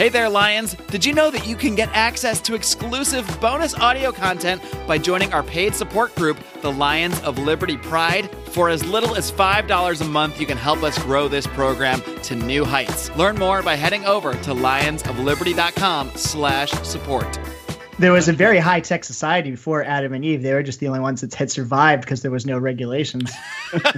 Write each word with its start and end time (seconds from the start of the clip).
Hey 0.00 0.08
there, 0.08 0.30
Lions! 0.30 0.72
Did 0.88 1.04
you 1.04 1.12
know 1.12 1.30
that 1.30 1.46
you 1.46 1.54
can 1.54 1.74
get 1.74 1.90
access 1.92 2.40
to 2.40 2.54
exclusive 2.54 3.38
bonus 3.38 3.74
audio 3.74 4.10
content 4.10 4.62
by 4.86 4.96
joining 4.96 5.30
our 5.34 5.42
paid 5.42 5.74
support 5.74 6.14
group, 6.14 6.38
the 6.62 6.72
Lions 6.72 7.20
of 7.20 7.38
Liberty 7.38 7.76
Pride? 7.76 8.30
For 8.46 8.70
as 8.70 8.82
little 8.82 9.14
as 9.14 9.30
$5 9.30 10.00
a 10.00 10.04
month, 10.06 10.40
you 10.40 10.46
can 10.46 10.56
help 10.56 10.82
us 10.82 10.98
grow 11.00 11.28
this 11.28 11.46
program 11.46 12.00
to 12.22 12.34
new 12.34 12.64
heights. 12.64 13.14
Learn 13.14 13.36
more 13.36 13.62
by 13.62 13.74
heading 13.74 14.06
over 14.06 14.32
to 14.32 14.54
lionsofliberty.com 14.54 16.12
slash 16.14 16.70
support. 16.70 17.38
There 17.98 18.12
was 18.12 18.26
a 18.26 18.32
very 18.32 18.58
high 18.58 18.80
tech 18.80 19.04
society 19.04 19.50
before 19.50 19.84
Adam 19.84 20.14
and 20.14 20.24
Eve. 20.24 20.42
They 20.42 20.54
were 20.54 20.62
just 20.62 20.80
the 20.80 20.88
only 20.88 21.00
ones 21.00 21.20
that 21.20 21.34
had 21.34 21.50
survived 21.50 22.04
because 22.04 22.22
there 22.22 22.30
was 22.30 22.46
no 22.46 22.56
regulations. 22.56 23.30
it's 23.74 23.90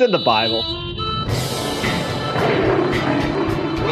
in 0.00 0.12
the 0.12 0.22
Bible. 0.24 1.09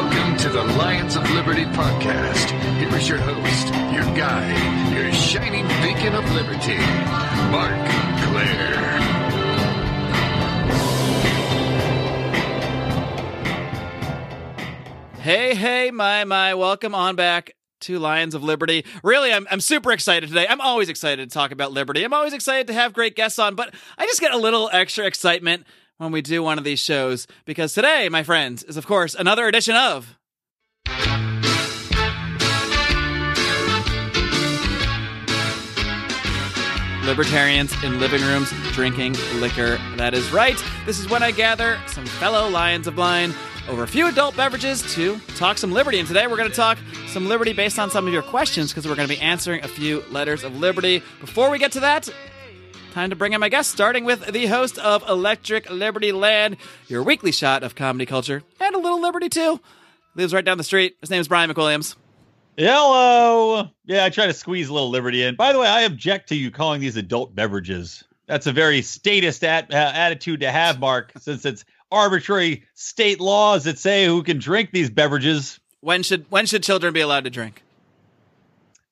Welcome 0.01 0.37
to 0.37 0.49
the 0.51 0.63
Lions 0.63 1.17
of 1.17 1.29
Liberty 1.33 1.65
podcast. 1.65 2.51
Here 2.79 2.97
is 2.97 3.09
your 3.09 3.19
host, 3.19 3.67
your 3.93 4.05
guide, 4.17 4.95
your 4.95 5.13
shining 5.13 5.67
beacon 5.83 6.15
of 6.15 6.25
liberty, 6.35 6.79
Marc 7.51 7.89
Clair. 8.23 8.77
Hey, 15.21 15.57
hey, 15.57 15.91
my, 15.91 16.23
my, 16.23 16.55
welcome 16.55 16.95
on 16.95 17.17
back 17.17 17.57
to 17.81 17.99
Lions 17.99 18.37
of 18.37 18.45
Liberty. 18.45 18.85
Really, 19.03 19.33
I'm, 19.33 19.49
I'm 19.51 19.61
super 19.61 19.91
excited 19.91 20.29
today. 20.29 20.47
I'm 20.49 20.61
always 20.61 20.89
excited 20.89 21.29
to 21.29 21.35
talk 21.35 21.51
about 21.51 21.73
liberty. 21.73 22.05
I'm 22.05 22.15
always 22.15 22.35
excited 22.35 22.69
to 22.69 22.73
have 22.73 22.93
great 22.93 23.17
guests 23.17 23.41
on, 23.41 23.57
but 23.57 23.75
I 23.99 24.07
just 24.07 24.21
get 24.21 24.31
a 24.31 24.39
little 24.39 24.71
extra 24.73 25.07
excitement 25.07 25.67
when 25.99 26.13
we 26.13 26.23
do 26.23 26.43
one 26.43 26.59
of 26.59 26.65
these 26.65 26.81
shows 26.81 27.27
because 27.45 27.75
today, 27.75 28.09
my 28.09 28.23
friends, 28.23 28.63
is 28.63 28.77
of 28.77 28.87
course 28.87 29.15
another 29.15 29.47
edition 29.47 29.77
of. 29.77 30.17
Libertarians 37.05 37.73
in 37.83 37.99
living 38.01 38.21
rooms 38.23 38.53
drinking 38.73 39.17
liquor. 39.41 39.79
That 39.97 40.13
is 40.15 40.31
right. 40.31 40.63
This 40.85 40.99
is 40.99 41.09
when 41.09 41.23
I 41.23 41.31
gather 41.31 41.79
some 41.87 42.05
fellow 42.05 42.49
Lions 42.49 42.87
of 42.87 42.97
Blind 42.97 43.35
over 43.67 43.83
a 43.83 43.89
few 43.89 44.07
adult 44.09 44.37
beverages 44.37 44.83
to 44.95 45.19
talk 45.37 45.57
some 45.57 45.73
liberty. 45.73 45.99
And 45.99 46.07
today 46.07 46.27
we're 46.27 46.37
going 46.37 46.51
to 46.51 46.57
talk 46.57 46.79
some 47.07 47.27
liberty 47.27 47.55
based 47.55 47.79
on 47.79 47.91
some 47.91 48.07
of 48.07 48.13
your 48.13 48.23
questions 48.23 48.71
because 48.71 48.87
we're 48.87 48.95
going 48.95 49.09
to 49.09 49.15
be 49.15 49.21
answering 49.21 49.65
a 49.65 49.69
few 49.69 50.05
letters 50.11 50.45
of 50.45 50.55
liberty. 50.57 51.03
Before 51.21 51.49
we 51.49 51.59
get 51.59 51.73
to 51.73 51.81
that, 51.81 52.11
time 52.93 53.11
to 53.11 53.17
bring 53.17 53.33
in 53.33 53.41
my 53.41 53.49
guest, 53.49 53.71
starting 53.71 54.05
with 54.05 54.27
the 54.33 54.47
host 54.47 54.79
of 54.79 55.07
Electric 55.09 55.71
Liberty 55.71 56.13
Land, 56.13 56.57
your 56.89 57.03
weekly 57.03 57.33
shot 57.33 57.63
of 57.63 57.75
comedy 57.75 58.07
culture 58.07 58.43
and 58.61 58.75
a 58.75 58.79
little 58.79 59.01
liberty 59.01 59.29
too. 59.29 59.61
Lives 60.15 60.35
right 60.35 60.45
down 60.45 60.59
the 60.59 60.65
street. 60.65 60.97
His 61.01 61.11
name 61.11 61.21
is 61.21 61.29
Brian 61.29 61.51
McWilliams. 61.51 61.95
Hello. 62.57 63.69
Yeah, 63.85 64.05
I 64.05 64.11
try 64.11 64.27
to 64.27 64.33
squeeze 64.33 64.69
a 64.69 64.73
little 64.73 64.91
liberty 64.91 65.23
in. 65.23 65.37
By 65.37 65.53
the 65.53 65.61
way, 65.61 65.69
I 65.69 65.83
object 65.83 66.31
to 66.31 66.35
you 66.35 66.51
calling 66.51 66.81
these 66.81 66.97
adult 66.97 67.35
beverages. 67.35 68.03
That's 68.27 68.47
a 68.47 68.53
very 68.53 68.83
statist 68.83 69.45
at, 69.45 69.73
uh, 69.73 69.77
attitude 69.95 70.41
to 70.41 70.51
have, 70.51 70.81
Marc, 70.81 71.13
since 71.19 71.45
it's 71.45 71.65
arbitrary 71.91 72.65
state 72.75 73.21
laws 73.21 73.65
that 73.65 73.79
say 73.79 74.07
who 74.07 74.23
can 74.23 74.39
drink 74.39 74.71
these 74.73 74.91
beverages. 74.91 75.61
When 75.81 76.03
should 76.03 76.27
when 76.31 76.47
should 76.47 76.63
children 76.63 76.93
be 76.93 77.01
allowed 77.01 77.25
to 77.25 77.31
drink? 77.31 77.63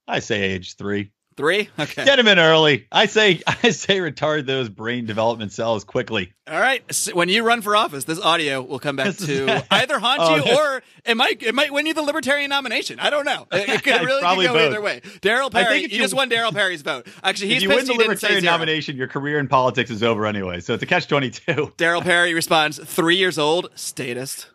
I 0.06 0.20
say 0.20 0.42
age 0.42 0.76
three. 0.76 1.10
Three? 1.36 1.68
Okay. 1.78 2.06
Get 2.06 2.16
them 2.16 2.28
in 2.28 2.38
early. 2.38 2.86
I 2.90 3.06
say 3.06 3.42
I 3.46 3.70
say 3.70 3.98
retard 3.98 4.46
those 4.46 4.70
brain 4.70 5.04
development 5.04 5.52
cells 5.52 5.84
quickly. 5.84 6.32
All 6.48 6.58
right. 6.58 6.82
So 6.94 7.14
when 7.14 7.28
you 7.28 7.42
run 7.42 7.60
for 7.60 7.76
office, 7.76 8.04
this 8.04 8.18
audio 8.18 8.62
will 8.62 8.78
come 8.78 8.96
back 8.96 9.16
to 9.16 9.64
either 9.70 9.98
haunt 9.98 10.20
oh, 10.22 10.36
you 10.36 10.56
or 10.56 10.82
it 11.04 11.14
might 11.16 11.42
it 11.42 11.54
might 11.54 11.72
win 11.72 11.84
you 11.84 11.92
the 11.92 12.02
libertarian 12.02 12.48
nomination. 12.48 12.98
I 12.98 13.10
don't 13.10 13.26
know. 13.26 13.46
It, 13.52 13.68
it 13.68 13.82
could 13.82 14.00
really 14.04 14.22
could 14.22 14.46
go 14.46 14.54
both. 14.54 14.72
either 14.72 14.80
way. 14.80 15.00
Darryl 15.20 15.50
Perry, 15.50 15.82
you, 15.82 15.88
you, 15.88 15.98
just 15.98 16.14
won 16.14 16.30
Darryl 16.30 16.54
Perry's 16.54 16.80
vote. 16.80 17.06
Actually, 17.22 17.48
he's 17.48 17.58
if 17.58 17.62
you 17.64 17.68
win 17.68 17.84
the 17.84 17.94
libertarian 17.94 18.44
nomination, 18.44 18.96
your 18.96 19.08
career 19.08 19.38
in 19.38 19.46
politics 19.46 19.90
is 19.90 20.02
over 20.02 20.24
anyway. 20.24 20.60
So 20.60 20.72
it's 20.72 20.82
a 20.82 20.86
catch 20.86 21.06
twenty 21.06 21.30
two. 21.30 21.72
Darryl 21.76 22.02
Perry 22.02 22.32
responds: 22.32 22.78
three 22.82 23.16
years 23.16 23.38
old, 23.38 23.68
statist. 23.74 24.48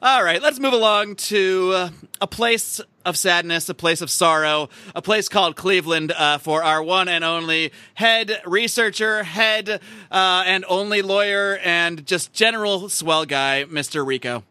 All 0.00 0.22
right, 0.22 0.40
let's 0.40 0.60
move 0.60 0.74
along 0.74 1.16
to 1.16 1.72
uh, 1.74 1.90
a 2.20 2.28
place 2.28 2.80
of 3.04 3.16
sadness, 3.16 3.68
a 3.68 3.74
place 3.74 4.00
of 4.00 4.10
sorrow, 4.10 4.68
a 4.94 5.02
place 5.02 5.28
called 5.28 5.56
Cleveland 5.56 6.12
uh, 6.12 6.38
for 6.38 6.62
our 6.62 6.80
one 6.80 7.08
and 7.08 7.24
only 7.24 7.72
head 7.94 8.40
researcher, 8.46 9.24
head 9.24 9.68
uh, 9.68 10.44
and 10.46 10.64
only 10.68 11.02
lawyer, 11.02 11.58
and 11.64 12.06
just 12.06 12.32
general 12.32 12.88
swell 12.88 13.24
guy, 13.24 13.64
Mr. 13.64 14.06
Rico. 14.06 14.44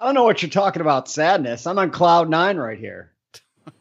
I 0.00 0.04
don't 0.06 0.14
know 0.14 0.22
what 0.22 0.40
you're 0.40 0.50
talking 0.50 0.82
about, 0.82 1.08
sadness. 1.08 1.66
I'm 1.66 1.80
on 1.80 1.90
cloud 1.90 2.30
nine 2.30 2.56
right 2.56 2.78
here. 2.78 3.10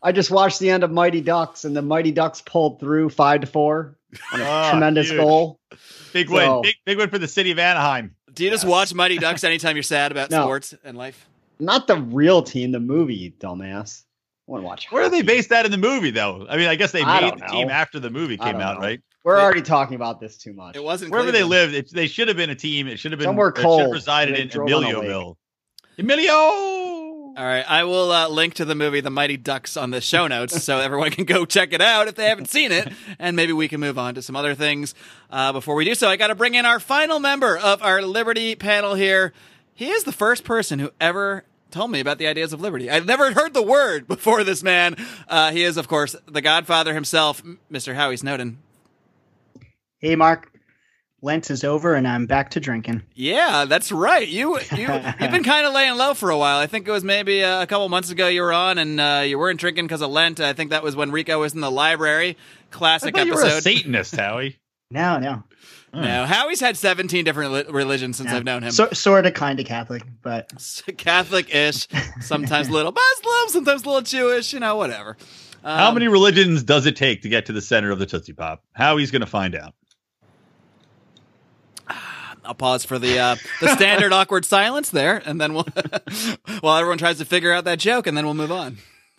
I 0.01 0.11
just 0.11 0.31
watched 0.31 0.57
the 0.57 0.72
end 0.72 0.84
of 0.84 0.90
Mighty 0.90 1.22
Ducks, 1.22 1.66
and 1.66 1.75
the 1.75 1.84
Mighty 1.84 2.11
Ducks 2.11 2.41
pulled 2.41 2.79
through 2.79 3.09
five 3.09 3.41
to 3.41 3.47
four 3.47 3.95
on 4.34 4.41
a 4.41 4.44
oh, 4.44 4.69
tremendous 4.72 5.09
huge. 5.09 5.19
goal. 5.19 5.59
Big 6.13 6.29
so, 6.29 6.34
win, 6.34 6.62
big 6.62 6.75
big 6.85 6.97
win 6.97 7.09
for 7.09 7.18
the 7.18 7.28
city 7.28 7.51
of 7.51 7.59
Anaheim. 7.59 8.16
Do 8.34 8.44
you 8.44 8.50
just 8.50 8.66
watch 8.66 8.94
Mighty 8.94 9.18
Ducks 9.18 9.44
anytime 9.44 9.75
you're 9.75 9.84
sad 9.84 10.12
about 10.12 10.31
no, 10.31 10.44
sports 10.44 10.74
and 10.84 10.97
life? 10.97 11.28
Not 11.59 11.88
the 11.88 11.97
real 11.97 12.41
team, 12.41 12.72
the 12.72 12.79
movie, 12.79 13.34
dumbass. 13.40 14.03
I 14.47 14.52
want 14.52 14.62
to 14.62 14.66
watch. 14.66 14.91
Where 14.91 15.03
are 15.03 15.09
they 15.09 15.22
based 15.22 15.50
that 15.50 15.66
in 15.66 15.72
the 15.72 15.78
movie, 15.78 16.12
though? 16.12 16.46
I 16.50 16.57
mean, 16.57 16.68
I 16.68 16.75
guess 16.75 16.91
they 16.91 17.03
made 17.06 17.34
the 17.34 17.38
know. 17.38 17.47
team 17.47 17.69
after 17.69 18.00
the 18.00 18.09
movie 18.09 18.38
came 18.38 18.57
out, 18.57 18.75
know. 18.75 18.81
right? 18.81 19.02
We're 19.23 19.40
already 19.40 19.62
talking 19.62 19.96
about 19.96 20.19
this 20.19 20.38
too 20.38 20.52
much. 20.52 20.75
It 20.75 20.84
wasn't 20.84 21.12
wherever 21.12 21.31
Cleveland. 21.31 21.52
they 21.52 21.57
lived. 21.57 21.73
It, 21.73 21.94
they 21.94 22.07
should 22.07 22.28
have 22.28 22.35
been 22.35 22.50
a 22.50 22.56
team. 22.56 22.88
It 22.88 23.00
should 23.00 23.13
have 23.13 23.19
been 23.19 23.28
somewhere 23.28 23.52
cold. 23.52 23.79
Should 23.79 23.85
have 23.85 23.94
resided 23.94 24.38
in 24.38 24.50
Emilioville. 24.50 25.35
Emilio. 25.97 26.83
All 27.36 27.44
right, 27.44 27.66
I 27.68 27.84
will 27.86 28.12
uh, 28.12 28.28
link 28.30 28.54
to 28.56 28.66
the 28.66 28.76
movie 28.76 29.02
The 29.02 29.10
Mighty 29.10 29.38
Ducks 29.38 29.76
on 29.76 29.90
the 29.90 30.02
show 30.02 30.28
notes 30.28 30.64
so 30.64 30.78
everyone 30.78 31.10
can 31.10 31.26
go 31.26 31.46
check 31.46 31.74
it 31.74 31.82
out 31.82 32.08
if 32.08 32.14
they 32.14 32.26
haven't 32.26 32.48
seen 32.48 32.72
it, 32.72 32.94
and 33.18 33.36
maybe 33.36 33.52
we 33.54 33.68
can 33.68 33.80
move 33.80 33.98
on 33.98 34.14
to 34.14 34.22
some 34.22 34.36
other 34.36 34.54
things. 34.54 34.94
Uh, 35.32 35.52
before 35.52 35.74
we 35.74 35.84
do 35.84 35.96
so, 35.96 36.08
I 36.08 36.16
got 36.16 36.28
to 36.28 36.36
bring 36.36 36.54
in 36.54 36.68
our 36.68 36.80
final 36.80 37.20
member 37.20 37.58
of 37.58 37.82
our 37.82 38.04
Liberty 38.04 38.54
panel 38.54 38.94
here. 38.94 39.34
He 39.74 39.90
is 39.90 40.04
the 40.04 40.12
first 40.12 40.44
person 40.44 40.78
who 40.78 40.92
ever 41.02 41.44
told 41.72 41.90
me 41.90 42.00
about 42.00 42.20
the 42.20 42.28
ideas 42.28 42.54
of 42.54 42.62
liberty. 42.62 42.92
I've 42.92 43.08
never 43.08 43.34
heard 43.34 43.56
the 43.56 43.64
word 43.64 44.08
before 44.08 44.44
this 44.44 44.62
man. 44.62 44.96
Uh, 45.28 45.52
he 45.52 45.64
is, 45.64 45.78
of 45.78 45.88
course, 45.88 46.16
the 46.28 46.42
godfather 46.42 46.94
himself, 46.94 47.42
Mr. 47.72 47.96
Howie 47.96 48.18
Snowdon. 48.18 48.60
Hey, 49.98 50.16
Marc. 50.16 50.53
Lent 51.23 51.50
is 51.50 51.63
over 51.63 51.95
and 51.95 52.06
I'm 52.06 52.25
back 52.25 52.50
to 52.51 52.59
drinking. 52.59 53.01
Yeah, 53.16 53.63
that's 53.63 53.94
right. 53.94 54.28
You 54.28 54.59
you 54.75 54.91
you've 54.91 55.31
been 55.31 55.44
kind 55.45 55.66
of 55.66 55.73
laying 55.73 55.95
low 55.95 56.13
for 56.13 56.29
a 56.29 56.38
while. 56.38 56.57
I 56.57 56.67
think 56.67 56.85
it 56.85 56.91
was 56.91 57.06
maybe 57.06 57.39
a 57.39 57.66
couple 57.66 57.88
months 57.88 58.09
ago 58.09 58.28
you 58.28 58.41
were 58.41 58.51
on 58.51 58.78
and 58.78 59.00
uh, 59.00 59.23
you 59.25 59.39
weren't 59.39 59.57
drinking 59.57 59.85
because 59.85 60.01
of 60.01 60.11
Lent. 60.11 60.41
I 60.41 60.51
think 60.51 60.72
that 60.72 60.84
was 60.84 60.97
when 60.97 61.11
Rico 61.11 61.39
was 61.39 61.53
in 61.53 61.61
the 61.61 61.72
library. 61.72 62.38
Classic 62.72 63.17
episode. 63.17 63.25
You 63.25 63.35
were 63.35 63.57
a 63.57 63.61
Satanist, 63.61 64.13
Howie. 64.17 64.59
no, 64.91 65.17
no. 65.17 65.44
No, 65.94 66.25
Howie's 66.25 66.59
had 66.59 66.75
17 66.75 67.23
different 67.23 67.69
religions 67.69 68.17
since 68.17 68.31
yeah. 68.31 68.38
I've 68.38 68.44
known 68.44 68.63
him. 68.63 68.72
So, 68.72 68.90
sort 68.94 69.28
of, 69.28 69.35
kind 69.35 69.59
of 69.59 69.67
Catholic, 69.67 70.01
but 70.23 70.51
Catholic-ish. 70.97 71.88
Sometimes 72.19 72.67
a 72.67 72.72
little 72.72 72.91
Muslim, 72.91 73.50
sometimes 73.50 73.84
a 73.84 73.85
little 73.85 74.01
Jewish. 74.01 74.53
You 74.53 74.59
know, 74.59 74.75
whatever. 74.75 75.17
Um, 75.63 75.78
How 75.78 75.91
many 75.91 76.07
religions 76.07 76.63
does 76.63 76.88
it 76.88 76.95
take 76.95 77.22
to 77.22 77.29
get 77.29 77.45
to 77.45 77.53
the 77.53 77.61
center 77.61 77.91
of 77.91 78.00
the 78.00 78.07
Tootsie 78.07 78.34
Pop? 78.34 78.63
Howie's 78.73 79.11
going 79.11 79.22
to 79.22 79.28
find 79.28 79.55
out. 79.55 79.75
I'll 82.46 82.54
pause 82.54 82.86
for 82.86 83.00
the 83.00 83.20
uh, 83.20 83.36
the 83.62 83.76
standard 83.76 84.14
awkward 84.14 84.46
silence 84.46 84.90
there, 84.90 85.22
and 85.26 85.40
then 85.40 85.54
we'll 85.54 85.68
while 86.62 86.78
everyone 86.78 86.98
tries 86.98 87.18
to 87.20 87.26
figure 87.26 87.52
out 87.52 87.66
that 87.66 87.80
joke, 87.80 88.08
and 88.08 88.18
then 88.18 88.26
we'll 88.26 88.34
move 88.34 88.52
on. 88.52 88.78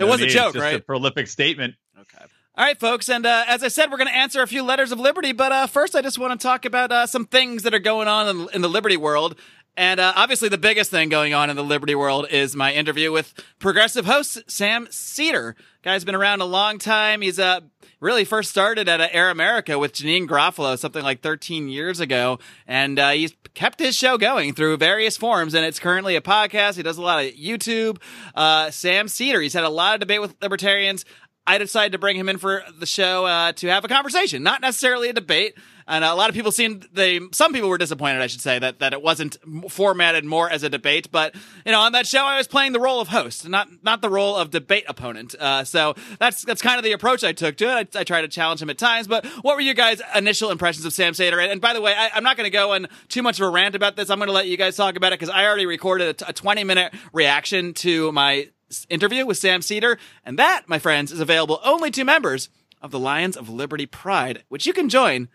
it 0.00 0.04
was 0.04 0.20
a 0.20 0.26
joke, 0.26 0.54
right? 0.54 0.76
A 0.76 0.80
prolific 0.80 1.28
statement. 1.28 1.74
Okay. 1.98 2.24
All 2.56 2.64
right, 2.64 2.78
folks, 2.78 3.08
and 3.08 3.26
uh, 3.26 3.44
as 3.46 3.62
I 3.62 3.68
said, 3.68 3.90
we're 3.90 3.98
going 3.98 4.08
to 4.08 4.16
answer 4.16 4.42
a 4.42 4.46
few 4.46 4.62
letters 4.62 4.92
of 4.92 4.98
liberty. 4.98 5.32
But 5.32 5.52
uh, 5.52 5.66
first, 5.66 5.94
I 5.94 6.02
just 6.02 6.18
want 6.18 6.38
to 6.38 6.42
talk 6.42 6.64
about 6.64 6.90
uh, 6.90 7.06
some 7.06 7.26
things 7.26 7.64
that 7.64 7.74
are 7.74 7.78
going 7.78 8.08
on 8.08 8.28
in, 8.28 8.48
in 8.54 8.62
the 8.62 8.68
liberty 8.68 8.96
world. 8.96 9.36
And 9.76 10.00
uh, 10.00 10.14
obviously, 10.16 10.48
the 10.48 10.58
biggest 10.58 10.90
thing 10.90 11.10
going 11.10 11.34
on 11.34 11.50
in 11.50 11.56
the 11.56 11.64
liberty 11.64 11.94
world 11.94 12.28
is 12.30 12.56
my 12.56 12.72
interview 12.72 13.12
with 13.12 13.34
progressive 13.58 14.06
host 14.06 14.42
Sam 14.50 14.88
Seder. 14.90 15.54
Guy's 15.82 16.04
been 16.04 16.14
around 16.14 16.40
a 16.40 16.46
long 16.46 16.78
time. 16.78 17.20
He's 17.20 17.38
uh, 17.38 17.60
really 18.00 18.24
first 18.24 18.50
started 18.50 18.88
at 18.88 19.00
Air 19.12 19.30
America 19.30 19.78
with 19.78 19.92
Janeane 19.92 20.26
Garofalo 20.26 20.78
something 20.78 21.02
like 21.02 21.22
13 21.22 21.68
years 21.68 22.00
ago. 22.00 22.38
And 22.66 22.98
uh, 22.98 23.10
he's 23.10 23.34
kept 23.54 23.78
his 23.80 23.96
show 23.96 24.18
going 24.18 24.54
through 24.54 24.76
various 24.76 25.16
forms. 25.16 25.54
And 25.54 25.64
it's 25.64 25.80
currently 25.80 26.16
a 26.16 26.20
podcast. 26.20 26.76
He 26.76 26.82
does 26.82 26.98
a 26.98 27.02
lot 27.02 27.24
of 27.24 27.32
YouTube. 27.32 27.98
Uh, 28.34 28.70
Sam 28.70 29.08
Seder, 29.08 29.40
he's 29.40 29.54
had 29.54 29.64
a 29.64 29.70
lot 29.70 29.94
of 29.94 30.00
debate 30.00 30.20
with 30.20 30.34
libertarians. 30.42 31.04
I 31.46 31.58
decided 31.58 31.92
to 31.92 31.98
bring 31.98 32.16
him 32.16 32.28
in 32.28 32.38
for 32.38 32.64
the 32.78 32.86
show 32.86 33.24
uh, 33.24 33.52
to 33.52 33.68
have 33.68 33.84
a 33.84 33.88
conversation, 33.88 34.42
not 34.42 34.60
necessarily 34.60 35.08
a 35.08 35.12
debate. 35.12 35.54
And 35.88 36.04
a 36.04 36.14
lot 36.14 36.28
of 36.28 36.34
people 36.34 36.50
seemed 36.50 36.88
they 36.92 37.20
some 37.30 37.52
people 37.52 37.68
were 37.68 37.78
disappointed, 37.78 38.20
I 38.20 38.26
should 38.26 38.40
say, 38.40 38.58
that 38.58 38.80
that 38.80 38.92
it 38.92 39.02
wasn't 39.02 39.36
formatted 39.70 40.24
more 40.24 40.50
as 40.50 40.64
a 40.64 40.68
debate. 40.68 41.12
But 41.12 41.36
you 41.64 41.70
know, 41.70 41.80
on 41.80 41.92
that 41.92 42.08
show, 42.08 42.24
I 42.24 42.38
was 42.38 42.48
playing 42.48 42.72
the 42.72 42.80
role 42.80 43.00
of 43.00 43.06
host, 43.06 43.48
not 43.48 43.68
not 43.84 44.02
the 44.02 44.10
role 44.10 44.34
of 44.34 44.50
debate 44.50 44.84
opponent. 44.88 45.36
Uh, 45.38 45.62
so 45.62 45.94
that's 46.18 46.42
that's 46.42 46.60
kind 46.60 46.78
of 46.78 46.82
the 46.82 46.90
approach 46.90 47.22
I 47.22 47.32
took 47.32 47.56
to 47.58 47.66
it. 47.66 47.94
I, 47.94 48.00
I 48.00 48.04
tried 48.04 48.22
to 48.22 48.28
challenge 48.28 48.60
him 48.60 48.68
at 48.68 48.78
times. 48.78 49.06
But 49.06 49.26
what 49.42 49.54
were 49.54 49.60
your 49.60 49.74
guys' 49.74 50.02
initial 50.16 50.50
impressions 50.50 50.84
of 50.86 50.92
Sam 50.92 51.14
Seder? 51.14 51.38
And, 51.38 51.52
and 51.52 51.60
by 51.60 51.72
the 51.72 51.80
way, 51.80 51.94
I, 51.96 52.10
I'm 52.14 52.24
not 52.24 52.36
going 52.36 52.46
to 52.46 52.50
go 52.50 52.72
on 52.72 52.88
too 53.08 53.22
much 53.22 53.38
of 53.38 53.46
a 53.46 53.50
rant 53.50 53.76
about 53.76 53.94
this. 53.94 54.10
I'm 54.10 54.18
going 54.18 54.26
to 54.26 54.34
let 54.34 54.48
you 54.48 54.56
guys 54.56 54.74
talk 54.74 54.96
about 54.96 55.12
it 55.12 55.20
because 55.20 55.32
I 55.32 55.46
already 55.46 55.66
recorded 55.66 56.08
a, 56.08 56.12
t- 56.14 56.24
a 56.26 56.32
20 56.32 56.64
minute 56.64 56.94
reaction 57.12 57.74
to 57.74 58.10
my 58.10 58.48
interview 58.88 59.26
with 59.26 59.38
Sam 59.38 59.62
Seder, 59.62 59.98
and 60.24 60.38
that, 60.38 60.68
my 60.68 60.78
friends, 60.78 61.12
is 61.12 61.20
available 61.20 61.60
only 61.64 61.90
to 61.92 62.04
members 62.04 62.48
of 62.82 62.90
the 62.90 62.98
Lions 62.98 63.36
of 63.36 63.48
Liberty 63.48 63.86
Pride, 63.86 64.44
which 64.48 64.66
you 64.66 64.72
can 64.72 64.88
join 64.88 65.28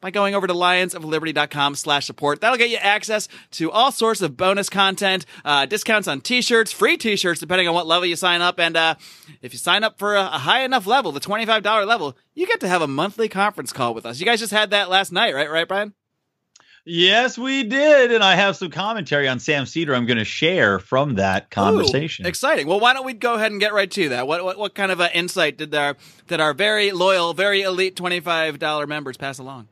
by 0.00 0.10
going 0.10 0.34
over 0.34 0.46
to 0.46 0.52
lionsofliberty.com 0.52 1.74
slash 1.74 2.04
support. 2.04 2.42
That'll 2.42 2.58
get 2.58 2.68
you 2.68 2.76
access 2.76 3.26
to 3.52 3.70
all 3.70 3.90
sorts 3.90 4.20
of 4.20 4.36
bonus 4.36 4.68
content, 4.68 5.24
uh, 5.46 5.64
discounts 5.64 6.06
on 6.08 6.20
t-shirts, 6.20 6.72
free 6.72 6.98
t-shirts, 6.98 7.40
depending 7.40 7.68
on 7.68 7.74
what 7.74 7.86
level 7.86 8.04
you 8.04 8.14
sign 8.14 8.42
up. 8.42 8.60
And, 8.60 8.76
uh, 8.76 8.96
if 9.40 9.54
you 9.54 9.58
sign 9.58 9.82
up 9.82 9.98
for 9.98 10.14
a, 10.14 10.26
high 10.26 10.62
enough 10.62 10.86
level, 10.86 11.10
the 11.10 11.20
$25 11.20 11.86
level, 11.86 12.18
you 12.34 12.46
get 12.46 12.60
to 12.60 12.68
have 12.68 12.82
a 12.82 12.86
monthly 12.86 13.30
conference 13.30 13.72
call 13.72 13.94
with 13.94 14.04
us. 14.04 14.20
You 14.20 14.26
guys 14.26 14.40
just 14.40 14.52
had 14.52 14.70
that 14.70 14.90
last 14.90 15.10
night, 15.10 15.34
right? 15.34 15.50
Right, 15.50 15.66
Brian? 15.66 15.94
Yes, 16.86 17.38
we 17.38 17.62
did, 17.62 18.12
and 18.12 18.22
I 18.22 18.34
have 18.34 18.56
some 18.56 18.70
commentary 18.70 19.26
on 19.26 19.40
Sam 19.40 19.64
Seder. 19.64 19.94
I'm 19.94 20.04
going 20.04 20.18
to 20.18 20.24
share 20.24 20.78
from 20.78 21.14
that 21.14 21.50
conversation. 21.50 22.26
Ooh, 22.26 22.28
exciting. 22.28 22.66
Well, 22.66 22.78
why 22.78 22.92
don't 22.92 23.06
we 23.06 23.14
go 23.14 23.34
ahead 23.34 23.52
and 23.52 23.60
get 23.60 23.72
right 23.72 23.90
to 23.90 24.10
that? 24.10 24.26
What 24.26 24.44
what, 24.44 24.58
what 24.58 24.74
kind 24.74 24.92
of 24.92 25.00
uh, 25.00 25.08
insight 25.14 25.56
did 25.56 25.74
our 25.74 25.96
did 26.28 26.40
our 26.40 26.52
very 26.52 26.92
loyal, 26.92 27.32
very 27.32 27.62
elite 27.62 27.96
twenty 27.96 28.20
five 28.20 28.58
dollar 28.58 28.86
members 28.86 29.16
pass 29.16 29.38
along? 29.38 29.68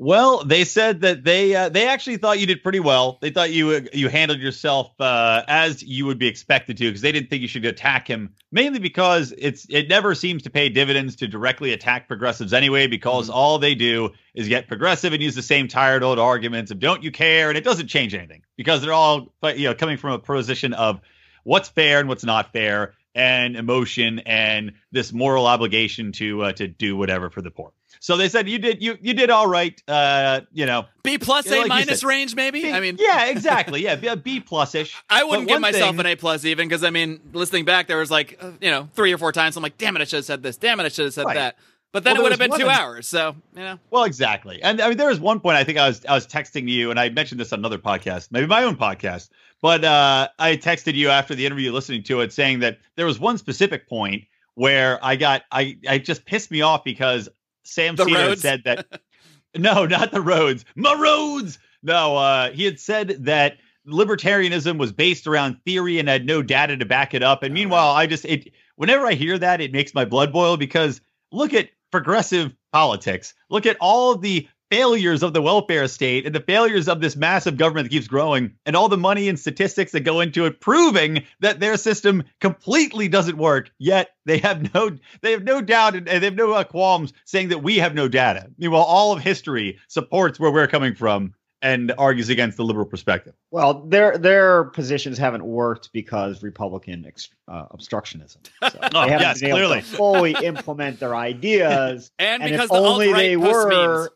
Well, 0.00 0.44
they 0.44 0.64
said 0.64 1.00
that 1.00 1.24
they 1.24 1.56
uh, 1.56 1.70
they 1.70 1.88
actually 1.88 2.18
thought 2.18 2.38
you 2.38 2.46
did 2.46 2.62
pretty 2.62 2.78
well. 2.78 3.18
They 3.20 3.30
thought 3.30 3.50
you 3.50 3.88
you 3.92 4.08
handled 4.08 4.38
yourself 4.38 4.92
uh, 5.00 5.42
as 5.48 5.82
you 5.82 6.06
would 6.06 6.18
be 6.18 6.28
expected 6.28 6.76
to 6.76 6.84
because 6.84 7.00
they 7.00 7.10
didn't 7.10 7.30
think 7.30 7.42
you 7.42 7.48
should 7.48 7.64
attack 7.64 8.06
him. 8.06 8.34
Mainly 8.52 8.78
because 8.78 9.34
it's 9.36 9.66
it 9.68 9.88
never 9.88 10.14
seems 10.14 10.44
to 10.44 10.50
pay 10.50 10.68
dividends 10.68 11.16
to 11.16 11.26
directly 11.26 11.72
attack 11.72 12.06
progressives 12.06 12.52
anyway. 12.52 12.86
Because 12.86 13.28
Mm-hmm. 13.28 13.36
all 13.36 13.58
they 13.58 13.74
do 13.74 14.10
is 14.34 14.46
get 14.46 14.68
progressive 14.68 15.12
and 15.12 15.20
use 15.20 15.34
the 15.34 15.42
same 15.42 15.66
tired 15.66 16.04
old 16.04 16.20
arguments 16.20 16.70
of 16.70 16.78
"don't 16.78 17.02
you 17.02 17.10
care" 17.10 17.48
and 17.48 17.58
it 17.58 17.64
doesn't 17.64 17.88
change 17.88 18.14
anything 18.14 18.42
because 18.56 18.82
they're 18.82 18.92
all 18.92 19.34
but 19.40 19.58
you 19.58 19.68
know 19.68 19.74
coming 19.74 19.96
from 19.96 20.12
a 20.12 20.18
position 20.20 20.74
of 20.74 21.00
what's 21.42 21.68
fair 21.68 21.98
and 21.98 22.08
what's 22.08 22.24
not 22.24 22.52
fair 22.52 22.94
and 23.16 23.56
emotion 23.56 24.20
and 24.20 24.74
this 24.92 25.12
moral 25.12 25.46
obligation 25.46 26.12
to 26.12 26.42
uh, 26.42 26.52
to 26.52 26.68
do 26.68 26.96
whatever 26.96 27.30
for 27.30 27.42
the 27.42 27.50
poor. 27.50 27.72
So 28.00 28.16
they 28.16 28.28
said 28.28 28.48
you 28.48 28.58
did 28.58 28.82
you 28.82 28.96
you 29.00 29.14
did 29.14 29.30
all 29.30 29.46
right. 29.46 29.80
Uh, 29.88 30.42
you 30.52 30.66
know, 30.66 30.86
B 31.02 31.18
plus, 31.18 31.46
A 31.50 31.58
like 31.60 31.68
minus 31.68 32.04
range, 32.04 32.34
maybe. 32.34 32.72
I 32.72 32.80
mean, 32.80 32.96
yeah, 32.98 33.26
exactly. 33.30 33.82
Yeah, 33.82 33.96
B- 33.96 34.14
B 34.16 34.40
plus 34.40 34.74
ish. 34.74 34.96
I 35.10 35.24
wouldn't 35.24 35.48
give 35.48 35.60
myself 35.60 35.98
an 35.98 36.06
A 36.06 36.16
plus 36.16 36.44
even 36.44 36.68
because 36.68 36.84
I 36.84 36.90
mean, 36.90 37.20
listening 37.32 37.64
back, 37.64 37.86
there 37.86 37.98
was 37.98 38.10
like 38.10 38.38
uh, 38.40 38.52
you 38.60 38.70
know 38.70 38.88
three 38.94 39.12
or 39.12 39.18
four 39.18 39.32
times 39.32 39.56
I'm 39.56 39.62
like, 39.62 39.78
damn 39.78 39.96
it, 39.96 40.00
I 40.00 40.04
should 40.04 40.16
have 40.18 40.24
said 40.24 40.42
this. 40.42 40.56
Damn 40.56 40.80
it, 40.80 40.84
I 40.84 40.88
should 40.88 41.06
have 41.06 41.14
said 41.14 41.26
Right. 41.26 41.34
that. 41.34 41.56
But 41.90 42.04
then 42.04 42.14
Well, 42.14 42.20
it 42.20 42.24
would 42.24 42.32
have 42.32 42.50
been 42.50 42.58
two 42.58 42.68
hours. 42.68 43.08
So 43.08 43.34
you 43.54 43.62
know, 43.62 43.78
Well, 43.90 44.04
exactly. 44.04 44.62
And 44.62 44.80
I 44.80 44.88
mean, 44.88 44.98
there 44.98 45.08
was 45.08 45.20
one 45.20 45.40
point 45.40 45.56
I 45.56 45.64
think 45.64 45.78
I 45.78 45.88
was 45.88 46.04
I 46.04 46.14
was 46.14 46.26
texting 46.26 46.68
you, 46.68 46.90
and 46.90 47.00
I 47.00 47.08
mentioned 47.08 47.40
this 47.40 47.52
on 47.52 47.60
another 47.60 47.78
podcast, 47.78 48.28
maybe 48.30 48.46
my 48.46 48.62
own 48.62 48.76
podcast. 48.76 49.30
But 49.60 49.84
uh, 49.84 50.28
I 50.38 50.56
texted 50.56 50.94
you 50.94 51.08
after 51.08 51.34
the 51.34 51.44
interview, 51.46 51.72
listening 51.72 52.04
to 52.04 52.20
it, 52.20 52.32
saying 52.32 52.60
that 52.60 52.78
there 52.96 53.06
was 53.06 53.18
one 53.18 53.38
specific 53.38 53.88
point 53.88 54.24
where 54.54 54.98
I 55.04 55.16
got 55.16 55.42
I 55.50 55.78
I 55.88 55.98
just 55.98 56.26
pissed 56.26 56.50
me 56.50 56.60
off 56.60 56.84
because 56.84 57.28
Sam 57.68 57.96
The 57.96 58.04
Cedar 58.04 58.18
roads? 58.18 58.42
said 58.42 58.62
that 58.64 59.00
no, 59.56 59.86
not 59.86 60.10
the 60.10 60.20
roads, 60.20 60.64
my 60.74 60.94
roads. 60.94 61.58
No, 61.82 62.16
uh, 62.16 62.50
he 62.50 62.64
had 62.64 62.80
said 62.80 63.24
that 63.24 63.58
libertarianism 63.86 64.78
was 64.78 64.92
based 64.92 65.26
around 65.26 65.58
theory 65.64 65.98
and 65.98 66.08
had 66.08 66.26
no 66.26 66.42
data 66.42 66.76
to 66.76 66.84
back 66.84 67.14
it 67.14 67.22
up. 67.22 67.42
And 67.42 67.54
meanwhile, 67.54 67.94
I 67.94 68.06
just 68.06 68.24
it 68.24 68.52
whenever 68.76 69.06
I 69.06 69.14
hear 69.14 69.38
that, 69.38 69.60
it 69.60 69.72
makes 69.72 69.94
my 69.94 70.04
blood 70.04 70.32
boil 70.32 70.56
because 70.56 71.00
look 71.32 71.54
at 71.54 71.70
progressive 71.90 72.54
politics. 72.72 73.34
Look 73.50 73.66
at 73.66 73.76
all 73.80 74.16
the 74.16 74.48
failures 74.70 75.22
of 75.22 75.32
the 75.32 75.42
welfare 75.42 75.88
state 75.88 76.26
and 76.26 76.34
the 76.34 76.40
failures 76.40 76.88
of 76.88 77.00
this 77.00 77.16
massive 77.16 77.56
government 77.56 77.84
that 77.86 77.90
keeps 77.90 78.06
growing 78.08 78.52
and 78.66 78.76
all 78.76 78.88
the 78.88 78.96
money 78.96 79.28
and 79.28 79.38
statistics 79.38 79.92
that 79.92 80.00
go 80.00 80.20
into 80.20 80.44
it 80.44 80.60
proving 80.60 81.24
that 81.40 81.60
their 81.60 81.76
system 81.76 82.22
completely 82.40 83.08
doesn't 83.08 83.36
work 83.38 83.70
yet 83.78 84.10
they 84.26 84.38
have 84.38 84.74
no 84.74 84.90
they 85.22 85.32
have 85.32 85.44
no 85.44 85.60
doubt 85.60 85.94
and 85.94 86.08
and 86.08 86.22
they 86.22 86.26
have 86.26 86.34
no 86.36 86.52
uh, 86.52 86.64
qualms 86.64 87.12
saying 87.24 87.48
that 87.48 87.62
we 87.62 87.76
have 87.78 87.94
no 87.94 88.08
data 88.08 88.50
meanwhile 88.58 88.82
all 88.82 89.12
of 89.12 89.22
history 89.22 89.78
supports 89.88 90.38
where 90.38 90.50
we're 90.50 90.66
coming 90.66 90.94
from 90.94 91.34
and 91.60 91.92
argues 91.98 92.28
against 92.28 92.56
the 92.56 92.62
liberal 92.64 92.86
perspective 92.86 93.34
Well, 93.50 93.84
their 93.86 94.16
their 94.16 94.64
positions 94.64 95.18
haven't 95.18 95.44
worked 95.44 95.90
because 95.92 96.40
Republican 96.42 97.04
ex, 97.04 97.30
uh, 97.48 97.64
obstructionism. 97.72 98.36
So 98.70 98.78
Oh, 98.94 99.04
they 99.06 99.10
haven't 99.10 99.20
yes, 99.20 99.40
been 99.40 99.48
able 99.48 99.58
clearly. 99.58 99.80
to 99.80 99.86
fully 99.86 100.32
implement 100.44 101.00
their 101.00 101.16
ideas. 101.16 102.12
and, 102.20 102.42
and 102.44 102.52
because 102.52 102.66
if 102.66 102.70
the 102.70 102.76
only 102.76 103.12
they 103.12 103.36
posts 103.36 103.52
were, 103.64 103.98
memes. 103.98 104.08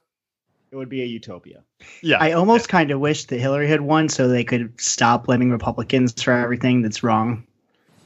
It 0.72 0.76
would 0.76 0.88
be 0.88 1.02
a 1.02 1.04
utopia. 1.04 1.62
yeah 2.00 2.16
I 2.18 2.32
almost 2.32 2.68
kind 2.68 2.90
of 2.90 2.98
wish 2.98 3.26
that 3.26 3.38
Hillary 3.38 3.68
had 3.68 3.82
won 3.82 4.08
so 4.08 4.26
they 4.26 4.42
could 4.42 4.80
stop 4.80 5.26
blaming 5.26 5.50
Republicans 5.50 6.20
for 6.20 6.32
everything 6.32 6.80
that's 6.82 7.02
wrong. 7.02 7.46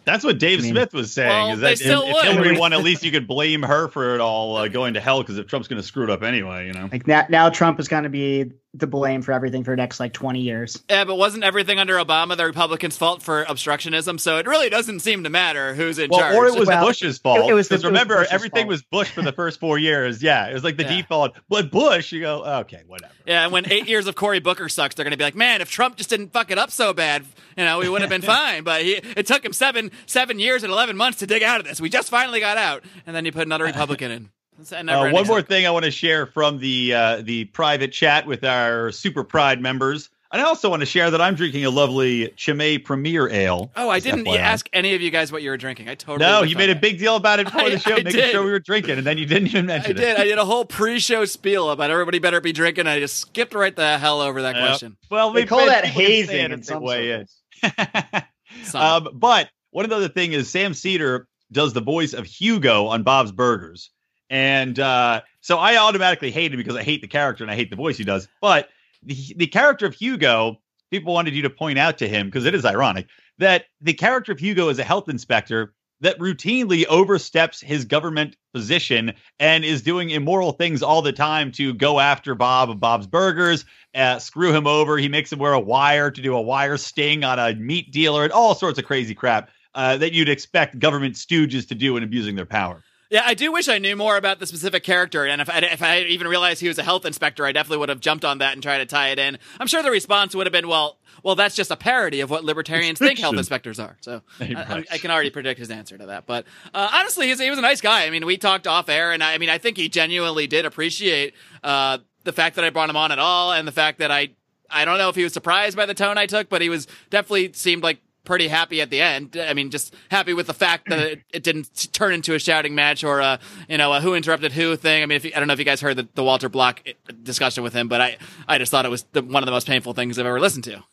That's 0.04 0.22
what 0.24 0.38
Dave 0.38 0.60
I 0.60 0.62
mean- 0.62 0.72
Smith 0.72 0.92
was 0.92 1.12
saying. 1.12 1.28
Well, 1.28 1.54
is 1.54 1.60
that 1.60 1.72
if, 1.72 1.78
still 1.78 2.02
if 2.02 2.14
would. 2.14 2.24
Hillary 2.24 2.58
won, 2.58 2.72
at 2.72 2.80
least 2.84 3.02
you 3.04 3.10
could 3.10 3.26
blame 3.26 3.62
her 3.62 3.88
for 3.88 4.14
it 4.14 4.20
all 4.20 4.56
uh, 4.56 4.68
going 4.68 4.94
to 4.94 5.00
hell. 5.00 5.20
Because 5.20 5.38
if 5.38 5.46
Trump's 5.48 5.66
going 5.68 5.80
to 5.80 5.86
screw 5.86 6.04
it 6.04 6.10
up 6.10 6.22
anyway, 6.22 6.66
you 6.66 6.72
know. 6.72 6.88
Like 6.90 7.06
now, 7.08 7.24
now 7.28 7.50
Trump 7.50 7.80
is 7.80 7.88
going 7.88 8.04
to 8.04 8.08
be 8.08 8.52
the 8.78 8.86
blame 8.86 9.22
for 9.22 9.32
everything 9.32 9.64
for 9.64 9.70
the 9.72 9.76
next 9.76 9.98
like 10.00 10.12
20 10.12 10.40
years. 10.40 10.82
Yeah, 10.90 11.04
but 11.04 11.16
wasn't 11.16 11.44
everything 11.44 11.78
under 11.78 11.94
Obama 11.96 12.36
the 12.36 12.44
Republicans' 12.46 12.96
fault 12.96 13.22
for 13.22 13.44
obstructionism? 13.44 14.18
So 14.20 14.38
it 14.38 14.46
really 14.46 14.68
doesn't 14.68 15.00
seem 15.00 15.24
to 15.24 15.30
matter 15.30 15.74
who's 15.74 15.98
in 15.98 16.10
Well, 16.10 16.20
charge. 16.20 16.34
or 16.34 16.46
it 16.46 16.58
was 16.58 16.68
Well, 16.68 16.84
Bush's 16.86 17.18
fault. 17.18 17.48
it 17.48 17.54
was 17.54 17.68
the- 17.68 17.74
Because 17.76 17.84
it 17.84 17.86
was 17.86 17.92
remember, 17.92 18.16
Bush's 18.18 18.32
everything 18.32 18.62
fault. 18.62 18.68
was 18.68 18.82
Bush 18.82 19.10
for 19.10 19.22
the 19.22 19.32
first 19.32 19.60
four 19.60 19.78
years. 19.78 20.22
Yeah, 20.22 20.46
it 20.48 20.54
was 20.54 20.64
like 20.64 20.76
the 20.76 20.82
Yeah. 20.84 20.96
default. 21.02 21.36
But 21.48 21.70
Bush, 21.70 22.12
you 22.12 22.20
go, 22.20 22.44
okay, 22.60 22.82
whatever. 22.86 23.12
yeah, 23.26 23.44
and 23.44 23.52
when 23.52 23.70
eight 23.72 23.88
years 23.88 24.06
of 24.06 24.14
Cory 24.14 24.40
Booker 24.40 24.68
sucks, 24.68 24.94
they're 24.94 25.04
going 25.04 25.10
to 25.12 25.16
be 25.16 25.24
like, 25.24 25.34
man, 25.36 25.60
if 25.60 25.70
Trump 25.70 25.96
just 25.96 26.10
didn't 26.10 26.32
fuck 26.32 26.50
it 26.50 26.58
up 26.58 26.70
so 26.70 26.92
bad, 26.92 27.24
you 27.56 27.64
know, 27.64 27.78
we 27.78 27.88
would 27.88 28.02
have 28.02 28.10
been 28.10 28.22
fine. 28.36 28.62
But 28.64 28.82
he, 28.82 28.92
it 29.16 29.26
took 29.26 29.44
him 29.44 29.52
seven 29.52 29.90
seven 30.06 30.38
years 30.38 30.62
and 30.62 30.72
eleven 30.72 30.96
months 30.96 31.18
to 31.20 31.26
dig 31.26 31.42
out 31.42 31.60
of 31.60 31.66
this. 31.66 31.80
We 31.80 31.88
just 31.88 32.10
finally 32.10 32.40
got 32.40 32.56
out, 32.58 32.84
and 33.06 33.16
then 33.16 33.24
you 33.24 33.32
put 33.32 33.46
another 33.46 33.64
Republican 33.72 34.10
in. 34.10 34.30
It's 34.60 34.72
a 34.72 34.78
Uh, 34.80 35.10
one 35.10 35.26
more 35.26 35.42
thing 35.42 35.66
I 35.66 35.70
want 35.70 35.84
to 35.84 35.90
share 35.90 36.26
from 36.26 36.58
the 36.58 36.94
uh, 36.94 37.22
the 37.22 37.44
private 37.46 37.92
chat 37.92 38.26
with 38.26 38.44
our 38.44 38.90
Super 38.92 39.24
Pride 39.24 39.60
members. 39.60 40.08
And 40.32 40.42
I 40.42 40.44
also 40.44 40.68
want 40.68 40.80
to 40.80 40.86
share 40.86 41.08
that 41.12 41.20
I'm 41.20 41.36
drinking 41.36 41.64
a 41.66 41.70
lovely 41.70 42.28
Chimay 42.36 42.78
Premier 42.78 43.28
Ale. 43.28 43.70
Oh, 43.76 43.88
I 43.88 44.00
didn't 44.00 44.24
FYI. 44.24 44.38
ask 44.38 44.68
any 44.72 44.92
of 44.94 45.00
you 45.00 45.10
guys 45.10 45.30
what 45.30 45.42
you 45.42 45.50
were 45.50 45.56
drinking. 45.56 45.88
I 45.88 45.94
totally 45.94 46.28
No, 46.28 46.42
you 46.42 46.56
on 46.56 46.58
made 46.58 46.70
a 46.70 46.74
big 46.74 46.98
deal 46.98 47.14
about 47.14 47.38
it 47.38 47.46
before 47.46 47.60
I- 47.66 47.70
the 47.70 47.78
show, 47.78 47.92
I 47.92 47.96
making 47.98 48.12
did. 48.12 48.30
sure 48.32 48.44
we 48.44 48.50
were 48.50 48.58
drinking, 48.58 48.98
and 48.98 49.06
then 49.06 49.18
you 49.18 49.24
didn't 49.26 49.48
even 49.48 49.66
mention 49.66 49.96
I 49.96 50.02
it. 50.02 50.02
I 50.02 50.04
did. 50.14 50.16
I 50.20 50.24
did 50.24 50.38
a 50.38 50.44
whole 50.44 50.64
pre-show 50.64 51.24
spiel 51.26 51.70
about 51.70 51.90
everybody 51.92 52.18
better 52.18 52.40
be 52.40 52.52
drinking. 52.52 52.88
I 52.88 52.98
just 52.98 53.18
skipped 53.18 53.54
right 53.54 53.74
the 53.74 53.98
hell 53.98 54.20
over 54.20 54.42
that 54.42 54.56
Yep. 54.56 54.66
question. 54.66 54.96
Well, 55.10 55.32
we- 55.32 55.46
call 55.46 55.64
that 55.64 55.84
can 55.84 55.94
say 55.94 56.04
hazing 56.04 56.36
it 56.46 56.52
in 56.52 56.62
some 56.64 56.82
weigh 56.82 57.12
in. 57.12 57.26
circles. 57.62 58.74
Um, 58.74 59.08
but 59.14 59.48
one 59.70 59.84
of 59.84 59.90
the 59.90 59.96
other 59.96 60.08
thing 60.08 60.32
is 60.32 60.50
Sam 60.50 60.74
Seder 60.74 61.28
does 61.52 61.72
the 61.72 61.80
voice 61.80 62.14
of 62.14 62.26
Hugo 62.26 62.86
on 62.86 63.04
Bob's 63.04 63.30
Burgers, 63.30 63.90
and 64.30 64.78
uh, 64.78 65.22
so 65.40 65.58
I 65.58 65.76
automatically 65.76 66.30
hate 66.30 66.52
him 66.52 66.58
because 66.58 66.76
I 66.76 66.82
hate 66.82 67.00
the 67.00 67.08
character 67.08 67.44
and 67.44 67.50
I 67.50 67.56
hate 67.56 67.70
the 67.70 67.76
voice 67.76 67.96
he 67.96 68.04
does. 68.04 68.28
But 68.40 68.68
the 69.02 69.34
the 69.36 69.46
character 69.46 69.86
of 69.86 69.94
Hugo, 69.94 70.60
people 70.90 71.14
wanted 71.14 71.34
you 71.34 71.42
to 71.42 71.50
point 71.50 71.78
out 71.78 71.98
to 71.98 72.08
him 72.08 72.26
because 72.26 72.44
it 72.44 72.54
is 72.54 72.64
ironic 72.64 73.06
that 73.38 73.66
the 73.80 73.94
character 73.94 74.32
of 74.32 74.38
Hugo 74.38 74.68
is 74.68 74.78
a 74.78 74.84
health 74.84 75.08
inspector 75.08 75.74
that 76.00 76.18
routinely 76.18 76.84
oversteps 76.86 77.60
his 77.60 77.84
government 77.84 78.36
position 78.52 79.14
and 79.40 79.64
is 79.64 79.82
doing 79.82 80.10
immoral 80.10 80.52
things 80.52 80.82
all 80.82 81.00
the 81.00 81.12
time 81.12 81.50
to 81.52 81.72
go 81.72 82.00
after 82.00 82.34
Bob 82.34 82.68
of 82.68 82.78
Bob's 82.78 83.06
Burgers, 83.06 83.64
uh, 83.94 84.18
screw 84.18 84.52
him 84.52 84.66
over. 84.66 84.98
He 84.98 85.08
makes 85.08 85.32
him 85.32 85.38
wear 85.38 85.54
a 85.54 85.60
wire 85.60 86.10
to 86.10 86.20
do 86.20 86.36
a 86.36 86.40
wire 86.40 86.76
sting 86.76 87.24
on 87.24 87.38
a 87.38 87.54
meat 87.54 87.92
dealer 87.92 88.24
and 88.24 88.32
all 88.32 88.54
sorts 88.54 88.78
of 88.78 88.84
crazy 88.84 89.14
crap 89.14 89.50
uh, 89.74 89.96
that 89.96 90.12
you'd 90.12 90.28
expect 90.28 90.78
government 90.78 91.14
stooges 91.14 91.66
to 91.68 91.74
do 91.74 91.96
in 91.96 92.02
abusing 92.02 92.36
their 92.36 92.46
power. 92.46 92.82
Yeah, 93.10 93.22
I 93.24 93.34
do 93.34 93.52
wish 93.52 93.68
I 93.68 93.78
knew 93.78 93.94
more 93.94 94.16
about 94.16 94.40
the 94.40 94.46
specific 94.46 94.82
character, 94.82 95.24
and 95.24 95.40
if 95.40 95.48
I, 95.48 95.58
if 95.58 95.82
I 95.82 96.00
even 96.00 96.26
realized 96.26 96.60
he 96.60 96.68
was 96.68 96.78
a 96.78 96.82
health 96.82 97.04
inspector, 97.04 97.46
I 97.46 97.52
definitely 97.52 97.78
would 97.78 97.88
have 97.88 98.00
jumped 98.00 98.24
on 98.24 98.38
that 98.38 98.54
and 98.54 98.62
tried 98.62 98.78
to 98.78 98.86
tie 98.86 99.10
it 99.10 99.18
in. 99.18 99.38
I'm 99.60 99.68
sure 99.68 99.82
the 99.82 99.90
response 99.90 100.34
would 100.34 100.46
have 100.46 100.52
been, 100.52 100.66
"Well, 100.66 100.98
well, 101.22 101.36
that's 101.36 101.54
just 101.54 101.70
a 101.70 101.76
parody 101.76 102.20
of 102.20 102.30
what 102.30 102.44
libertarians 102.44 102.98
think 102.98 103.18
health 103.18 103.36
inspectors 103.36 103.78
are." 103.78 103.96
So 104.00 104.22
I, 104.40 104.54
I, 104.54 104.84
I 104.92 104.98
can 104.98 105.10
already 105.12 105.30
predict 105.30 105.60
his 105.60 105.70
answer 105.70 105.96
to 105.96 106.06
that. 106.06 106.26
But 106.26 106.46
uh, 106.74 106.90
honestly, 106.92 107.28
he's, 107.28 107.40
he 107.40 107.48
was 107.48 107.58
a 107.58 107.62
nice 107.62 107.80
guy. 107.80 108.06
I 108.06 108.10
mean, 108.10 108.26
we 108.26 108.36
talked 108.38 108.66
off 108.66 108.88
air, 108.88 109.12
and 109.12 109.22
I, 109.22 109.34
I 109.34 109.38
mean, 109.38 109.50
I 109.50 109.58
think 109.58 109.76
he 109.76 109.88
genuinely 109.88 110.48
did 110.48 110.66
appreciate 110.66 111.34
uh, 111.62 111.98
the 112.24 112.32
fact 112.32 112.56
that 112.56 112.64
I 112.64 112.70
brought 112.70 112.90
him 112.90 112.96
on 112.96 113.12
at 113.12 113.20
all, 113.20 113.52
and 113.52 113.68
the 113.68 113.72
fact 113.72 113.98
that 114.00 114.10
I 114.10 114.30
I 114.68 114.84
don't 114.84 114.98
know 114.98 115.08
if 115.08 115.14
he 115.14 115.22
was 115.22 115.32
surprised 115.32 115.76
by 115.76 115.86
the 115.86 115.94
tone 115.94 116.18
I 116.18 116.26
took, 116.26 116.48
but 116.48 116.60
he 116.60 116.68
was 116.68 116.88
definitely 117.10 117.52
seemed 117.52 117.82
like 117.82 118.00
pretty 118.26 118.48
happy 118.48 118.82
at 118.82 118.90
the 118.90 119.00
end. 119.00 119.36
I 119.38 119.54
mean, 119.54 119.70
just 119.70 119.94
happy 120.10 120.34
with 120.34 120.46
the 120.46 120.54
fact 120.54 120.90
that 120.90 120.98
it, 120.98 121.22
it 121.32 121.42
didn't 121.42 121.88
turn 121.92 122.12
into 122.12 122.34
a 122.34 122.38
shouting 122.38 122.74
match 122.74 123.02
or 123.04 123.20
a 123.20 123.38
you 123.68 123.78
know 123.78 123.92
a 123.94 124.00
who 124.02 124.14
interrupted 124.14 124.52
who 124.52 124.76
thing. 124.76 125.02
I 125.02 125.06
mean, 125.06 125.16
if 125.16 125.24
you, 125.24 125.32
I 125.34 125.38
don't 125.38 125.48
know 125.48 125.54
if 125.54 125.58
you 125.58 125.64
guys 125.64 125.80
heard 125.80 125.96
the, 125.96 126.06
the 126.14 126.24
Walter 126.24 126.50
Block 126.50 126.82
eh, 126.84 126.92
discussion 127.22 127.62
with 127.62 127.72
him, 127.72 127.88
but 127.88 128.02
I 128.02 128.18
I 128.46 128.58
just 128.58 128.70
thought 128.70 128.84
it 128.84 128.90
was 128.90 129.04
the, 129.12 129.22
one 129.22 129.42
of 129.42 129.46
the 129.46 129.52
most 129.52 129.66
painful 129.66 129.94
things 129.94 130.18
I've 130.18 130.26
ever 130.26 130.40
listened 130.40 130.64
to. 130.64 130.84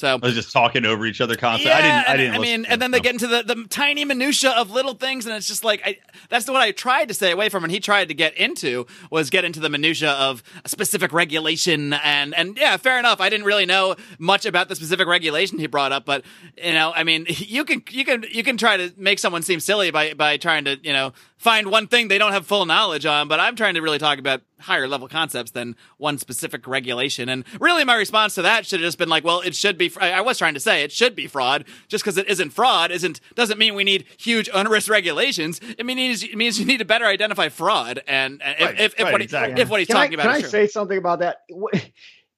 So 0.00 0.14
I 0.14 0.26
was 0.26 0.34
just 0.34 0.50
talking 0.50 0.86
over 0.86 1.04
each 1.04 1.20
other 1.20 1.36
constantly. 1.36 1.72
I 1.72 1.82
didn't. 1.82 2.08
I 2.08 2.16
didn't. 2.16 2.34
I 2.34 2.38
mean, 2.38 2.64
and 2.64 2.80
then 2.80 2.90
they 2.90 3.00
get 3.00 3.12
into 3.12 3.26
the, 3.26 3.42
the 3.42 3.66
tiny 3.68 4.04
minutia 4.06 4.50
of 4.50 4.70
little 4.70 4.94
things, 4.94 5.26
and 5.26 5.36
it's 5.36 5.46
just 5.46 5.62
like 5.62 5.82
I, 5.84 5.98
that's 6.30 6.48
what 6.48 6.56
I 6.56 6.70
tried 6.70 7.08
to 7.08 7.14
stay 7.14 7.30
away 7.30 7.50
from, 7.50 7.64
and 7.64 7.70
he 7.70 7.80
tried 7.80 8.08
to 8.08 8.14
get 8.14 8.34
into 8.36 8.86
was 9.10 9.28
get 9.28 9.44
into 9.44 9.60
the 9.60 9.68
minutia 9.68 10.12
of 10.12 10.42
a 10.64 10.68
specific 10.68 11.12
regulation, 11.12 11.92
and 11.92 12.34
and 12.34 12.56
yeah, 12.56 12.78
fair 12.78 12.98
enough. 12.98 13.20
I 13.20 13.28
didn't 13.28 13.44
really 13.44 13.66
know 13.66 13.94
much 14.18 14.46
about 14.46 14.68
the 14.68 14.74
specific 14.74 15.06
regulation 15.06 15.58
he 15.58 15.66
brought 15.66 15.92
up, 15.92 16.06
but 16.06 16.24
you 16.56 16.72
know, 16.72 16.92
I 16.94 17.04
mean, 17.04 17.26
you 17.28 17.64
can 17.64 17.82
you 17.90 18.04
can 18.06 18.24
you 18.30 18.42
can 18.42 18.56
try 18.56 18.78
to 18.78 18.92
make 18.96 19.18
someone 19.18 19.42
seem 19.42 19.60
silly 19.60 19.90
by 19.90 20.14
by 20.14 20.38
trying 20.38 20.64
to 20.64 20.78
you 20.82 20.94
know 20.94 21.12
find 21.40 21.70
one 21.70 21.86
thing 21.86 22.08
they 22.08 22.18
don't 22.18 22.32
have 22.32 22.46
full 22.46 22.66
knowledge 22.66 23.06
on, 23.06 23.26
but 23.26 23.40
I'm 23.40 23.56
trying 23.56 23.72
to 23.74 23.80
really 23.80 23.98
talk 23.98 24.18
about 24.18 24.42
higher 24.60 24.86
level 24.86 25.08
concepts 25.08 25.52
than 25.52 25.74
one 25.96 26.18
specific 26.18 26.66
regulation. 26.66 27.30
And 27.30 27.44
really, 27.58 27.82
my 27.82 27.96
response 27.96 28.34
to 28.34 28.42
that 28.42 28.66
should 28.66 28.80
have 28.80 28.86
just 28.86 28.98
been 28.98 29.08
like, 29.08 29.24
well, 29.24 29.40
it 29.40 29.54
should 29.54 29.78
be. 29.78 29.90
I 29.98 30.12
I 30.12 30.20
was 30.20 30.36
trying 30.36 30.52
to 30.54 30.60
say 30.60 30.84
it 30.84 30.92
should 30.92 31.16
be 31.16 31.26
fraud. 31.26 31.64
Just 31.88 32.04
because 32.04 32.18
it 32.18 32.28
isn't 32.28 32.50
fraud 32.50 32.90
isn't 32.90 33.20
doesn't 33.34 33.58
mean 33.58 33.74
we 33.74 33.84
need 33.84 34.04
huge 34.18 34.50
onerous 34.52 34.88
regulations. 34.88 35.60
It 35.78 35.86
means 35.86 36.22
it 36.22 36.36
means 36.36 36.60
you 36.60 36.66
need 36.66 36.78
to 36.78 36.84
better 36.84 37.06
identify 37.06 37.48
fraud. 37.48 38.02
And, 38.06 38.42
and 38.42 38.56
if, 38.58 38.66
Right, 38.66 38.80
if, 38.80 38.92
if 38.94 39.00
right, 39.04 39.12
what 39.12 39.20
he, 39.22 39.24
exactly. 39.24 39.62
if 39.62 39.68
what 39.70 39.80
he's 39.80 39.86
Can 39.88 39.96
I, 39.96 40.00
talking 40.06 40.18
can 40.18 40.26
about 40.26 40.34
I 40.34 40.36
is 40.36 40.42
true. 40.42 40.50
say 40.50 40.66
something 40.66 40.98
about 40.98 41.20
that? 41.20 41.42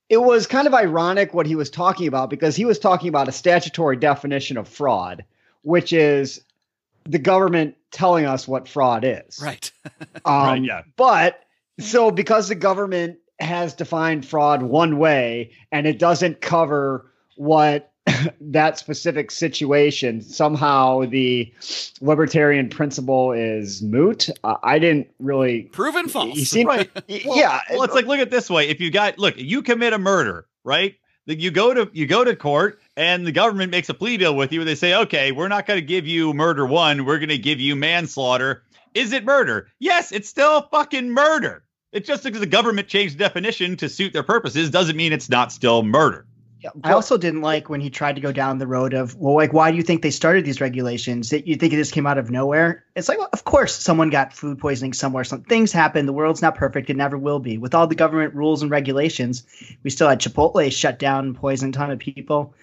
It 0.09 0.19
was 0.19 0.47
kind 0.47 0.67
of 0.67 0.75
ironic 0.75 1.35
what 1.35 1.47
he 1.47 1.57
was 1.57 1.71
talking 1.71 2.07
about 2.07 2.31
because 2.31 2.55
he 2.55 2.65
was 2.65 2.79
talking 2.79 3.09
about 3.09 3.29
a 3.29 3.33
statutory 3.33 3.97
definition 3.97 4.59
of 4.59 4.69
fraud, 4.69 5.25
which 5.63 5.93
is 5.93 6.43
the 7.05 7.19
government 7.19 7.77
telling 7.91 8.25
us 8.27 8.47
what 8.49 8.69
fraud 8.69 9.05
is. 9.05 9.39
right. 9.43 9.71
Um, 10.25 10.35
Right, 10.45 10.63
yeah. 10.63 10.83
But 10.97 11.41
so 11.81 12.11
because 12.11 12.49
the 12.49 12.55
government 12.55 13.19
has 13.41 13.75
defined 13.75 14.25
fraud 14.27 14.63
one 14.63 14.99
way 14.99 15.53
and 15.73 15.87
it 15.87 15.99
doesn't 15.99 16.41
cover 16.41 17.11
what 17.37 17.91
that 18.41 18.79
specific 18.79 19.31
situation, 19.31 20.21
somehow 20.23 21.05
the 21.07 21.53
libertarian 22.01 22.69
principle 22.69 23.33
is 23.33 23.83
moot. 23.83 24.29
Uh, 24.45 24.57
I 24.63 24.79
didn't 24.79 25.09
really. 25.19 25.63
Proven 25.65 26.09
false. 26.09 26.37
You 26.37 26.45
seem 26.45 26.67
Right. 26.69 26.91
y- 27.09 27.23
Well, 27.25 27.37
yeah. 27.39 27.61
Well, 27.71 27.83
it's 27.85 27.95
like 27.95 28.07
look 28.07 28.21
at 28.21 28.31
this 28.31 28.51
way: 28.51 28.69
if 28.69 28.81
you 28.81 28.91
got 28.91 29.19
look, 29.19 29.37
you 29.39 29.63
commit 29.63 29.93
a 29.93 29.99
murder, 29.99 30.47
right? 30.65 30.95
Then 31.27 31.39
You 31.41 31.51
go 31.53 31.73
to 31.75 31.91
you 31.93 32.07
go 32.07 32.25
to 32.25 32.35
court, 32.37 32.81
and 32.97 33.27
the 33.27 33.33
government 33.33 33.71
makes 33.71 33.89
a 33.89 33.95
plea 33.95 34.17
deal 34.17 34.37
with 34.37 34.53
you. 34.53 34.61
Where 34.61 34.67
they 34.67 34.75
say, 34.75 34.95
okay, 34.95 35.33
we're 35.33 35.49
not 35.49 35.67
going 35.67 35.79
to 35.79 35.87
give 35.87 36.07
you 36.07 36.35
murder 36.35 36.67
one, 36.67 37.05
we're 37.05 37.19
going 37.19 37.29
to 37.29 37.39
give 37.39 37.61
you 37.61 37.77
manslaughter. 37.77 38.63
Is 38.95 39.13
it 39.13 39.25
murder? 39.25 39.69
Yes, 39.79 40.13
it's 40.13 40.29
still 40.29 40.63
fucking 40.71 41.11
murder. 41.11 41.65
It's 41.93 42.07
just 42.07 42.25
because 42.25 42.41
the 42.41 42.47
government 42.47 42.89
changed 42.89 43.15
the 43.15 43.19
definition 43.25 43.77
to 43.79 43.89
suit 43.89 44.13
their 44.13 44.23
purposes 44.23 44.71
doesn't 44.71 44.97
mean 44.97 45.13
it's 45.13 45.29
not 45.29 45.53
still 45.53 45.83
murder. 45.83 46.27
yeah, 46.63 46.71
I 46.85 46.93
also 46.93 47.17
didn't 47.19 47.43
like 47.43 47.69
when 47.69 47.81
he 47.81 47.91
tried 47.91 48.15
to 48.15 48.21
go 48.21 48.33
down 48.33 48.59
the 48.59 48.67
road 48.67 48.95
of, 48.95 49.17
well, 49.17 49.35
like, 49.35 49.53
why 49.53 49.71
do 49.71 49.77
you 49.77 49.83
think 49.83 50.03
they 50.03 50.11
started 50.11 50.45
these 50.45 50.61
regulations? 50.61 51.31
That 51.31 51.47
you 51.47 51.57
think 51.57 51.73
it 51.73 51.77
just 51.77 51.93
came 51.93 52.07
out 52.07 52.19
of 52.19 52.31
nowhere? 52.31 52.85
It's 52.95 53.09
like, 53.09 53.19
well, 53.19 53.29
of 53.33 53.45
course, 53.45 53.75
someone 53.75 54.11
got 54.11 54.33
food 54.33 54.59
poisoning 54.59 54.93
somewhere. 54.93 55.25
Some 55.25 55.43
things 55.43 55.73
happen. 55.73 56.07
The 56.07 56.13
world's 56.13 56.41
not 56.43 56.55
perfect. 56.55 56.89
It 56.89 56.97
never 56.97 57.19
will 57.19 57.41
be. 57.41 57.59
With 57.59 57.75
all 57.75 57.87
the 57.87 57.95
government 57.95 58.35
rules 58.35 58.63
and 58.63 58.71
regulations, 58.71 59.45
we 59.83 59.91
still 59.91 60.09
had 60.09 60.21
Chipotle 60.21 60.73
shut 60.73 60.99
down 60.99 61.27
and 61.27 61.37
poison 61.37 61.71
a 61.71 61.73
ton 61.73 61.91
of 61.91 61.99
people. 61.99 62.55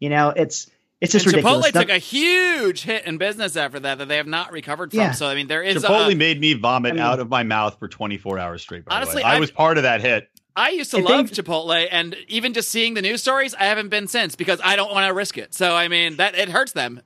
You 0.00 0.10
know, 0.10 0.30
it's 0.30 0.70
it's 1.00 1.12
just 1.12 1.26
and 1.26 1.34
ridiculous. 1.34 1.70
Chipotle 1.70 1.80
took 1.80 1.90
a 1.90 1.98
huge 1.98 2.82
hit 2.82 3.04
in 3.06 3.18
business 3.18 3.56
after 3.56 3.80
that 3.80 3.98
that 3.98 4.08
they 4.08 4.16
have 4.16 4.26
not 4.26 4.52
recovered 4.52 4.90
from. 4.90 5.00
Yeah. 5.00 5.12
So 5.12 5.26
I 5.26 5.34
mean, 5.34 5.46
there 5.46 5.62
is 5.62 5.82
Chipotle 5.84 6.12
a, 6.12 6.14
made 6.14 6.40
me 6.40 6.54
vomit 6.54 6.92
I 6.92 6.94
mean- 6.94 7.02
out 7.02 7.20
of 7.20 7.28
my 7.28 7.42
mouth 7.42 7.78
for 7.78 7.88
24 7.88 8.38
hours 8.38 8.62
straight. 8.62 8.84
By 8.84 8.96
Honestly, 8.96 9.22
the 9.22 9.26
way. 9.26 9.32
I 9.32 9.36
I- 9.36 9.40
was 9.40 9.50
part 9.50 9.76
of 9.76 9.82
that 9.84 10.00
hit. 10.00 10.28
I 10.58 10.70
used 10.70 10.90
to 10.92 10.98
I 10.98 11.00
love 11.00 11.28
think- 11.30 11.46
Chipotle, 11.46 11.86
and 11.90 12.16
even 12.28 12.54
just 12.54 12.70
seeing 12.70 12.94
the 12.94 13.02
news 13.02 13.20
stories, 13.20 13.54
I 13.54 13.64
haven't 13.64 13.90
been 13.90 14.06
since 14.08 14.36
because 14.36 14.58
I 14.64 14.74
don't 14.76 14.90
want 14.90 15.06
to 15.06 15.12
risk 15.12 15.36
it. 15.36 15.52
So 15.52 15.74
I 15.74 15.88
mean, 15.88 16.16
that 16.16 16.34
it 16.34 16.48
hurts 16.48 16.72
them. 16.72 17.02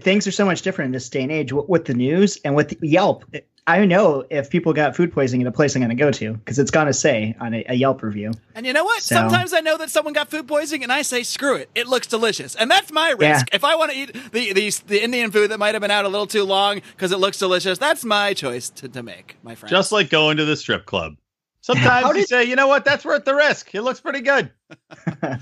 things 0.00 0.26
are 0.26 0.32
so 0.32 0.44
much 0.44 0.60
different 0.62 0.88
in 0.88 0.92
this 0.92 1.08
day 1.08 1.22
and 1.22 1.32
age 1.32 1.52
with, 1.52 1.66
with 1.68 1.84
the 1.86 1.94
news 1.94 2.38
and 2.44 2.54
with 2.54 2.74
Yelp. 2.82 3.24
I 3.66 3.86
know 3.86 4.24
if 4.28 4.50
people 4.50 4.74
got 4.74 4.94
food 4.94 5.10
poisoning 5.10 5.46
at 5.46 5.48
a 5.48 5.52
place 5.52 5.74
I'm 5.74 5.80
going 5.80 5.88
to 5.88 5.94
go 5.94 6.10
to 6.10 6.34
because 6.34 6.58
it's 6.58 6.70
going 6.70 6.86
to 6.86 6.92
say 6.92 7.34
on 7.40 7.54
a, 7.54 7.64
a 7.70 7.74
Yelp 7.74 8.02
review. 8.02 8.32
And 8.54 8.66
you 8.66 8.74
know 8.74 8.84
what? 8.84 9.02
So- 9.02 9.14
Sometimes 9.14 9.54
I 9.54 9.60
know 9.60 9.78
that 9.78 9.88
someone 9.88 10.12
got 10.12 10.30
food 10.30 10.46
poisoning, 10.46 10.82
and 10.82 10.92
I 10.92 11.00
say, 11.00 11.22
"Screw 11.22 11.56
it! 11.56 11.70
It 11.74 11.86
looks 11.86 12.06
delicious," 12.06 12.54
and 12.54 12.70
that's 12.70 12.92
my 12.92 13.14
Yeah. 13.18 13.32
risk. 13.32 13.46
If 13.54 13.64
I 13.64 13.74
want 13.76 13.92
to 13.92 13.96
eat 13.96 14.12
the, 14.32 14.52
the 14.52 14.70
the 14.86 15.02
Indian 15.02 15.30
food 15.30 15.50
that 15.50 15.58
might 15.58 15.74
have 15.74 15.80
been 15.80 15.90
out 15.90 16.04
a 16.04 16.08
little 16.08 16.26
too 16.26 16.44
long 16.44 16.82
because 16.92 17.10
it 17.10 17.18
looks 17.18 17.38
delicious, 17.38 17.78
that's 17.78 18.04
my 18.04 18.34
choice 18.34 18.68
to, 18.70 18.88
to 18.90 19.02
make, 19.02 19.38
my 19.42 19.54
friend. 19.54 19.70
Just 19.70 19.92
like 19.92 20.10
going 20.10 20.36
to 20.36 20.44
the 20.44 20.56
strip 20.56 20.84
club. 20.84 21.14
Sometimes 21.62 22.06
you 22.08 22.12
did- 22.14 22.28
say, 22.28 22.44
you 22.44 22.56
know 22.56 22.68
what, 22.68 22.84
that's 22.84 23.04
worth 23.06 23.24
the 23.24 23.34
risk. 23.34 23.74
It 23.74 23.80
looks 23.80 23.98
pretty 24.00 24.20
good. 24.20 24.50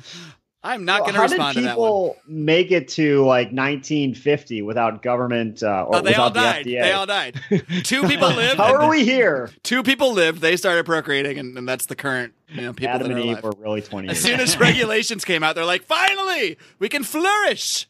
I'm 0.64 0.84
not 0.84 1.00
Well, 1.00 1.04
going 1.06 1.14
to 1.14 1.18
how 1.18 1.22
respond 1.24 1.54
did 1.56 1.60
to 1.62 1.66
that 1.66 1.78
one. 1.78 1.88
people 1.88 2.16
make 2.28 2.70
it 2.70 2.86
to 2.90 3.24
like 3.24 3.48
1950 3.48 4.62
without 4.62 5.02
government 5.02 5.60
uh, 5.62 5.86
or 5.88 5.96
Oh, 5.96 6.00
they 6.02 6.14
all 6.14 6.28
without 6.30 6.42
died. 6.54 6.64
the 6.64 6.74
FDA? 6.74 6.82
They 6.82 6.92
all 6.92 7.06
died. 7.06 7.40
Two 7.84 8.02
people 8.06 8.28
lived. 8.30 8.58
How 8.58 8.76
are 8.76 8.88
we 8.88 9.04
here? 9.04 9.50
Two 9.64 9.82
people 9.82 10.12
lived. 10.12 10.40
They 10.40 10.56
started 10.56 10.86
procreating, 10.86 11.38
and, 11.38 11.58
and 11.58 11.68
that's 11.68 11.86
the 11.86 11.96
current 11.96 12.34
you 12.48 12.60
know 12.60 12.72
people 12.72 12.94
Adam 12.94 13.08
that 13.08 13.14
are 13.14 13.18
and 13.20 13.24
Eve 13.26 13.38
alive. 13.42 13.44
were 13.44 13.54
really 13.58 13.82
20 13.82 14.08
As 14.08 14.20
soon 14.20 14.38
as 14.38 14.56
regulations 14.60 15.24
came 15.24 15.42
out, 15.42 15.56
they're 15.56 15.64
like, 15.64 15.82
"Finally, 15.82 16.58
we 16.78 16.88
can 16.88 17.02
flourish." 17.02 17.88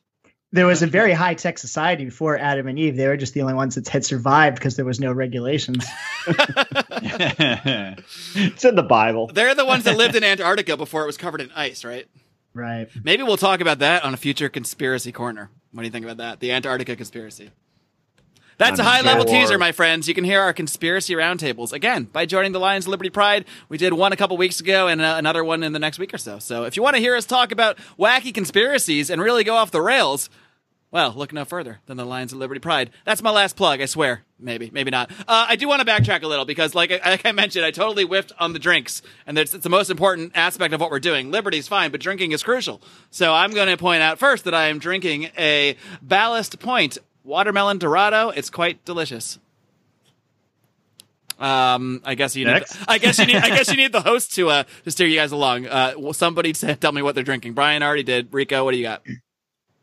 There 0.54 0.66
was 0.66 0.82
a 0.82 0.86
very 0.86 1.12
high 1.14 1.32
tech 1.34 1.56
society 1.58 2.04
before 2.04 2.36
Adam 2.38 2.68
and 2.68 2.78
Eve. 2.78 2.94
They 2.96 3.06
were 3.08 3.16
just 3.16 3.32
the 3.32 3.40
only 3.40 3.54
ones 3.54 3.74
that 3.76 3.88
had 3.88 4.04
survived 4.04 4.56
because 4.56 4.76
there 4.76 4.84
was 4.84 5.00
no 5.00 5.10
regulations. 5.10 5.86
it's 8.34 8.64
in 8.64 8.74
the 8.74 8.82
Bible. 8.82 9.28
They're 9.32 9.54
the 9.54 9.64
ones 9.64 9.84
that 9.84 9.96
lived 9.96 10.14
in 10.14 10.24
Antarctica 10.24 10.76
before 10.76 11.04
it 11.04 11.06
was 11.06 11.16
covered 11.16 11.40
in 11.40 11.50
ice, 11.52 11.84
right? 11.86 12.06
Right. 12.54 12.88
Maybe 13.02 13.22
we'll 13.22 13.36
talk 13.36 13.60
about 13.60 13.78
that 13.78 14.04
on 14.04 14.12
a 14.14 14.16
future 14.16 14.48
conspiracy 14.48 15.12
corner. 15.12 15.50
What 15.72 15.82
do 15.82 15.86
you 15.86 15.90
think 15.92 16.04
about 16.04 16.18
that? 16.18 16.40
The 16.40 16.52
Antarctica 16.52 16.96
conspiracy. 16.96 17.50
That's 18.58 18.78
a 18.78 18.82
I'm 18.82 18.88
high 18.88 19.00
level 19.00 19.24
teaser, 19.24 19.58
my 19.58 19.72
friends. 19.72 20.06
You 20.06 20.14
can 20.14 20.24
hear 20.24 20.40
our 20.40 20.52
conspiracy 20.52 21.14
roundtables 21.14 21.72
again 21.72 22.04
by 22.04 22.26
joining 22.26 22.52
the 22.52 22.60
Lions 22.60 22.84
of 22.84 22.90
Liberty 22.90 23.10
Pride. 23.10 23.44
We 23.68 23.78
did 23.78 23.92
one 23.92 24.12
a 24.12 24.16
couple 24.16 24.36
weeks 24.36 24.60
ago 24.60 24.88
and 24.88 25.00
uh, 25.00 25.14
another 25.16 25.42
one 25.42 25.62
in 25.62 25.72
the 25.72 25.78
next 25.78 25.98
week 25.98 26.12
or 26.14 26.18
so. 26.18 26.38
So 26.38 26.64
if 26.64 26.76
you 26.76 26.82
want 26.82 26.94
to 26.94 27.00
hear 27.00 27.16
us 27.16 27.24
talk 27.24 27.50
about 27.50 27.78
wacky 27.98 28.32
conspiracies 28.32 29.10
and 29.10 29.20
really 29.20 29.42
go 29.42 29.54
off 29.56 29.70
the 29.70 29.80
rails, 29.80 30.28
well, 30.92 31.12
look 31.16 31.32
no 31.32 31.44
further 31.44 31.80
than 31.86 31.96
the 31.96 32.04
Lions 32.04 32.32
of 32.32 32.38
Liberty 32.38 32.60
Pride. 32.60 32.90
That's 33.04 33.22
my 33.22 33.30
last 33.30 33.56
plug, 33.56 33.80
I 33.80 33.86
swear. 33.86 34.22
Maybe, 34.38 34.70
maybe 34.72 34.90
not. 34.90 35.10
Uh, 35.26 35.46
I 35.48 35.56
do 35.56 35.66
want 35.66 35.80
to 35.80 35.86
backtrack 35.86 36.22
a 36.22 36.26
little 36.28 36.44
because, 36.44 36.74
like, 36.74 36.92
I- 36.92 37.10
like 37.10 37.26
I 37.26 37.32
mentioned, 37.32 37.64
I 37.64 37.70
totally 37.70 38.04
whiffed 38.04 38.32
on 38.38 38.52
the 38.52 38.58
drinks, 38.58 39.02
and 39.26 39.36
it's, 39.38 39.54
it's 39.54 39.64
the 39.64 39.70
most 39.70 39.90
important 39.90 40.32
aspect 40.34 40.74
of 40.74 40.80
what 40.80 40.90
we're 40.90 41.00
doing. 41.00 41.30
Liberty's 41.30 41.66
fine, 41.66 41.90
but 41.90 42.00
drinking 42.00 42.32
is 42.32 42.42
crucial. 42.42 42.80
So 43.10 43.32
I'm 43.32 43.52
going 43.52 43.68
to 43.68 43.76
point 43.76 44.02
out 44.02 44.18
first 44.18 44.44
that 44.44 44.54
I 44.54 44.66
am 44.66 44.78
drinking 44.78 45.30
a 45.38 45.76
Ballast 46.02 46.58
Point 46.60 46.98
watermelon 47.24 47.78
Dorado. 47.78 48.28
It's 48.30 48.50
quite 48.50 48.84
delicious. 48.84 49.38
Um, 51.38 52.02
I 52.04 52.14
guess 52.14 52.36
you 52.36 52.44
need. 52.44 52.52
Next. 52.52 52.76
I 52.86 52.98
guess 52.98 53.18
you 53.18 53.26
need. 53.26 53.36
I 53.36 53.48
guess 53.48 53.68
you 53.70 53.76
need 53.76 53.90
the 53.92 54.00
host 54.02 54.34
to 54.34 54.48
uh 54.48 54.64
to 54.84 54.90
steer 54.92 55.08
you 55.08 55.16
guys 55.16 55.32
along. 55.32 55.66
Uh, 55.66 55.94
well, 55.98 56.12
somebody 56.12 56.54
say, 56.54 56.74
tell 56.80 56.92
me 56.92 57.02
what 57.02 57.14
they're 57.16 57.24
drinking. 57.24 57.54
Brian 57.54 57.82
already 57.82 58.04
did. 58.04 58.32
Rico, 58.32 58.64
what 58.64 58.72
do 58.72 58.76
you 58.76 58.84
got? 58.84 59.02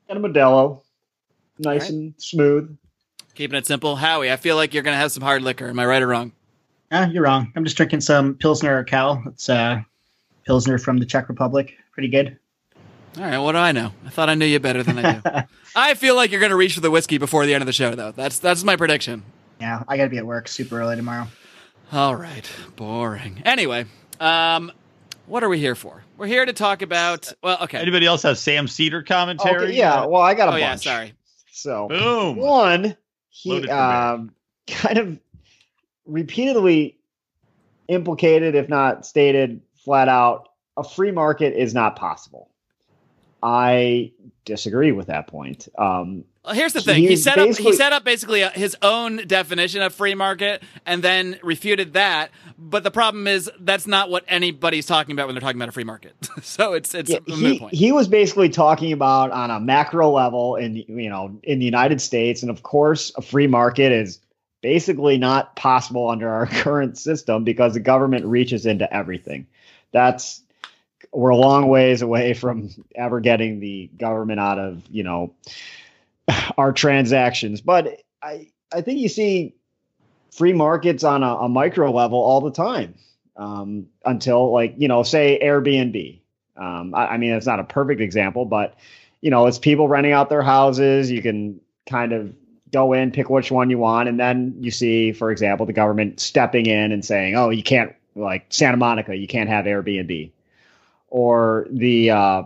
And 0.08 0.24
a 0.24 0.30
Modelo. 0.30 0.82
Nice 1.60 1.82
Alright. 1.84 1.90
and 1.92 2.14
smooth. 2.18 2.78
Keeping 3.36 3.58
it 3.58 3.66
simple, 3.66 3.96
Howie. 3.96 4.32
I 4.32 4.36
feel 4.38 4.56
like 4.56 4.74
you're 4.74 4.84
gonna 4.84 4.98
have 4.98 5.12
some 5.12 5.24
hard 5.24 5.42
liquor. 5.42 5.68
Am 5.68 5.80
I 5.80 5.86
right 5.86 6.02
or 6.02 6.08
wrong? 6.08 6.32
Ah, 6.92 7.08
you're 7.08 7.24
wrong. 7.24 7.52
I'm 7.56 7.64
just 7.64 7.78
drinking 7.78 8.02
some 8.02 8.36
Pilsner 8.36 8.84
Urquell. 8.84 9.26
It's 9.28 9.48
uh, 9.50 9.82
Pilsner 10.46 10.78
from 10.78 10.98
the 10.98 11.06
Czech 11.06 11.30
Republic. 11.30 11.76
Pretty 11.92 12.08
good. 12.10 12.38
All 13.18 13.24
right. 13.24 13.38
What 13.38 13.52
do 13.54 13.58
I 13.60 13.72
know? 13.72 13.92
I 14.06 14.10
thought 14.10 14.30
I 14.30 14.36
knew 14.36 14.46
you 14.46 14.60
better 14.60 14.84
than 14.84 14.98
I 15.00 15.14
do. 15.20 15.22
I 15.76 15.94
feel 15.94 16.16
like 16.16 16.32
you're 16.32 16.42
gonna 16.42 16.56
reach 16.56 16.74
for 16.76 16.82
the 16.82 16.92
whiskey 16.92 17.18
before 17.18 17.46
the 17.46 17.54
end 17.54 17.62
of 17.62 17.66
the 17.68 17.74
show, 17.74 17.94
though. 17.96 18.12
That's 18.12 18.40
that's 18.40 18.64
my 18.64 18.76
prediction. 18.76 19.24
Yeah, 19.62 19.84
I 19.88 19.98
got 19.98 20.04
to 20.06 20.10
be 20.10 20.18
at 20.18 20.26
work 20.26 20.48
super 20.48 20.80
early 20.80 20.96
tomorrow. 20.96 21.28
All 21.92 22.16
right. 22.16 22.50
Boring. 22.78 23.42
Anyway, 23.44 23.86
um, 24.22 24.72
what 25.26 25.44
are 25.44 25.50
we 25.50 25.60
here 25.60 25.76
for? 25.76 26.02
We're 26.18 26.28
here 26.28 26.46
to 26.46 26.54
talk 26.54 26.82
about. 26.82 27.32
Well, 27.44 27.58
okay. 27.64 27.78
Anybody 27.80 28.06
else 28.06 28.24
have 28.24 28.38
Sam 28.38 28.68
Seder 28.70 29.04
commentary? 29.04 29.64
Okay, 29.66 29.74
yeah. 29.74 30.06
Well, 30.06 30.22
I 30.22 30.34
got 30.34 30.48
a 30.48 30.52
Oh 30.52 30.60
bunch. 30.60 30.62
yeah. 30.62 30.76
Sorry. 30.94 31.14
So 31.62 31.88
Boom. 31.90 32.38
one, 32.38 32.96
he 33.30 33.50
Loaded 33.52 33.70
for 33.70 33.76
bear. 33.76 33.78
um, 33.78 34.32
kind 34.68 34.98
of 34.98 35.20
repeatedly 36.06 36.98
implicated, 37.88 38.56
if 38.56 38.70
not 38.70 39.06
stated 39.06 39.62
flat 39.84 40.08
out, 40.08 40.50
a 40.78 40.84
free 40.84 41.12
market 41.12 41.54
is 41.54 41.74
not 41.74 41.96
possible. 41.96 42.50
I 43.42 44.12
disagree 44.46 44.92
with 44.92 45.08
that 45.08 45.28
point. 45.28 45.68
Um, 45.78 46.26
here's 46.52 46.74
the 46.74 46.82
thing. 46.82 47.04
He 47.04 47.16
set 47.16 47.38
up 47.38 47.46
he 47.46 47.50
basically- 47.50 47.74
set 47.74 47.94
up 47.94 48.04
basically 48.04 48.42
a, 48.42 48.50
his 48.50 48.76
own 48.82 49.18
definition 49.28 49.82
of 49.82 49.94
free 49.94 50.16
market 50.16 50.64
and 50.86 51.04
then 51.04 51.40
refuted 51.44 51.94
that. 51.94 52.32
But 52.58 52.84
the 52.84 52.92
problem 52.92 53.28
is 53.28 53.50
that's 53.60 53.88
not 53.88 54.10
what 54.10 54.24
anybody's 54.28 54.86
talking 54.86 55.14
about 55.14 55.28
when 55.28 55.36
they're 55.36 55.42
talking 55.42 55.58
about 55.58 55.70
a 55.70 55.74
free 55.74 55.84
market. 55.84 56.16
so 56.42 56.74
it's 56.74 56.94
it's 56.94 57.10
yeah, 57.10 57.20
he, 57.26 57.60
point. 57.60 57.74
he 57.74 57.92
was 57.92 58.08
basically 58.08 58.50
talking 58.50 58.92
about 58.92 59.32
on 59.32 59.52
a 59.52 59.60
macro 59.60 60.10
level 60.10 60.56
in 60.56 60.76
you 60.76 61.10
know 61.10 61.40
in 61.44 61.60
the 61.60 61.66
United 61.66 62.02
States, 62.02 62.42
and 62.42 62.50
of 62.50 62.64
course, 62.64 63.12
a 63.16 63.22
free 63.22 63.48
market 63.48 63.92
is 63.92 64.20
basically 64.62 65.18
not 65.18 65.56
possible 65.56 66.10
under 66.10 66.30
our 66.30 66.46
current 66.64 66.98
system 66.98 67.44
because 67.44 67.74
the 67.74 67.80
government 67.80 68.26
reaches 68.26 68.66
into 68.66 68.92
everything. 68.94 69.48
That's 69.92 70.42
we're 71.12 71.30
a 71.30 71.36
long 71.36 71.68
ways 71.68 72.02
away 72.02 72.34
from 72.36 72.70
ever 72.96 73.20
getting 73.20 73.60
the 73.60 73.90
government 73.98 74.40
out 74.40 74.60
of 74.60 74.82
you 74.90 75.04
know 75.04 75.34
our 76.58 76.74
transactions, 76.74 77.62
but 77.62 78.02
I 78.22 78.50
I 78.74 78.82
think 78.82 79.00
you 79.00 79.10
see 79.10 79.56
free 80.32 80.54
markets 80.54 81.04
on 81.04 81.24
a, 81.24 81.36
a 81.36 81.50
micro 81.50 81.92
level 81.92 82.20
all 82.20 82.42
the 82.42 82.52
time 82.52 82.96
um, 83.36 83.88
until 84.06 84.52
like 84.52 84.76
you 84.78 84.88
know 84.88 85.04
say 85.04 85.40
Airbnb. 85.42 86.20
Um, 86.58 86.94
I, 86.94 87.08
I 87.08 87.18
mean, 87.18 87.32
it's 87.32 87.46
not 87.46 87.60
a 87.60 87.64
perfect 87.64 88.02
example, 88.02 88.46
but 88.46 88.76
you 89.22 89.32
know, 89.32 89.48
it's 89.48 89.60
people 89.60 89.88
renting 89.88 90.12
out 90.12 90.30
their 90.30 90.42
houses. 90.42 91.10
You 91.10 91.22
can 91.22 91.60
kind 91.90 92.12
of 92.12 92.34
go 92.72 92.94
in, 92.94 93.12
pick 93.12 93.30
which 93.30 93.52
one 93.52 93.70
you 93.70 93.78
want, 93.78 94.10
and 94.10 94.20
then 94.20 94.56
you 94.60 94.72
see, 94.72 95.12
for 95.12 95.32
example, 95.32 95.66
the 95.66 95.74
government 95.74 96.20
stepping 96.20 96.66
in 96.66 96.92
and 96.92 97.04
saying, 97.04 97.36
"Oh, 97.36 97.50
you 97.50 97.64
can't 97.64 97.96
like 98.16 98.46
Santa 98.50 98.78
Monica, 98.78 99.16
you 99.16 99.28
can't 99.28 99.50
have 99.50 99.66
Airbnb," 99.66 100.32
or 101.10 101.68
the 101.70 102.12
uh, 102.12 102.44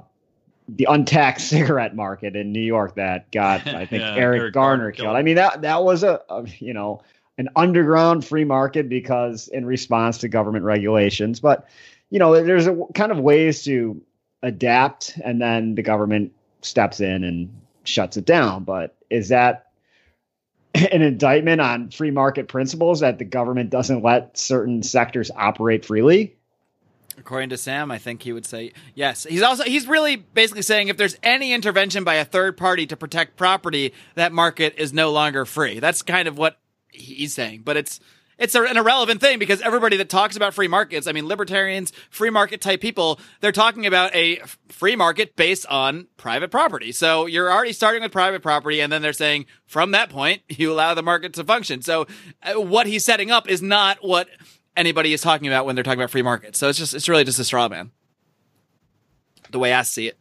the 0.68 0.88
untaxed 0.90 1.48
cigarette 1.50 1.96
market 1.96 2.36
in 2.36 2.52
New 2.52 2.62
York 2.62 2.96
that 2.96 3.32
got, 3.32 3.68
I 3.68 3.86
think, 3.86 4.02
Yeah, 4.02 4.16
Eric, 4.16 4.42
Eric 4.42 4.54
Garner 4.54 4.78
Garner 4.78 4.92
killed. 4.92 5.06
killed. 5.08 5.18
I 5.18 5.22
mean, 5.22 5.36
that 5.36 5.62
that 5.62 5.84
was 5.84 6.04
a, 6.04 6.22
a 6.30 6.46
you 6.60 6.74
know 6.74 7.02
an 7.38 7.50
underground 7.56 8.24
free 8.26 8.46
market 8.46 8.90
because 8.90 9.48
in 9.48 9.66
response 9.66 10.20
to 10.20 10.28
government 10.28 10.66
regulations, 10.66 11.40
but 11.40 11.68
you 12.10 12.20
know, 12.20 12.34
there's 12.44 12.68
a 12.68 12.78
kind 12.94 13.12
of 13.12 13.20
ways 13.20 13.64
to 13.64 14.00
adapt, 14.44 15.18
and 15.24 15.42
then 15.42 15.76
the 15.76 15.82
government 15.82 16.32
steps 16.62 17.00
in 17.00 17.24
and 17.24 17.62
shuts 17.86 18.18
it 18.18 18.26
down. 18.26 18.64
But 18.64 18.96
is 19.10 19.30
that 19.30 19.72
an 20.76 21.02
indictment 21.02 21.60
on 21.60 21.90
free 21.90 22.12
market 22.12 22.48
principles 22.48 23.00
that 23.00 23.18
the 23.18 23.26
government 23.26 23.70
doesn't 23.70 24.04
let 24.04 24.38
certain 24.38 24.84
sectors 24.84 25.32
operate 25.36 25.86
freely? 25.86 26.36
According 27.18 27.50
to 27.50 27.58
Sam, 27.58 27.92
I 27.92 27.98
think 27.98 28.24
he 28.24 28.34
would 28.34 28.46
say 28.46 28.74
yes. 28.96 29.24
He's 29.24 29.42
also 29.42 29.64
he's 29.64 29.88
really 29.88 30.16
basically 30.16 30.64
saying 30.64 30.88
if 30.88 30.98
there's 30.98 31.18
any 31.24 31.54
intervention 31.54 32.04
by 32.04 32.16
a 32.16 32.26
third 32.26 32.58
party 32.58 32.86
to 32.88 32.98
protect 32.98 33.38
property, 33.38 33.94
that 34.16 34.32
market 34.32 34.76
is 34.78 34.94
no 34.94 35.12
longer 35.12 35.46
free. 35.46 35.80
That's 35.80 36.02
kind 36.02 36.28
of 36.28 36.38
what 36.38 36.58
he's 36.90 37.34
saying. 37.34 37.62
But 37.64 37.78
it's 37.78 38.00
it's 38.38 38.56
an 38.56 38.78
irrelevant 38.78 39.22
thing 39.22 39.38
because 39.40 39.62
everybody 39.62 39.98
that 39.98 40.10
talks 40.10 40.36
about 40.36 40.54
free 40.54 40.68
markets, 40.68 41.08
I 41.08 41.12
mean 41.12 41.28
libertarians, 41.28 41.92
free 42.10 42.30
market 42.30 42.62
type 42.62 42.82
people, 42.82 43.20
they're 43.42 43.52
talking 43.52 43.86
about 43.86 44.14
a 44.16 44.42
free 44.70 44.96
market 44.96 45.36
based 45.36 45.66
on 45.68 46.08
private 46.18 46.50
property. 46.50 46.92
So 46.92 47.26
you're 47.26 47.52
already 47.52 47.74
starting 47.74 48.02
with 48.02 48.12
private 48.12 48.42
property 48.42 48.82
and 48.82 48.92
then 48.92 49.02
they're 49.02 49.14
saying 49.14 49.46
from 49.66 49.92
that 49.92 50.10
point 50.10 50.42
you 50.50 50.72
allow 50.72 50.94
the 50.94 51.04
market 51.04 51.34
to 51.34 51.44
function. 51.44 51.82
So 51.82 52.08
uh, 52.42 52.60
what 52.60 52.88
he's 52.88 53.06
setting 53.06 53.32
up 53.32 53.48
is 53.48 53.62
not 53.62 54.00
what 54.02 54.28
anybody 54.76 55.14
is 55.14 55.22
talking 55.22 55.48
about 55.48 55.66
when 55.66 55.76
they're 55.76 55.84
talking 55.84 56.00
about 56.00 56.12
free 56.12 56.22
markets. 56.22 56.60
So 56.60 56.70
it's 56.70 56.78
just 56.78 56.94
it's 56.94 57.10
really 57.10 57.24
just 57.24 57.40
a 57.40 57.44
straw 57.44 57.68
man. 57.70 57.92
The 59.52 59.60
way 59.60 59.74
I 59.74 59.84
see 59.84 60.08
it. 60.08 60.18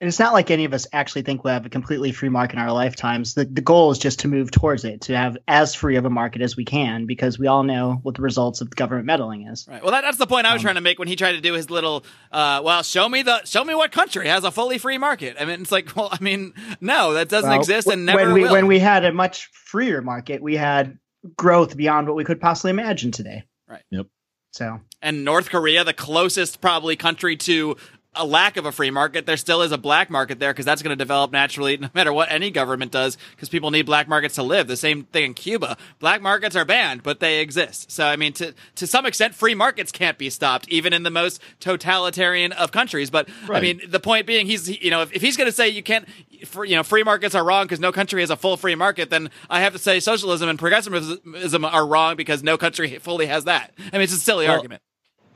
And 0.00 0.08
it's 0.08 0.18
not 0.18 0.32
like 0.32 0.50
any 0.50 0.64
of 0.64 0.74
us 0.74 0.84
actually 0.92 1.22
think 1.22 1.44
we'll 1.44 1.52
have 1.52 1.64
a 1.64 1.68
completely 1.68 2.10
free 2.10 2.28
market 2.28 2.56
in 2.56 2.58
our 2.62 2.72
lifetimes. 2.72 3.34
The, 3.34 3.44
the 3.44 3.60
goal 3.60 3.92
is 3.92 4.00
just 4.00 4.18
to 4.20 4.28
move 4.28 4.50
towards 4.50 4.84
it, 4.84 5.02
to 5.02 5.16
have 5.16 5.36
as 5.46 5.76
free 5.76 5.94
of 5.94 6.04
a 6.04 6.10
market 6.10 6.42
as 6.42 6.56
we 6.56 6.64
can, 6.64 7.06
because 7.06 7.38
we 7.38 7.46
all 7.46 7.62
know 7.62 8.00
what 8.02 8.16
the 8.16 8.22
results 8.22 8.60
of 8.60 8.70
government 8.74 9.06
meddling 9.06 9.46
is. 9.46 9.64
Right. 9.70 9.80
Well, 9.80 9.92
that, 9.92 10.00
that's 10.00 10.16
the 10.16 10.26
point 10.26 10.44
I 10.46 10.54
was 10.54 10.60
Um, 10.60 10.64
trying 10.64 10.74
to 10.74 10.80
make 10.80 10.98
when 10.98 11.06
he 11.06 11.14
tried 11.14 11.32
to 11.34 11.40
do 11.40 11.52
his 11.52 11.70
little. 11.70 12.04
Uh, 12.32 12.60
well, 12.64 12.82
show 12.82 13.08
me 13.08 13.22
the 13.22 13.44
show 13.44 13.62
me 13.62 13.76
what 13.76 13.92
country 13.92 14.26
has 14.26 14.42
a 14.42 14.50
fully 14.50 14.78
free 14.78 14.98
market. 14.98 15.36
I 15.38 15.44
mean, 15.44 15.60
it's 15.62 15.70
like, 15.70 15.94
well, 15.96 16.08
I 16.10 16.18
mean, 16.20 16.52
no, 16.80 17.12
that 17.12 17.28
doesn't 17.28 17.48
Well, 17.48 17.60
exist 17.60 17.86
and 17.86 18.04
never 18.04 18.24
when 18.24 18.32
we 18.32 18.42
will. 18.42 18.50
when 18.50 18.66
we 18.66 18.80
had 18.80 19.04
a 19.04 19.12
much 19.12 19.50
freer 19.52 20.02
market, 20.02 20.42
we 20.42 20.56
had 20.56 20.98
growth 21.36 21.76
beyond 21.76 22.06
what 22.06 22.16
we 22.16 22.24
could 22.24 22.40
possibly 22.40 22.70
imagine 22.70 23.10
today. 23.10 23.44
Right. 23.68 23.82
Yep. 23.90 24.06
So 24.52 24.80
and 25.00 25.24
North 25.24 25.50
Korea, 25.50 25.82
the 25.82 25.94
closest 25.94 26.60
probably 26.60 26.94
country 26.94 27.36
to 27.36 27.76
a 28.14 28.26
lack 28.26 28.56
of 28.58 28.66
a 28.66 28.72
free 28.72 28.90
market, 28.90 29.24
there 29.24 29.38
still 29.38 29.62
is 29.62 29.72
a 29.72 29.78
black 29.78 30.10
market 30.10 30.38
there 30.38 30.52
because 30.52 30.66
that's 30.66 30.82
going 30.82 30.90
to 30.90 31.02
develop 31.02 31.32
naturally 31.32 31.78
no 31.78 31.88
matter 31.94 32.12
what 32.12 32.30
any 32.30 32.50
government 32.50 32.92
does 32.92 33.16
because 33.30 33.48
people 33.48 33.70
need 33.70 33.86
black 33.86 34.06
markets 34.06 34.34
to 34.34 34.42
live. 34.42 34.66
The 34.66 34.76
same 34.76 35.04
thing 35.04 35.24
in 35.24 35.34
Cuba. 35.34 35.78
Black 35.98 36.20
markets 36.20 36.54
are 36.54 36.66
banned, 36.66 37.02
but 37.02 37.20
they 37.20 37.40
exist. 37.40 37.90
So, 37.90 38.04
I 38.04 38.16
mean, 38.16 38.34
to, 38.34 38.54
to 38.76 38.86
some 38.86 39.06
extent, 39.06 39.34
free 39.34 39.54
markets 39.54 39.90
can't 39.92 40.18
be 40.18 40.28
stopped, 40.28 40.68
even 40.68 40.92
in 40.92 41.04
the 41.04 41.10
most 41.10 41.40
totalitarian 41.58 42.52
of 42.52 42.70
countries. 42.70 43.10
But, 43.10 43.30
I 43.48 43.60
mean, 43.60 43.80
the 43.88 44.00
point 44.00 44.26
being, 44.26 44.46
he's, 44.46 44.68
you 44.68 44.90
know, 44.90 45.02
if, 45.02 45.12
if 45.14 45.22
he's 45.22 45.38
going 45.38 45.48
to 45.48 45.52
say 45.52 45.70
you 45.70 45.82
can't, 45.82 46.06
for, 46.44 46.66
you 46.66 46.76
know, 46.76 46.82
free 46.82 47.04
markets 47.04 47.34
are 47.34 47.44
wrong 47.44 47.64
because 47.64 47.80
no 47.80 47.92
country 47.92 48.20
has 48.20 48.30
a 48.30 48.36
full 48.36 48.58
free 48.58 48.74
market, 48.74 49.08
then 49.08 49.30
I 49.48 49.60
have 49.60 49.72
to 49.72 49.78
say 49.78 50.00
socialism 50.00 50.50
and 50.50 50.58
progressivism 50.58 51.64
are 51.64 51.86
wrong 51.86 52.16
because 52.16 52.42
no 52.42 52.58
country 52.58 52.98
fully 52.98 53.26
has 53.26 53.44
that. 53.44 53.72
I 53.78 53.92
mean, 53.92 54.02
it's 54.02 54.12
a 54.12 54.16
silly 54.16 54.46
Well, 54.46 54.56
argument. 54.56 54.82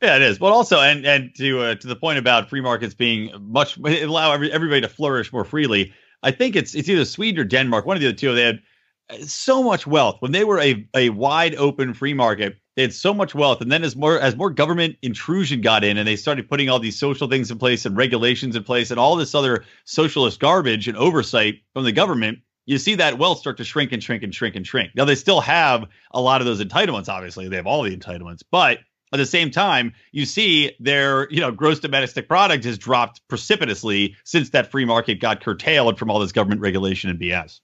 Yeah, 0.02 0.16
it 0.16 0.22
is. 0.22 0.38
But 0.38 0.52
also, 0.52 0.80
and 0.80 1.06
and 1.06 1.34
to 1.36 1.60
uh, 1.60 1.74
to 1.76 1.86
the 1.86 1.96
point 1.96 2.18
about 2.18 2.50
free 2.50 2.60
markets 2.60 2.94
being 2.94 3.30
much 3.40 3.78
allow 3.78 4.32
every, 4.32 4.52
everybody 4.52 4.82
to 4.82 4.88
flourish 4.88 5.32
more 5.32 5.44
freely. 5.44 5.92
I 6.22 6.30
think 6.32 6.56
it's 6.56 6.74
it's 6.74 6.88
either 6.88 7.04
Sweden 7.04 7.40
or 7.40 7.44
Denmark, 7.44 7.86
one 7.86 7.96
of 7.96 8.00
the 8.00 8.08
other 8.08 8.16
two. 8.16 8.34
They 8.34 8.42
had 8.42 8.60
uh, 9.08 9.16
so 9.24 9.62
much 9.62 9.86
wealth 9.86 10.16
when 10.20 10.32
they 10.32 10.44
were 10.44 10.60
a 10.60 10.86
a 10.94 11.10
wide 11.10 11.54
open 11.54 11.94
free 11.94 12.14
market. 12.14 12.58
They 12.74 12.82
had 12.82 12.92
so 12.92 13.14
much 13.14 13.34
wealth, 13.34 13.62
and 13.62 13.72
then 13.72 13.82
as 13.84 13.96
more 13.96 14.20
as 14.20 14.36
more 14.36 14.50
government 14.50 14.96
intrusion 15.00 15.62
got 15.62 15.82
in, 15.82 15.96
and 15.96 16.06
they 16.06 16.16
started 16.16 16.46
putting 16.48 16.68
all 16.68 16.78
these 16.78 16.98
social 16.98 17.26
things 17.26 17.50
in 17.50 17.58
place 17.58 17.86
and 17.86 17.96
regulations 17.96 18.54
in 18.54 18.64
place, 18.64 18.90
and 18.90 19.00
all 19.00 19.16
this 19.16 19.34
other 19.34 19.64
socialist 19.86 20.40
garbage 20.40 20.88
and 20.88 20.98
oversight 20.98 21.54
from 21.72 21.84
the 21.84 21.92
government, 21.92 22.40
you 22.66 22.76
see 22.76 22.96
that 22.96 23.16
wealth 23.16 23.38
start 23.38 23.56
to 23.56 23.64
shrink 23.64 23.92
and 23.92 24.02
shrink 24.02 24.22
and 24.22 24.34
shrink 24.34 24.56
and 24.56 24.66
shrink. 24.66 24.90
Now 24.94 25.06
they 25.06 25.14
still 25.14 25.40
have 25.40 25.86
a 26.10 26.20
lot 26.20 26.42
of 26.42 26.46
those 26.46 26.62
entitlements. 26.62 27.08
Obviously, 27.08 27.48
they 27.48 27.56
have 27.56 27.66
all 27.66 27.82
the 27.82 27.96
entitlements, 27.96 28.42
but 28.50 28.80
at 29.12 29.18
the 29.18 29.26
same 29.26 29.50
time, 29.50 29.92
you 30.12 30.26
see 30.26 30.72
their 30.80 31.30
you 31.30 31.40
know 31.40 31.52
gross 31.52 31.78
domestic 31.78 32.28
product 32.28 32.64
has 32.64 32.76
dropped 32.78 33.26
precipitously 33.28 34.16
since 34.24 34.50
that 34.50 34.70
free 34.70 34.84
market 34.84 35.20
got 35.20 35.40
curtailed 35.40 35.98
from 35.98 36.10
all 36.10 36.18
this 36.18 36.32
government 36.32 36.60
regulation 36.60 37.10
and 37.10 37.18
BS. 37.18 37.60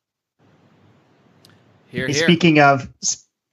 Here, 1.88 2.06
here. 2.06 2.14
speaking 2.14 2.60
of 2.60 2.88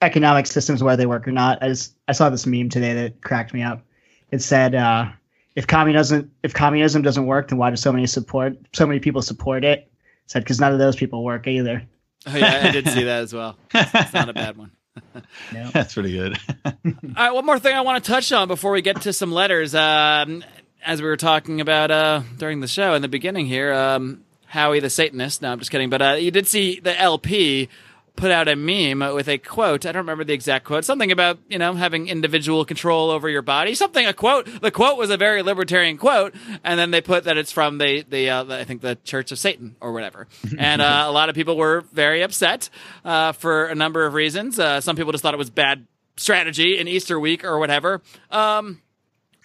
economic 0.02 0.48
systems, 0.48 0.84
whether 0.84 0.98
they 0.98 1.06
work 1.06 1.28
or 1.28 1.32
not, 1.32 1.62
I, 1.62 1.70
just, 1.70 1.96
I 2.08 2.14
saw 2.14 2.30
this 2.30 2.46
meme 2.46 2.70
today 2.70 2.94
that 2.94 3.22
cracked 3.22 3.54
me 3.54 3.64
up. 3.64 3.84
It 4.32 4.42
said, 4.42 4.76
uh, 4.76 5.10
"If 5.56 5.66
communism 5.66 6.32
if 6.44 6.54
communism 6.54 7.02
doesn't 7.02 7.26
work, 7.26 7.50
then 7.50 7.58
why 7.58 7.72
do 7.72 7.76
so 7.76 7.92
many 7.92 8.06
support 8.06 8.56
so 8.74 8.86
many 8.86 9.00
people 9.00 9.22
support 9.22 9.64
it?" 9.64 9.80
It 9.80 9.92
said 10.28 10.44
because 10.44 10.60
none 10.60 10.72
of 10.72 10.80
those 10.80 10.96
people 10.96 11.24
work 11.24 11.48
either. 11.48 11.84
Oh, 12.28 12.36
yeah, 12.36 12.62
I 12.66 12.72
did 12.72 12.88
see 12.88 13.04
that 13.06 13.24
as 13.24 13.34
well. 13.34 13.58
It's 13.74 14.14
not 14.14 14.30
a 14.30 14.34
bad 14.34 14.58
one. 14.58 14.72
No. 15.54 15.70
That's 15.74 15.94
pretty 15.94 16.12
good. 16.14 16.38
All 16.66 16.84
right, 17.18 17.32
one 17.32 17.46
more 17.46 17.60
thing 17.60 17.76
I 17.76 17.82
want 17.82 18.04
to 18.04 18.12
touch 18.12 18.32
on 18.32 18.48
before 18.48 18.72
we 18.72 18.82
get 18.82 19.02
to 19.02 19.14
some 19.14 19.32
letters. 19.32 19.76
Um, 19.76 20.44
as 20.86 21.02
we 21.02 21.08
were 21.08 21.18
talking 21.18 21.62
about 21.62 21.92
uh, 21.92 22.22
during 22.38 22.62
the 22.62 22.68
show 22.68 22.94
in 22.94 23.02
the 23.02 23.08
beginning 23.08 23.46
here, 23.46 23.74
um, 23.74 24.24
Howie 24.46 24.80
the 24.80 24.90
Satanist. 24.90 25.42
No, 25.42 25.52
I'm 25.52 25.60
just 25.60 25.72
kidding. 25.72 25.90
But 25.90 26.02
uh, 26.02 26.14
you 26.14 26.32
did 26.32 26.48
see 26.48 26.80
the 26.80 27.00
LP 27.00 27.70
put 28.20 28.32
out 28.32 28.48
a 28.48 28.56
meme 28.56 29.16
with 29.16 29.30
a 29.30 29.38
quote. 29.38 29.86
I 29.86 29.94
don't 29.94 30.02
remember 30.02 30.24
the 30.24 30.34
exact 30.34 30.66
quote. 30.66 30.84
Something 30.84 31.12
about 31.12 31.40
you 31.48 31.58
know 31.58 31.74
having 31.74 32.08
individual 32.08 32.66
control 32.66 33.10
over 33.10 33.30
your 33.30 33.42
body. 33.42 33.74
Something 33.74 34.06
a 34.06 34.14
quote. 34.14 34.62
The 34.62 34.72
quote 34.72 34.98
was 34.98 35.10
a 35.10 35.18
very 35.18 35.42
libertarian 35.42 35.98
quote, 35.98 36.36
and 36.64 36.80
then 36.80 36.92
they 36.92 37.02
put 37.02 37.24
that 37.24 37.38
it's 37.38 37.52
from 37.52 37.78
the 37.78 38.04
the, 38.08 38.30
uh, 38.30 38.44
the 38.44 38.60
I 38.60 38.64
think 38.66 38.82
the 38.82 38.96
Church 39.04 39.32
of 39.32 39.40
Satan 39.40 39.76
or 39.80 39.94
whatever. 39.94 40.28
And 40.60 40.82
uh, 40.82 41.06
a 41.08 41.12
lot 41.12 41.30
of 41.30 41.36
people 41.36 41.56
were 41.56 41.86
very 41.94 42.22
upset 42.22 42.70
uh, 43.06 43.32
for 43.32 43.68
a 43.68 43.76
number 43.76 44.06
of 44.06 44.14
reasons. 44.14 44.60
Uh, 44.60 44.82
some 44.82 44.98
people 44.98 45.14
just 45.14 45.22
thought 45.22 45.34
it 45.34 45.38
was 45.38 45.50
bad 45.50 45.88
strategy 46.18 46.78
in 46.78 46.88
Easter 46.88 47.18
week 47.18 47.46
or 47.46 47.60
whatever. 47.60 48.02
Um, 48.30 48.82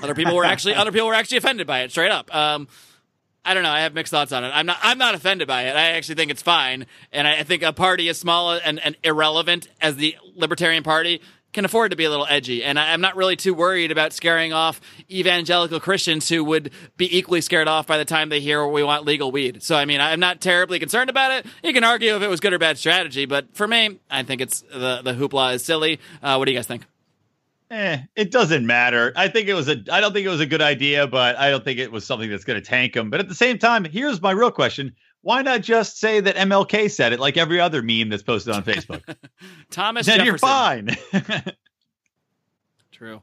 other 0.02 0.14
people 0.14 0.34
were 0.34 0.44
actually 0.44 0.74
other 0.82 0.90
people 0.90 1.06
were 1.06 1.14
actually 1.14 1.38
offended 1.38 1.66
by 1.66 1.80
it 1.80 1.92
straight 1.92 2.10
up. 2.10 2.34
Um, 2.34 2.68
I 3.44 3.54
don't 3.54 3.62
know. 3.62 3.70
I 3.70 3.80
have 3.80 3.94
mixed 3.94 4.10
thoughts 4.10 4.32
on 4.32 4.44
it. 4.44 4.48
I'm 4.48 4.66
not. 4.66 4.78
I'm 4.82 4.98
not 4.98 5.14
offended 5.14 5.46
by 5.46 5.64
it. 5.64 5.76
I 5.76 5.90
actually 5.90 6.14
think 6.14 6.30
it's 6.30 6.42
fine, 6.42 6.86
and 7.12 7.28
I, 7.28 7.40
I 7.40 7.42
think 7.42 7.62
a 7.62 7.72
party 7.72 8.08
as 8.08 8.18
small 8.18 8.52
and, 8.52 8.80
and 8.80 8.96
irrelevant 9.04 9.68
as 9.80 9.96
the 9.96 10.16
Libertarian 10.34 10.82
Party 10.82 11.20
can 11.52 11.64
afford 11.64 11.90
to 11.92 11.96
be 11.96 12.04
a 12.04 12.10
little 12.10 12.26
edgy. 12.28 12.64
And 12.64 12.78
I, 12.78 12.92
I'm 12.92 13.00
not 13.00 13.16
really 13.16 13.36
too 13.36 13.54
worried 13.54 13.92
about 13.92 14.12
scaring 14.12 14.52
off 14.52 14.80
evangelical 15.10 15.78
Christians 15.78 16.28
who 16.28 16.42
would 16.44 16.72
be 16.96 17.16
equally 17.16 17.40
scared 17.40 17.68
off 17.68 17.86
by 17.86 17.96
the 17.96 18.04
time 18.04 18.28
they 18.28 18.40
hear 18.40 18.66
we 18.66 18.82
want 18.82 19.04
legal 19.04 19.30
weed. 19.30 19.62
So 19.62 19.76
I 19.76 19.84
mean, 19.84 20.00
I'm 20.00 20.20
not 20.20 20.40
terribly 20.40 20.78
concerned 20.78 21.10
about 21.10 21.32
it. 21.32 21.46
You 21.62 21.72
can 21.72 21.84
argue 21.84 22.16
if 22.16 22.22
it 22.22 22.28
was 22.28 22.40
good 22.40 22.52
or 22.52 22.58
bad 22.58 22.76
strategy, 22.76 23.24
but 23.24 23.54
for 23.54 23.68
me, 23.68 24.00
I 24.10 24.22
think 24.24 24.40
it's 24.40 24.62
the 24.62 25.00
the 25.02 25.14
hoopla 25.14 25.54
is 25.54 25.64
silly. 25.64 26.00
Uh, 26.22 26.36
what 26.36 26.46
do 26.46 26.52
you 26.52 26.58
guys 26.58 26.66
think? 26.66 26.84
Eh, 27.70 27.98
it 28.14 28.30
doesn't 28.30 28.66
matter. 28.66 29.12
I 29.16 29.28
think 29.28 29.48
it 29.48 29.54
was 29.54 29.68
a. 29.68 29.82
I 29.90 30.00
don't 30.00 30.12
think 30.12 30.26
it 30.26 30.30
was 30.30 30.40
a 30.40 30.46
good 30.46 30.62
idea, 30.62 31.06
but 31.06 31.36
I 31.36 31.50
don't 31.50 31.64
think 31.64 31.78
it 31.78 31.90
was 31.90 32.04
something 32.04 32.28
that's 32.28 32.44
going 32.44 32.60
to 32.60 32.66
tank 32.66 32.94
him. 32.94 33.10
But 33.10 33.20
at 33.20 33.28
the 33.28 33.34
same 33.34 33.58
time, 33.58 33.84
here's 33.84 34.20
my 34.20 34.32
real 34.32 34.50
question: 34.50 34.94
Why 35.22 35.42
not 35.42 35.62
just 35.62 35.98
say 35.98 36.20
that 36.20 36.36
MLK 36.36 36.90
said 36.90 37.12
it, 37.12 37.20
like 37.20 37.36
every 37.36 37.60
other 37.60 37.82
meme 37.82 38.10
that's 38.10 38.22
posted 38.22 38.54
on 38.54 38.64
Facebook? 38.64 39.02
Thomas 39.70 40.06
then 40.06 40.24
Jefferson. 40.24 40.26
you're 40.26 40.38
fine. 40.38 41.44
True. 42.92 43.22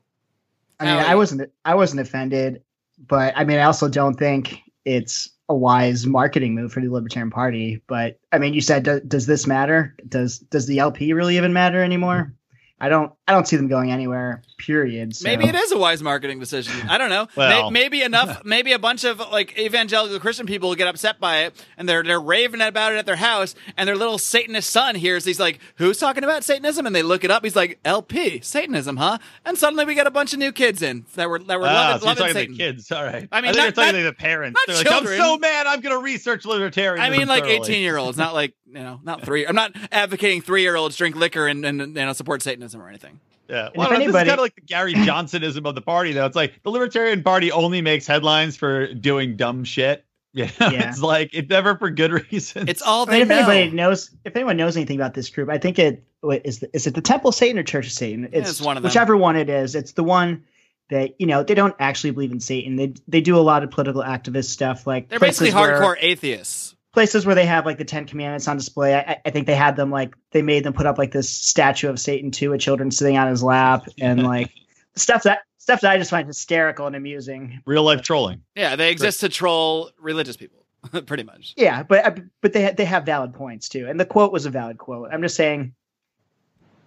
I 0.80 0.86
mean, 0.86 1.06
I 1.06 1.16
wasn't 1.16 1.52
I 1.64 1.76
wasn't 1.76 2.02
offended, 2.02 2.64
but 2.98 3.34
I 3.38 3.44
mean, 3.44 3.60
I 3.60 3.64
also 3.64 3.88
don't 3.88 4.16
think 4.16 4.62
it's 4.86 5.30
a 5.48 5.54
wise 5.54 6.08
marketing 6.08 6.56
move 6.56 6.74
for 6.74 6.82
the 6.82 6.90
Libertarian 6.90 7.30
Party. 7.30 7.82
But 7.86 8.20
I 8.32 8.40
mean, 8.40 8.54
you 8.54 8.62
said, 8.62 8.84
do, 8.84 9.00
does 9.02 9.28
this 9.28 9.46
matter? 9.46 9.96
Does 10.10 10.40
does 10.40 10.66
the 10.66 10.80
LP 10.80 11.14
really 11.14 11.38
even 11.38 11.54
matter 11.54 11.84
anymore? 11.84 12.34
I 12.82 12.90
don't 12.90 13.14
I 13.28 13.32
don't 13.32 13.48
see 13.48 13.56
them 13.58 13.68
going 13.68 13.92
anywhere. 13.92 14.42
Period. 14.62 15.16
So. 15.16 15.28
Maybe 15.28 15.48
it 15.48 15.56
is 15.56 15.72
a 15.72 15.78
wise 15.78 16.04
marketing 16.04 16.40
decision. 16.40 16.88
I 16.88 16.98
don't 16.98 17.10
know. 17.10 17.28
Well- 17.36 17.72
May- 17.72 17.82
maybe 17.82 18.02
enough. 18.04 18.44
Maybe 18.46 18.74
a 18.74 18.80
bunch 18.80 19.04
of 19.04 19.20
like 19.20 19.58
evangelical 19.58 20.20
Christian 20.20 20.46
people 20.46 20.70
will 20.70 20.76
get 20.76 20.88
upset 20.88 21.20
by 21.20 21.40
it, 21.46 21.66
and 21.78 21.90
they're 21.90 22.04
they're 22.04 22.22
raving 22.22 22.62
about 22.62 22.94
it 22.94 22.98
at 22.98 23.06
their 23.06 23.16
house, 23.16 23.56
and 23.76 23.88
their 23.88 23.96
little 23.96 24.18
Satanist 24.18 24.70
son 24.70 24.96
hears. 24.96 25.26
He's 25.26 25.40
like, 25.40 25.60
"Who's 25.76 25.98
talking 25.98 26.24
about 26.24 26.44
Satanism?" 26.44 26.86
And 26.86 26.96
they 26.96 27.02
look 27.04 27.24
it 27.24 27.32
up. 27.32 27.44
He's 27.44 27.56
like, 27.56 27.80
"LP 27.84 28.40
Satanism, 28.42 28.98
huh?" 28.98 29.18
And 29.46 29.58
suddenly 29.58 29.86
we 29.86 29.96
get 29.96 30.06
a 30.08 30.12
bunch 30.12 30.34
of 30.34 30.40
new 30.40 30.52
kids 30.52 30.82
in 30.82 31.06
that 31.16 31.30
were 31.30 31.40
that 31.40 31.60
were 31.60 31.66
ah, 31.68 31.74
loving, 31.74 32.00
so 32.02 32.06
loving 32.06 32.22
talking 32.22 32.34
Satan. 32.34 32.52
to 32.54 32.58
the 32.58 32.72
kids. 32.74 32.92
All 32.92 33.04
right. 33.04 33.28
I 33.32 33.42
mean, 33.42 33.50
I 33.50 33.54
think 33.54 33.58
not- 33.58 33.64
you're 33.64 33.72
talking 33.72 33.86
not- 33.94 33.98
to 34.00 34.04
the 34.04 34.14
parents. 34.14 34.60
not 34.68 34.76
They're 34.84 34.92
like, 34.92 35.02
I'm 35.02 35.18
so 35.18 35.38
mad. 35.38 35.68
I'm 35.68 35.82
going 35.82 35.96
to 35.96 36.04
research 36.04 36.44
libertarianism. 36.44 37.00
I 37.00 37.10
mean, 37.10 37.28
like 37.28 37.46
eighteen 37.46 37.82
year 37.82 37.98
olds, 37.98 38.18
not 38.18 38.34
like 38.34 38.54
you 38.68 38.74
know, 38.76 39.00
not 39.04 39.24
three. 39.24 39.46
I'm 39.46 39.56
not 39.56 39.74
advocating 39.92 40.42
three 40.42 40.62
year 40.62 40.76
olds 40.76 40.96
drink 40.96 41.16
liquor 41.16 41.48
and, 41.48 41.66
and 41.66 41.80
you 41.80 41.88
know 41.88 42.14
support 42.14 42.42
Satanism 42.42 42.82
or 42.82 42.88
anything. 42.88 43.20
Yeah. 43.52 43.68
if 43.68 43.76
Well, 43.76 43.88
I 43.88 43.90
don't 43.92 44.00
this 44.00 44.08
is 44.10 44.14
kind 44.16 44.30
of 44.32 44.40
like 44.40 44.56
the 44.56 44.62
Gary 44.62 44.94
Johnsonism 44.94 45.66
of 45.68 45.76
the 45.76 45.82
party, 45.82 46.14
though. 46.14 46.26
It's 46.26 46.36
like 46.36 46.64
the 46.64 46.70
Libertarian 46.72 47.22
Party 47.22 47.52
only 47.52 47.82
makes 47.82 48.08
headlines 48.08 48.56
for 48.56 48.94
doing 48.94 49.36
dumb 49.36 49.64
shit. 49.64 50.06
Yeah. 50.34 50.50
Yeah. 50.62 50.88
it's 50.90 51.02
like 51.02 51.32
it's 51.34 51.50
never 51.50 51.76
for 51.78 51.90
good 51.90 52.12
reasons. 52.32 52.70
It's 52.70 52.82
all 52.82 53.04
I 53.04 53.12
they 53.12 53.20
mean, 53.20 53.22
if 53.24 53.32
anybody 53.32 53.76
knows, 53.76 54.12
if 54.24 54.34
anyone 54.34 54.56
knows 54.56 54.78
anything 54.78 54.96
about 54.96 55.14
this 55.14 55.30
group, 55.30 55.50
I 55.50 55.58
think 55.58 55.78
it 55.78 56.06
what 56.22 56.46
is 56.46 56.60
the, 56.60 56.70
is 56.74 56.88
it 56.88 56.96
the 56.96 57.02
Temple 57.02 57.30
of 57.32 57.36
Satan 57.36 57.60
or 57.60 57.64
Church 57.64 57.88
of 57.88 57.92
Satan? 57.92 58.30
it's 58.32 58.62
one 58.62 58.78
of 58.78 58.84
them. 58.84 58.90
whichever 58.90 59.18
one 59.18 59.36
it 59.36 59.50
is. 59.50 59.76
It's 59.76 59.92
the 59.92 60.06
one 60.06 60.46
that 60.90 61.20
you 61.20 61.28
know 61.28 61.44
they 61.44 61.54
don't 61.54 61.76
actually 61.80 62.12
believe 62.12 62.32
in 62.32 62.40
Satan. 62.40 62.78
They 62.78 62.94
they 63.10 63.20
do 63.20 63.36
a 63.36 63.42
lot 63.44 63.64
of 63.64 63.72
political 63.72 64.04
activist 64.04 64.46
stuff, 64.46 64.88
like 64.88 65.10
They're 65.10 65.20
places 65.20 65.40
basically 65.50 65.60
where- 65.62 65.82
hardcore 65.82 65.98
atheists. 66.00 66.71
Places 66.94 67.26
where 67.26 67.36
they 67.36 67.46
have 67.46 67.66
like 67.66 67.78
the 67.78 67.86
Ten 67.86 68.06
Commandments 68.06 68.48
on 68.48 68.58
display. 68.58 68.96
I, 68.96 69.20
I 69.26 69.30
think 69.30 69.48
they 69.48 69.56
had 69.56 69.76
them 69.76 69.92
like 69.92 70.16
they 70.32 70.42
made 70.42 70.64
them 70.64 70.74
put 70.74 70.86
up 70.86 70.98
like 70.98 71.12
this 71.12 71.30
statue 71.30 71.90
of 71.90 72.00
Satan 72.00 72.32
too, 72.32 72.52
with 72.52 72.62
children 72.62 72.92
sitting 72.92 73.18
on 73.18 73.28
his 73.28 73.44
lap, 73.44 73.88
and 74.00 74.24
like 74.24 74.52
stuff 74.96 75.24
that 75.24 75.40
stuff 75.58 75.82
that 75.82 75.92
I 75.92 75.98
just 75.98 76.12
find 76.12 76.28
hysterical 76.28 76.88
and 76.88 76.96
amusing. 76.96 77.62
real 77.66 77.84
life 77.84 78.02
trolling. 78.02 78.42
Yeah, 78.56 78.76
they 78.76 78.92
exist 78.92 79.20
to 79.22 79.30
troll 79.30 79.92
religious 80.00 80.38
people, 80.38 80.66
pretty 81.06 81.24
much. 81.24 81.54
Yeah, 81.58 81.84
but 81.84 82.06
uh, 82.06 82.22
but 82.42 82.54
they 82.54 82.72
they 82.72 82.86
have 82.86 83.06
valid 83.06 83.34
points 83.34 83.70
too, 83.70 83.88
and 83.88 84.00
the 84.00 84.06
quote 84.06 84.32
was 84.32 84.46
a 84.46 84.50
valid 84.50 84.78
quote. 84.78 85.10
I'm 85.12 85.22
just 85.22 85.36
saying, 85.36 85.74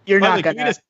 you're 0.07 0.21
By 0.21 0.29
not 0.29 0.37
way, 0.37 0.43
can 0.43 0.53
we 0.53 0.57
gonna. 0.59 0.71
just- 0.71 0.81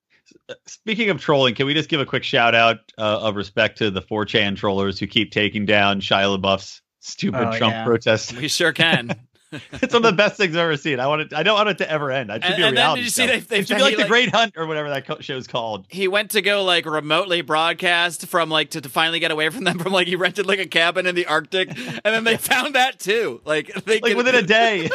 speaking 0.66 1.10
of 1.10 1.20
trolling, 1.20 1.54
can 1.54 1.66
we 1.66 1.74
just 1.74 1.88
give 1.90 2.00
a 2.00 2.06
quick 2.06 2.24
shout 2.24 2.54
out 2.54 2.78
uh, 2.98 3.20
of 3.20 3.36
respect 3.36 3.78
to 3.78 3.90
the 3.90 4.00
4chan 4.00 4.56
trollers 4.56 4.98
who 4.98 5.06
keep 5.06 5.30
taking 5.30 5.66
down 5.66 6.00
Shia 6.00 6.38
LaBeouf's 6.38 6.80
stupid 7.04 7.40
Oh, 7.40 7.56
Trump 7.58 7.72
yeah. 7.74 7.84
protest? 7.84 8.32
We 8.36 8.48
sure 8.48 8.72
can. 8.72 9.14
it's 9.72 9.92
one 9.94 10.04
of 10.04 10.10
the 10.10 10.16
best 10.16 10.36
things 10.36 10.56
I've 10.56 10.62
ever 10.62 10.76
seen. 10.76 10.98
I 10.98 11.06
want 11.06 11.20
it. 11.20 11.32
I 11.32 11.44
don't 11.44 11.54
want 11.54 11.68
it 11.68 11.78
to 11.78 11.88
ever 11.88 12.10
end. 12.10 12.28
It 12.30 12.42
should 12.42 12.44
and 12.44 12.56
be 12.56 12.62
a 12.62 12.66
and 12.66 12.76
then 12.76 12.82
reality 12.82 13.00
did 13.02 13.04
you 13.04 13.10
see 13.10 13.22
show. 13.26 13.32
they, 13.34 13.38
they 13.40 13.58
it 13.60 13.68
should 13.68 13.76
be 13.76 13.82
like 13.84 13.94
the 13.94 14.00
like, 14.02 14.08
Great 14.08 14.28
Hunt 14.34 14.54
or 14.56 14.66
whatever 14.66 14.88
that 14.88 15.06
co- 15.06 15.20
show's 15.20 15.46
called. 15.46 15.86
he 15.90 16.08
went 16.08 16.32
to 16.32 16.42
go 16.42 16.64
like 16.64 16.86
remotely 16.86 17.40
broadcast 17.40 18.26
from 18.26 18.50
like 18.50 18.70
to, 18.70 18.80
to 18.80 18.88
finally 18.88 19.20
get 19.20 19.30
away 19.30 19.48
from 19.50 19.62
them 19.62 19.78
from 19.78 19.92
like 19.92 20.08
he 20.08 20.16
rented 20.16 20.46
like 20.46 20.58
a 20.58 20.66
cabin 20.66 21.06
in 21.06 21.14
the 21.14 21.26
Arctic 21.26 21.68
and 21.70 22.00
then 22.04 22.24
they 22.24 22.36
found 22.38 22.74
that 22.74 22.98
too. 22.98 23.40
Like 23.44 23.72
they 23.84 24.00
Like 24.00 24.14
could- 24.14 24.16
within 24.16 24.34
a 24.34 24.42
day. 24.42 24.90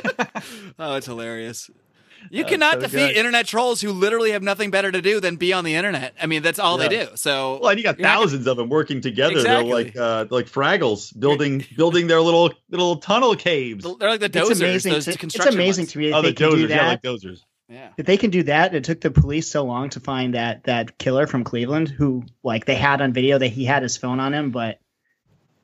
oh, 0.77 0.95
it's 0.95 1.05
hilarious. 1.05 1.69
You 2.31 2.43
That's 2.43 2.49
cannot 2.51 2.73
so 2.75 2.79
defeat 2.81 2.97
good. 3.07 3.15
internet 3.17 3.47
trolls 3.47 3.81
who 3.81 3.91
literally 3.91 4.31
have 4.31 4.43
nothing 4.43 4.71
better 4.71 4.91
to 4.91 5.01
do 5.01 5.19
than 5.19 5.35
be 5.37 5.53
on 5.53 5.63
the 5.63 5.75
internet. 5.75 6.13
I 6.21 6.25
mean, 6.27 6.41
that's 6.43 6.59
all 6.59 6.77
they 6.77 6.87
do. 6.89 7.07
So 7.15 7.59
well, 7.61 7.69
and 7.71 7.77
you 7.79 7.83
got 7.83 7.97
you're 7.97 8.07
not 8.07 8.15
gonna- 8.15 8.25
thousands 8.27 8.47
of 8.47 8.57
them 8.57 8.69
working 8.69 9.01
together. 9.01 9.33
Exactly. 9.37 9.83
They're 9.83 9.83
like 9.85 9.97
uh, 9.97 10.25
like 10.29 10.45
Fraggles 10.47 11.17
building 11.17 11.65
building 11.77 12.07
their 12.07 12.21
little 12.21 12.51
little 12.69 12.97
tunnel 12.97 13.35
caves. 13.35 13.83
They're 13.83 14.09
like 14.09 14.19
the 14.19 14.29
Doozers. 14.29 14.51
It's 14.51 14.59
amazing. 14.61 14.93
those 14.93 15.05
To, 15.05 15.11
it's 15.11 15.45
amazing 15.45 15.83
ones. 15.83 15.91
to 15.93 15.97
me 15.99 16.09
that 16.09 16.15
Oh, 16.17 16.21
the 16.21 16.27
they 16.29 16.33
can 16.33 16.49
do 16.51 16.67
Doozers, 16.67 16.69
yeah, 16.69 16.87
like 16.87 17.01
Doozers. 17.01 17.39
Yeah. 17.69 17.89
If 17.97 18.05
they 18.07 18.17
can 18.17 18.31
do 18.31 18.43
that, 18.43 18.73
it 18.73 18.83
took 18.83 18.99
the 18.99 19.11
police 19.11 19.47
so 19.49 19.63
long 19.63 19.89
to 19.91 19.99
find 19.99 20.33
that 20.33 20.63
that 20.63 20.97
killer 20.97 21.27
from 21.27 21.43
Cleveland, 21.43 21.87
who 21.89 22.23
like 22.43 22.65
they 22.65 22.75
had 22.75 22.99
on 23.01 23.13
video 23.13 23.37
that 23.37 23.47
he 23.49 23.63
had 23.65 23.83
his 23.83 23.95
phone 23.95 24.19
on 24.19 24.33
him, 24.33 24.49
but 24.51 24.79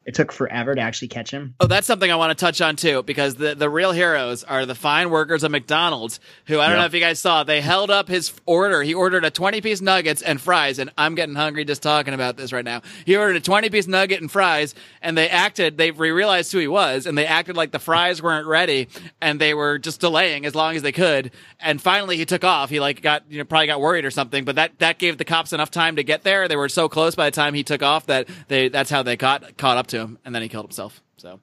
it 0.05 0.13
took 0.13 0.31
forever 0.31 0.75
to 0.75 0.81
actually 0.81 1.07
catch 1.07 1.31
him. 1.31 1.55
Oh, 1.59 1.65
that's 1.67 1.87
something 1.87 2.11
I 2.11 2.15
want 2.15 2.37
to 2.37 2.45
touch 2.45 2.61
on 2.61 2.75
too, 2.75 3.01
because 3.03 3.35
the, 3.35 3.55
the 3.55 3.69
real 3.69 3.91
heroes 3.91 4.43
are 4.43 4.65
the 4.67 4.75
fine 4.75 5.09
workers 5.09 5.43
of 5.43 5.49
McDonald's, 5.51 6.19
who 6.45 6.59
I 6.59 6.67
don't 6.67 6.75
Yeah. 6.75 6.81
know 6.81 6.85
if 6.85 6.93
you 6.93 6.99
guys 6.99 7.19
saw. 7.19 7.43
They 7.43 7.59
held 7.59 7.89
up 7.89 8.07
his 8.07 8.31
order. 8.45 8.83
He 8.83 8.93
ordered 8.93 9.25
a 9.25 9.31
20 9.31 9.61
piece 9.61 9.81
nuggets 9.81 10.21
and 10.21 10.39
fries, 10.39 10.77
and 10.77 10.91
I'm 10.97 11.15
getting 11.15 11.33
hungry 11.33 11.65
just 11.65 11.81
talking 11.81 12.13
about 12.13 12.37
this 12.37 12.53
right 12.53 12.63
now. 12.63 12.81
He 13.05 13.15
ordered 13.15 13.37
a 13.37 13.41
20 13.41 13.69
piece 13.71 13.87
nugget 13.87 14.21
and 14.21 14.29
fries, 14.31 14.75
and 15.01 15.17
they 15.17 15.27
acted, 15.27 15.77
they 15.77 15.89
realized 15.91 16.51
who 16.51 16.59
he 16.59 16.67
was, 16.67 17.07
and 17.07 17.17
they 17.17 17.25
acted 17.25 17.55
like 17.57 17.71
the 17.71 17.79
fries 17.79 18.21
weren't 18.21 18.45
ready, 18.47 18.87
and 19.21 19.41
they 19.41 19.53
were 19.55 19.79
just 19.79 20.01
delaying 20.01 20.45
as 20.45 20.53
long 20.53 20.75
as 20.75 20.83
they 20.83 20.91
could. 20.91 21.31
And 21.59 21.81
finally, 21.81 22.15
he 22.17 22.25
took 22.25 22.43
off. 22.43 22.69
He 22.69 22.79
like 22.79 23.01
got, 23.01 23.23
you 23.29 23.39
know, 23.39 23.43
probably 23.45 23.67
got 23.67 23.81
worried 23.81 24.05
or 24.05 24.11
something, 24.11 24.45
but 24.45 24.55
that, 24.55 24.77
that 24.79 24.99
gave 24.99 25.17
the 25.17 25.25
cops 25.25 25.51
enough 25.51 25.71
time 25.71 25.95
to 25.95 26.03
get 26.03 26.21
there. 26.23 26.47
They 26.47 26.55
were 26.55 26.69
so 26.69 26.87
close 26.89 27.15
by 27.15 27.25
the 27.29 27.35
time 27.35 27.55
he 27.55 27.63
took 27.63 27.81
off 27.81 28.05
that 28.05 28.27
they, 28.49 28.67
that's 28.69 28.91
how 28.91 29.01
they 29.01 29.15
got 29.17 29.57
caught 29.57 29.77
up 29.77 29.87
to 29.87 29.94
him, 29.99 30.17
and 30.25 30.33
then 30.35 30.41
he 30.41 30.49
killed 30.49 30.65
himself. 30.65 31.01
So. 31.17 31.39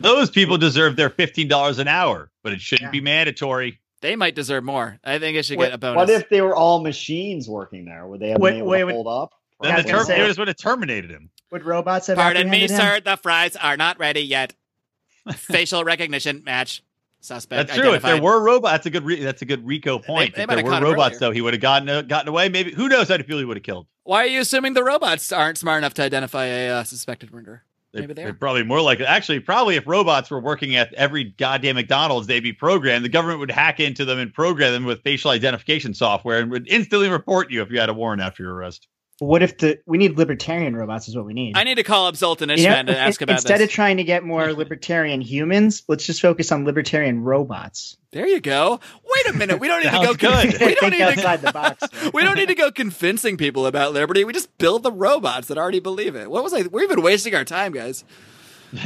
Those 0.00 0.30
people 0.30 0.58
deserve 0.58 0.96
their 0.96 1.10
fifteen 1.10 1.48
dollars 1.48 1.78
an 1.78 1.88
hour, 1.88 2.30
but 2.42 2.52
it 2.52 2.60
shouldn't 2.60 2.88
Yeah. 2.88 2.90
be 2.92 3.00
mandatory. 3.00 3.80
They 4.00 4.14
might 4.14 4.34
deserve 4.36 4.62
more. 4.62 4.98
I 5.02 5.18
think 5.18 5.36
it 5.36 5.44
should 5.44 5.58
What, 5.58 5.66
get 5.66 5.74
a 5.74 5.78
bonus. 5.78 5.96
what 5.96 6.10
if 6.10 6.28
they 6.28 6.40
were 6.40 6.54
all 6.54 6.80
machines 6.80 7.48
working 7.48 7.84
there? 7.84 8.06
Would 8.06 8.20
they 8.20 8.28
have 8.30 8.40
Wait, 8.40 8.50
been 8.52 8.58
able 8.60 8.68
wait, 8.68 8.78
to 8.80 8.86
wait. 8.86 8.92
hold 8.94 9.08
up? 9.08 9.32
Then 9.60 9.72
the 9.72 9.76
was 9.78 9.84
gonna 9.86 9.98
term- 9.98 10.06
say- 10.06 10.24
it 10.24 10.28
was 10.28 10.38
when 10.38 10.48
it 10.48 10.56
terminated 10.58 11.10
him. 11.10 11.30
Would 11.50 11.64
robots 11.64 12.06
have 12.06 12.16
Pardon 12.16 12.48
me, 12.48 12.64
apprehended 12.64 12.70
him? 12.70 12.76
sir. 12.78 13.00
The 13.00 13.16
fries 13.16 13.56
are 13.56 13.76
not 13.76 13.98
ready 13.98 14.20
yet. 14.20 14.54
Facial 15.34 15.82
recognition 15.82 16.42
match. 16.44 16.82
Suspect. 17.20 17.66
That's 17.68 17.78
true. 17.80 17.94
If 17.94 18.02
there 18.02 18.22
were 18.22 18.40
robots, 18.40 18.72
that's 18.74 18.86
a 18.86 18.90
good. 18.90 19.02
Re- 19.04 19.20
that's 19.24 19.42
a 19.42 19.44
good 19.44 19.66
Rico 19.66 19.98
point. 19.98 20.36
they 20.36 20.42
if 20.44 20.48
there 20.48 20.62
were 20.64 20.70
robots, 20.80 21.16
earlier. 21.16 21.18
though, 21.18 21.30
he 21.32 21.40
would 21.40 21.52
have 21.54 21.60
gotten 21.60 21.88
uh, 21.88 22.02
gotten 22.02 22.28
away. 22.28 22.48
Maybe 22.48 22.70
who 22.70 22.88
knows 22.88 23.08
how 23.08 23.14
many 23.14 23.24
people 23.24 23.40
he 23.40 23.44
would 23.44 23.56
have 23.56 23.64
killed. 23.64 23.88
Why 24.04 24.22
are 24.22 24.26
you 24.28 24.40
assuming 24.40 24.74
the 24.74 24.84
robots 24.84 25.32
aren't 25.32 25.58
smart 25.58 25.78
enough 25.78 25.94
to 25.94 26.02
identify 26.04 26.44
a 26.46 26.70
uh, 26.70 26.84
suspected 26.84 27.32
murderer? 27.32 27.64
They, 27.92 28.00
Maybe 28.00 28.12
they 28.14 28.24
are 28.24 28.30
are. 28.30 28.34
probably 28.34 28.64
more 28.64 28.80
like 28.82 29.00
actually 29.00 29.40
probably 29.40 29.76
if 29.76 29.86
robots 29.86 30.30
were 30.30 30.40
working 30.40 30.76
at 30.76 30.92
every 30.94 31.24
goddamn 31.24 31.76
McDonald's, 31.76 32.26
they'd 32.26 32.40
be 32.40 32.52
programmed. 32.52 33.04
The 33.04 33.08
government 33.08 33.40
would 33.40 33.50
hack 33.50 33.80
into 33.80 34.04
them 34.04 34.18
and 34.18 34.32
program 34.32 34.72
them 34.72 34.84
with 34.84 35.02
facial 35.02 35.30
identification 35.30 35.94
software 35.94 36.38
and 36.38 36.50
would 36.50 36.68
instantly 36.68 37.08
report 37.08 37.50
you 37.50 37.62
if 37.62 37.70
you 37.70 37.80
had 37.80 37.88
a 37.88 37.94
warrant 37.94 38.22
after 38.22 38.42
your 38.42 38.54
arrest. 38.54 38.88
What 39.20 39.42
if 39.42 39.58
the 39.58 39.80
we 39.84 39.98
need 39.98 40.16
libertarian 40.16 40.76
robots? 40.76 41.08
Is 41.08 41.16
what 41.16 41.24
we 41.26 41.34
need. 41.34 41.56
I 41.56 41.64
need 41.64 41.74
to 41.74 41.82
call 41.82 42.06
up 42.06 42.14
Zoltan 42.14 42.50
You 42.50 42.56
know, 42.56 42.62
Ishvan 42.62 42.86
to 42.86 42.96
ask 42.98 43.20
about 43.20 43.34
instead 43.34 43.58
this. 43.58 43.66
of 43.68 43.72
trying 43.72 43.96
to 43.96 44.04
get 44.04 44.22
more 44.22 44.52
libertarian 44.52 45.20
humans, 45.20 45.82
let's 45.88 46.06
just 46.06 46.20
focus 46.20 46.52
on 46.52 46.64
libertarian 46.64 47.24
robots. 47.24 47.96
there 48.12 48.28
you 48.28 48.40
go. 48.40 48.78
Wait 49.04 49.34
a 49.34 49.36
minute. 49.36 49.58
We 49.58 49.66
don't 49.66 49.82
need 49.82 49.90
to 49.90 50.06
go. 50.06 50.14
Good. 50.14 50.60
We 50.60 50.74
don't 50.76 50.90
need 50.90 50.98
to. 50.98 51.04
outside 51.10 51.42
the 51.42 51.52
box. 51.52 51.84
We 52.14 52.22
don't 52.22 52.36
need 52.36 52.48
to 52.48 52.54
go 52.54 52.70
convincing 52.70 53.36
people 53.36 53.66
about 53.66 53.92
liberty. 53.92 54.22
We 54.24 54.32
just 54.32 54.56
build 54.58 54.82
the 54.84 54.92
robots 54.92 55.48
that 55.48 55.58
already 55.58 55.80
believe 55.80 56.14
it. 56.14 56.30
What 56.30 56.44
was 56.44 56.54
I? 56.54 56.62
We've 56.62 56.88
been 56.88 57.02
wasting 57.02 57.34
our 57.34 57.44
time, 57.44 57.72
guys. 57.72 58.04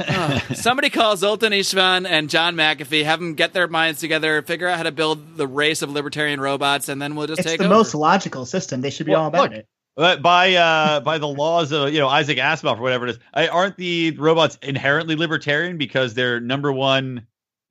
Oh, 0.09 0.40
somebody 0.55 0.90
call 0.90 1.16
Zoltan 1.16 1.53
Istvan 1.53 2.07
and 2.09 2.31
John 2.31 2.55
McAfee, 2.55 3.03
have 3.03 3.18
them 3.18 3.35
get 3.35 3.53
their 3.53 3.66
minds 3.66 3.99
together, 3.99 4.40
figure 4.42 4.68
out 4.68 4.77
how 4.77 4.85
to 4.85 4.92
build 4.92 5.37
the 5.37 5.47
race 5.49 5.83
of 5.83 5.90
libertarian 5.90 6.40
robots, 6.40 6.88
and 6.88 7.03
then 7.03 7.16
we'll 7.16 7.27
just 7.27 7.40
It's 7.40 7.49
take 7.51 7.59
the 7.59 7.64
over. 7.64 7.75
most 7.75 7.92
logical 7.97 8.47
system. 8.47 8.81
They 8.81 8.90
should 8.90 9.07
be 9.07 9.12
Well, 9.12 9.23
all 9.23 9.27
about 9.27 9.51
look, 9.51 9.53
it. 9.59 9.66
But 9.94 10.22
by 10.22 10.55
uh, 10.55 11.00
by 11.00 11.18
the 11.18 11.28
laws 11.28 11.70
of 11.72 11.92
you 11.92 12.00
know 12.00 12.09
Isaac 12.09 12.38
Asimov 12.38 12.78
or 12.78 12.83
whatever 12.83 13.07
it 13.07 13.11
is, 13.11 13.18
I, 13.35 13.48
aren't 13.48 13.76
the 13.76 14.12
robots 14.12 14.59
inherently 14.62 15.16
libertarian 15.16 15.76
because 15.76 16.14
their 16.14 16.40
number 16.40 16.72
one 16.72 17.26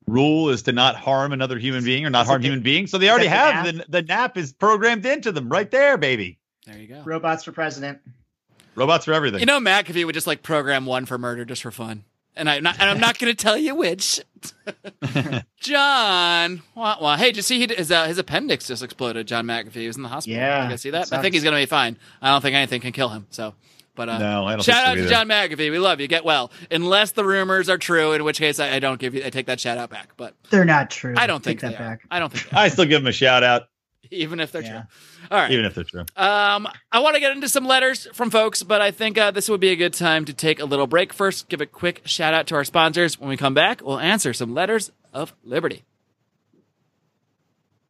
rule 0.06 0.50
is 0.50 0.62
to 0.62 0.72
not 0.72 0.94
harm 0.96 1.32
another 1.32 1.58
human 1.58 1.84
being 1.84 2.06
or 2.06 2.10
not 2.10 2.22
Is 2.22 2.28
harm 2.28 2.42
the- 2.42 2.48
human 2.48 2.62
beings? 2.62 2.90
So 2.90 2.98
they 2.98 3.10
already 3.10 3.26
that 3.26 3.54
have 3.54 3.66
the 3.66 3.72
the 3.72 3.84
the 3.88 4.02
nap 4.02 4.36
is 4.36 4.52
programmed 4.52 5.04
into 5.04 5.32
them 5.32 5.48
right 5.48 5.70
there, 5.70 5.98
baby. 5.98 6.38
There 6.66 6.78
you 6.78 6.86
go. 6.86 7.02
Robots 7.04 7.42
for 7.42 7.50
president. 7.50 7.98
Robots 8.76 9.04
for 9.04 9.12
everything. 9.12 9.40
You 9.40 9.46
know, 9.46 9.58
McAfee 9.60 10.04
would 10.04 10.14
just 10.14 10.26
like 10.28 10.42
program 10.42 10.86
one 10.86 11.06
for 11.06 11.18
murder 11.18 11.44
just 11.44 11.62
for 11.62 11.70
fun. 11.72 12.04
And 12.34 12.48
I'm 12.48 12.62
not, 12.62 12.80
and 12.80 12.88
I'm 12.88 12.98
not 13.00 13.18
going 13.18 13.30
to 13.30 13.36
tell 13.36 13.58
you 13.58 13.74
which. 13.74 14.20
John, 15.60 16.62
wah, 16.74 16.96
wah. 17.00 17.16
hey, 17.16 17.26
did 17.26 17.36
you 17.36 17.42
see 17.42 17.66
he, 17.66 17.74
his 17.74 17.90
uh, 17.92 18.06
his 18.06 18.18
appendix 18.18 18.66
just 18.66 18.82
exploded? 18.82 19.26
John 19.28 19.46
McAfee 19.46 19.72
he 19.72 19.86
was 19.86 19.96
in 19.96 20.02
the 20.02 20.08
hospital. 20.08 20.38
Yeah, 20.38 20.64
you 20.64 20.70
guys 20.70 20.80
see 20.82 20.90
that? 20.90 21.08
that 21.10 21.18
I 21.18 21.22
think 21.22 21.34
he's 21.34 21.42
going 21.44 21.54
to 21.54 21.60
be 21.60 21.66
fine. 21.66 21.98
I 22.20 22.30
don't 22.30 22.40
think 22.40 22.54
anything 22.56 22.80
can 22.80 22.92
kill 22.92 23.10
him. 23.10 23.26
So, 23.30 23.54
but 23.94 24.08
uh, 24.08 24.18
No, 24.18 24.46
I 24.46 24.52
don't 24.52 24.62
Shout 24.64 24.84
think 24.96 24.98
so 24.98 25.02
out 25.04 25.08
to. 25.08 25.08
John 25.08 25.28
McAfee. 25.28 25.70
We 25.70 25.78
love 25.78 26.00
you. 26.00 26.08
Get 26.08 26.24
well. 26.24 26.50
Unless 26.70 27.12
the 27.12 27.24
rumors 27.24 27.68
are 27.68 27.78
true, 27.78 28.12
in 28.12 28.24
which 28.24 28.38
case 28.38 28.58
I, 28.58 28.76
I 28.76 28.78
don't 28.78 28.98
give 28.98 29.14
you. 29.14 29.22
I 29.24 29.30
take 29.30 29.46
that 29.46 29.60
shout 29.60 29.78
out 29.78 29.90
back. 29.90 30.10
But 30.16 30.34
They're 30.50 30.64
not 30.64 30.90
true. 30.90 31.14
I 31.16 31.26
don't 31.26 31.44
think 31.44 31.60
Take 31.60 31.70
they 31.70 31.76
that 31.76 31.82
are. 31.82 31.88
back. 31.90 32.02
I 32.10 32.18
don't 32.18 32.32
think. 32.32 32.52
I 32.54 32.68
still 32.68 32.86
give 32.86 33.02
him 33.02 33.06
a 33.06 33.12
shout 33.12 33.44
out. 33.44 33.68
Even 34.12 34.38
if 34.40 34.52
they're 34.52 34.62
Yeah. 34.62 34.70
true. 34.70 34.82
All 35.30 35.38
right. 35.38 35.50
Even 35.50 35.64
if 35.64 35.74
they're 35.74 35.84
true. 35.84 36.04
Um, 36.16 36.68
I 36.92 37.00
want 37.00 37.14
to 37.14 37.20
get 37.20 37.32
into 37.32 37.48
some 37.48 37.66
letters 37.66 38.06
from 38.12 38.30
folks, 38.30 38.62
but 38.62 38.80
I 38.80 38.90
think 38.90 39.18
uh, 39.18 39.30
this 39.30 39.48
would 39.48 39.60
be 39.60 39.70
a 39.70 39.76
good 39.76 39.94
time 39.94 40.24
to 40.26 40.32
take 40.32 40.60
a 40.60 40.64
little 40.64 40.86
break 40.86 41.12
first. 41.12 41.48
Give 41.48 41.60
a 41.60 41.66
quick 41.66 42.02
shout 42.04 42.34
out 42.34 42.46
to 42.48 42.54
our 42.54 42.64
sponsors. 42.64 43.18
When 43.18 43.28
we 43.28 43.36
come 43.36 43.54
back, 43.54 43.80
we'll 43.82 43.98
answer 43.98 44.32
some 44.32 44.54
letters 44.54 44.90
of 45.12 45.32
liberty. 45.44 45.84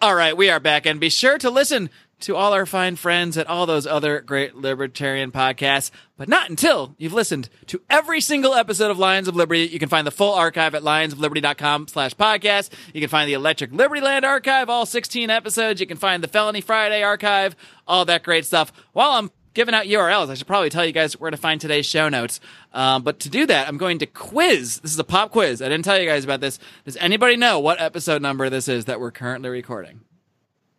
All 0.00 0.14
right, 0.14 0.36
we 0.36 0.48
are 0.48 0.60
back, 0.60 0.86
and 0.86 1.00
be 1.00 1.08
sure 1.08 1.38
to 1.38 1.50
listen 1.50 1.90
to 2.20 2.36
all 2.36 2.52
our 2.52 2.66
fine 2.66 2.96
friends 2.96 3.36
at 3.36 3.46
all 3.46 3.66
those 3.66 3.86
other 3.86 4.20
great 4.20 4.54
libertarian 4.54 5.30
podcasts, 5.30 5.90
but 6.16 6.28
not 6.28 6.50
until 6.50 6.94
you've 6.98 7.12
listened 7.12 7.48
to 7.66 7.80
every 7.88 8.20
single 8.20 8.54
episode 8.54 8.90
of 8.90 8.98
Lions 8.98 9.28
of 9.28 9.36
Liberty. 9.36 9.66
You 9.66 9.78
can 9.78 9.88
find 9.88 10.06
the 10.06 10.12
full 10.12 10.34
archive 10.34 10.74
at 10.74 10.82
lionsofliberty.com 10.82 11.88
slash 11.88 12.14
podcast. 12.14 12.70
You 12.92 13.00
can 13.00 13.10
find 13.10 13.28
the 13.28 13.34
Electric 13.34 13.72
Liberty 13.72 14.00
Land 14.00 14.24
archive, 14.24 14.68
all 14.68 14.86
16 14.86 15.30
episodes. 15.30 15.80
You 15.80 15.86
can 15.86 15.96
find 15.96 16.22
the 16.22 16.28
Felony 16.28 16.60
Friday 16.60 17.02
archive, 17.02 17.54
all 17.86 18.04
that 18.04 18.22
great 18.22 18.46
stuff. 18.46 18.72
While 18.92 19.10
I'm 19.10 19.30
giving 19.58 19.74
out 19.74 19.86
URLs, 19.86 20.30
I 20.30 20.34
should 20.34 20.46
probably 20.46 20.70
tell 20.70 20.86
you 20.86 20.92
guys 20.92 21.18
where 21.18 21.32
to 21.32 21.36
find 21.36 21.60
today's 21.60 21.84
show 21.84 22.08
notes. 22.08 22.38
Um, 22.72 23.02
but 23.02 23.18
to 23.20 23.28
do 23.28 23.44
that, 23.46 23.66
I'm 23.66 23.76
going 23.76 23.98
to 23.98 24.06
quiz. 24.06 24.78
This 24.78 24.92
is 24.92 24.98
a 25.00 25.04
pop 25.04 25.32
quiz. 25.32 25.60
I 25.60 25.68
didn't 25.68 25.84
tell 25.84 25.98
you 25.98 26.06
guys 26.08 26.22
about 26.22 26.40
this. 26.40 26.60
Does 26.84 26.96
anybody 26.98 27.36
know 27.36 27.58
what 27.58 27.80
episode 27.80 28.22
number 28.22 28.48
this 28.48 28.68
is 28.68 28.84
that 28.84 29.00
we're 29.00 29.10
currently 29.10 29.50
recording? 29.50 30.02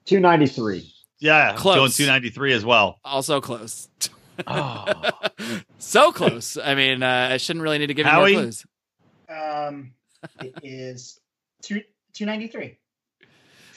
293. 0.05 0.89
Yeah, 1.19 1.55
Close. 1.57 1.75
going 1.75 1.91
293 1.91 2.53
as 2.53 2.63
well. 2.63 2.99
Also 3.03 3.41
close. 3.41 3.89
Oh. 4.47 5.09
so 5.79 6.13
close. 6.13 6.55
I 6.55 6.73
mean, 6.73 7.03
uh, 7.03 7.29
I 7.33 7.35
shouldn't 7.37 7.61
really 7.63 7.79
need 7.79 7.87
to 7.87 7.93
give 7.93 8.05
you 8.05 8.11
Howie? 8.11 8.31
more 8.31 8.41
clues. 8.43 8.65
Um, 9.29 9.91
it 10.41 10.53
is 10.63 11.19
two 11.61 11.81
two 12.13 12.25
ninety 12.25 12.47
three. 12.47 12.77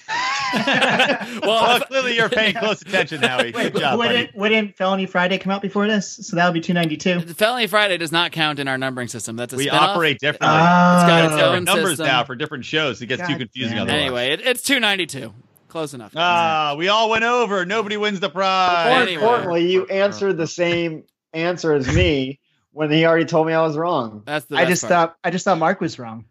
well, 0.55 1.41
well, 1.43 1.81
clearly 1.81 2.15
you're 2.17 2.29
paying 2.29 2.55
close 2.55 2.83
attention, 2.83 3.23
Howie. 3.23 3.53
Good 3.53 3.77
job, 3.77 3.99
buddy. 3.99 4.15
wouldn't 4.15 4.37
wouldn't 4.37 4.77
Felony 4.77 5.07
Friday 5.07 5.39
come 5.39 5.51
out 5.53 5.63
before 5.63 5.87
this? 5.87 6.17
So 6.27 6.37
that 6.37 6.45
would 6.47 6.55
be 6.55 6.61
two 6.61 6.75
ninety 6.75 6.97
two. 6.97 7.21
the 7.21 7.35
Felony 7.35 7.67
Friday 7.67 7.97
does 7.97 8.13
not 8.13 8.33
count 8.33 8.59
in 8.59 8.69
our 8.69 8.77
numbering 8.79 9.09
system. 9.09 9.37
That's 9.37 9.53
a 9.53 9.57
We 9.57 9.65
spin-off. 9.65 9.91
operate 9.91 10.19
differently. 10.19 10.49
It's 10.59 10.63
got 11.07 11.25
its 11.33 11.43
Oh. 11.43 11.53
own 11.55 11.65
numbers 11.65 11.91
system. 11.93 12.07
now 12.07 12.25
for 12.25 12.35
different 12.37 12.65
shows. 12.65 13.01
It 13.01 13.07
gets 13.07 13.27
too 13.27 13.37
confusing 13.37 13.77
damn 13.77 13.83
otherwise. 13.89 14.01
Anyway, 14.03 14.33
it, 14.33 14.41
it's 14.47 14.63
292. 14.63 15.33
Close 15.69 15.95
enough. 15.95 16.13
Ah, 16.17 16.75
we 16.77 16.89
all 16.89 17.09
went 17.09 17.25
over. 17.25 17.65
Nobody 17.65 17.97
wins 17.97 18.21
the 18.21 18.29
prize. 18.29 18.89
More 18.91 19.03
Anyway. 19.03 19.15
importantly, 19.23 19.73
you 19.73 19.87
answered 19.87 20.37
the 20.37 20.47
same 20.47 21.05
answer 21.33 21.73
as 21.73 21.89
me 21.95 22.41
when 22.73 22.91
he 22.91 23.07
already 23.07 23.25
told 23.25 23.47
me 23.47 23.55
I 23.55 23.63
was 23.63 23.75
wrong. 23.77 24.23
That's 24.27 24.45
the 24.47 24.57
I 24.57 24.67
just 24.67 24.83
part. 24.83 24.91
thought 24.91 25.17
I 25.25 25.31
just 25.31 25.47
thought 25.47 25.57
Marc 25.59 25.81
was 25.81 25.99
wrong. 25.99 26.27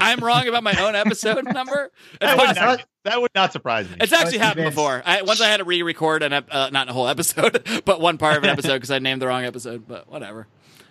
I'm 0.00 0.20
wrong 0.20 0.48
about 0.48 0.62
my 0.62 0.74
own 0.82 0.94
episode 0.94 1.44
number. 1.52 1.90
That 2.20 2.38
would, 2.38 2.56
not, 2.56 2.84
that 3.04 3.20
would 3.20 3.30
not 3.34 3.52
surprise 3.52 3.88
me. 3.90 3.96
It's 4.00 4.12
actually 4.12 4.38
happened 4.38 4.66
before. 4.66 5.02
I, 5.04 5.22
once 5.22 5.40
I 5.40 5.48
had 5.48 5.58
to 5.58 5.64
re-record 5.64 6.22
an 6.22 6.32
ep- 6.32 6.48
uh, 6.50 6.70
not 6.72 6.88
a 6.88 6.92
whole 6.92 7.08
episode, 7.08 7.68
but 7.84 8.00
one 8.00 8.16
part 8.18 8.36
of 8.38 8.44
an 8.44 8.50
episode 8.50 8.74
because 8.74 8.90
I 8.90 8.98
named 8.98 9.20
the 9.22 9.26
wrong 9.26 9.44
episode. 9.44 9.86
But 9.86 10.08
whatever. 10.10 10.46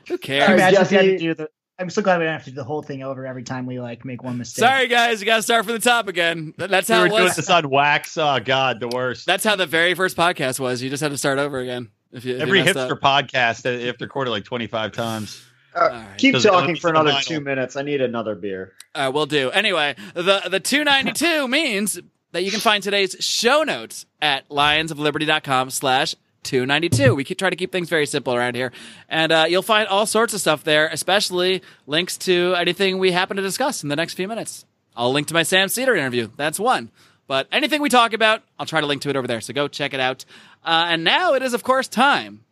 Who 0.07 0.17
cares? 0.17 0.43
All 0.43 0.49
right, 0.49 0.53
Imagine 0.73 0.81
if 0.81 0.91
we 0.91 0.95
had 0.97 1.01
to 1.03 1.11
Jesse- 1.13 1.23
do 1.25 1.33
the. 1.33 1.49
I'm 1.77 1.89
so 1.89 2.01
glad 2.01 2.19
we 2.19 2.23
don't 2.23 2.31
have 2.33 2.45
to 2.45 2.51
do 2.51 2.55
the 2.55 2.63
whole 2.63 2.81
thing 2.81 3.03
over 3.03 3.25
every 3.27 3.43
time 3.43 3.65
we 3.65 3.81
like 3.81 4.05
make 4.05 4.23
one 4.23 4.37
mistake. 4.37 4.63
Sorry, 4.63 4.87
guys. 4.87 5.19
You 5.19 5.25
got 5.25 5.37
to 5.37 5.41
start 5.41 5.65
from 5.65 5.73
the 5.73 5.79
top 5.79 6.07
again. 6.07 6.53
Th- 6.57 6.69
That's 6.69 6.87
we 6.87 6.95
how 6.95 7.01
were 7.01 7.07
it 7.07 7.09
doing 7.09 7.23
was. 7.23 7.35
this 7.35 7.49
on 7.49 7.69
wax. 7.69 8.17
Oh 8.17 8.39
God, 8.39 8.79
the 8.79 8.87
worst. 8.87 9.25
That's 9.25 9.43
how 9.43 9.57
the 9.57 9.65
very 9.65 9.93
first 9.93 10.15
podcast 10.15 10.57
was. 10.59 10.81
You 10.81 10.89
just 10.89 11.01
had 11.03 11.11
to 11.11 11.17
start 11.17 11.37
over 11.37 11.59
again. 11.59 11.89
If 12.13 12.23
you, 12.23 12.35
if 12.35 12.43
Every 12.43 12.59
you 12.59 12.65
hipster 12.65 12.91
up. 12.91 13.01
podcast, 13.01 13.65
uh, 13.65 13.77
they 13.77 13.87
have 13.87 13.97
to 13.97 14.05
record 14.05 14.29
it 14.29 14.31
like 14.31 14.45
25 14.45 14.93
times. 14.93 15.43
All 15.75 15.89
right. 15.89 16.17
Keep 16.17 16.39
talking 16.41 16.75
for 16.75 16.89
another 16.89 17.15
two 17.21 17.41
minutes. 17.41 17.75
I 17.75 17.81
need 17.81 18.01
another 18.01 18.35
beer. 18.35 18.73
Uh, 18.93 19.11
we'll 19.13 19.25
do. 19.25 19.51
Anyway, 19.51 19.95
the 20.13 20.41
the 20.49 20.59
292 20.59 21.47
means 21.49 21.99
that 22.31 22.43
you 22.43 22.51
can 22.51 22.59
find 22.59 22.83
today's 22.83 23.15
show 23.19 23.63
notes 23.63 24.05
at 24.21 24.47
lionsofliberty.com 24.49 25.69
slash 25.69 26.15
292. 26.43 27.15
We 27.15 27.23
keep, 27.23 27.37
try 27.37 27.49
to 27.49 27.55
keep 27.55 27.71
things 27.71 27.89
very 27.89 28.05
simple 28.05 28.35
around 28.35 28.55
here. 28.55 28.71
And 29.09 29.31
uh, 29.31 29.45
you'll 29.47 29.61
find 29.61 29.87
all 29.87 30.05
sorts 30.05 30.33
of 30.33 30.41
stuff 30.41 30.63
there, 30.63 30.87
especially 30.87 31.61
links 31.87 32.17
to 32.19 32.53
anything 32.57 32.97
we 32.99 33.11
happen 33.11 33.37
to 33.37 33.43
discuss 33.43 33.83
in 33.83 33.89
the 33.89 33.95
next 33.95 34.13
few 34.13 34.27
minutes. 34.27 34.65
I'll 34.95 35.11
link 35.11 35.27
to 35.27 35.33
my 35.33 35.43
Sam 35.43 35.67
Seder 35.67 35.95
interview. 35.95 36.29
That's 36.37 36.59
one. 36.59 36.91
But 37.27 37.47
anything 37.51 37.81
we 37.81 37.89
talk 37.89 38.13
about, 38.13 38.43
I'll 38.59 38.65
try 38.67 38.81
to 38.81 38.87
link 38.87 39.01
to 39.03 39.09
it 39.09 39.15
over 39.15 39.27
there. 39.27 39.41
So 39.41 39.53
go 39.53 39.67
check 39.67 39.93
it 39.93 39.99
out. 39.99 40.25
Uh, 40.63 40.85
and 40.89 41.03
now 41.03 41.33
it 41.33 41.41
is, 41.41 41.53
of 41.53 41.63
course, 41.63 41.87
time 41.87 42.43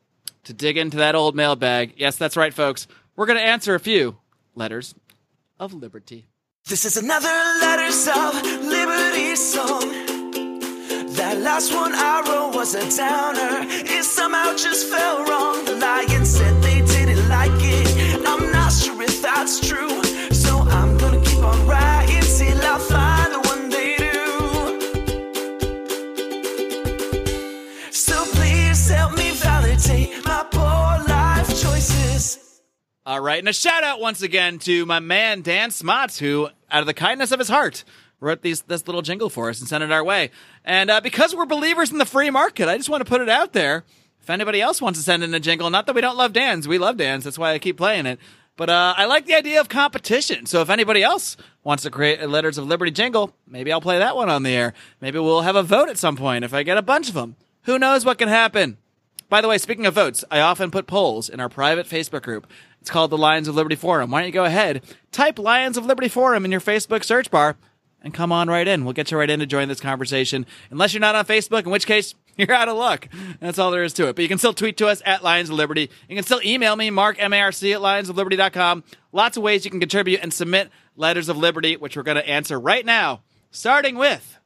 to 0.45 0.53
dig 0.53 0.77
into 0.77 0.97
that 0.97 1.15
old 1.15 1.35
mailbag. 1.35 1.93
Yes, 1.97 2.17
that's 2.17 2.35
right, 2.35 2.53
folks. 2.53 2.87
We're 3.15 3.27
going 3.27 3.37
to 3.37 3.45
answer 3.45 3.75
a 3.75 3.79
few 3.79 4.17
letters 4.55 4.95
of 5.59 5.73
liberty. 5.73 6.27
This 6.67 6.83
is 6.83 6.97
another 6.97 7.27
Letters 7.61 8.07
of 8.07 8.33
Liberty 8.65 9.35
song. 9.35 9.81
That 11.13 11.37
last 11.37 11.73
one 11.75 11.93
I 11.93 12.23
wrote 12.27 12.55
was 12.55 12.73
a 12.73 12.97
downer. 12.97 13.67
It 13.69 14.03
somehow 14.03 14.55
just 14.55 14.89
fell 14.89 15.25
wrong. 15.25 15.63
The 15.65 15.75
lion 15.75 16.25
said 16.25 16.63
they 16.63 16.81
All 33.05 33.19
right, 33.19 33.39
and 33.39 33.49
a 33.49 33.53
shout 33.53 33.83
out 33.83 33.99
once 33.99 34.21
again 34.21 34.59
to 34.59 34.85
my 34.85 35.01
man 35.01 35.41
Dan 35.41 35.71
Smots, 35.71 36.19
who, 36.19 36.47
out 36.71 36.79
of 36.79 36.85
the 36.85 36.93
kindness 36.93 37.33
of 37.33 37.39
his 37.39 37.49
heart, 37.49 37.83
wrote 38.21 38.41
these 38.41 38.61
this 38.61 38.87
little 38.87 39.01
jingle 39.01 39.29
for 39.29 39.49
us 39.49 39.59
and 39.59 39.67
sent 39.67 39.83
it 39.83 39.91
our 39.91 40.05
way. 40.05 40.31
And 40.63 40.89
uh, 40.89 41.01
because 41.01 41.35
we're 41.35 41.45
believers 41.45 41.91
in 41.91 41.97
the 41.97 42.05
free 42.05 42.29
market, 42.29 42.69
I 42.69 42.77
just 42.77 42.87
want 42.87 43.03
to 43.03 43.09
put 43.09 43.19
it 43.19 43.27
out 43.27 43.51
there. 43.51 43.83
If 44.21 44.29
anybody 44.29 44.61
else 44.61 44.81
wants 44.81 44.99
to 44.99 45.03
send 45.03 45.21
in 45.21 45.33
a 45.33 45.41
jingle, 45.41 45.69
not 45.69 45.85
that 45.87 45.95
we 45.95 45.99
don't 45.99 46.15
love 46.15 46.31
Dan's, 46.31 46.65
we 46.65 46.77
love 46.77 46.95
Dan's. 46.95 47.25
That's 47.25 47.37
why 47.37 47.51
I 47.51 47.59
keep 47.59 47.75
playing 47.75 48.05
it. 48.05 48.19
But 48.55 48.69
uh, 48.69 48.93
I 48.95 49.03
like 49.03 49.25
the 49.25 49.35
idea 49.35 49.59
of 49.59 49.67
competition. 49.67 50.45
So 50.45 50.61
if 50.61 50.69
anybody 50.69 51.03
else 51.03 51.35
wants 51.61 51.83
to 51.83 51.91
create 51.91 52.21
a 52.21 52.27
Letters 52.27 52.57
of 52.57 52.67
Liberty 52.67 52.91
jingle, 52.91 53.35
maybe 53.45 53.73
I'll 53.73 53.81
play 53.81 53.99
that 53.99 54.15
one 54.15 54.29
on 54.29 54.43
the 54.43 54.51
air. 54.51 54.73
Maybe 55.01 55.19
we'll 55.19 55.41
have 55.41 55.57
a 55.57 55.63
vote 55.63 55.89
at 55.89 55.97
some 55.97 56.15
point 56.15 56.45
if 56.45 56.53
I 56.53 56.63
get 56.63 56.77
a 56.77 56.81
bunch 56.81 57.09
of 57.09 57.15
them. 57.15 57.35
Who 57.63 57.77
knows 57.77 58.05
what 58.05 58.17
can 58.17 58.29
happen? 58.29 58.77
By 59.33 59.41
the 59.41 59.47
way, 59.47 59.57
speaking 59.57 59.87
of 59.87 59.95
votes, 59.95 60.23
I 60.29 60.41
often 60.41 60.69
put 60.69 60.85
polls 60.85 61.27
in 61.27 61.39
our 61.39 61.49
private 61.49 61.87
Facebook 61.87 62.21
group. 62.21 62.45
It's 62.83 62.89
called 62.89 63.11
the 63.11 63.17
Lions 63.17 63.47
of 63.47 63.55
Liberty 63.55 63.77
Forum. 63.77 64.11
Why 64.11 64.19
don't 64.19 64.27
you 64.27 64.33
go 64.33 64.43
ahead, 64.43 64.83
type 65.13 65.39
Lions 65.39 65.77
of 65.77 65.85
Liberty 65.85 66.09
Forum 66.09 66.43
in 66.43 66.51
your 66.51 66.59
Facebook 66.59 67.05
search 67.05 67.31
bar, 67.31 67.55
and 68.01 68.13
come 68.13 68.33
on 68.33 68.49
right 68.49 68.67
in. 68.67 68.83
We'll 68.83 68.91
get 68.91 69.09
you 69.09 69.17
right 69.17 69.29
in 69.29 69.39
to 69.39 69.45
join 69.45 69.69
this 69.69 69.79
conversation. 69.79 70.45
Unless 70.69 70.93
you're 70.93 70.99
not 70.99 71.15
on 71.15 71.23
Facebook, 71.23 71.63
in 71.63 71.71
which 71.71 71.85
case 71.85 72.13
you're 72.35 72.51
out 72.51 72.67
of 72.67 72.75
luck. 72.75 73.07
That's 73.39 73.57
all 73.57 73.71
there 73.71 73.85
is 73.85 73.93
to 73.93 74.09
it. 74.09 74.17
But 74.17 74.23
you 74.23 74.27
can 74.27 74.37
still 74.37 74.53
tweet 74.53 74.75
to 74.79 74.87
us 74.87 75.01
at 75.05 75.23
Lions 75.23 75.49
of 75.49 75.55
Liberty. 75.55 75.89
You 76.09 76.15
can 76.17 76.25
still 76.25 76.41
email 76.43 76.75
me, 76.75 76.89
Marc, 76.89 77.23
M-A-R-C, 77.23 77.71
at 77.71 77.79
lionsofliberty.com. 77.79 78.83
Lots 79.13 79.37
of 79.37 79.43
ways 79.43 79.63
you 79.63 79.71
can 79.71 79.79
contribute 79.79 80.19
and 80.21 80.33
submit 80.33 80.69
letters 80.97 81.29
of 81.29 81.37
liberty, 81.37 81.77
which 81.77 81.95
we're 81.95 82.03
going 82.03 82.17
to 82.17 82.29
answer 82.29 82.59
right 82.59 82.85
now, 82.85 83.21
starting 83.49 83.95
with 83.95 84.39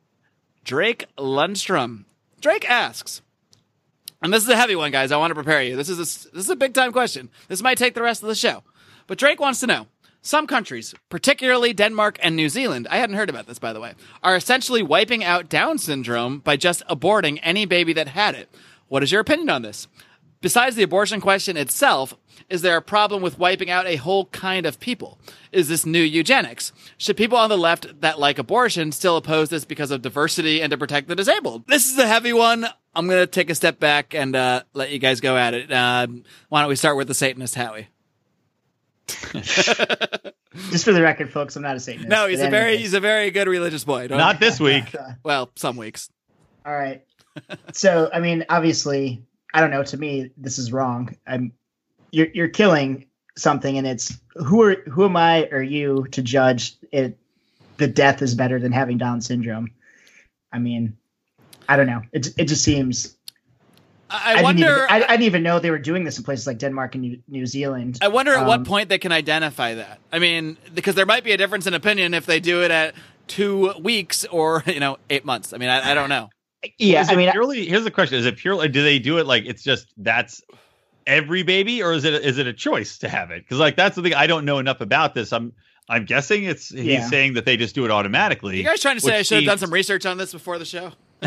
Drake 0.64 1.08
Lundstrom. 1.18 2.06
Drake 2.40 2.70
asks, 2.70 3.24
And 4.22 4.34
this 4.34 4.44
is 4.44 4.50
a 4.50 4.56
heavy 4.56 4.76
one, 4.76 4.92
guys. 4.92 5.12
I 5.12 5.18
want 5.18 5.32
to 5.32 5.36
prepare 5.36 5.62
you. 5.62 5.76
This 5.76 5.90
is 5.90 5.98
a, 5.98 6.34
this 6.34 6.46
is 6.46 6.50
a 6.50 6.56
big 6.56 6.74
time 6.74 6.92
question. 6.92 7.30
This 7.48 7.62
might 7.62 7.78
take 7.78 7.94
the 7.94 8.02
rest 8.02 8.24
of 8.24 8.30
the 8.30 8.36
show. 8.36 8.64
But 9.06 9.18
Drake 9.18 9.40
wants 9.40 9.60
to 9.62 9.68
know. 9.68 9.88
Some 10.22 10.48
countries, 10.48 10.94
particularly 11.10 11.72
Denmark 11.72 12.18
and 12.22 12.36
New 12.36 12.50
Zealand, 12.50 12.88
I 12.90 12.98
hadn't 12.98 13.16
heard 13.16 13.30
about 13.30 13.48
this 13.48 13.60
by 13.60 13.72
the 13.72 13.80
way, 13.80 13.94
are 14.24 14.36
essentially 14.36 14.84
wiping 14.84 15.24
out 15.24 15.48
Down 15.48 15.78
syndrome 15.78 16.40
by 16.40 16.58
just 16.58 16.86
aborting 16.88 17.40
any 17.44 17.66
baby 17.66 17.94
that 17.94 18.10
had 18.10 18.36
it. 18.36 18.50
What 18.90 19.04
is 19.04 19.12
your 19.12 19.22
opinion 19.22 19.50
on 19.50 19.62
this? 19.62 19.88
Besides 20.42 20.76
the 20.76 20.84
abortion 20.84 21.20
question 21.20 21.58
itself, 21.58 22.14
is 22.50 22.62
there 22.62 22.78
a 22.78 22.82
problem 22.82 23.22
with 23.22 23.40
wiping 23.40 23.70
out 23.70 23.88
a 23.88 23.96
whole 23.96 24.26
kind 24.28 24.66
of 24.66 24.80
people? 24.80 25.20
Is 25.52 25.68
this 25.68 25.86
new 25.86 26.02
eugenics? 26.02 26.72
Should 26.98 27.18
people 27.18 27.38
on 27.38 27.50
the 27.50 27.58
left 27.58 28.02
that 28.02 28.20
like 28.20 28.38
abortion 28.38 28.92
still 28.92 29.18
oppose 29.18 29.50
this 29.50 29.66
because 29.66 29.90
of 29.92 30.02
diversity 30.02 30.62
and 30.62 30.72
to 30.72 30.78
protect 30.78 31.08
the 31.08 31.16
disabled? 31.16 31.66
This 31.68 31.92
is 31.92 31.98
a 31.98 32.08
heavy 32.08 32.34
one. 32.34 32.68
I'm 32.94 33.08
going 33.08 33.20
to 33.22 33.28
take 33.28 33.50
a 33.50 33.56
step 33.56 33.80
back 33.80 34.14
and 34.14 34.36
uh, 34.36 34.64
let 34.74 34.92
you 34.92 35.00
guys 35.00 35.22
go 35.22 35.36
at 35.38 35.54
it. 35.54 35.72
Uh, 35.72 36.08
why 36.50 36.62
don't 36.62 36.70
we 36.70 36.76
start 36.76 36.98
with 36.98 37.08
the 37.08 37.14
Satanist 37.14 37.56
Howie? 37.56 37.88
Just 40.72 40.86
for 40.86 40.92
the 40.94 41.02
record, 41.02 41.32
folks, 41.32 41.56
I'm 41.56 41.62
not 41.64 41.76
a 41.76 41.80
Satanist. 41.80 42.10
No, 42.10 42.28
he's 42.28 42.42
a 42.42 42.50
very 42.50 42.70
anyways. 42.74 42.82
he's 42.82 42.94
a 42.94 43.00
very 43.00 43.32
good 43.32 43.48
religious 43.48 43.84
boy. 43.84 44.08
Don't- 44.08 44.18
Not 44.18 44.40
this 44.40 44.60
week. 44.60 44.96
well, 45.24 45.52
some 45.56 45.78
weeks. 45.78 46.10
All 46.66 46.74
right. 46.76 47.04
So, 47.74 48.10
I 48.12 48.20
mean, 48.20 48.46
obviously, 48.50 49.22
I 49.58 49.62
don't 49.62 49.72
know. 49.72 49.84
To 49.84 49.98
me, 49.98 50.30
this 50.38 50.60
is 50.60 50.72
wrong. 50.72 51.16
I'm 51.26 51.52
you're 52.12 52.28
you're 52.32 52.48
killing 52.48 53.08
something, 53.36 53.78
and 53.78 53.88
it's 53.88 54.16
who 54.36 54.62
are 54.62 54.76
who 54.88 55.04
am 55.06 55.18
I 55.18 55.48
or 55.52 55.64
you 55.64 56.06
to 56.12 56.22
judge 56.22 56.76
it? 56.92 57.18
The 57.78 57.88
death 57.88 58.22
is 58.22 58.36
better 58.36 58.60
than 58.60 58.72
having 58.72 58.98
Down 59.00 59.20
syndrome. 59.22 59.72
I 60.54 60.60
mean, 60.60 60.98
I 61.68 61.76
don't 61.76 61.88
know. 61.88 62.02
It 62.14 62.28
it 62.38 62.46
just 62.46 62.64
seems. 62.64 63.18
I, 64.10 64.16
I 64.16 64.34
didn't 64.36 64.44
wonder. 64.46 64.64
even, 64.68 64.88
I, 64.90 64.96
I 64.96 65.08
didn't 65.18 65.24
even 65.24 65.44
know 65.44 65.60
they 65.60 65.72
were 65.72 65.80
doing 65.80 66.04
this 66.06 66.18
in 66.20 66.24
places 66.24 66.48
like 66.48 66.60
Denmark 66.60 66.96
and 66.96 67.02
New, 67.02 67.20
New 67.28 67.46
Zealand. 67.48 67.98
I 68.02 68.08
wonder 68.10 68.34
at 68.36 68.46
what 68.48 68.60
Um, 68.60 68.64
point 68.66 68.90
they 68.90 69.00
can 69.00 69.12
identify 69.12 69.74
that. 69.74 70.00
I 70.14 70.20
mean, 70.20 70.58
because 70.74 70.96
there 70.96 71.06
might 71.06 71.24
be 71.26 71.32
a 71.34 71.38
difference 71.38 71.68
in 71.68 71.74
opinion 71.74 72.14
if 72.14 72.26
they 72.26 72.40
do 72.40 72.64
it 72.64 72.72
at 72.72 72.94
two 73.28 73.74
weeks 73.82 74.24
or 74.26 74.64
you 74.76 74.80
know 74.80 74.98
eight 75.10 75.26
months. 75.26 75.52
I 75.52 75.58
mean, 75.58 75.70
I, 75.70 75.92
I 75.92 75.94
don't 75.96 76.10
know. 76.10 76.30
Yeah, 76.78 77.02
Is 77.02 77.10
I 77.10 77.14
it 77.14 77.18
mean, 77.18 77.32
purely. 77.32 77.66
Here's 77.66 77.84
the 77.84 77.92
question: 77.92 78.18
Is 78.20 78.26
it 78.26 78.38
purely? 78.38 78.68
Do 78.68 78.84
they 78.84 79.00
do 79.00 79.18
it 79.18 79.26
like 79.28 79.46
it's 79.46 79.64
just 79.64 79.94
that's 79.98 80.42
every 81.06 81.44
baby, 81.44 81.82
or 81.84 81.94
is 81.94 82.04
it 82.04 82.14
is 82.26 82.38
it 82.38 82.48
a 82.48 82.54
choice 82.54 82.98
to 83.00 83.10
have 83.10 83.32
it? 83.32 83.44
Because 83.44 83.60
like 83.60 83.76
that's 83.76 83.96
the 83.96 84.02
thing. 84.02 84.14
I 84.14 84.28
don't 84.28 84.46
know 84.46 84.60
enough 84.60 84.82
about 84.82 85.14
this. 85.14 85.32
I'm 85.34 85.54
I'm 85.90 86.06
guessing 86.06 86.44
it's 86.44 86.70
he's 86.70 86.84
Yeah. 86.86 87.08
saying 87.10 87.34
that 87.36 87.46
they 87.46 87.58
just 87.58 87.76
do 87.76 87.86
it 87.86 87.92
automatically. 87.92 88.58
You 88.58 88.64
guys 88.64 88.82
trying 88.82 88.96
to 88.98 89.02
say 89.02 89.18
I 89.18 89.22
should 89.22 89.38
have 89.38 89.46
done 89.46 89.58
some 89.58 89.72
research 89.74 90.06
on 90.06 90.18
this 90.18 90.32
before 90.34 90.58
the 90.60 90.66
show? 90.66 90.92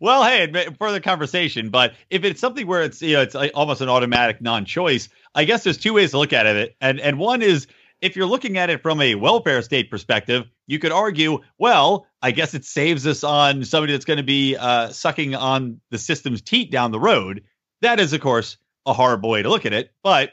well, 0.00 0.24
hey, 0.24 0.42
admit- 0.44 0.76
further 0.78 1.00
conversation. 1.00 1.68
But 1.68 1.94
if 2.10 2.24
it's 2.24 2.40
something 2.40 2.66
where 2.66 2.82
it's 2.82 3.02
you 3.02 3.14
know 3.14 3.22
it's 3.22 3.34
like 3.34 3.52
almost 3.54 3.80
an 3.80 3.88
automatic 3.88 4.40
non-choice, 4.40 5.08
I 5.34 5.44
guess 5.44 5.64
there's 5.64 5.78
two 5.78 5.92
ways 5.94 6.12
to 6.12 6.18
look 6.18 6.32
at 6.32 6.46
it, 6.46 6.76
and 6.80 7.00
and 7.00 7.18
one 7.18 7.42
is 7.42 7.66
if 8.00 8.16
you're 8.16 8.26
looking 8.26 8.58
at 8.58 8.70
it 8.70 8.82
from 8.82 9.00
a 9.00 9.14
welfare 9.14 9.62
state 9.62 9.90
perspective, 9.90 10.46
you 10.66 10.78
could 10.78 10.92
argue, 10.92 11.40
well, 11.58 12.06
I 12.22 12.30
guess 12.30 12.54
it 12.54 12.64
saves 12.64 13.06
us 13.06 13.24
on 13.24 13.64
somebody 13.64 13.92
that's 13.92 14.04
going 14.04 14.18
to 14.18 14.22
be 14.22 14.56
uh, 14.56 14.88
sucking 14.88 15.34
on 15.34 15.80
the 15.90 15.98
system's 15.98 16.42
teat 16.42 16.70
down 16.70 16.92
the 16.92 17.00
road. 17.00 17.44
That 17.82 18.00
is, 18.00 18.12
of 18.12 18.20
course, 18.20 18.56
a 18.86 18.92
horrible 18.92 19.30
way 19.30 19.42
to 19.42 19.48
look 19.48 19.66
at 19.66 19.72
it, 19.72 19.92
but. 20.02 20.32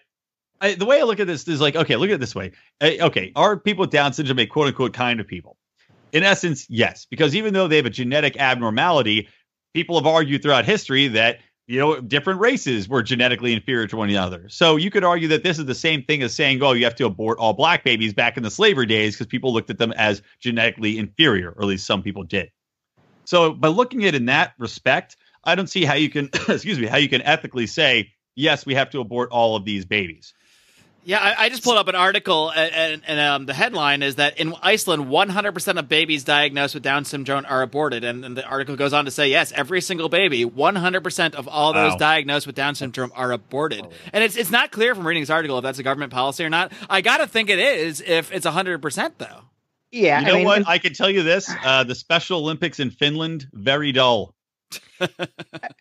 I, 0.59 0.73
the 0.73 0.87
way 0.87 0.99
I 0.99 1.03
look 1.03 1.19
at 1.19 1.27
this 1.27 1.47
is 1.47 1.61
like, 1.61 1.75
okay, 1.75 1.97
look 1.97 2.09
at 2.09 2.13
it 2.15 2.19
this 2.19 2.33
way. 2.33 2.51
Okay, 2.81 3.31
are 3.35 3.57
people 3.57 3.81
with 3.81 3.91
Down 3.91 4.11
syndrome 4.11 4.39
a 4.39 4.47
quote 4.47 4.65
unquote 4.65 4.91
kind 4.91 5.19
of 5.19 5.27
people? 5.27 5.55
In 6.11 6.23
essence, 6.23 6.65
yes, 6.67 7.05
because 7.05 7.35
even 7.35 7.53
though 7.53 7.67
they 7.67 7.75
have 7.75 7.85
a 7.85 7.91
genetic 7.91 8.37
abnormality, 8.37 9.27
people 9.75 9.97
have 9.99 10.07
argued 10.07 10.41
throughout 10.41 10.65
history 10.65 11.09
that 11.09 11.41
you 11.67 11.79
know 11.79 11.99
different 11.99 12.39
races 12.39 12.87
were 12.87 13.03
genetically 13.03 13.53
inferior 13.53 13.87
to 13.87 13.97
one 13.97 14.09
another. 14.09 14.47
So 14.49 14.77
you 14.77 14.89
could 14.89 15.03
argue 15.03 15.27
that 15.29 15.43
this 15.43 15.59
is 15.59 15.65
the 15.65 15.75
same 15.75 16.01
thing 16.03 16.23
as 16.23 16.33
saying, 16.33 16.63
"Oh, 16.63 16.71
you 16.71 16.85
have 16.85 16.95
to 16.95 17.05
abort 17.05 17.37
all 17.39 17.53
black 17.53 17.83
babies" 17.83 18.13
back 18.13 18.37
in 18.37 18.43
the 18.43 18.49
slavery 18.49 18.85
days 18.85 19.15
because 19.15 19.27
people 19.27 19.53
looked 19.53 19.69
at 19.69 19.77
them 19.77 19.91
as 19.91 20.21
genetically 20.39 20.97
inferior, 20.97 21.51
or 21.51 21.63
at 21.63 21.67
least 21.67 21.85
some 21.85 22.01
people 22.01 22.23
did. 22.23 22.49
So 23.25 23.53
by 23.53 23.67
looking 23.67 24.05
at 24.05 24.13
it 24.13 24.15
in 24.15 24.25
that 24.27 24.53
respect, 24.57 25.17
I 25.43 25.55
don't 25.55 25.67
see 25.67 25.83
how 25.83 25.95
you 25.95 26.09
can, 26.09 26.29
excuse 26.47 26.79
me, 26.79 26.87
how 26.87 26.97
you 26.97 27.09
can 27.09 27.21
ethically 27.21 27.67
say, 27.67 28.13
"Yes, 28.35 28.65
we 28.65 28.73
have 28.75 28.89
to 28.91 29.01
abort 29.01 29.29
all 29.31 29.57
of 29.57 29.65
these 29.65 29.85
babies." 29.85 30.33
Yeah, 31.07 31.19
I, 31.21 31.45
I 31.45 31.49
just 31.49 31.63
pulled 31.63 31.77
up 31.77 31.87
an 31.87 31.95
article, 31.95 32.49
and, 32.49 32.73
and, 32.75 33.01
and 33.07 33.19
um, 33.21 33.45
the 33.45 33.53
headline 33.53 34.03
is 34.03 34.15
that 34.15 34.41
in 34.41 34.53
Iceland, 34.61 35.05
100% 35.05 35.79
of 35.79 35.87
babies 35.87 36.25
diagnosed 36.25 36.73
with 36.73 36.83
Down 36.83 37.05
syndrome 37.05 37.45
are 37.47 37.61
aborted. 37.61 38.03
And, 38.03 38.25
and 38.25 38.35
the 38.35 38.45
article 38.45 38.75
goes 38.75 38.91
on 38.91 39.05
to 39.05 39.11
say, 39.11 39.29
yes, 39.29 39.53
every 39.55 39.79
single 39.79 40.09
baby, 40.09 40.43
100% 40.43 41.35
of 41.35 41.47
all 41.47 41.71
those 41.71 41.93
Wow. 41.93 41.97
diagnosed 41.97 42.45
with 42.45 42.57
Down 42.57 42.75
syndrome 42.75 43.13
are 43.15 43.31
aborted. 43.31 43.87
And 44.11 44.21
it's 44.21 44.35
it's 44.35 44.51
not 44.51 44.71
clear 44.71 44.95
from 44.95 45.07
reading 45.07 45.23
this 45.23 45.29
article 45.29 45.57
if 45.57 45.63
that's 45.63 45.79
a 45.79 45.83
government 45.83 46.11
policy 46.11 46.43
or 46.43 46.49
not. 46.49 46.73
I 46.89 46.99
got 46.99 47.19
to 47.19 47.27
think 47.27 47.49
it 47.49 47.59
is 47.59 48.01
if 48.05 48.33
it's 48.33 48.45
100%, 48.45 49.11
though. 49.17 49.43
yeah, 49.93 50.19
You 50.19 50.25
know 50.25 50.33
I 50.33 50.35
mean, 50.35 50.45
what? 50.45 50.67
I 50.67 50.77
can 50.77 50.91
tell 50.93 51.09
you 51.09 51.23
this: 51.23 51.49
uh, 51.63 51.85
the 51.85 51.95
Special 51.95 52.39
Olympics 52.39 52.81
in 52.81 52.91
Finland 52.91 53.47
very 53.53 53.93
dull. 53.93 54.35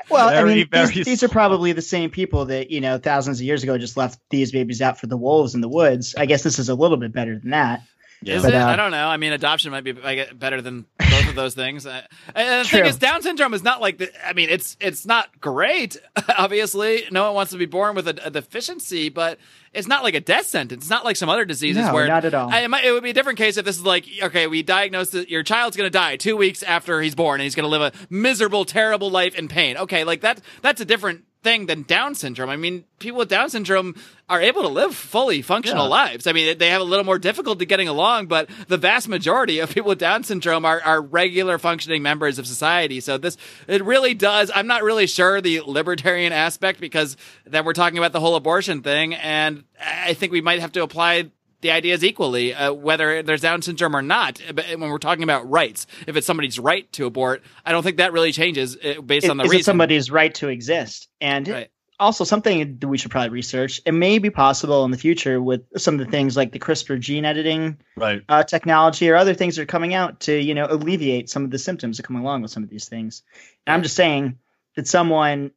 Well, 0.08 0.28
Very, 0.30 0.38
I 0.38 0.54
mean, 0.54 0.68
these, 0.92 1.04
these 1.04 1.22
are 1.24 1.28
probably 1.28 1.72
the 1.72 1.82
same 1.82 2.10
people 2.10 2.44
that 2.46 2.70
you 2.70 2.80
know 2.80 2.98
thousands 2.98 3.40
of 3.40 3.44
years 3.44 3.64
ago 3.64 3.76
just 3.76 3.96
left 3.96 4.20
these 4.30 4.52
babies 4.52 4.80
out 4.80 5.00
for 5.00 5.08
the 5.08 5.16
wolves 5.16 5.54
in 5.54 5.60
the 5.60 5.68
woods. 5.68 6.14
I 6.16 6.26
guess 6.26 6.44
this 6.44 6.60
is 6.60 6.68
a 6.68 6.74
little 6.74 6.96
bit 6.96 7.12
better 7.12 7.36
than 7.36 7.50
that. 7.50 7.82
Is 8.28 8.42
But, 8.42 8.54
it? 8.54 8.56
uh, 8.56 8.66
I 8.66 8.76
don't 8.76 8.90
know. 8.90 9.06
I 9.08 9.16
mean, 9.16 9.32
adoption 9.32 9.70
might 9.70 9.84
be 9.84 9.92
like, 9.92 10.38
better 10.38 10.60
than 10.60 10.86
both 10.98 11.28
of 11.28 11.34
those 11.34 11.54
things. 11.54 11.86
Uh, 11.86 12.02
and 12.34 12.64
the 12.64 12.68
thing 12.68 12.84
is, 12.86 12.96
Down 12.96 13.22
syndrome 13.22 13.54
is 13.54 13.62
not 13.62 13.80
like. 13.80 13.98
The, 13.98 14.10
I 14.26 14.32
mean, 14.32 14.48
it's 14.50 14.76
it's 14.80 15.06
not 15.06 15.40
great. 15.40 15.96
Obviously, 16.38 17.04
no 17.10 17.24
one 17.26 17.34
wants 17.34 17.52
to 17.52 17.58
be 17.58 17.66
born 17.66 17.94
with 17.94 18.08
a, 18.08 18.26
a 18.26 18.30
deficiency, 18.30 19.08
but 19.08 19.38
it's 19.72 19.86
not 19.88 20.02
like 20.02 20.14
a 20.14 20.20
death 20.20 20.46
sentence. 20.46 20.84
It's 20.84 20.90
not 20.90 21.04
like 21.04 21.16
some 21.16 21.28
other 21.28 21.44
diseases 21.44 21.84
No, 21.86 21.94
where 21.94 22.08
not 22.08 22.24
at 22.24 22.34
all. 22.34 22.50
I, 22.50 22.60
it, 22.60 22.68
might, 22.68 22.84
it 22.84 22.92
would 22.92 23.02
be 23.02 23.10
a 23.10 23.14
different 23.14 23.38
case 23.38 23.56
if 23.56 23.64
this 23.64 23.76
is 23.76 23.84
like, 23.84 24.06
okay, 24.22 24.46
we 24.46 24.62
diagnose 24.62 25.10
that 25.10 25.28
your 25.28 25.42
child's 25.42 25.76
going 25.76 25.86
to 25.86 25.90
die 25.96 26.16
two 26.16 26.36
weeks 26.36 26.62
after 26.62 27.00
he's 27.00 27.14
born, 27.14 27.40
and 27.40 27.44
he's 27.44 27.54
going 27.54 27.64
to 27.64 27.68
live 27.70 27.82
a 27.82 27.92
miserable, 28.10 28.64
terrible 28.64 29.10
life 29.10 29.34
in 29.34 29.48
pain. 29.48 29.76
Okay, 29.76 30.04
like 30.04 30.22
that. 30.22 30.40
That's 30.62 30.80
a 30.80 30.84
different 30.84 31.24
thing 31.46 31.66
than 31.66 31.82
Down 31.82 32.16
syndrome. 32.16 32.50
I 32.50 32.56
mean, 32.56 32.84
people 32.98 33.18
with 33.18 33.28
Down 33.28 33.48
syndrome 33.50 33.94
are 34.28 34.40
able 34.42 34.62
to 34.62 34.68
live 34.68 34.96
fully 34.96 35.40
functional 35.42 35.84
Yeah. 35.84 35.90
lives. 35.90 36.26
I 36.26 36.32
mean, 36.32 36.58
they 36.58 36.70
have 36.70 36.80
a 36.80 36.84
little 36.84 37.04
more 37.04 37.18
difficulty 37.18 37.64
getting 37.66 37.86
along, 37.86 38.26
but 38.26 38.50
the 38.66 38.76
vast 38.76 39.06
majority 39.08 39.60
of 39.60 39.70
people 39.72 39.90
with 39.90 40.00
Down 40.00 40.24
syndrome 40.24 40.64
are, 40.64 40.80
are 40.82 41.00
regular 41.00 41.58
functioning 41.58 42.02
members 42.02 42.40
of 42.40 42.46
society. 42.48 42.98
So 43.00 43.16
this, 43.18 43.36
it 43.68 43.84
really 43.84 44.14
does. 44.14 44.50
I'm 44.52 44.66
not 44.66 44.82
really 44.82 45.06
sure 45.06 45.40
the 45.40 45.60
libertarian 45.60 46.32
aspect 46.32 46.80
because 46.80 47.16
then 47.44 47.64
we're 47.64 47.72
talking 47.72 47.98
about 47.98 48.12
the 48.12 48.20
whole 48.20 48.34
abortion 48.34 48.82
thing. 48.82 49.14
And 49.14 49.62
I 49.80 50.14
think 50.14 50.32
we 50.32 50.40
might 50.40 50.58
have 50.60 50.72
to 50.72 50.82
apply 50.82 51.30
the 51.60 51.70
idea 51.70 51.94
is 51.94 52.04
equally, 52.04 52.54
uh, 52.54 52.72
whether 52.72 53.22
there's 53.22 53.40
Down 53.40 53.62
syndrome 53.62 53.96
or 53.96 54.02
not. 54.02 54.40
But 54.54 54.66
when 54.78 54.90
we're 54.90 54.98
talking 54.98 55.24
about 55.24 55.48
rights, 55.50 55.86
if 56.06 56.16
it's 56.16 56.26
somebody's 56.26 56.58
right 56.58 56.90
to 56.92 57.06
abort, 57.06 57.42
I 57.64 57.72
don't 57.72 57.82
think 57.82 57.96
that 57.96 58.12
really 58.12 58.32
changes 58.32 58.76
uh, 58.76 59.00
based 59.00 59.24
Is, 59.24 59.30
on 59.30 59.36
the 59.36 59.44
is 59.44 59.50
reason. 59.50 59.60
it 59.60 59.64
somebody's 59.64 60.10
right 60.10 60.34
to 60.36 60.48
exist? 60.48 61.08
And 61.20 61.48
Right. 61.48 61.70
also 61.98 62.24
something 62.24 62.78
that 62.78 62.86
we 62.86 62.98
should 62.98 63.10
probably 63.10 63.30
research. 63.30 63.80
It 63.86 63.92
may 63.92 64.18
be 64.18 64.30
possible 64.30 64.84
in 64.84 64.90
the 64.90 64.98
future 64.98 65.40
with 65.40 65.62
some 65.78 65.94
of 65.94 66.00
the 66.04 66.10
things 66.10 66.36
like 66.36 66.52
the 66.52 66.58
CRISPR 66.58 67.00
gene 67.00 67.24
editing 67.24 67.78
Right. 67.96 68.22
uh, 68.28 68.42
technology 68.44 69.08
or 69.08 69.16
other 69.16 69.34
things 69.34 69.56
that 69.56 69.62
are 69.62 69.66
coming 69.66 69.94
out 69.94 70.20
to 70.20 70.34
you 70.34 70.54
know 70.54 70.66
alleviate 70.68 71.30
some 71.30 71.44
of 71.44 71.50
the 71.50 71.58
symptoms 71.58 71.96
that 71.96 72.02
come 72.04 72.16
along 72.16 72.42
with 72.42 72.50
some 72.50 72.62
of 72.62 72.68
these 72.68 72.88
things. 72.88 73.22
And 73.66 73.74
I'm 73.74 73.82
just 73.82 73.96
saying 73.96 74.38
that 74.76 74.86
someone 74.86 75.52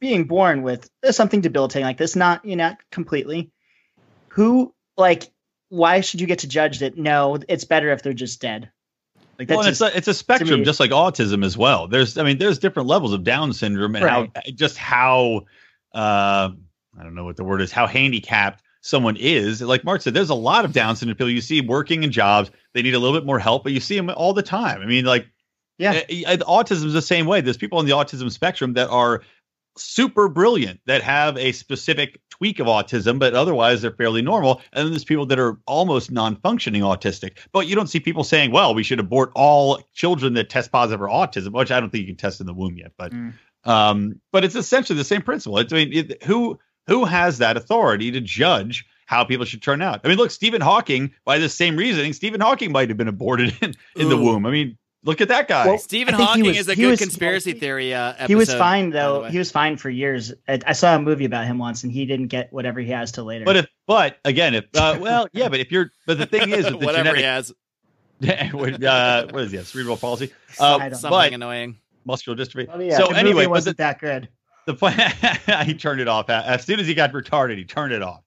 being 0.00 0.24
born 0.24 0.62
with 0.62 0.88
something 1.10 1.40
debilitating 1.40 1.86
like 1.86 1.98
this, 1.98 2.16
not 2.16 2.44
you 2.44 2.56
know 2.56 2.68
not 2.68 2.78
completely, 2.90 3.50
who 4.28 4.73
like 4.96 5.30
why 5.68 6.00
should 6.00 6.20
you 6.20 6.26
get 6.26 6.40
to 6.40 6.48
judge 6.48 6.78
that? 6.80 6.96
No, 6.96 7.38
it's 7.48 7.64
better 7.64 7.90
if 7.90 8.02
they're 8.02 8.12
just 8.12 8.40
dead. 8.40 8.70
Like 9.38 9.48
that's 9.48 9.56
well, 9.56 9.66
and 9.66 9.68
it's 9.70 9.80
a, 9.80 9.96
it's 9.96 10.08
a 10.08 10.14
spectrum, 10.14 10.62
just 10.62 10.78
like 10.78 10.92
autism 10.92 11.44
as 11.44 11.58
well. 11.58 11.88
There's, 11.88 12.16
I 12.16 12.22
mean, 12.22 12.38
there's 12.38 12.60
different 12.60 12.88
levels 12.88 13.12
of 13.12 13.24
Down 13.24 13.52
syndrome 13.52 13.96
and 13.96 14.04
how 14.04 14.28
just 14.54 14.76
how 14.76 15.46
uh, 15.92 16.50
I 16.98 17.02
don't 17.02 17.14
know 17.14 17.24
what 17.24 17.36
the 17.36 17.44
word 17.44 17.60
is, 17.60 17.72
how 17.72 17.86
handicapped 17.86 18.62
someone 18.82 19.16
is. 19.16 19.60
Like 19.60 19.82
Mark 19.84 20.02
said, 20.02 20.14
there's 20.14 20.30
a 20.30 20.34
lot 20.34 20.64
of 20.64 20.72
Down 20.72 20.94
syndrome 20.94 21.16
people 21.16 21.30
you 21.30 21.40
see 21.40 21.60
working 21.60 22.04
in 22.04 22.12
jobs. 22.12 22.50
They 22.74 22.82
need 22.82 22.94
a 22.94 22.98
little 22.98 23.18
bit 23.18 23.26
more 23.26 23.38
help, 23.38 23.64
but 23.64 23.72
you 23.72 23.80
see 23.80 23.96
them 23.96 24.10
all 24.10 24.32
the 24.32 24.42
time. 24.42 24.80
I 24.80 24.86
mean, 24.86 25.04
like, 25.04 25.26
Yeah. 25.78 25.92
uh, 25.92 26.32
uh, 26.32 26.36
autism 26.36 26.84
is 26.84 26.92
the 26.92 27.02
same 27.02 27.26
way. 27.26 27.40
There's 27.40 27.56
people 27.56 27.78
on 27.78 27.86
the 27.86 27.92
autism 27.92 28.30
spectrum 28.30 28.74
that 28.74 28.88
are 28.90 29.22
super 29.76 30.28
brilliant 30.28 30.80
that 30.86 31.02
have 31.02 31.36
a 31.36 31.52
specific 31.52 32.20
tweak 32.30 32.58
of 32.58 32.66
autism, 32.66 33.18
but 33.18 33.34
otherwise 33.34 33.82
they're 33.82 33.90
fairly 33.92 34.22
normal. 34.22 34.60
And 34.72 34.84
then 34.84 34.92
there's 34.92 35.04
people 35.04 35.26
that 35.26 35.38
are 35.38 35.58
almost 35.66 36.10
non-functioning 36.10 36.82
autistic. 36.82 37.38
But 37.52 37.66
you 37.66 37.74
don't 37.74 37.88
see 37.88 38.00
people 38.00 38.24
saying, 38.24 38.50
"Well, 38.50 38.74
we 38.74 38.82
should 38.82 39.00
abort 39.00 39.30
all 39.34 39.80
children 39.94 40.34
that 40.34 40.50
test 40.50 40.72
positive 40.72 41.00
for 41.00 41.08
autism," 41.08 41.52
which 41.52 41.70
I 41.70 41.80
don't 41.80 41.90
think 41.90 42.02
you 42.02 42.08
can 42.08 42.16
test 42.16 42.40
in 42.40 42.46
the 42.46 42.54
womb 42.54 42.76
yet. 42.76 42.92
But, 42.98 43.12
Mm. 43.12 43.32
um, 43.64 44.20
but 44.32 44.44
it's 44.44 44.54
essentially 44.56 44.96
the 44.96 45.04
same 45.04 45.22
principle. 45.22 45.58
It's, 45.58 45.72
I 45.72 45.76
mean, 45.76 45.92
it, 45.92 46.22
who 46.24 46.58
who 46.86 47.04
has 47.06 47.38
that 47.38 47.56
authority 47.56 48.10
to 48.10 48.20
judge? 48.20 48.84
How 49.06 49.22
people 49.22 49.44
should 49.44 49.60
turn 49.62 49.82
out. 49.82 50.00
I 50.02 50.08
mean, 50.08 50.16
look, 50.16 50.30
Stephen 50.30 50.62
Hawking, 50.62 51.12
by 51.26 51.38
the 51.38 51.50
same 51.50 51.76
reasoning, 51.76 52.14
Stephen 52.14 52.40
Hawking 52.40 52.72
might 52.72 52.88
have 52.88 52.96
been 52.96 53.08
aborted 53.08 53.54
in, 53.62 53.74
in 53.96 54.08
the 54.08 54.16
womb. 54.16 54.46
I 54.46 54.50
mean, 54.50 54.78
Look 55.06 55.20
at 55.20 55.28
that 55.28 55.48
guy. 55.48 55.66
Well, 55.66 55.76
Stephen 55.78 56.14
I 56.14 56.16
think 56.16 56.28
he 56.30 56.30
Hawking 56.30 56.46
was- 56.46 56.58
is 56.58 56.68
a 56.68 56.76
good 56.76 56.90
was- 56.92 57.00
conspiracy 57.00 57.52
theory 57.52 57.92
uh, 57.92 58.12
episode. 58.12 58.28
he 58.28 58.34
was 58.36 58.54
fine 58.54 58.90
though. 58.90 59.24
He 59.24 59.36
was 59.38 59.50
fine 59.50 59.76
for 59.76 59.90
years. 59.90 60.32
I, 60.48 60.58
I 60.66 60.72
saw 60.72 60.96
a 60.96 60.98
movie 61.00 61.26
about 61.26 61.44
him 61.44 61.58
once, 61.58 61.82
and 61.84 61.92
he 61.92 62.06
didn't 62.06 62.28
get 62.28 62.52
whatever 62.52 62.80
he 62.80 62.90
has 62.90 63.12
till 63.12 63.24
later. 63.24 63.44
but 63.44 63.56
if, 63.56 63.66
but 63.86 64.18
again, 64.24 64.54
if, 64.54 64.64
uh, 64.74 64.98
well, 65.00 65.28
yeah, 65.32 65.48
but 65.50 65.60
if 65.60 65.70
you're, 65.70 65.90
but 66.06 66.16
the 66.18 66.24
thing 66.26 66.50
is, 66.50 66.64
with 66.64 66.80
the 66.80 66.86
whatever 66.86 67.14
he 67.14 67.22
genetic, 67.22 67.24
has, 67.24 67.52
uh, 68.84 69.26
what 69.30 69.42
is 69.44 69.50
he? 69.50 69.58
have, 69.58 69.66
Cerebral 69.66 69.98
palsy, 69.98 70.32
uh, 70.58 70.76
I 70.76 70.88
don't 70.88 70.98
something 70.98 71.10
but 71.10 71.32
annoying. 71.34 71.76
muscular 72.06 72.42
dystrophy. 72.42 72.68
Oh, 72.72 72.80
yeah, 72.80 72.96
so 72.96 73.08
the 73.08 73.16
anyway, 73.18 73.34
movie 73.42 73.46
wasn't 73.48 73.76
the, 73.76 73.82
that 73.82 73.98
good. 74.00 74.28
the 74.66 74.74
point 74.74 74.94
he 75.66 75.74
turned 75.74 76.00
it 76.00 76.08
off 76.08 76.30
as 76.30 76.64
soon 76.64 76.80
as 76.80 76.86
he 76.86 76.94
got 76.94 77.12
retarded. 77.12 77.58
He 77.58 77.64
turned 77.64 77.92
it 77.92 78.00
off. 78.02 78.22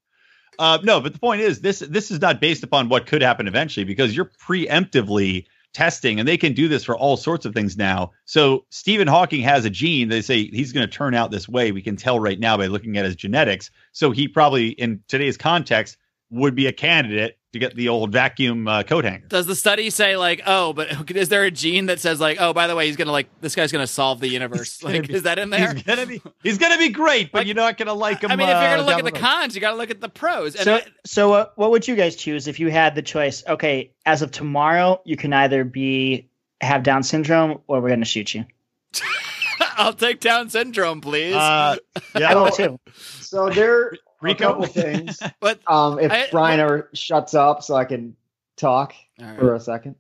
Uh, 0.59 0.77
no, 0.83 0.99
but 0.99 1.13
the 1.13 1.19
point 1.19 1.41
is 1.41 1.61
this: 1.61 1.79
this 1.79 2.11
is 2.11 2.19
not 2.21 2.39
based 2.39 2.63
upon 2.63 2.89
what 2.89 3.07
could 3.07 3.21
happen 3.23 3.47
eventually 3.47 3.83
because 3.83 4.15
you're 4.15 4.29
preemptively 4.47 5.45
testing, 5.73 6.19
and 6.19 6.27
they 6.27 6.37
can 6.37 6.53
do 6.53 6.67
this 6.67 6.83
for 6.83 6.97
all 6.97 7.17
sorts 7.17 7.45
of 7.45 7.53
things 7.53 7.77
now. 7.77 8.11
So 8.25 8.65
Stephen 8.69 9.07
Hawking 9.07 9.41
has 9.41 9.65
a 9.65 9.69
gene. 9.69 10.09
They 10.09 10.21
say 10.21 10.45
he's 10.45 10.73
going 10.73 10.87
to 10.87 10.91
turn 10.91 11.13
out 11.13 11.31
this 11.31 11.47
way. 11.47 11.71
We 11.71 11.81
can 11.81 11.95
tell 11.95 12.19
right 12.19 12.39
now 12.39 12.57
by 12.57 12.67
looking 12.67 12.97
at 12.97 13.05
his 13.05 13.15
genetics. 13.15 13.69
So 13.91 14.11
he 14.11 14.27
probably, 14.27 14.69
in 14.69 15.03
today's 15.07 15.37
context, 15.37 15.97
would 16.29 16.55
be 16.55 16.67
a 16.67 16.73
candidate 16.73 17.36
to 17.53 17.59
get 17.59 17.75
the 17.75 17.89
old 17.89 18.11
vacuum 18.11 18.67
uh, 18.67 18.83
coat 18.83 19.05
hanger. 19.05 19.25
Does 19.27 19.45
the 19.45 19.55
study 19.55 19.89
say 19.89 20.17
like, 20.17 20.41
oh, 20.45 20.73
but 20.73 21.11
is 21.15 21.29
there 21.29 21.43
a 21.45 21.51
gene 21.51 21.87
that 21.87 21.99
says 21.99 22.19
like, 22.19 22.37
oh, 22.39 22.53
by 22.53 22.67
the 22.67 22.75
way, 22.75 22.87
he's 22.87 22.97
gonna 22.97 23.11
like 23.11 23.27
this 23.41 23.55
guy's 23.55 23.71
gonna 23.71 23.87
solve 23.87 24.19
the 24.19 24.27
universe? 24.27 24.83
Like, 24.87 25.07
be- 25.07 25.13
is 25.13 25.23
that 25.23 25.39
in 25.39 25.49
there? 25.49 25.73
He's 25.73 25.83
gonna 25.83 26.05
be 26.05 26.21
he's 26.43 26.57
gonna 26.57 26.77
be 26.77 26.89
great, 26.89 27.31
but 27.31 27.39
Like- 27.39 27.47
you're 27.47 27.55
not 27.55 27.77
gonna 27.77 27.93
like 27.93 28.21
him. 28.21 28.31
I 28.31 28.35
mean, 28.35 28.47
if 28.49 28.53
you're 28.53 28.63
uh, 28.63 28.75
gonna 28.77 28.87
look 28.87 28.99
at 28.99 29.05
the 29.05 29.11
road. 29.11 29.21
cons, 29.21 29.55
you 29.55 29.61
got 29.61 29.71
to 29.71 29.77
look 29.77 29.89
at 29.89 30.01
the 30.01 30.09
pros. 30.09 30.55
And 30.55 30.63
so, 30.63 30.75
I- 30.75 30.85
so 31.05 31.33
uh, 31.33 31.45
what 31.55 31.71
would 31.71 31.87
you 31.87 31.95
guys 31.95 32.15
choose 32.15 32.47
if 32.47 32.59
you 32.59 32.69
had 32.69 32.95
the 32.95 33.01
choice? 33.01 33.43
Okay, 33.47 33.91
as 34.05 34.21
of 34.21 34.31
tomorrow, 34.31 35.01
you 35.05 35.17
can 35.17 35.33
either 35.33 35.63
be 35.63 36.29
have 36.61 36.83
Down 36.83 37.03
syndrome, 37.03 37.61
or 37.67 37.81
we're 37.81 37.89
going 37.89 37.99
to 37.99 38.05
shoot 38.05 38.33
you. 38.33 38.45
I'll 39.77 39.93
take 39.93 40.19
Down 40.19 40.49
syndrome, 40.49 41.01
please. 41.01 41.35
Uh, 41.35 41.77
yeah, 42.17 42.31
I 42.31 42.35
will 42.35 42.49
too. 42.49 42.79
So 42.95 43.49
there 43.49 43.93
are 44.21 44.27
a 44.29 44.35
couple 44.35 44.65
things. 44.65 45.19
but 45.39 45.59
Um, 45.67 45.99
if 45.99 46.11
I- 46.11 46.27
Brian 46.31 46.59
ever 46.59 46.89
shuts 46.93 47.33
up, 47.33 47.63
so 47.63 47.75
I 47.75 47.85
can 47.85 48.15
talk 48.55 48.93
All 49.19 49.25
right. 49.27 49.39
for 49.39 49.55
a 49.55 49.59
second. 49.59 49.95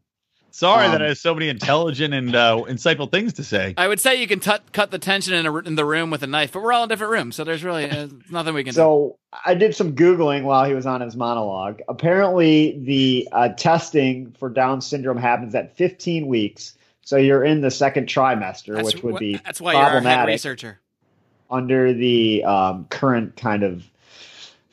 Sorry 0.49 0.85
Um, 0.87 0.93
that 0.93 1.03
I 1.03 1.09
have 1.09 1.19
so 1.19 1.35
many 1.35 1.49
intelligent 1.49 2.15
and 2.15 2.35
uh, 2.35 2.63
insightful 2.67 3.11
things 3.11 3.33
to 3.33 3.43
say. 3.43 3.75
I 3.77 3.87
would 3.87 3.99
say 3.99 4.19
you 4.19 4.25
can 4.27 4.39
tut 4.39 4.63
cut 4.71 4.89
the 4.89 4.97
tension 4.97 5.35
in, 5.35 5.45
a, 5.45 5.55
in 5.57 5.75
the 5.75 5.85
room 5.85 6.09
with 6.09 6.23
a 6.23 6.27
knife, 6.27 6.51
but 6.53 6.63
we're 6.63 6.73
all 6.73 6.81
in 6.81 6.89
different 6.89 7.11
rooms, 7.13 7.35
so 7.35 7.43
there's 7.43 7.63
really 7.63 7.87
uh, 7.87 8.07
nothing 8.31 8.55
we 8.55 8.63
can 8.63 8.71
do. 8.73 8.77
So 8.77 9.19
I 9.45 9.53
did 9.53 9.75
some 9.75 9.93
googling 9.95 10.43
while 10.45 10.65
he 10.65 10.73
was 10.73 10.87
on 10.87 11.01
his 11.01 11.15
monologue. 11.15 11.81
Apparently, 11.87 12.79
the 12.83 13.27
uh, 13.33 13.49
testing 13.49 14.31
for 14.39 14.49
Down 14.49 14.81
syndrome 14.81 15.17
happens 15.17 15.53
at 15.53 15.77
15 15.77 16.25
weeks. 16.25 16.73
So 17.03 17.17
you're 17.17 17.43
in 17.43 17.61
the 17.61 17.69
second 17.71 18.07
trimester, 18.07 18.75
That's 18.77 18.95
which 18.95 19.03
would 19.03 19.15
wh- 19.15 19.19
be 19.19 19.37
that's 19.45 19.61
why 19.61 19.73
you're 19.73 19.97
a 19.99 20.01
head 20.01 20.25
researcher. 20.25 20.79
under 21.51 21.93
the 21.93 22.43
um, 22.45 22.87
current 22.89 23.35
kind 23.37 23.61
of 23.61 23.83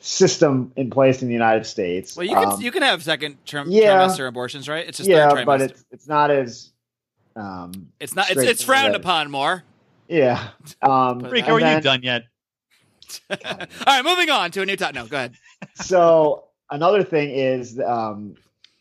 system 0.05 0.71
in 0.75 0.89
place 0.89 1.21
in 1.21 1.27
the 1.27 1.33
United 1.33 1.65
States. 1.65 2.15
Well, 2.15 2.25
you 2.25 2.35
can 2.35 2.45
Um, 2.49 2.61
you 2.61 2.71
can 2.71 2.83
have 2.83 3.03
second 3.03 3.37
trim- 3.45 3.69
yeah. 3.71 3.97
trimester 4.07 4.27
abortions, 4.27 4.69
right? 4.69 4.87
It's 4.87 4.97
just 4.97 5.09
yeah, 5.09 5.29
third 5.29 5.39
trimester. 5.39 5.45
but 5.45 5.61
it's 5.61 5.85
it's 5.91 6.07
not 6.07 6.31
as 6.31 6.71
um, 7.35 7.89
it's 7.99 8.15
not. 8.15 8.29
It's, 8.29 8.41
it's 8.41 8.63
frowned 8.63 8.95
upon 8.95 9.29
more. 9.31 9.63
Yeah. 10.07 10.49
Um, 10.81 11.19
But- 11.19 11.31
Rico, 11.31 11.55
are 11.55 11.59
then- 11.59 11.77
you 11.77 11.81
done 11.81 12.03
yet? 12.03 12.23
all 13.29 13.37
right, 13.87 14.03
moving 14.03 14.29
on 14.29 14.51
to 14.51 14.61
a 14.61 14.65
new 14.65 14.75
topic. 14.75 14.95
No, 14.95 15.05
go 15.07 15.17
ahead. 15.17 15.33
so 15.75 16.45
another 16.71 17.03
thing 17.03 17.29
is 17.31 17.79
um, 17.79 18.35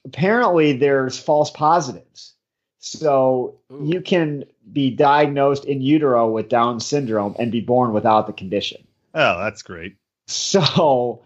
apparently 0.04 0.72
there's 0.76 1.18
false 1.18 1.50
positives. 1.50 2.34
So 2.78 3.60
Ooh. 3.72 3.82
you 3.84 4.00
can 4.02 4.44
be 4.72 4.90
diagnosed 4.90 5.64
in 5.64 5.80
utero 5.80 6.30
with 6.30 6.48
Down 6.48 6.80
syndrome 6.80 7.34
and 7.38 7.50
be 7.52 7.60
born 7.60 7.92
without 7.92 8.26
the 8.26 8.32
condition. 8.32 8.86
Oh, 9.14 9.38
that's 9.38 9.62
great. 9.62 9.96
So 10.26 11.22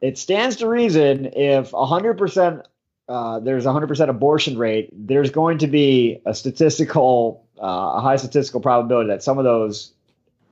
it 0.00 0.18
stands 0.18 0.56
to 0.56 0.68
reason 0.68 1.26
if 1.26 1.70
100% 1.72 2.64
uh, 3.08 3.38
there's 3.40 3.66
a 3.66 3.68
100% 3.68 4.08
abortion 4.08 4.56
rate, 4.56 4.88
there's 4.92 5.30
going 5.30 5.58
to 5.58 5.66
be 5.66 6.20
a 6.24 6.34
statistical, 6.34 7.44
uh, 7.62 7.94
a 7.96 8.00
high 8.00 8.16
statistical 8.16 8.60
probability 8.60 9.08
that 9.08 9.22
some 9.22 9.38
of 9.38 9.44
those, 9.44 9.92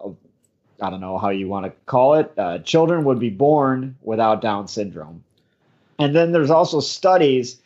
I 0.00 0.90
don't 0.90 1.00
know 1.00 1.16
how 1.16 1.30
you 1.30 1.48
want 1.48 1.64
to 1.64 1.72
call 1.86 2.14
it, 2.14 2.32
uh, 2.36 2.58
children 2.58 3.04
would 3.04 3.18
be 3.18 3.30
born 3.30 3.96
without 4.02 4.42
Down 4.42 4.68
syndrome. 4.68 5.24
And 5.98 6.14
then 6.14 6.32
there's 6.32 6.50
also 6.50 6.80
studies 6.80 7.61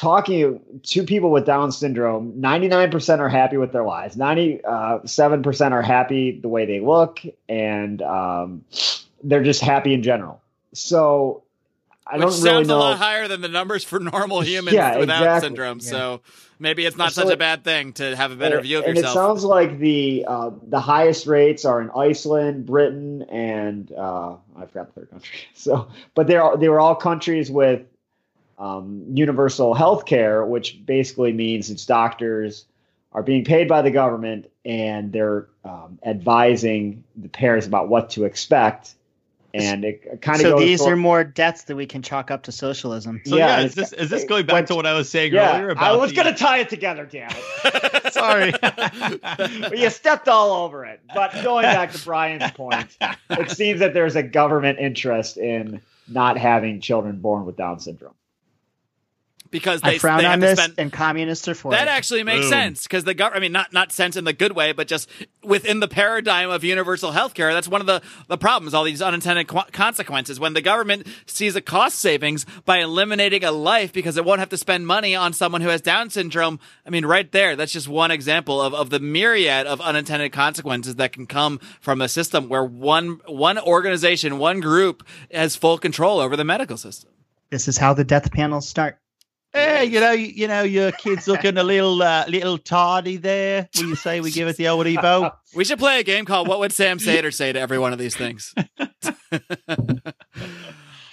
talking 0.00 0.60
to 0.82 1.02
people 1.04 1.30
with 1.30 1.44
Down 1.44 1.70
syndrome. 1.72 2.32
99% 2.40 3.18
are 3.18 3.28
happy 3.28 3.58
with 3.58 3.70
their 3.72 3.84
lives. 3.84 4.16
97% 4.16 5.72
are 5.72 5.82
happy 5.82 6.40
the 6.40 6.48
way 6.48 6.64
they 6.64 6.80
look, 6.80 7.20
and 7.50 8.00
um, 8.00 8.64
they're 9.22 9.42
just 9.42 9.60
happy 9.60 9.92
in 9.92 10.02
general. 10.02 10.40
So 10.72 11.42
I 12.06 12.14
Which 12.14 12.22
don't 12.22 12.32
sounds 12.32 12.68
really 12.68 12.80
a 12.80 12.82
lot 12.82 12.96
higher 12.98 13.28
than 13.28 13.42
the 13.42 13.48
numbers 13.48 13.84
for 13.84 14.00
normal 14.00 14.40
humans 14.40 14.74
Yeah, 14.74 14.96
without 14.96 15.20
exactly. 15.22 15.48
syndrome. 15.48 15.78
Yeah. 15.82 15.90
So 15.90 16.20
maybe 16.58 16.86
it's 16.86 16.96
not 16.96 17.12
So 17.12 17.24
such 17.24 17.34
a 17.34 17.36
bad 17.36 17.62
thing 17.62 17.92
to 17.94 18.16
have 18.16 18.32
a 18.32 18.36
better 18.36 18.56
and, 18.56 18.64
view 18.64 18.78
of 18.78 18.86
and 18.86 18.96
yourself. 18.96 19.12
it 19.14 19.18
sounds 19.18 19.44
like 19.44 19.78
the 19.78 20.24
uh, 20.26 20.50
the 20.66 20.80
highest 20.80 21.26
rates 21.26 21.66
are 21.66 21.78
in 21.82 21.90
Iceland, 21.90 22.64
Britain, 22.64 23.22
and 23.30 23.92
uh, 23.92 24.36
I 24.56 24.64
forgot 24.64 24.94
the 24.94 25.00
third 25.02 25.10
country. 25.10 25.34
So, 25.54 25.88
but 26.14 26.26
they're 26.26 26.56
they 26.56 26.70
were 26.70 26.80
all 26.80 26.94
countries 26.94 27.50
with 27.50 27.82
um, 28.60 29.02
universal 29.12 29.74
health 29.74 30.04
care, 30.06 30.44
which 30.44 30.84
basically 30.86 31.32
means 31.32 31.70
it's 31.70 31.86
doctors 31.86 32.66
are 33.12 33.22
being 33.24 33.44
paid 33.44 33.66
by 33.66 33.82
the 33.82 33.90
government 33.90 34.48
and 34.64 35.12
they're 35.12 35.48
um, 35.64 35.98
advising 36.06 37.02
the 37.16 37.28
parents 37.28 37.66
about 37.66 37.88
what 37.88 38.10
to 38.10 38.24
expect. 38.24 38.94
And 39.52 39.84
it 39.84 40.22
kind 40.22 40.36
of 40.36 40.42
So 40.42 40.50
goes 40.52 40.60
these 40.60 40.80
for- 40.80 40.92
are 40.92 40.96
more 40.96 41.24
deaths 41.24 41.64
that 41.64 41.74
we 41.74 41.84
can 41.86 42.02
chalk 42.02 42.30
up 42.30 42.44
to 42.44 42.52
socialism. 42.52 43.20
So 43.24 43.36
yeah, 43.36 43.58
Yeah, 43.58 43.64
is 43.66 43.74
this 43.74 43.92
is 43.92 44.08
this 44.08 44.22
going 44.24 44.46
back 44.46 44.54
went- 44.54 44.68
to 44.68 44.76
what 44.76 44.86
I 44.86 44.92
was 44.92 45.08
saying 45.08 45.32
yeah, 45.32 45.56
earlier 45.56 45.70
about 45.70 45.82
I 45.92 45.96
was 45.96 46.12
going 46.12 46.28
to 46.32 46.38
tie 46.38 46.58
it 46.58 46.68
together, 46.68 47.04
damn 47.04 47.30
it. 47.32 48.12
Sorry. 48.12 48.52
You 49.76 49.90
stepped 49.90 50.28
all 50.28 50.52
over 50.64 50.84
it. 50.84 51.00
But 51.12 51.32
going 51.42 51.64
back 51.64 51.90
to 51.92 52.04
Brian's 52.04 52.50
point, 52.52 52.96
it 53.30 53.50
seems 53.50 53.80
that 53.80 53.92
there's 53.92 54.14
a 54.14 54.22
government 54.22 54.78
interest 54.78 55.36
in 55.36 55.80
not 56.06 56.36
having 56.38 56.80
children 56.80 57.16
born 57.20 57.44
with 57.44 57.56
Down 57.56 57.80
syndrome. 57.80 58.14
Because 59.50 59.80
they, 59.80 59.96
I 59.96 59.98
frown 59.98 60.18
they 60.18 60.24
on 60.26 60.30
have 60.32 60.40
to 60.40 60.46
this, 60.46 60.58
spend 60.58 60.74
and 60.78 60.92
communists 60.92 61.48
are 61.48 61.54
for 61.54 61.72
That 61.72 61.88
it. 61.88 61.90
actually 61.90 62.22
makes 62.22 62.42
Boom. 62.44 62.50
sense 62.50 62.82
because 62.84 63.04
the 63.04 63.14
government, 63.14 63.36
I 63.36 63.40
mean, 63.40 63.52
not, 63.52 63.72
not 63.72 63.92
sense 63.92 64.16
in 64.16 64.24
the 64.24 64.32
good 64.32 64.52
way, 64.52 64.72
but 64.72 64.86
just 64.88 65.08
within 65.42 65.80
the 65.80 65.88
paradigm 65.88 66.50
of 66.50 66.62
universal 66.64 67.12
health 67.12 67.34
care. 67.34 67.52
that's 67.52 67.68
one 67.68 67.80
of 67.80 67.86
the, 67.86 68.02
the 68.28 68.38
problems, 68.38 68.74
all 68.74 68.84
these 68.84 69.02
unintended 69.02 69.48
qu- 69.48 69.62
consequences. 69.72 70.38
When 70.38 70.52
the 70.54 70.60
government 70.62 71.06
sees 71.26 71.56
a 71.56 71.60
cost 71.60 71.98
savings 71.98 72.46
by 72.64 72.78
eliminating 72.78 73.42
a 73.44 73.52
life 73.52 73.92
because 73.92 74.16
it 74.16 74.24
won't 74.24 74.40
have 74.40 74.50
to 74.50 74.56
spend 74.56 74.86
money 74.86 75.14
on 75.14 75.32
someone 75.32 75.60
who 75.60 75.68
has 75.68 75.80
Down 75.80 76.10
syndrome, 76.10 76.60
I 76.86 76.90
mean, 76.90 77.04
right 77.06 77.30
there, 77.32 77.56
that's 77.56 77.72
just 77.72 77.88
one 77.88 78.10
example 78.10 78.60
of, 78.60 78.74
of 78.74 78.90
the 78.90 79.00
myriad 79.00 79.66
of 79.66 79.80
unintended 79.80 80.32
consequences 80.32 80.96
that 80.96 81.12
can 81.12 81.26
come 81.26 81.58
from 81.80 82.00
a 82.00 82.08
system 82.08 82.48
where 82.48 82.64
one, 82.64 83.20
one 83.26 83.58
organization, 83.58 84.38
one 84.38 84.60
group 84.60 85.06
has 85.32 85.56
full 85.56 85.78
control 85.78 86.20
over 86.20 86.36
the 86.36 86.44
medical 86.44 86.76
system. 86.76 87.10
This 87.50 87.66
is 87.66 87.76
how 87.78 87.94
the 87.94 88.04
death 88.04 88.30
panels 88.30 88.68
start. 88.68 88.98
Hey, 89.52 89.84
you 89.86 89.98
know, 90.00 90.12
you, 90.12 90.26
you 90.28 90.46
know, 90.48 90.62
your 90.62 90.92
kid's 90.92 91.26
looking 91.26 91.58
a 91.58 91.64
little, 91.64 92.00
uh, 92.02 92.24
little 92.28 92.56
tardy 92.56 93.16
there. 93.16 93.68
Will 93.76 93.86
you 93.88 93.94
say 93.96 94.20
we 94.20 94.30
give 94.30 94.46
it 94.46 94.56
the 94.56 94.68
old 94.68 94.86
Evo? 94.86 95.32
We 95.56 95.64
should 95.64 95.80
play 95.80 95.98
a 95.98 96.04
game 96.04 96.24
called 96.26 96.46
What 96.46 96.60
Would 96.60 96.72
Sam 96.72 97.00
Seder 97.00 97.32
Say 97.32 97.52
to 97.52 97.58
Every 97.58 97.76
One 97.76 97.92
of 97.92 97.98
These 97.98 98.14
Things? 98.16 98.54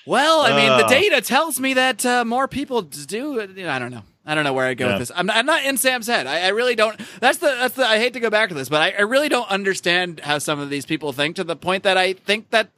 well, 0.05 0.41
I 0.41 0.55
mean, 0.55 0.77
the 0.77 0.85
Uh. 0.85 0.88
data 0.88 1.21
tells 1.21 1.59
me 1.59 1.73
that 1.73 2.05
uh, 2.05 2.23
more 2.23 2.47
people 2.47 2.83
do. 2.83 3.47
You 3.55 3.63
know, 3.65 3.69
I 3.71 3.79
don't 3.79 3.91
know. 3.91 4.03
I 4.25 4.35
don't 4.35 4.43
know 4.43 4.53
where 4.53 4.67
I 4.67 4.73
go 4.75 4.85
Yeah. 4.85 4.91
with 4.99 5.07
this. 5.07 5.11
I'm 5.15 5.25
not, 5.25 5.38
I'm 5.38 5.45
not 5.47 5.63
in 5.65 5.77
Sam's 5.77 6.05
head. 6.07 6.27
I, 6.27 6.41
I 6.41 6.47
really 6.49 6.75
don't. 6.75 6.99
That's 7.19 7.39
the. 7.39 7.47
That's 7.47 7.75
the. 7.75 7.85
I 7.88 7.97
hate 7.97 8.13
to 8.13 8.19
go 8.19 8.29
back 8.29 8.49
to 8.49 8.55
this, 8.55 8.69
but 8.69 8.81
I, 8.81 8.91
I 8.99 9.01
really 9.01 9.29
don't 9.29 9.49
understand 9.49 10.19
how 10.19 10.38
some 10.38 10.59
of 10.59 10.69
these 10.69 10.85
people 10.85 11.13
think 11.13 11.35
to 11.38 11.43
the 11.43 11.55
point 11.55 11.83
that 11.83 11.97
I 11.97 12.13
think 12.13 12.49
that 12.51 12.69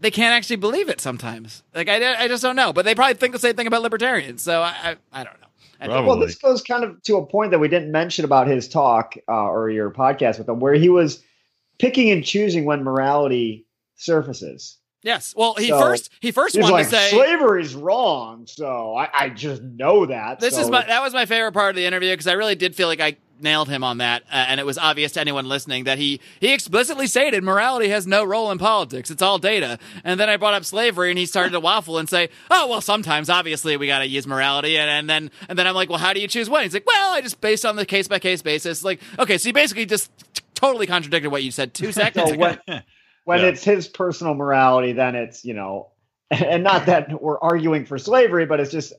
they 0.00 0.10
can't 0.10 0.32
actually 0.34 0.56
believe 0.56 0.88
it 0.88 1.00
sometimes. 1.00 1.62
Like 1.74 1.88
I, 1.88 2.24
I 2.24 2.28
just 2.28 2.42
don't 2.42 2.56
know. 2.56 2.72
But 2.72 2.84
they 2.84 2.94
probably 2.94 3.14
think 3.14 3.32
the 3.32 3.38
same 3.38 3.54
thing 3.56 3.66
about 3.66 3.82
libertarians. 3.82 4.42
So 4.42 4.62
I, 4.62 4.74
I, 4.82 4.96
I 5.12 5.24
don't 5.24 5.40
know. 5.40 5.46
I 5.80 5.86
don't- 5.86 5.94
Probably. 5.94 6.08
Well, 6.08 6.18
this 6.18 6.36
goes 6.36 6.62
kind 6.62 6.84
of 6.84 7.02
to 7.04 7.16
a 7.16 7.26
point 7.26 7.52
that 7.52 7.58
we 7.58 7.68
didn't 7.68 7.92
mention 7.92 8.24
about 8.24 8.46
his 8.46 8.68
talk 8.68 9.14
uh, 9.28 9.32
or 9.32 9.70
your 9.70 9.90
podcast 9.90 10.38
with 10.38 10.48
him, 10.48 10.60
where 10.60 10.74
he 10.74 10.88
was 10.88 11.22
picking 11.78 12.10
and 12.10 12.24
choosing 12.24 12.64
when 12.64 12.82
morality 12.82 13.66
surfaces. 13.96 14.76
Yes. 15.02 15.32
Well, 15.36 15.54
he 15.54 15.68
So, 15.68 15.78
first 15.80 16.10
he 16.20 16.32
first 16.32 16.56
wanted 16.58 16.72
like, 16.72 16.84
to 16.86 16.90
say 16.90 17.10
slavery's 17.10 17.74
wrong, 17.74 18.46
so 18.48 18.96
I, 18.96 19.08
I 19.14 19.28
just 19.28 19.62
know 19.62 20.06
that. 20.06 20.40
This 20.40 20.54
so 20.54 20.62
is 20.62 20.70
my 20.70 20.84
that 20.84 21.00
was 21.02 21.14
my 21.14 21.24
favorite 21.24 21.52
part 21.52 21.70
of 21.70 21.76
the 21.76 21.86
interview 21.86 22.10
because 22.12 22.26
I 22.26 22.32
really 22.32 22.56
did 22.56 22.74
feel 22.74 22.88
like 22.88 23.00
I 23.00 23.16
nailed 23.40 23.68
him 23.68 23.84
on 23.84 23.98
that, 23.98 24.22
uh, 24.32 24.46
and 24.48 24.60
it 24.60 24.66
was 24.66 24.78
obvious 24.78 25.12
to 25.12 25.20
anyone 25.20 25.48
listening 25.48 25.84
that 25.84 25.98
he 25.98 26.20
he 26.40 26.52
explicitly 26.52 27.06
stated 27.06 27.42
morality 27.44 27.88
has 27.88 28.06
no 28.06 28.24
role 28.24 28.50
in 28.50 28.58
politics; 28.58 29.10
it's 29.10 29.22
all 29.22 29.38
data. 29.38 29.78
And 30.04 30.18
then 30.18 30.28
I 30.28 30.36
brought 30.36 30.54
up 30.54 30.64
slavery, 30.64 31.10
and 31.10 31.18
he 31.18 31.26
started 31.26 31.50
to 31.52 31.60
waffle 31.60 31.98
and 31.98 32.08
say, 32.08 32.28
"Oh, 32.50 32.66
well, 32.68 32.80
sometimes 32.80 33.30
obviously 33.30 33.76
we 33.76 33.86
got 33.86 34.00
to 34.00 34.06
use 34.06 34.26
morality," 34.26 34.76
and, 34.78 34.90
and 34.90 35.08
then 35.10 35.30
and 35.48 35.58
then 35.58 35.66
I'm 35.66 35.74
like, 35.74 35.88
"Well, 35.88 35.98
how 35.98 36.12
do 36.12 36.20
you 36.20 36.28
choose 36.28 36.48
when?" 36.50 36.62
He's 36.64 36.74
like, 36.74 36.86
"Well, 36.86 37.14
I 37.14 37.20
just 37.20 37.40
based 37.40 37.64
on 37.66 37.76
the 37.76 37.86
case 37.86 38.08
by 38.08 38.18
case 38.18 38.42
basis." 38.42 38.82
Like, 38.84 39.00
okay, 39.18 39.38
so 39.38 39.48
you 39.48 39.52
basically 39.52 39.86
just 39.86 40.10
t- 40.34 40.42
totally 40.54 40.86
contradicted 40.86 41.30
what 41.30 41.42
you 41.42 41.50
said 41.50 41.74
two 41.74 41.92
seconds 42.02 42.28
So 42.28 42.34
ago. 42.34 42.56
when, 42.66 42.82
when 43.24 43.40
Yeah. 43.40 43.46
it's 43.46 43.64
his 43.64 43.88
personal 43.88 44.34
morality, 44.34 44.92
then 44.92 45.14
it's 45.14 45.44
you 45.44 45.54
know, 45.54 45.88
and 46.30 46.62
not 46.64 46.86
that 46.86 47.22
we're 47.22 47.38
arguing 47.40 47.86
for 47.86 47.98
slavery, 47.98 48.46
but 48.46 48.60
it's 48.60 48.70
just 48.72 48.92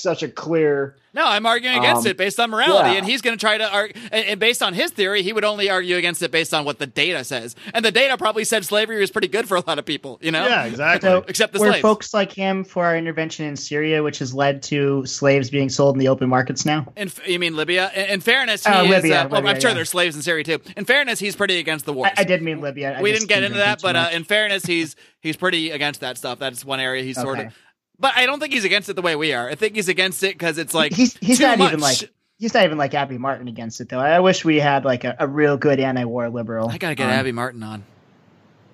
such 0.00 0.22
a 0.22 0.28
clear. 0.28 0.96
No, 1.14 1.26
I'm 1.26 1.44
arguing 1.44 1.76
against 1.76 2.06
Um, 2.06 2.10
it 2.10 2.16
based 2.16 2.40
on 2.40 2.48
morality, 2.48 2.92
yeah. 2.92 2.96
and 2.96 3.06
he's 3.06 3.20
going 3.20 3.36
to 3.36 3.40
try 3.40 3.58
to 3.58 3.70
argue. 3.70 4.00
And, 4.10 4.24
and 4.24 4.40
based 4.40 4.62
on 4.62 4.72
his 4.72 4.90
theory, 4.92 5.22
he 5.22 5.34
would 5.34 5.44
only 5.44 5.68
argue 5.68 5.96
against 5.96 6.22
it 6.22 6.30
based 6.30 6.54
on 6.54 6.64
what 6.64 6.78
the 6.78 6.86
data 6.86 7.22
says, 7.22 7.54
and 7.74 7.84
the 7.84 7.90
data 7.90 8.16
probably 8.16 8.44
said 8.44 8.64
slavery 8.64 8.98
was 8.98 9.10
pretty 9.10 9.28
good 9.28 9.46
for 9.46 9.58
a 9.58 9.62
lot 9.66 9.78
of 9.78 9.84
people. 9.84 10.18
You 10.22 10.30
know, 10.30 10.46
Yeah, 10.48 10.64
exactly. 10.64 11.10
So 11.10 11.24
except 11.28 11.52
the 11.52 11.60
we're 11.60 11.68
slaves. 11.72 11.82
folks 11.82 12.14
like 12.14 12.32
him 12.32 12.64
for 12.64 12.86
our 12.86 12.96
intervention 12.96 13.44
in 13.44 13.56
Syria, 13.56 14.02
which 14.02 14.20
has 14.20 14.32
led 14.32 14.62
to 14.64 15.04
slaves 15.04 15.50
being 15.50 15.68
sold 15.68 15.94
in 15.96 15.98
the 15.98 16.08
open 16.08 16.30
markets 16.30 16.64
now. 16.64 16.90
In, 16.96 17.08
f- 17.08 17.28
you 17.28 17.38
mean 17.38 17.56
Libya? 17.56 17.90
In, 17.94 18.06
in 18.06 18.20
fairness, 18.22 18.64
he 18.66 18.72
Oh, 18.72 18.84
is. 18.84 18.90
Libya, 18.90 19.24
uh, 19.24 19.28
well, 19.28 19.40
Libya, 19.42 19.54
I'm 19.54 19.60
sure 19.60 19.70
yeah. 19.70 19.74
there's 19.74 19.90
slaves 19.90 20.16
in 20.16 20.22
Syria 20.22 20.44
too. 20.44 20.60
In 20.78 20.86
fairness, 20.86 21.18
he's 21.18 21.36
pretty 21.36 21.58
against 21.58 21.84
the 21.84 21.92
war. 21.92 22.06
I, 22.06 22.12
I 22.18 22.24
did 22.24 22.40
mean 22.40 22.62
Libya. 22.62 22.96
I 22.98 23.02
we 23.02 23.12
didn't 23.12 23.28
get 23.28 23.42
into 23.42 23.58
that, 23.58 23.82
but 23.82 23.96
uh, 23.96 24.08
in 24.12 24.24
fairness, 24.24 24.64
he's 24.64 24.96
he's 25.20 25.36
pretty 25.36 25.70
against 25.72 26.00
that 26.00 26.16
stuff. 26.16 26.38
That's 26.38 26.64
one 26.64 26.80
area 26.80 27.02
he's 27.02 27.20
sort 27.20 27.38
of. 27.38 27.54
But 28.02 28.16
I 28.16 28.26
don't 28.26 28.40
think 28.40 28.52
he's 28.52 28.64
against 28.64 28.88
it 28.88 28.96
the 28.96 29.00
way 29.02 29.14
we 29.14 29.32
are. 29.32 29.48
I 29.48 29.54
think 29.54 29.76
he's 29.76 29.88
against 29.88 30.24
it 30.24 30.34
because 30.34 30.58
it's 30.58 30.74
like 30.74 30.92
he's 30.92 31.16
he's 31.18 31.38
too 31.38 31.44
not 31.44 31.58
much. 31.58 31.68
even 31.68 31.80
like 31.80 32.10
he's 32.36 32.52
not 32.52 32.64
even 32.64 32.76
like 32.76 32.92
Abby 32.94 33.16
Martin 33.16 33.46
against 33.46 33.80
it 33.80 33.88
though. 33.88 34.00
I 34.00 34.18
wish 34.18 34.44
we 34.44 34.58
had 34.58 34.84
like 34.84 35.04
a, 35.04 35.14
a 35.20 35.28
real 35.28 35.56
good 35.56 35.78
anti-war 35.78 36.28
liberal. 36.28 36.68
I 36.68 36.78
gotta 36.78 36.96
get 36.96 37.06
on. 37.06 37.12
Abby 37.12 37.30
Martin 37.30 37.62
on. 37.62 37.84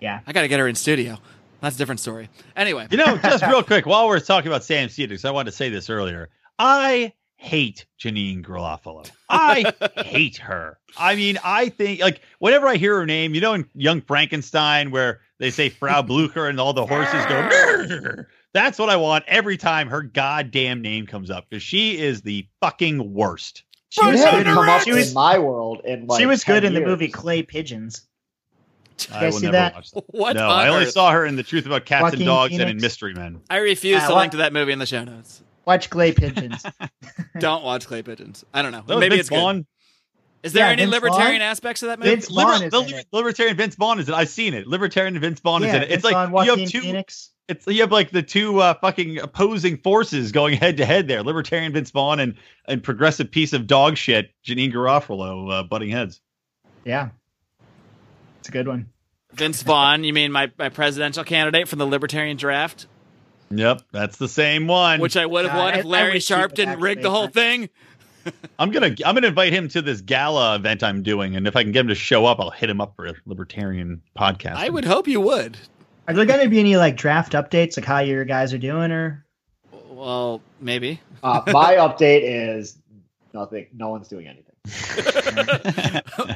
Yeah. 0.00 0.20
I 0.26 0.32
gotta 0.32 0.48
get 0.48 0.58
her 0.60 0.66
in 0.66 0.74
studio. 0.74 1.18
That's 1.60 1.76
a 1.76 1.78
different 1.78 2.00
story. 2.00 2.30
Anyway, 2.56 2.86
You 2.90 2.96
know, 2.96 3.18
just 3.18 3.44
real 3.48 3.62
quick, 3.62 3.84
while 3.84 4.08
we're 4.08 4.18
talking 4.20 4.48
about 4.50 4.64
Sam 4.64 4.88
Cedric, 4.88 5.22
I 5.26 5.30
wanted 5.30 5.50
to 5.50 5.56
say 5.58 5.68
this 5.68 5.90
earlier. 5.90 6.30
I 6.58 7.12
hate 7.36 7.84
Janeane 8.00 8.42
Garofalo. 8.42 9.10
I 9.28 9.74
hate 10.04 10.38
her. 10.38 10.78
I 10.96 11.16
mean, 11.16 11.38
I 11.44 11.68
think 11.68 12.00
like 12.00 12.22
whenever 12.38 12.66
I 12.66 12.76
hear 12.76 12.96
her 12.96 13.04
name, 13.04 13.34
you 13.34 13.42
know, 13.42 13.52
in 13.52 13.68
Young 13.74 14.00
Frankenstein, 14.00 14.90
where 14.90 15.20
they 15.38 15.50
say 15.50 15.68
Frau 15.68 16.00
Blucher 16.00 16.46
and 16.46 16.58
all 16.58 16.72
the 16.72 16.86
horses 16.86 17.26
go. 17.26 18.24
That's 18.54 18.78
what 18.78 18.88
I 18.90 18.96
want 18.96 19.24
every 19.28 19.56
time 19.56 19.88
her 19.88 20.02
goddamn 20.02 20.80
name 20.82 21.06
comes 21.06 21.30
up 21.30 21.46
because 21.48 21.62
she 21.62 21.98
is 21.98 22.22
the 22.22 22.46
fucking 22.60 23.12
worst. 23.12 23.64
She 23.90 24.04
was 24.04 24.20
hasn't 24.20 24.44
good- 24.44 24.54
come 24.54 24.68
up 24.68 24.82
she 24.82 24.92
was- 24.92 25.08
in 25.08 25.14
my 25.14 25.38
world 25.38 25.82
in 25.84 26.06
like 26.06 26.20
she 26.20 26.26
was 26.26 26.42
10 26.42 26.54
good 26.56 26.64
in 26.64 26.74
the 26.74 26.80
movie 26.80 27.08
Clay 27.08 27.42
Pigeons. 27.42 28.06
I 29.12 29.20
guys 29.20 29.32
will 29.34 29.40
see 29.40 29.46
never 29.46 29.52
that? 29.52 29.74
watch 29.74 29.90
that. 29.92 30.04
what? 30.08 30.36
No, 30.36 30.48
I 30.48 30.68
only 30.68 30.86
earth? 30.86 30.92
saw 30.92 31.12
her 31.12 31.24
in 31.24 31.36
The 31.36 31.42
Truth 31.44 31.66
About 31.66 31.84
Cats 31.84 32.02
Joaquin 32.02 32.20
and 32.20 32.26
Dogs 32.26 32.58
and 32.58 32.70
in 32.70 32.76
Mystery 32.78 33.14
Men. 33.14 33.40
I 33.48 33.58
refuse 33.58 34.02
Uh, 34.02 34.08
to 34.08 34.14
what- 34.14 34.20
link 34.20 34.30
to 34.32 34.38
that 34.38 34.52
movie 34.52 34.72
in 34.72 34.78
the 34.78 34.86
show 34.86 35.04
notes. 35.04 35.42
Watch 35.66 35.88
Clay 35.90 36.12
Pigeons. 36.12 36.64
Don't 37.38 37.62
watch 37.62 37.86
Clay 37.86 38.02
Pigeons. 38.02 38.44
I 38.52 38.62
don't 38.62 38.72
know. 38.72 38.82
That 38.86 38.98
Maybe 38.98 39.16
Vince 39.16 39.28
it's 39.28 39.30
good. 39.30 39.66
Is 40.42 40.52
there 40.52 40.66
Yeah, 40.66 40.72
any 40.72 40.82
Vince 40.82 40.92
libertarian 40.94 41.40
Vaughn. 41.40 41.42
aspects 41.42 41.82
of 41.82 41.88
that 41.88 41.98
movie? 41.98 42.10
Vince 42.10 42.28
Vaughn 42.28 42.36
Liber- 42.46 42.64
is 42.66 42.70
the 42.72 42.78
in 42.80 42.94
it. 42.94 43.06
libertarian 43.12 43.56
Vince 43.56 43.74
Vaughn 43.76 43.98
is 44.00 44.08
in. 44.08 44.14
I've 44.14 44.28
seen 44.28 44.54
it. 44.54 44.66
Libertarian 44.66 45.18
Vince 45.20 45.40
Vaughn 45.40 45.62
is 45.62 45.68
in 45.74 45.82
it. 45.82 45.88
Vince 45.88 45.92
It's 45.96 46.04
like 46.04 46.30
Vaughn, 46.30 46.44
you 46.46 46.56
have 46.56 46.68
two. 46.70 46.80
Phoenix. 46.80 47.30
It's 47.48 47.66
you 47.66 47.80
have 47.80 47.90
like 47.92 48.10
the 48.10 48.22
two 48.22 48.58
uh, 48.60 48.74
fucking 48.74 49.18
opposing 49.20 49.78
forces 49.78 50.32
going 50.32 50.54
head 50.58 50.76
to 50.76 50.84
head 50.84 51.08
there. 51.08 51.22
Libertarian 51.22 51.72
Vince 51.72 51.90
Vaughn 51.90 52.20
and 52.20 52.34
and 52.66 52.82
progressive 52.82 53.30
piece 53.30 53.52
of 53.54 53.66
dog 53.66 53.96
shit 53.96 54.30
Janeane 54.46 54.72
Garofalo 54.72 55.52
uh, 55.52 55.62
butting 55.62 55.90
heads. 55.90 56.20
Yeah. 56.84 57.08
It's 58.40 58.48
a 58.48 58.52
good 58.52 58.68
one. 58.68 58.90
Vince 59.32 59.62
Vaughn. 59.62 60.04
You 60.04 60.12
mean 60.12 60.30
my, 60.32 60.50
my 60.58 60.68
presidential 60.68 61.24
candidate 61.24 61.68
from 61.68 61.78
the 61.78 61.86
libertarian 61.86 62.36
draft, 62.36 62.86
Yep, 63.50 63.80
that's 63.92 64.18
the 64.18 64.28
same 64.28 64.66
one. 64.66 65.00
which 65.00 65.16
I 65.16 65.24
would 65.24 65.46
have 65.46 65.54
God, 65.54 65.64
won 65.64 65.74
I- 65.74 65.78
if 65.78 65.84
Larry 65.86 66.12
wish 66.14 66.28
he 66.28 66.34
Sharp 66.34 66.52
didn't 66.54 66.80
rig 66.80 66.98
the 67.02 67.08
actually- 67.08 67.10
whole 67.18 67.28
thing. 67.28 67.68
I'm 68.58 68.70
gonna 68.70 68.94
I'm 69.06 69.14
gonna 69.14 69.28
invite 69.28 69.54
him 69.54 69.68
to 69.68 69.80
this 69.80 70.02
gala 70.02 70.54
event 70.56 70.82
I'm 70.82 71.02
doing, 71.02 71.34
and 71.34 71.46
if 71.46 71.56
I 71.56 71.62
can 71.62 71.72
get 71.72 71.80
him 71.80 71.88
to 71.88 71.94
show 71.94 72.26
up, 72.26 72.40
I'll 72.40 72.50
hit 72.50 72.68
him 72.68 72.78
up 72.80 72.94
for 72.94 73.06
a 73.06 73.14
libertarian 73.24 74.02
podcast. 74.18 74.56
I 74.56 74.68
would 74.68 74.84
hope 74.84 75.08
you 75.08 75.20
would. 75.22 75.56
Are 76.08 76.14
there 76.14 76.24
going 76.24 76.40
to 76.42 76.48
be 76.48 76.58
any 76.58 76.76
like 76.76 76.96
draft 76.96 77.34
updates, 77.34 77.76
like 77.76 77.84
how 77.86 77.98
your 78.00 78.24
guys 78.24 78.52
are 78.52 78.58
doing, 78.58 78.90
or 78.90 79.24
Well, 79.90 80.40
maybe. 80.60 81.00
Uh, 81.22 81.42
my 81.48 81.74
update 81.76 82.22
is 82.24 82.76
nothing. 83.32 83.66
No 83.74 83.90
one's 83.90 84.08
doing 84.08 84.26
anything 84.26 84.44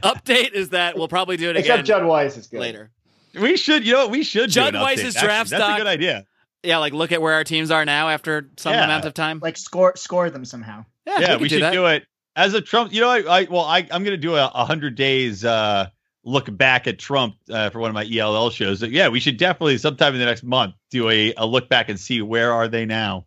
Update 0.02 0.52
is 0.52 0.70
that 0.70 0.96
we'll 0.96 1.08
probably 1.08 1.36
do 1.36 1.48
it 1.48 1.56
again. 1.56 1.60
except 1.60 1.78
again 1.80 1.84
Judd 2.00 2.04
Weiss 2.06 2.36
is 2.36 2.46
good. 2.46 2.60
later. 2.60 2.90
We 3.38 3.56
should, 3.56 3.86
you 3.86 3.92
know, 3.94 4.08
we 4.08 4.22
should. 4.24 4.48
do 4.50 4.54
Judd 4.54 4.74
an 4.74 4.80
Weiss's 4.82 5.14
update, 5.14 5.16
actually. 5.16 5.26
draft 5.26 5.50
That's 5.50 5.62
stock- 5.62 5.74
a 5.78 5.80
good 5.80 5.86
idea. 5.88 6.26
Yeah, 6.62 6.78
like 6.78 6.92
look 6.92 7.10
at 7.12 7.20
where 7.20 7.34
our 7.34 7.44
teams 7.44 7.70
are 7.70 7.84
now 7.84 8.08
after 8.10 8.50
some 8.56 8.72
Yeah. 8.74 8.84
amount 8.84 9.04
of 9.04 9.14
time. 9.14 9.40
like 9.42 9.56
score 9.56 9.94
score 9.96 10.30
them 10.30 10.44
somehow? 10.44 10.84
yeah, 11.06 11.18
yeah, 11.20 11.36
we, 11.36 11.42
we, 11.42 11.48
could 11.48 11.50
should 11.56 11.62
that. 11.62 11.72
do 11.72 11.86
it 11.86 12.06
as 12.36 12.54
a 12.54 12.60
Trump. 12.60 12.92
You 12.92 13.00
know, 13.00 13.08
I, 13.10 13.40
I 13.40 13.46
well, 13.50 13.64
I 13.64 13.86
I'm 13.90 14.04
gonna 14.04 14.16
do 14.16 14.36
a, 14.36 14.44
a 14.54 14.64
hundred 14.64 14.94
days 14.94 15.44
uh, 15.44 15.88
look 16.24 16.54
back 16.56 16.86
at 16.86 16.98
Trump 16.98 17.34
uh, 17.50 17.70
for 17.70 17.80
one 17.80 17.90
of 17.90 17.94
my 17.94 18.08
ELL 18.10 18.50
shows. 18.50 18.80
So, 18.80 18.86
yeah, 18.86 19.08
we 19.08 19.18
should 19.20 19.36
definitely 19.36 19.78
sometime 19.78 20.14
in 20.14 20.20
the 20.20 20.26
next 20.26 20.42
month 20.44 20.74
do 20.90 21.08
a, 21.10 21.34
a 21.36 21.44
look 21.46 21.68
back 21.68 21.88
and 21.88 21.98
see 21.98 22.22
where 22.22 22.52
are 22.52 22.68
they 22.68 22.84
now. 22.84 23.26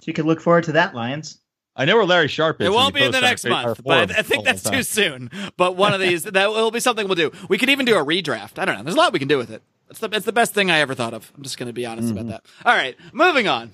So 0.00 0.04
you 0.06 0.12
could 0.12 0.26
look 0.26 0.40
forward 0.40 0.64
to 0.64 0.72
that, 0.72 0.94
Lions. 0.94 1.38
I 1.76 1.84
know 1.86 1.96
where 1.96 2.04
Larry 2.06 2.28
Sharpe 2.28 2.60
is. 2.60 2.66
It 2.66 2.72
won't 2.72 2.94
be 2.94 3.02
in 3.02 3.12
the 3.12 3.20
next 3.20 3.44
on 3.46 3.52
our- 3.52 3.58
our 3.60 3.66
month, 3.68 3.84
but 3.84 4.10
I 4.18 4.22
think 4.22 4.44
that's 4.44 4.62
too 4.68 4.82
soon. 4.82 5.30
But 5.56 5.76
one 5.76 5.94
of 5.94 6.00
these 6.00 6.24
that 6.24 6.50
will 6.50 6.70
be 6.70 6.80
something 6.80 7.06
we'll 7.06 7.14
do. 7.14 7.30
We 7.48 7.58
could 7.58 7.70
even 7.70 7.86
do 7.86 7.96
a 7.96 8.04
redraft. 8.04 8.58
I 8.58 8.64
don't 8.64 8.76
know. 8.76 8.82
There's 8.82 8.94
a 8.96 8.98
lot 8.98 9.12
we 9.12 9.18
can 9.18 9.28
do 9.28 9.38
with 9.38 9.50
it. 9.50 9.62
It's 9.88 9.98
the 10.00 10.08
it's 10.12 10.26
the 10.26 10.32
best 10.32 10.52
thing 10.52 10.70
I 10.70 10.80
ever 10.80 10.94
thought 10.94 11.14
of. 11.14 11.32
I'm 11.36 11.42
just 11.42 11.58
going 11.58 11.68
to 11.68 11.72
be 11.72 11.86
honest 11.86 12.08
Mm-hmm. 12.08 12.28
about 12.28 12.44
that. 12.44 12.68
All 12.68 12.74
right, 12.76 12.96
moving 13.12 13.48
on. 13.48 13.70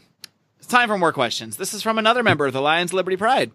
It's 0.58 0.66
time 0.66 0.88
for 0.88 0.96
more 0.98 1.12
questions. 1.12 1.56
This 1.56 1.74
is 1.74 1.82
from 1.82 1.98
another 1.98 2.22
member 2.22 2.46
of 2.46 2.52
the 2.52 2.60
Lions 2.62 2.92
Liberty 2.92 3.16
Pride. 3.16 3.50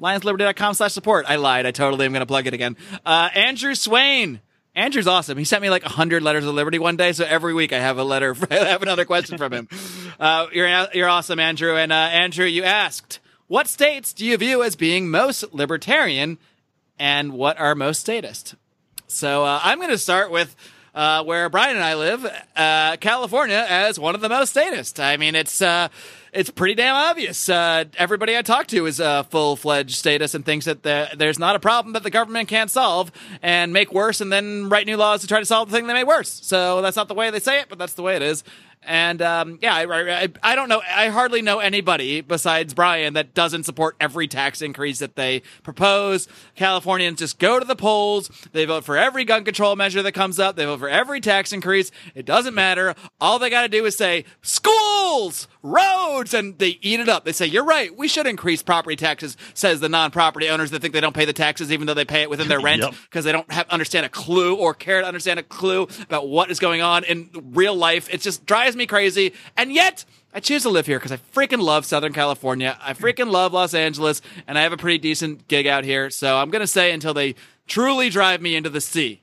LionsLiberty.com 0.00 0.74
slash 0.74 0.92
support. 0.92 1.26
I 1.28 1.36
lied. 1.36 1.66
I 1.66 1.70
totally 1.70 2.06
am 2.06 2.12
going 2.12 2.20
to 2.20 2.26
plug 2.26 2.46
it 2.46 2.54
again. 2.54 2.76
Uh, 3.04 3.28
Andrew 3.34 3.74
Swain. 3.74 4.40
Andrew's 4.74 5.08
awesome. 5.08 5.36
He 5.36 5.44
sent 5.44 5.62
me 5.62 5.68
like 5.68 5.82
100 5.82 6.22
letters 6.22 6.46
of 6.46 6.54
liberty 6.54 6.78
one 6.78 6.96
day, 6.96 7.12
so 7.12 7.24
every 7.24 7.52
week 7.52 7.72
I 7.72 7.80
have 7.80 7.98
a 7.98 8.04
letter, 8.04 8.36
I 8.50 8.54
have 8.54 8.82
another 8.82 9.04
question 9.04 9.38
from 9.38 9.52
him. 9.52 9.68
Uh, 10.20 10.48
you're, 10.52 10.68
you're 10.92 11.08
awesome, 11.08 11.40
Andrew. 11.40 11.78
And 11.78 11.90
uh, 11.90 11.94
Andrew, 11.94 12.44
you 12.44 12.62
asked, 12.62 13.20
what 13.46 13.66
states 13.66 14.12
do 14.12 14.26
you 14.26 14.36
view 14.36 14.62
as 14.62 14.76
being 14.76 15.10
most 15.10 15.54
libertarian 15.54 16.36
and 16.98 17.32
what 17.32 17.58
are 17.58 17.74
most 17.74 18.00
statist? 18.02 18.54
So 19.06 19.46
uh, 19.46 19.60
I'm 19.62 19.78
going 19.78 19.88
to 19.88 19.96
start 19.96 20.30
with 20.30 20.54
uh, 20.94 21.24
where 21.24 21.48
Brian 21.48 21.76
and 21.76 21.84
I 21.84 21.94
live, 21.94 22.26
uh, 22.54 22.96
California, 22.98 23.64
as 23.66 23.98
one 23.98 24.14
of 24.14 24.20
the 24.20 24.28
most 24.28 24.50
statist. 24.50 25.00
I 25.00 25.16
mean, 25.16 25.34
it's 25.34 25.62
uh, 25.62 25.88
it's 26.32 26.50
pretty 26.50 26.74
damn 26.74 26.94
obvious. 26.94 27.48
Uh, 27.48 27.84
everybody 27.96 28.36
I 28.36 28.42
talk 28.42 28.66
to 28.68 28.86
is 28.86 29.00
uh, 29.00 29.24
full 29.24 29.56
fledged 29.56 29.96
status 29.96 30.34
and 30.34 30.44
thinks 30.44 30.66
that 30.66 30.82
the, 30.82 31.08
there's 31.16 31.38
not 31.38 31.56
a 31.56 31.60
problem 31.60 31.94
that 31.94 32.02
the 32.02 32.10
government 32.10 32.48
can't 32.48 32.70
solve 32.70 33.10
and 33.42 33.72
make 33.72 33.92
worse, 33.92 34.20
and 34.20 34.32
then 34.32 34.68
write 34.68 34.86
new 34.86 34.96
laws 34.96 35.22
to 35.22 35.26
try 35.26 35.40
to 35.40 35.46
solve 35.46 35.70
the 35.70 35.76
thing 35.76 35.86
they 35.86 35.94
made 35.94 36.04
worse. 36.04 36.40
So 36.42 36.82
that's 36.82 36.96
not 36.96 37.08
the 37.08 37.14
way 37.14 37.30
they 37.30 37.40
say 37.40 37.60
it, 37.60 37.66
but 37.68 37.78
that's 37.78 37.94
the 37.94 38.02
way 38.02 38.16
it 38.16 38.22
is. 38.22 38.44
And 38.82 39.20
um, 39.20 39.58
yeah, 39.60 39.74
I, 39.74 40.22
I, 40.22 40.28
I 40.42 40.54
don't 40.56 40.68
know. 40.70 40.80
I 40.88 41.08
hardly 41.08 41.42
know 41.42 41.58
anybody 41.58 42.22
besides 42.22 42.72
Brian 42.72 43.12
that 43.14 43.34
doesn't 43.34 43.64
support 43.64 43.94
every 44.00 44.26
tax 44.26 44.62
increase 44.62 45.00
that 45.00 45.16
they 45.16 45.42
propose. 45.62 46.28
Californians 46.56 47.18
just 47.18 47.38
go 47.38 47.58
to 47.58 47.64
the 47.66 47.76
polls. 47.76 48.30
They 48.52 48.64
vote 48.64 48.84
for 48.84 48.96
every 48.96 49.24
gun 49.24 49.44
control 49.44 49.76
measure 49.76 50.02
that 50.02 50.12
comes 50.12 50.38
up. 50.38 50.56
They 50.56 50.64
vote 50.64 50.78
for 50.80 50.88
every 50.88 51.20
tax 51.20 51.52
increase. 51.52 51.90
It 52.14 52.24
doesn't 52.24 52.54
matter. 52.54 52.94
All 53.20 53.38
they 53.38 53.50
got 53.50 53.62
to 53.62 53.68
do 53.68 53.84
is 53.84 53.96
say 53.98 54.24
schools, 54.40 55.46
roads, 55.62 56.32
and 56.32 56.58
they 56.58 56.78
eat 56.80 57.00
it 57.00 57.08
up. 57.08 57.24
They 57.24 57.32
say, 57.32 57.46
you're 57.46 57.64
right. 57.64 57.94
We 57.96 58.08
should 58.08 58.26
increase 58.26 58.62
property 58.62 58.96
taxes, 58.96 59.36
says 59.54 59.80
the 59.80 59.88
non-property 59.88 60.48
owners 60.48 60.70
that 60.70 60.80
think 60.80 60.94
they 60.94 61.00
don't 61.00 61.14
pay 61.14 61.24
the 61.26 61.32
taxes 61.32 61.70
even 61.70 61.86
though 61.86 61.94
they 61.94 62.04
pay 62.04 62.22
it 62.22 62.30
within 62.30 62.48
their 62.48 62.60
rent 62.62 62.80
Yep. 62.82 62.94
because 63.10 63.24
they 63.26 63.32
don't 63.32 63.50
have 63.52 63.68
understand 63.68 64.06
a 64.06 64.08
clue 64.08 64.54
or 64.54 64.72
care 64.72 65.02
to 65.02 65.06
understand 65.06 65.38
a 65.38 65.42
clue 65.42 65.86
about 66.02 66.28
what 66.28 66.50
is 66.50 66.58
going 66.58 66.80
on 66.80 67.04
in 67.04 67.28
real 67.52 67.74
life. 67.74 68.08
It 68.12 68.20
just 68.22 68.46
drives 68.70 68.76
me 68.78 68.86
crazy. 68.86 69.32
And 69.56 69.72
yet, 69.72 70.04
I 70.32 70.40
choose 70.40 70.62
to 70.62 70.68
live 70.70 70.86
here 70.86 70.98
because 70.98 71.12
I 71.12 71.16
freaking 71.34 71.60
love 71.60 71.84
Southern 71.84 72.12
California. 72.12 72.78
I 72.80 72.94
freaking 72.94 73.30
love 73.30 73.52
Los 73.52 73.74
Angeles, 73.74 74.22
and 74.46 74.56
I 74.56 74.62
have 74.62 74.72
a 74.72 74.76
pretty 74.76 74.98
decent 74.98 75.48
gig 75.48 75.66
out 75.66 75.82
here. 75.84 76.08
So 76.10 76.38
I'm 76.38 76.50
gonna 76.50 76.66
say 76.68 76.92
until 76.92 77.14
they 77.14 77.34
truly 77.66 78.10
drive 78.10 78.40
me 78.40 78.54
into 78.54 78.70
the 78.70 78.80
sea. 78.80 79.22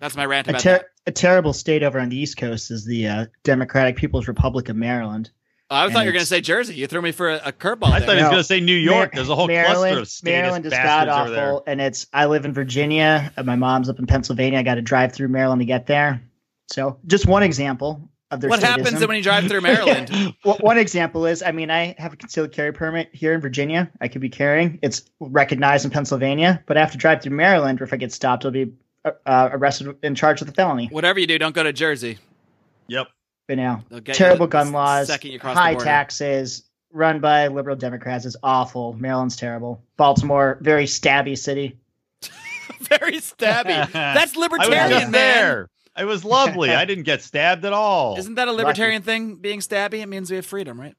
That's 0.00 0.16
my 0.16 0.26
rant 0.26 0.48
A, 0.48 0.52
ter- 0.54 0.58
that. 0.78 0.86
a 1.06 1.12
terrible 1.12 1.52
state 1.52 1.82
over 1.82 1.98
on 1.98 2.08
the 2.08 2.16
East 2.16 2.36
Coast 2.36 2.70
is 2.70 2.84
the 2.84 3.06
uh, 3.08 3.26
Democratic 3.44 3.96
People's 3.96 4.28
Republic 4.28 4.68
of 4.68 4.76
Maryland. 4.76 5.30
Oh, 5.70 5.76
I 5.76 5.90
thought 5.92 6.00
you 6.00 6.06
were 6.06 6.12
gonna 6.12 6.24
say 6.24 6.40
Jersey. 6.40 6.74
You 6.76 6.86
threw 6.86 7.02
me 7.02 7.12
for 7.12 7.28
a, 7.30 7.40
a 7.46 7.52
curveball. 7.52 7.90
I 7.92 7.98
there. 8.00 8.06
thought 8.08 8.16
he 8.16 8.22
was 8.22 8.24
No. 8.24 8.30
going 8.30 8.40
to 8.40 8.44
say 8.44 8.60
New 8.60 8.74
York. 8.76 9.12
There's 9.14 9.28
a 9.28 9.34
whole 9.36 9.46
Maryland, 9.48 9.76
cluster 9.96 9.98
of 10.00 10.08
statist 10.08 10.24
Maryland 10.24 10.66
is 10.66 10.72
god 10.72 10.82
bastards 10.82 11.18
over 11.20 11.30
there. 11.30 11.46
awful, 11.48 11.64
and 11.66 11.80
it's. 11.80 12.06
I 12.12 12.24
live 12.26 12.44
in 12.46 12.52
Virginia. 12.54 13.32
My 13.44 13.54
mom's 13.56 13.88
up 13.90 13.98
in 13.98 14.06
Pennsylvania. 14.06 14.58
I 14.58 14.62
got 14.62 14.76
to 14.76 14.82
drive 14.82 15.12
through 15.12 15.28
Maryland 15.28 15.60
to 15.60 15.66
get 15.66 15.86
there. 15.86 16.22
So, 16.68 16.98
just 17.06 17.26
one 17.26 17.42
example. 17.42 18.08
of 18.30 18.40
their 18.40 18.50
What 18.50 18.62
happens 18.62 19.04
when 19.04 19.16
you 19.16 19.22
drive 19.22 19.48
through 19.48 19.60
Maryland? 19.62 20.34
Well, 20.44 20.58
one 20.60 20.78
example 20.78 21.26
is, 21.26 21.42
I 21.42 21.52
mean, 21.52 21.70
I 21.70 21.94
have 21.98 22.12
a 22.12 22.16
concealed 22.16 22.52
carry 22.52 22.72
permit 22.72 23.08
here 23.12 23.32
in 23.32 23.40
Virginia. 23.40 23.90
I 24.00 24.08
could 24.08 24.20
be 24.20 24.28
carrying. 24.28 24.78
It's 24.82 25.02
recognized 25.20 25.84
in 25.84 25.90
Pennsylvania, 25.90 26.62
but 26.66 26.76
I 26.76 26.80
have 26.80 26.92
to 26.92 26.98
drive 26.98 27.22
through 27.22 27.36
Maryland, 27.36 27.80
or 27.80 27.84
if 27.84 27.92
I 27.92 27.96
get 27.96 28.12
stopped, 28.12 28.44
I'll 28.44 28.50
be 28.50 28.72
uh, 29.04 29.12
uh, 29.24 29.48
arrested 29.52 29.96
and 30.02 30.16
charged 30.16 30.42
with 30.42 30.50
a 30.50 30.52
felony. 30.52 30.88
Whatever 30.88 31.18
you 31.18 31.26
do, 31.26 31.38
don't 31.38 31.54
go 31.54 31.62
to 31.62 31.72
Jersey. 31.72 32.18
Yep. 32.88 33.08
But 33.46 33.56
now, 33.56 33.82
They'll 33.88 34.00
get 34.00 34.18
you 34.18 34.24
terrible 34.24 34.46
gun 34.46 34.72
laws, 34.72 35.06
second 35.06 35.30
you 35.30 35.40
cross 35.40 35.54
the 35.54 35.60
high 35.60 35.74
taxes, 35.74 36.64
run 36.92 37.20
by 37.20 37.48
liberal 37.48 37.76
Democrats 37.76 38.24
is 38.24 38.36
awful. 38.42 38.92
Maryland's 38.94 39.36
terrible. 39.36 39.82
Baltimore, 39.96 40.58
very 40.60 40.84
stabby 40.84 41.36
city. 41.36 41.78
Very 42.80 43.14
stabby. 43.14 43.90
That's 43.92 43.92
I 43.92 44.22
was 44.22 44.36
libertarian, 44.36 44.90
just 44.90 45.10
man. 45.10 45.12
there. 45.12 45.68
It 45.98 46.04
was 46.04 46.24
lovely. 46.24 46.70
I 46.70 46.84
didn't 46.86 47.04
get 47.04 47.22
stabbed 47.22 47.64
at 47.64 47.72
all. 47.72 48.18
Isn't 48.18 48.34
that 48.36 48.48
a 48.48 48.52
libertarian 48.52 49.02
thing? 49.02 49.36
Being 49.36 49.60
stabby, 49.60 50.00
it 50.02 50.06
means 50.08 50.30
we 50.30 50.36
have 50.36 50.46
freedom, 50.46 50.80
right? 50.80 50.94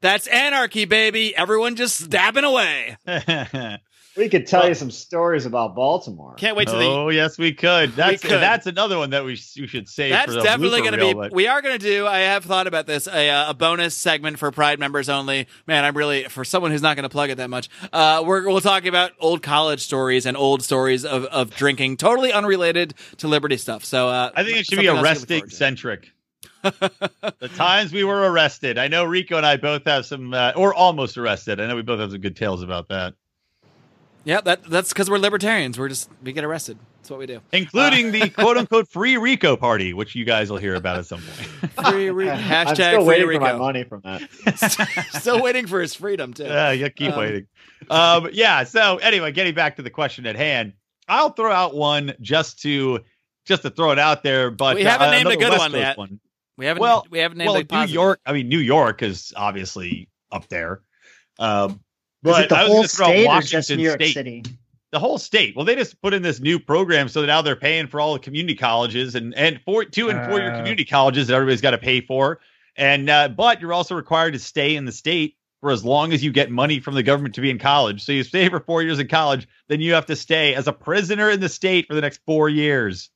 That's 0.00 0.26
anarchy, 0.26 0.84
baby. 0.84 1.34
Everyone 1.34 1.76
just 1.76 1.98
stabbing 1.98 2.44
away. 2.44 2.96
We 4.16 4.28
could 4.28 4.46
tell 4.46 4.60
Well- 4.60 4.70
you 4.70 4.74
some 4.74 4.90
stories 4.90 5.46
about 5.46 5.74
Baltimore. 5.74 6.34
Can't 6.36 6.56
wait 6.56 6.68
to 6.68 6.76
the 6.76 6.84
oh 6.84 7.08
yes, 7.10 7.38
we 7.38 7.52
could. 7.52 7.92
That's 7.92 8.22
could. 8.22 8.30
that's 8.30 8.66
another 8.66 8.98
one 8.98 9.10
that 9.10 9.24
we 9.24 9.36
sh- 9.36 9.58
we 9.60 9.66
should 9.66 9.88
save. 9.88 10.12
That's 10.12 10.26
for 10.26 10.38
the 10.38 10.42
definitely 10.42 10.80
going 10.80 10.92
to 10.92 10.98
be. 10.98 11.14
But 11.14 11.32
We 11.32 11.46
are 11.46 11.60
going 11.60 11.78
to 11.78 11.84
do. 11.84 12.06
I 12.06 12.18
have 12.20 12.44
thought 12.44 12.66
about 12.66 12.86
this. 12.86 13.06
A, 13.06 13.30
uh, 13.30 13.50
a 13.50 13.54
bonus 13.54 13.94
segment 13.94 14.38
for 14.38 14.50
Pride 14.50 14.78
members 14.78 15.08
only. 15.08 15.46
Man, 15.66 15.84
I'm 15.84 15.96
really 15.96 16.24
for 16.24 16.44
someone 16.44 16.70
who's 16.70 16.82
not 16.82 16.96
going 16.96 17.04
to 17.04 17.08
plug 17.08 17.30
it 17.30 17.36
that 17.36 17.50
much. 17.50 17.68
Uh, 17.92 18.22
we're 18.26 18.46
we'll 18.46 18.60
talk 18.60 18.86
about 18.86 19.12
old 19.20 19.42
college 19.42 19.80
stories 19.80 20.26
and 20.26 20.36
old 20.36 20.62
stories 20.62 21.04
of, 21.04 21.24
of 21.26 21.54
drinking, 21.54 21.96
totally 21.98 22.32
unrelated 22.32 22.94
to 23.18 23.28
Liberty 23.28 23.56
stuff. 23.56 23.84
So 23.84 24.08
uh, 24.08 24.30
I 24.34 24.44
think 24.44 24.58
it 24.58 24.66
should 24.66 24.78
be 24.78 24.86
something 24.86 24.96
else 24.96 25.04
arresting 25.04 25.48
centric. 25.50 26.12
the 26.62 27.50
times 27.54 27.92
we 27.92 28.04
were 28.04 28.30
arrested. 28.30 28.78
I 28.78 28.88
know 28.88 29.04
Rico 29.04 29.36
and 29.36 29.46
I 29.46 29.56
both 29.56 29.84
have 29.84 30.06
some, 30.06 30.34
uh, 30.34 30.52
or 30.56 30.74
almost 30.74 31.16
arrested. 31.16 31.60
I 31.60 31.66
know 31.66 31.76
we 31.76 31.82
both 31.82 32.00
have 32.00 32.10
some 32.10 32.20
good 32.20 32.36
tales 32.36 32.62
about 32.62 32.88
that, 32.88 33.14
Yeah, 34.26 34.40
that 34.42 34.64
that's 34.64 34.88
because 34.92 35.08
we're 35.08 35.18
libertarians. 35.18 35.78
We're 35.78 35.88
just 35.88 36.10
we 36.22 36.32
get 36.32 36.42
arrested. 36.44 36.78
That's 36.98 37.10
what 37.10 37.20
we 37.20 37.26
do. 37.26 37.40
including 37.52 38.10
the 38.10 38.28
quote 38.36 38.56
unquote 38.56 38.88
free 38.88 39.16
Rico 39.16 39.56
party, 39.56 39.94
which 39.94 40.16
you 40.16 40.24
guys 40.24 40.50
will 40.50 40.58
hear 40.58 40.74
about 40.74 40.98
at 40.98 41.06
some 41.06 41.20
point. 41.22 41.72
Free 41.92 42.10
Rico. 42.10 42.34
hashtag 42.34 42.66
I'm 42.66 42.74
still 42.74 42.90
free 43.04 43.06
waiting 43.06 43.28
Rico. 43.28 43.46
for 43.46 43.52
my 43.52 43.58
money 43.58 43.84
from 43.84 44.00
that. 44.02 45.08
Still 45.20 45.40
waiting 45.40 45.68
for 45.68 45.80
his 45.80 45.94
freedom 45.94 46.34
too. 46.34 46.42
Yeah, 46.44 46.72
you 46.72 46.90
keep 46.90 47.12
Um, 47.12 47.18
waiting. 47.20 47.46
Um, 47.88 48.28
yeah. 48.32 48.64
So 48.64 48.96
anyway, 48.98 49.30
getting 49.30 49.54
back 49.54 49.76
to 49.76 49.82
the 49.82 49.90
question 49.90 50.26
at 50.26 50.34
hand, 50.34 50.72
I'll 51.06 51.30
throw 51.30 51.52
out 51.52 51.76
one 51.76 52.12
just 52.20 52.60
to 52.62 53.00
just 53.44 53.62
to 53.62 53.70
throw 53.70 53.92
it 53.92 53.98
out 54.00 54.24
there. 54.24 54.50
But 54.50 54.74
We 54.74 54.82
haven't 54.82 55.06
uh, 55.08 55.12
named 55.12 55.28
a 55.28 55.36
good 55.36 55.50
West 55.50 55.58
one 55.60 55.70
Coast 55.70 55.80
yet. 55.80 55.96
One. 55.98 56.18
we 56.56 56.66
haven't. 56.66 56.80
well- 56.80 57.06
we 57.10 57.20
haven't 57.20 57.38
named 57.38 57.46
Well, 57.46 57.54
like 57.54 57.70
New 57.70 57.76
positive. 57.76 57.94
York. 57.94 58.20
I 58.26 58.32
mean, 58.32 58.48
New 58.48 58.58
York 58.58 59.02
is 59.04 59.32
obviously 59.36 60.08
up 60.32 60.48
there. 60.48 60.80
Um, 61.38 61.70
Is 61.70 61.76
but 62.32 62.44
it 62.44 62.48
the 62.50 62.56
I 62.56 62.62
was 62.64 62.68
whole 62.68 62.76
gonna 62.78 62.88
throw 62.88 63.06
state 63.06 63.24
or 63.24 63.28
Washington 63.28 63.58
just 63.58 63.70
New 63.76 63.82
York 63.82 64.00
State. 64.02 64.14
City? 64.14 64.42
the 64.92 64.98
whole 65.00 65.18
state. 65.18 65.54
Well, 65.56 65.64
they 65.64 65.74
just 65.74 66.00
put 66.00 66.14
in 66.14 66.22
this 66.22 66.40
new 66.40 66.58
program 66.60 67.08
so 67.08 67.20
that 67.20 67.26
now 67.26 67.42
they're 67.42 67.56
paying 67.56 67.86
for 67.88 68.00
all 68.00 68.12
the 68.14 68.18
community 68.20 68.54
colleges 68.56 69.14
and 69.14 69.34
and 69.34 69.60
four 69.64 69.84
two 69.84 70.08
and 70.10 70.24
four 70.28 70.38
year 70.38 70.52
Uh. 70.52 70.56
community 70.58 70.84
colleges 70.84 71.26
that 71.26 71.34
everybody's 71.34 71.60
got 71.60 71.72
to 71.72 71.78
pay 71.78 72.00
for. 72.00 72.38
And 72.76 73.08
uh, 73.10 73.28
but 73.28 73.60
you're 73.60 73.72
also 73.72 73.94
required 73.94 74.32
to 74.32 74.38
stay 74.38 74.76
in 74.76 74.84
the 74.84 74.92
state 74.92 75.36
for 75.60 75.70
as 75.70 75.84
long 75.84 76.12
as 76.12 76.22
you 76.22 76.30
get 76.30 76.50
money 76.50 76.80
from 76.80 76.94
the 76.94 77.02
government 77.02 77.34
to 77.36 77.40
be 77.40 77.50
in 77.50 77.58
college. 77.58 78.04
So 78.04 78.12
you 78.12 78.22
stay 78.22 78.48
for 78.50 78.60
four 78.60 78.82
years 78.82 78.98
in 78.98 79.08
college, 79.08 79.48
then 79.68 79.80
you 79.80 79.94
have 79.94 80.06
to 80.06 80.16
stay 80.16 80.54
as 80.54 80.68
a 80.68 80.72
prisoner 80.72 81.30
in 81.30 81.40
the 81.40 81.48
state 81.48 81.86
for 81.88 81.94
the 81.94 82.02
next 82.02 82.20
four 82.26 82.48
years. 82.48 83.10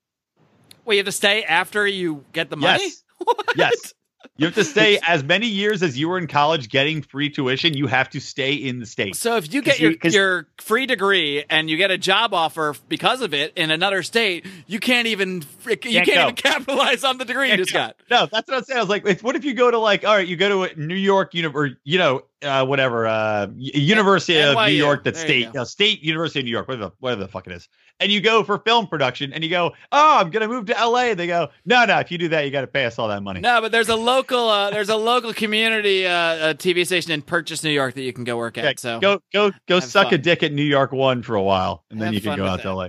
Well, 0.85 0.95
you 0.95 0.99
have 1.01 1.07
to 1.07 1.13
stay 1.13 1.45
after 1.45 1.87
you 1.87 2.25
get 2.33 2.49
the 2.51 2.57
money. 2.57 2.83
Yes. 2.85 3.05
Yes. 3.57 3.95
You 4.41 4.47
have 4.47 4.55
to 4.55 4.65
stay 4.65 4.99
as 5.07 5.23
many 5.23 5.47
years 5.49 5.83
as 5.83 5.99
you 5.99 6.09
were 6.09 6.17
in 6.17 6.27
college 6.27 6.71
getting 6.71 7.03
free 7.03 7.29
tuition. 7.29 7.75
You 7.75 7.87
have 7.89 8.09
to 8.11 8.21
stay 8.21 8.55
in 8.55 8.81
the 8.81 8.87
state. 8.87 9.15
So 9.17 9.37
if 9.37 9.53
you 9.53 9.61
get 9.61 9.73
'Cause 10.01 10.15
you- 10.15 10.19
your 10.21 10.47
free 10.59 10.87
degree 10.87 11.45
and 11.51 11.69
you 11.69 11.77
get 11.77 11.91
a 11.91 11.99
job 11.99 12.33
offer 12.33 12.75
because 12.89 13.21
of 13.21 13.35
it 13.35 13.53
in 13.55 13.71
another 13.71 14.03
state, 14.03 14.47
you 14.67 14.81
can't 14.81 15.07
even 15.09 15.45
you 15.69 15.77
Can't 15.77 16.07
can't 16.07 16.09
even 16.09 16.35
capitalize 16.37 17.05
on 17.05 17.19
the 17.19 17.27
degree 17.27 17.51
you 17.51 17.59
just 17.59 17.73
got. 17.75 17.97
No, 18.11 18.27
that's 18.33 18.49
what 18.49 18.57
I'm 18.57 18.65
saying. 18.65 18.79
I 18.79 18.83
was 18.83 18.89
like, 18.89 19.07
if- 19.07 19.23
what 19.23 19.37
if 19.37 19.45
you 19.45 19.53
go 19.53 19.71
to 19.71 19.79
like, 19.79 20.07
all 20.07 20.15
right, 20.17 20.27
you 20.27 20.37
go 20.37 20.49
to 20.49 20.63
a 20.73 20.75
New 20.75 20.95
York, 20.95 21.35
uni- 21.35 21.53
or 21.53 21.73
you 21.85 21.99
know, 21.99 22.23
uh, 22.43 22.65
whatever, 22.65 23.07
uh, 23.07 23.47
University 23.55 24.39
of 24.41 24.57
NYU. 24.57 24.69
New 24.69 24.73
York, 24.75 25.05
There 25.05 25.13
you 25.13 25.19
state, 25.19 25.53
go. 25.53 25.61
uh, 25.61 25.65
State 25.67 26.03
University 26.03 26.39
of 26.41 26.45
New 26.47 26.51
York, 26.51 26.67
whatever, 26.67 26.87
the- 26.87 26.95
whatever 27.01 27.21
the 27.25 27.29
fuck 27.29 27.47
it 27.47 27.53
is, 27.53 27.69
and 28.01 28.11
you 28.11 28.21
go 28.21 28.43
for 28.43 28.59
film 28.59 28.87
production, 28.87 29.33
and 29.33 29.45
you 29.45 29.51
go, 29.51 29.73
oh, 29.93 30.19
I'm 30.19 30.31
gonna 30.31 30.49
move 30.49 30.67
to 30.67 30.73
LA. 30.73 31.15
They 31.15 31.27
go, 31.27 31.49
no, 31.65 31.85
no, 31.85 31.99
if 32.01 32.11
you 32.11 32.19
do 32.19 32.29
that, 32.29 32.45
you 32.45 32.51
got 32.51 32.63
to 32.63 32.67
pay 32.67 32.87
us 32.87 32.99
all 32.99 33.09
that 33.09 33.23
money. 33.23 33.41
No, 33.41 33.61
but 33.61 33.71
there's 33.73 33.89
a 33.91 33.97
local 33.97 34.49
uh, 34.49 34.71
there's 34.71 34.89
a 34.89 34.97
local 34.97 35.33
community 35.33 36.07
uh, 36.07 36.11
uh, 36.11 36.55
TV 36.55 36.85
station 36.87 37.13
in 37.13 37.23
Purchase, 37.23 37.63
New 37.63 37.71
York 37.71 37.95
that 37.95 38.03
you 38.03 38.13
can 38.13 38.25
go 38.25 38.37
work 38.37 38.59
at. 38.59 38.65
Yeah, 38.65 38.73
so 38.77 39.01
go, 39.01 39.21
go, 39.33 39.53
go, 39.69 39.81
suck 39.81 40.13
a 40.13 40.19
dick 40.19 40.43
at 40.43 40.53
New 40.53 40.63
York 40.65 40.93
one 40.93 41.23
for 41.23 41.35
a 41.37 41.43
while, 41.43 41.85
and 41.91 42.01
then 42.01 42.07
Have 42.07 42.15
you 42.15 42.21
can 42.21 42.37
go 42.37 42.47
out 42.47 42.63
to 42.63 42.69
that. 42.69 42.75
LA. 42.75 42.89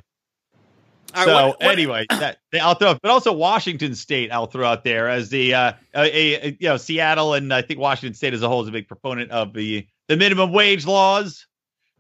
All 1.14 1.26
right, 1.26 1.26
so 1.26 1.48
what- 1.48 1.60
what- 1.62 1.72
anyway, 1.74 2.06
that 2.10 2.38
I'll 2.62 2.76
throw, 2.76 2.94
but 3.02 3.12
also 3.12 3.34
Washington 3.34 3.96
State, 3.96 4.32
I'll 4.32 4.46
throw 4.48 4.66
out 4.66 4.86
there 4.86 5.10
as 5.10 5.30
the 5.30 5.54
uh, 5.54 5.74
a, 5.94 6.46
a 6.48 6.58
you 6.60 6.70
know 6.70 6.78
Seattle 6.78 7.34
and 7.34 7.54
I 7.54 7.62
think 7.62 7.80
Washington 7.82 8.14
State 8.14 8.34
as 8.34 8.42
a 8.44 8.48
whole 8.48 8.62
is 8.62 8.70
a 8.70 8.72
big 8.72 8.88
proponent 8.88 9.30
of 9.32 9.54
the 9.54 9.86
the 10.08 10.16
minimum 10.16 10.54
wage 10.54 10.86
laws, 10.86 11.48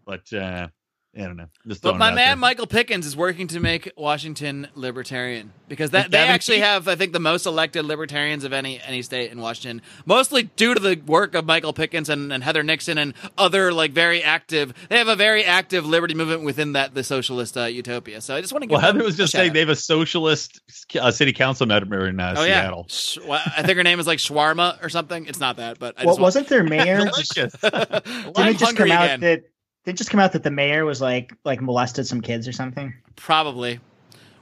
but 0.05 0.31
uh, 0.31 0.69
I 1.13 1.23
don't 1.23 1.35
know. 1.35 1.47
Just 1.67 1.81
But 1.81 1.97
my 1.97 2.09
man 2.11 2.15
there. 2.15 2.35
Michael 2.37 2.67
Pickens 2.67 3.05
is 3.05 3.17
working 3.17 3.47
to 3.47 3.59
make 3.59 3.91
Washington 3.97 4.69
libertarian 4.75 5.51
because 5.67 5.89
that 5.91 6.09
they 6.09 6.19
actually 6.19 6.55
indeed- 6.57 6.67
have 6.67 6.87
I 6.87 6.95
think 6.95 7.11
the 7.11 7.19
most 7.19 7.45
elected 7.45 7.83
libertarians 7.83 8.45
of 8.45 8.53
any 8.53 8.79
any 8.81 9.01
state 9.01 9.29
in 9.29 9.41
Washington, 9.41 9.81
mostly 10.05 10.43
due 10.43 10.73
to 10.73 10.79
the 10.79 10.95
work 11.05 11.35
of 11.35 11.45
Michael 11.45 11.73
Pickens 11.73 12.07
and, 12.07 12.31
and 12.31 12.41
Heather 12.45 12.63
Nixon 12.63 12.97
and 12.97 13.13
other 13.37 13.73
like 13.73 13.91
very 13.91 14.23
active. 14.23 14.73
They 14.87 14.97
have 14.99 15.09
a 15.09 15.17
very 15.17 15.43
active 15.43 15.85
liberty 15.85 16.13
movement 16.13 16.43
within 16.43 16.71
that 16.73 16.93
the 16.93 17.03
socialist 17.03 17.57
uh, 17.57 17.65
utopia. 17.65 18.21
So 18.21 18.33
I 18.35 18.39
just 18.39 18.53
want 18.53 18.63
to 18.63 18.67
give 18.67 18.71
Well, 18.75 18.81
Heather 18.81 19.03
was 19.03 19.17
just 19.17 19.33
saying 19.33 19.49
out. 19.49 19.53
they 19.53 19.59
have 19.59 19.67
a 19.69 19.75
socialist 19.75 20.61
uh, 20.97 21.11
city 21.11 21.33
council 21.33 21.65
member 21.67 22.07
in 22.07 22.21
uh, 22.21 22.35
Oh 22.37 22.43
yeah, 22.45 22.71
Sh- 22.87 23.17
well, 23.27 23.41
I 23.57 23.63
think 23.63 23.75
her 23.75 23.83
name 23.83 23.99
is 23.99 24.07
like 24.07 24.19
Shawarma 24.19 24.81
or 24.81 24.87
something. 24.87 25.25
It's 25.25 25.41
not 25.41 25.57
that, 25.57 25.77
but 25.77 25.95
I 25.99 26.05
Well, 26.05 26.13
just 26.15 26.21
wasn't 26.21 26.47
their 26.47 26.63
mayor? 26.75 26.99
Delicious. 26.99 27.51
Didn't 27.61 28.37
it 28.37 28.57
just 28.57 28.77
come 28.77 28.89
out 28.91 29.05
again. 29.05 29.19
that? 29.19 29.43
Did 29.85 29.95
it 29.95 29.97
just 29.97 30.09
come 30.11 30.19
out 30.19 30.33
that 30.33 30.43
the 30.43 30.51
mayor 30.51 30.85
was 30.85 31.01
like 31.01 31.33
like 31.43 31.61
molested 31.61 32.05
some 32.07 32.21
kids 32.21 32.47
or 32.47 32.51
something? 32.51 32.93
Probably. 33.15 33.79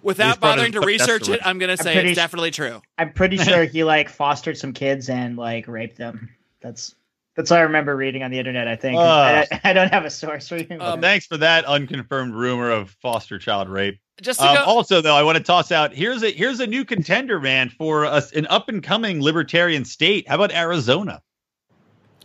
Without 0.01 0.39
bothering 0.39 0.71
to 0.73 0.81
research 0.81 1.27
it, 1.29 1.39
I'm 1.45 1.59
gonna 1.59 1.75
say 1.77 1.93
pretty 1.93 2.09
it's 2.11 2.17
s- 2.19 2.23
definitely 2.23 2.51
true. 2.51 2.81
I'm 2.97 3.11
pretty 3.13 3.37
sure 3.49 3.63
he 3.65 3.83
like 3.83 4.09
fostered 4.09 4.57
some 4.57 4.73
kids 4.73 5.09
and 5.09 5.35
like 5.37 5.67
raped 5.67 5.97
them. 5.97 6.29
That's 6.61 6.95
that's 7.35 7.51
what 7.51 7.59
I 7.59 7.63
remember 7.63 7.95
reading 7.95 8.23
on 8.23 8.31
the 8.31 8.39
internet. 8.39 8.67
I 8.67 8.75
think 8.75 8.97
Ah. 8.99 9.45
I, 9.51 9.59
I 9.65 9.73
don't 9.73 9.91
have 9.93 10.03
a 10.05 10.09
source 10.09 10.47
for 10.49 10.57
you. 10.57 10.77
Um, 10.79 10.99
Thanks 10.99 11.25
for 11.25 11.37
that 11.37 11.63
unconfirmed 11.65 12.33
rumor 12.33 12.69
of 12.69 12.91
foster 13.01 13.39
child 13.39 13.69
rape. 13.69 13.99
Just 14.21 14.41
Um, 14.41 14.55
go, 14.55 14.63
also, 14.63 14.99
though, 14.99 15.15
I 15.15 15.23
want 15.23 15.37
to 15.37 15.43
toss 15.43 15.71
out 15.71 15.93
here's 15.93 16.21
a 16.23 16.31
here's 16.31 16.59
a 16.59 16.67
new 16.67 16.83
contender, 16.83 17.39
man, 17.39 17.69
for 17.69 18.05
us 18.05 18.33
an 18.33 18.45
up 18.47 18.67
and 18.67 18.83
coming 18.83 19.21
libertarian 19.21 19.85
state. 19.85 20.27
How 20.27 20.35
about 20.35 20.51
Arizona? 20.53 21.21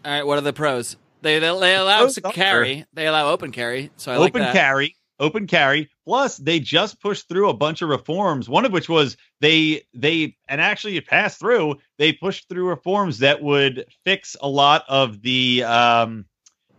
All 0.05 0.11
right, 0.13 0.27
what 0.27 0.37
are 0.39 0.43
the 0.43 0.53
pros? 0.53 0.97
They 1.25 1.39
they, 1.41 1.59
they 1.59 1.75
allow 1.75 1.99
Pros 2.01 2.19
s- 2.19 2.25
are- 2.25 2.33
carry. 2.33 2.85
They 2.93 3.07
allow 3.09 3.31
open 3.33 3.51
carry. 3.51 3.91
So 3.97 4.13
I 4.13 4.17
like 4.19 4.29
open 4.29 4.43
that. 4.43 4.53
carry, 4.53 4.95
open 5.19 5.47
carry. 5.47 5.89
Plus, 6.05 6.37
they 6.37 6.61
just 6.61 7.01
pushed 7.01 7.29
through 7.29 7.49
a 7.49 7.55
bunch 7.55 7.83
of 7.83 7.89
reforms. 7.89 8.49
One 8.49 8.65
of 8.65 8.73
which 8.73 8.89
was 8.89 9.17
they 9.41 9.83
they 9.95 10.37
and 10.49 10.61
actually 10.61 10.97
it 10.97 11.07
passed 11.07 11.41
through. 11.41 11.77
They 11.99 12.13
pushed 12.13 12.49
through 12.49 12.69
reforms 12.69 13.19
that 13.19 13.43
would 13.43 13.87
fix 14.05 14.37
a 14.41 14.49
lot 14.49 14.85
of 14.89 15.23
the 15.23 15.65
um, 15.65 16.27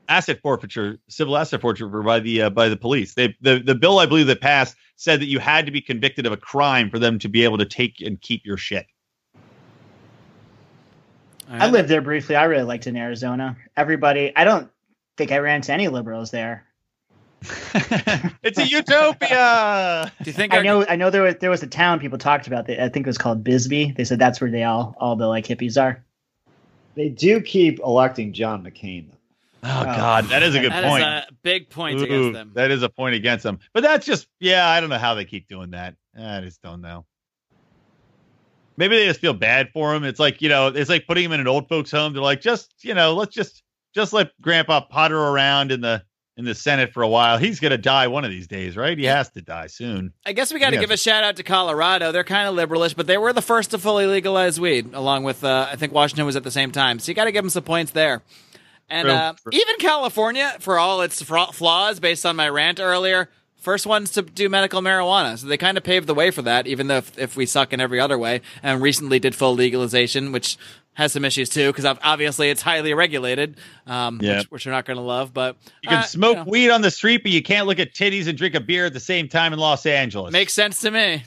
asset 0.08 0.40
forfeiture, 0.42 1.00
civil 1.10 1.36
asset 1.36 1.60
forfeiture 1.60 1.88
by 2.04 2.20
the 2.20 2.44
uh, 2.44 2.50
by 2.52 2.70
the 2.70 2.78
police. 2.78 3.16
They 3.16 3.36
the 3.42 3.60
the 3.60 3.76
bill 3.76 3.98
I 4.00 4.06
believe 4.06 4.28
that 4.28 4.42
passed 4.42 4.76
said 4.96 5.20
that 5.22 5.28
you 5.28 5.40
had 5.40 5.66
to 5.66 5.72
be 5.72 5.82
convicted 5.82 6.26
of 6.26 6.32
a 6.32 6.38
crime 6.38 6.90
for 6.90 7.00
them 7.00 7.20
to 7.20 7.28
be 7.28 7.44
able 7.44 7.58
to 7.58 7.66
take 7.66 8.00
and 8.00 8.22
keep 8.22 8.46
your 8.46 8.58
shit. 8.58 8.86
All 11.50 11.62
I 11.62 11.68
lived 11.68 11.90
there 11.90 12.02
briefly. 12.02 12.36
I 12.36 12.46
really 12.46 12.64
liked 12.64 12.88
it 12.88 12.92
in 12.92 12.98
Arizona. 12.98 13.58
Everybody, 13.78 14.36
I 14.36 14.44
don't 14.44 14.70
think 15.18 15.32
I 15.32 15.38
ran 15.38 15.58
into 15.58 15.74
any 15.74 15.88
liberals 15.88 16.32
there. 16.32 16.66
it's 18.44 18.58
a 18.58 18.66
utopia. 18.66 20.12
Do 20.24 20.30
you 20.30 20.34
think 20.34 20.54
I 20.54 20.58
our- 20.58 20.64
know, 20.64 20.86
I 20.88 20.96
know 20.96 21.10
there 21.10 21.22
was 21.22 21.36
there 21.40 21.50
was 21.50 21.62
a 21.62 21.68
town 21.68 22.00
people 22.00 22.18
talked 22.18 22.48
about. 22.48 22.66
That 22.68 22.84
I 22.84 22.90
think 22.90 23.06
it 23.06 23.10
was 23.10 23.18
called 23.18 23.44
Bisbee. 23.44 23.92
They 23.92 24.04
said 24.04 24.18
that's 24.18 24.42
where 24.42 24.50
they 24.50 24.64
all 24.64 24.96
all 25.00 25.16
the 25.16 25.28
like 25.28 25.46
hippies 25.46 25.80
are. 25.80 26.04
They 26.96 27.10
do 27.10 27.42
keep 27.42 27.80
electing 27.80 28.34
John 28.34 28.64
McCain. 28.64 29.08
Oh, 29.64 29.80
oh 29.82 29.84
God, 29.84 30.26
that 30.26 30.44
is 30.44 30.56
a 30.56 30.60
good 30.60 30.72
that 30.72 30.84
is 30.84 30.90
point. 30.90 31.04
a 31.04 31.26
big 31.44 31.70
point 31.70 32.00
Ooh, 32.00 32.04
against 32.04 32.34
them? 32.34 32.52
That 32.54 32.72
is 32.72 32.84
a 32.84 32.90
point 32.90 33.16
against 33.16 33.44
them. 33.44 33.60
But 33.74 33.84
that's 33.84 34.06
just 34.06 34.28
yeah, 34.40 34.68
I 34.68 34.80
don't 34.80 34.90
know 34.90 34.98
how 34.98 35.14
they 35.14 35.26
keep 35.26 35.48
doing 35.48 35.72
that. 35.72 35.96
I 36.18 36.42
just 36.42 36.62
don't 36.62 36.82
know. 36.82 37.06
Maybe 38.78 38.98
they 38.98 39.06
just 39.06 39.20
feel 39.20 39.34
bad 39.34 39.70
for 39.74 39.94
him. 39.96 40.04
It's 40.04 40.20
like, 40.20 40.42
you 40.42 40.50
know, 40.50 40.68
it's 40.68 40.90
like 40.90 41.08
putting 41.08 41.26
him 41.26 41.32
in 41.32 41.40
an 41.40 41.48
old 41.48 41.70
folks 41.70 41.92
home. 41.92 42.14
They're 42.14 42.22
like, 42.22 42.42
just, 42.42 42.74
you 42.84 42.94
know, 42.94 43.14
let's 43.14 43.34
just 43.34 43.64
just 43.94 44.14
let 44.14 44.32
grandpa 44.42 44.82
potter 44.82 45.18
around 45.18 45.72
in 45.72 45.82
the 45.82 46.04
in 46.38 46.44
the 46.44 46.54
Senate 46.54 46.92
for 46.92 47.02
a 47.02 47.08
while. 47.08 47.38
He's 47.38 47.62
going 47.62 47.72
to 47.72 47.78
die 47.78 48.08
one 48.08 48.26
of 48.26 48.32
these 48.32 48.48
days, 48.48 48.76
right? 48.76 48.98
He 48.98 49.06
has 49.06 49.30
to 49.32 49.42
die 49.42 49.68
soon. 49.68 50.12
I 50.26 50.34
guess 50.34 50.54
we 50.54 50.60
got 50.60 50.72
to 50.72 50.78
give 50.78 50.92
a 50.92 50.98
shout 50.98 51.24
out 51.24 51.38
to 51.38 51.44
Colorado. 51.44 52.12
They're 52.12 52.26
kind 52.26 52.48
of 52.50 52.56
liberalish, 52.56 52.96
but 52.96 53.08
they 53.08 53.18
were 53.18 53.32
the 53.32 53.42
first 53.42 53.72
to 53.72 53.78
fully 53.78 54.06
legalize 54.06 54.60
weed, 54.60 54.94
along 54.94 55.24
with 55.24 55.44
uh, 55.44 55.70
I 55.72 55.78
think 55.78 55.94
Washington 55.94 56.26
was 56.26 56.36
at 56.36 56.44
the 56.44 56.52
same 56.52 56.72
time. 56.72 57.00
So 57.00 57.10
you 57.10 57.16
got 57.16 57.26
to 57.26 57.32
give 57.32 57.44
them 57.44 57.50
some 57.50 57.64
points 57.64 57.92
there. 57.92 58.22
And 58.90 59.08
uh, 59.08 59.34
even 59.52 59.76
California, 59.80 60.56
for 60.60 60.78
all 60.78 61.02
its 61.02 61.22
flaws, 61.22 62.00
based 62.00 62.26
on 62.26 62.36
my 62.36 62.50
rant 62.50 62.80
earlier, 62.80 63.30
first 63.66 63.86
ones 63.86 64.12
to 64.12 64.22
do 64.22 64.48
medical 64.48 64.82
marijuana. 64.82 65.38
So 65.38 65.48
they 65.48 65.58
kind 65.58 65.78
of 65.78 65.84
paved 65.84 66.08
the 66.08 66.14
way 66.14 66.32
for 66.32 66.44
that, 66.44 66.68
even 66.68 66.88
though 66.88 66.98
if, 67.00 67.18
if 67.20 67.36
we 67.36 67.46
suck 67.46 67.74
in 67.74 67.82
every 67.82 68.00
other 68.00 68.18
way. 68.18 68.40
And 68.64 68.82
recently 68.82 69.20
did 69.20 69.36
full 69.36 69.56
legalization, 69.56 70.32
which 70.32 70.58
has 70.94 71.12
some 71.12 71.26
issues 71.26 71.50
too, 71.50 71.70
because 71.74 71.84
obviously 71.84 72.50
it's 72.50 72.62
highly 72.62 72.94
regulated, 72.94 73.58
um, 73.86 74.20
Yeah. 74.22 74.38
which, 74.38 74.52
which 74.52 74.66
we're 74.66 74.72
not 74.72 74.86
going 74.86 74.96
to 74.96 75.04
love. 75.04 75.34
But 75.34 75.58
You 75.84 75.90
can 75.90 75.98
uh, 75.98 76.04
smoke 76.04 76.38
know, 76.38 76.44
weed 76.48 76.70
on 76.70 76.82
the 76.82 76.92
street, 76.92 77.24
but 77.24 77.34
you 77.34 77.44
can't 77.44 77.68
look 77.68 77.80
at 77.80 77.94
titties 77.94 78.28
and 78.28 78.38
drink 78.38 78.56
a 78.56 78.62
beer 78.62 78.86
at 78.86 78.94
the 78.94 79.00
same 79.02 79.28
time 79.28 79.52
in 79.52 79.60
Los 79.60 79.86
Angeles. 79.86 80.32
makes 80.32 80.54
sense 80.54 80.80
to 80.82 80.92
me. 80.92 81.24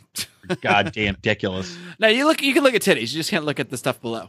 goddamn 0.63 1.15
ridiculous. 1.17 1.77
Now 1.99 2.09
you 2.09 2.27
look, 2.27 2.41
you 2.43 2.55
can 2.55 2.63
look 2.63 2.75
at 2.75 2.83
titties. 2.83 3.11
You 3.13 3.19
just 3.19 3.31
can't 3.31 3.45
look 3.45 3.59
at 3.61 3.69
the 3.71 3.77
stuff 3.77 4.01
below. 4.01 4.29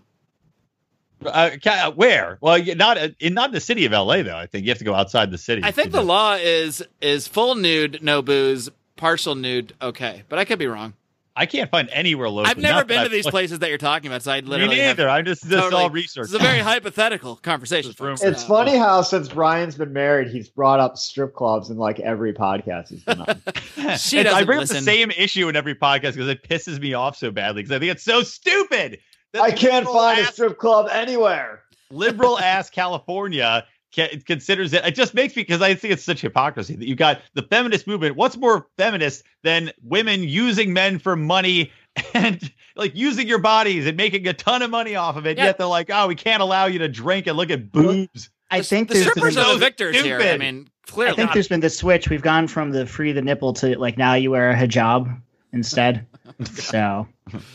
Uh, 1.26 1.92
where? 1.96 2.38
Well, 2.42 2.64
not 2.76 2.98
uh, 2.98 3.10
in 3.20 3.34
not 3.34 3.50
in 3.50 3.54
the 3.54 3.60
city 3.60 3.86
of 3.86 3.92
LA 3.92 4.24
though. 4.24 4.38
I 4.38 4.46
think 4.48 4.66
you 4.66 4.72
have 4.72 4.78
to 4.80 4.86
go 4.86 4.94
outside 4.94 5.32
the 5.32 5.38
city. 5.38 5.62
I 5.64 5.72
think 5.72 5.92
the 5.92 6.02
law 6.04 6.36
is 6.36 6.84
is 7.02 7.28
full 7.28 7.56
nude, 7.56 8.00
no 8.02 8.22
booze, 8.22 8.70
partial 8.96 9.36
nude, 9.36 9.74
okay. 9.82 10.24
But 10.30 10.40
I 10.40 10.46
could 10.46 10.60
be 10.60 10.68
wrong. 10.68 10.94
I 11.36 11.46
can't 11.46 11.72
find 11.72 11.88
anywhere 11.94 12.28
local. 12.28 12.50
I've 12.52 12.58
never 12.58 12.84
been 12.84 12.98
to 12.98 13.04
I've 13.06 13.12
these 13.12 13.24
looked- 13.24 13.32
places 13.34 13.60
that 13.60 13.70
you're 13.70 13.78
talking 13.78 14.08
about, 14.12 14.24
so 14.24 14.32
I 14.34 14.42
Me 14.42 14.48
literally 14.48 14.80
have 14.80 14.98
neither. 14.98 15.10
I'm 15.10 15.24
just 15.24 15.44
this 15.44 15.54
is 15.54 15.58
totally- 15.62 15.84
all 15.84 15.90
research. 15.90 16.24
This 16.24 16.30
is 16.32 16.36
a 16.36 16.40
very 16.40 16.60
hypothetical 16.60 17.38
conversation. 17.38 17.92
Just 17.92 18.00
room 18.02 18.18
for- 18.18 18.28
It's 18.28 18.44
Uh, 18.44 18.48
funny 18.48 18.76
how 18.78 19.02
since 19.04 19.30
Brian's 19.30 19.76
been 19.76 19.94
married, 19.94 20.28
he's 20.30 20.50
brought 20.50 20.82
up 20.82 20.98
strip 20.98 21.34
clubs 21.34 21.70
in 21.70 21.78
like 21.78 22.00
every 22.02 22.34
podcast 22.34 22.90
he's 22.90 23.04
been 23.04 23.22
on. 23.22 23.42
She 23.98 24.20
I 24.20 24.24
doesn't 24.24 24.46
bring 24.48 24.60
listen. 24.60 24.78
up 24.78 24.82
the 24.82 24.86
same 24.86 25.12
issue 25.12 25.48
in 25.48 25.56
every 25.56 25.76
podcast 25.76 26.14
because 26.16 26.28
it 26.28 26.44
pisses 26.44 26.78
me 26.82 26.94
off 26.94 27.16
so 27.16 27.32
badly 27.32 27.62
because 27.64 27.74
I 27.76 27.80
think 27.80 27.92
it's 27.94 28.04
so 28.04 28.22
stupid. 28.22 29.00
That 29.34 29.42
I 29.42 29.52
can't 29.52 29.86
liberal 29.86 29.94
find 29.96 30.20
a 30.22 30.26
strip 30.32 30.58
club 30.58 30.88
anywhere. 30.92 31.64
liberal 31.92 32.40
ass 32.40 32.70
California 32.70 33.66
ca- 33.96 34.18
considers 34.26 34.74
it. 34.74 34.86
It 34.86 34.96
just 34.96 35.14
makes 35.14 35.36
me 35.36 35.44
because 35.44 35.62
I 35.62 35.76
think 35.76 35.94
it's 35.94 36.04
such 36.04 36.22
hypocrisy 36.22 36.76
that 36.76 36.88
you 36.88 36.96
got 36.96 37.22
the 37.34 37.44
feminist 37.44 37.88
movement. 37.88 38.16
What's 38.16 38.38
more 38.38 38.68
feminist 38.78 39.24
than 39.44 39.72
women 39.84 40.24
using 40.24 40.74
men 40.74 41.00
for 41.00 41.16
money 41.16 41.72
and 42.14 42.52
like 42.76 42.96
using 42.96 43.28
your 43.28 43.40
bodies 43.40 43.86
and 43.88 43.98
making 43.98 44.28
a 44.28 44.34
ton 44.34 44.62
of 44.62 44.70
money 44.70 44.96
off 44.96 45.16
of 45.16 45.26
it? 45.26 45.38
Yeah. 45.38 45.46
Yet 45.46 45.58
they're 45.58 45.68
like, 45.68 45.90
oh, 45.92 46.08
we 46.08 46.16
can't 46.16 46.42
allow 46.42 46.66
you 46.66 46.80
to 46.80 46.88
drink 46.88 47.28
and 47.28 47.38
look 47.38 47.50
at 47.50 47.72
boobs. 47.72 48.30
I 48.52 48.60
the, 48.60 48.64
think 48.64 48.88
the 48.88 48.96
there's 48.96 49.08
strippers 49.08 49.36
been, 49.36 49.44
are 49.44 49.48
the 49.48 49.54
so 49.54 49.58
victors 49.60 50.02
here. 50.02 50.18
I 50.18 50.22
stupid. 50.22 50.40
mean, 50.40 50.70
I 50.88 50.92
clearly. 50.92 51.16
think 51.18 51.34
there's 51.34 51.48
been 51.48 51.60
the 51.60 51.70
switch. 51.70 52.10
We've 52.10 52.22
gone 52.24 52.48
from 52.48 52.72
the 52.72 52.86
free 52.88 53.12
the 53.12 53.22
nipple 53.22 53.54
to 53.54 53.78
like 53.78 53.98
now 53.98 54.16
you 54.16 54.32
wear 54.32 54.50
a 54.50 54.56
hijab 54.56 55.22
instead. 55.54 56.06
so 56.54 57.08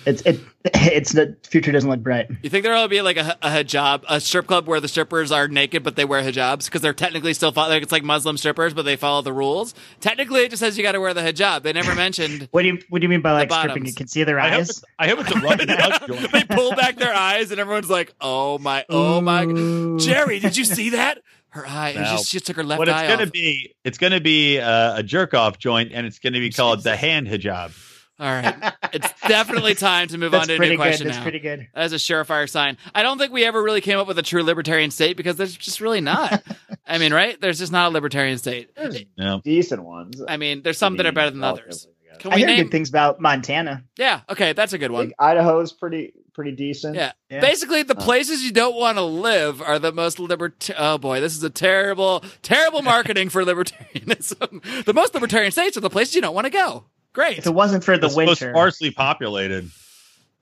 it's 0.04 0.22
it 0.22 0.40
it's 0.64 1.12
the 1.12 1.36
future 1.44 1.72
doesn't 1.72 1.88
look 1.88 2.00
bright. 2.00 2.28
you 2.42 2.50
think 2.50 2.64
there'll 2.64 2.88
be 2.88 3.02
like 3.02 3.16
a, 3.16 3.36
a 3.42 3.48
hijab, 3.48 4.04
a 4.08 4.20
strip 4.20 4.46
club 4.46 4.66
where 4.66 4.80
the 4.80 4.88
strippers 4.88 5.30
are 5.32 5.48
naked 5.48 5.82
but 5.82 5.96
they 5.96 6.04
wear 6.04 6.22
hijabs 6.22 6.66
because 6.66 6.80
they're 6.80 6.92
technically 6.92 7.34
still 7.34 7.52
follow, 7.52 7.70
like 7.70 7.82
it's 7.82 7.92
like 7.92 8.02
Muslim 8.04 8.36
strippers 8.36 8.74
but 8.74 8.84
they 8.84 8.96
follow 8.96 9.22
the 9.22 9.32
rules. 9.32 9.74
Technically, 10.00 10.42
it 10.42 10.50
just 10.50 10.60
says 10.60 10.76
you 10.76 10.82
got 10.82 10.92
to 10.92 11.00
wear 11.00 11.14
the 11.14 11.20
hijab. 11.20 11.62
They 11.62 11.72
never 11.72 11.94
mentioned 11.94 12.48
What 12.50 12.62
do 12.62 12.68
you 12.68 12.78
what 12.88 13.00
do 13.00 13.04
you 13.04 13.08
mean 13.08 13.20
by 13.20 13.32
like 13.32 13.52
stripping? 13.52 13.86
You 13.86 13.94
can 13.94 14.06
see 14.06 14.24
their 14.24 14.38
I 14.38 14.50
hope, 14.50 14.60
eyes. 14.60 14.70
it's, 14.70 14.84
I 14.98 15.08
hope 15.08 15.20
it's 15.20 15.30
a 15.30 15.40
running 15.40 15.66
they 15.66 16.44
pull 16.44 16.74
back 16.74 16.96
their 16.96 17.14
eyes 17.14 17.50
and 17.50 17.60
everyone's 17.60 17.90
like, 17.90 18.12
"Oh 18.20 18.58
my, 18.58 18.84
oh 18.88 19.20
my, 19.20 19.44
Ooh. 19.44 19.98
Jerry, 19.98 20.38
did 20.38 20.56
you 20.56 20.64
see 20.64 20.90
that? 20.90 21.18
Her 21.54 21.64
eye, 21.66 21.90
it 21.90 21.98
was 22.00 22.10
No. 22.10 22.16
just 22.16 22.28
she 22.30 22.40
took 22.40 22.56
her 22.56 22.64
left 22.64 22.80
What 22.80 22.88
it's 22.88 22.96
eye 22.96 23.06
gonna 23.06 23.22
off." 23.22 23.30
be, 23.32 23.74
it's 23.84 23.96
gonna 23.98 24.20
be 24.20 24.58
uh, 24.58 24.98
a 24.98 25.02
jerk 25.04 25.34
off 25.34 25.58
joint, 25.58 25.92
and 25.94 26.04
it's 26.06 26.18
gonna 26.18 26.40
be 26.40 26.50
called 26.50 26.82
the 26.82 26.96
hand 26.96 27.28
hijab. 27.28 27.72
All 28.20 28.26
right, 28.26 28.72
it's 28.92 29.08
definitely 29.28 29.74
time 29.74 30.06
to 30.08 30.18
move 30.18 30.34
on 30.34 30.46
to 30.46 30.54
a 30.54 30.56
pretty 30.56 30.70
new 30.72 30.76
good. 30.76 30.82
question 30.82 31.06
That's 31.08 31.18
now. 31.18 31.22
pretty 31.24 31.38
good. 31.40 31.68
That 31.74 31.84
is 31.86 31.92
a 31.92 31.96
surefire 31.96 32.48
sign. 32.48 32.76
I 32.94 33.02
don't 33.02 33.18
think 33.18 33.32
we 33.32 33.44
ever 33.44 33.60
really 33.62 33.80
came 33.80 33.98
up 33.98 34.06
with 34.06 34.18
a 34.18 34.22
true 34.22 34.42
libertarian 34.44 34.90
state 34.92 35.16
because 35.16 35.34
there's 35.36 35.56
just 35.56 35.80
really 35.80 36.00
not. 36.00 36.42
I 36.86 36.98
mean, 36.98 37.12
right? 37.12 37.40
There's 37.40 37.58
just 37.58 37.72
not 37.72 37.88
a 37.88 37.90
libertarian 37.92 38.38
state. 38.38 38.70
Yeah. 39.16 39.38
Decent 39.42 39.82
ones. 39.82 40.22
I 40.28 40.36
mean, 40.36 40.62
there's 40.62 40.78
some 40.78 40.96
that 40.98 41.06
are 41.06 41.12
better 41.12 41.30
than 41.30 41.42
others. 41.42 41.86
Can 42.20 42.32
I 42.32 42.36
we 42.36 42.40
hear 42.42 42.46
name? 42.48 42.62
good 42.64 42.70
things 42.70 42.88
about 42.88 43.20
Montana. 43.20 43.82
Yeah. 43.98 44.20
Okay, 44.30 44.52
that's 44.52 44.72
a 44.72 44.78
good 44.78 44.92
one. 44.92 45.06
Like 45.06 45.14
Idaho's 45.18 45.72
pretty 45.72 46.12
pretty 46.34 46.52
decent. 46.52 46.96
Yeah. 46.96 47.12
Yeah. 47.30 47.40
Basically, 47.40 47.82
the 47.82 47.96
Oh. 47.96 48.00
places 48.04 48.42
you 48.42 48.52
don't 48.52 48.74
want 48.76 48.98
to 48.98 49.02
live 49.02 49.62
are 49.62 49.78
the 49.78 49.92
most 49.92 50.18
libert. 50.18 50.68
Oh 50.76 50.98
boy, 50.98 51.20
this 51.20 51.36
is 51.36 51.42
a 51.42 51.50
terrible, 51.50 52.22
terrible 52.42 52.82
marketing 52.94 53.28
for 53.30 53.44
libertarianism. 53.44 54.84
the 54.84 54.94
most 54.94 55.14
libertarian 55.14 55.52
states 55.52 55.76
are 55.76 55.80
the 55.80 55.90
places 55.90 56.14
you 56.14 56.20
don't 56.20 56.34
want 56.34 56.44
to 56.46 56.50
go. 56.50 56.84
Great. 57.12 57.38
If 57.38 57.46
it 57.46 57.54
wasn't 57.54 57.84
for 57.84 57.96
the 57.96 58.06
It's 58.06 58.16
most 58.16 58.40
winter, 58.40 58.52
sparsely 58.52 58.90
populated. 58.90 59.70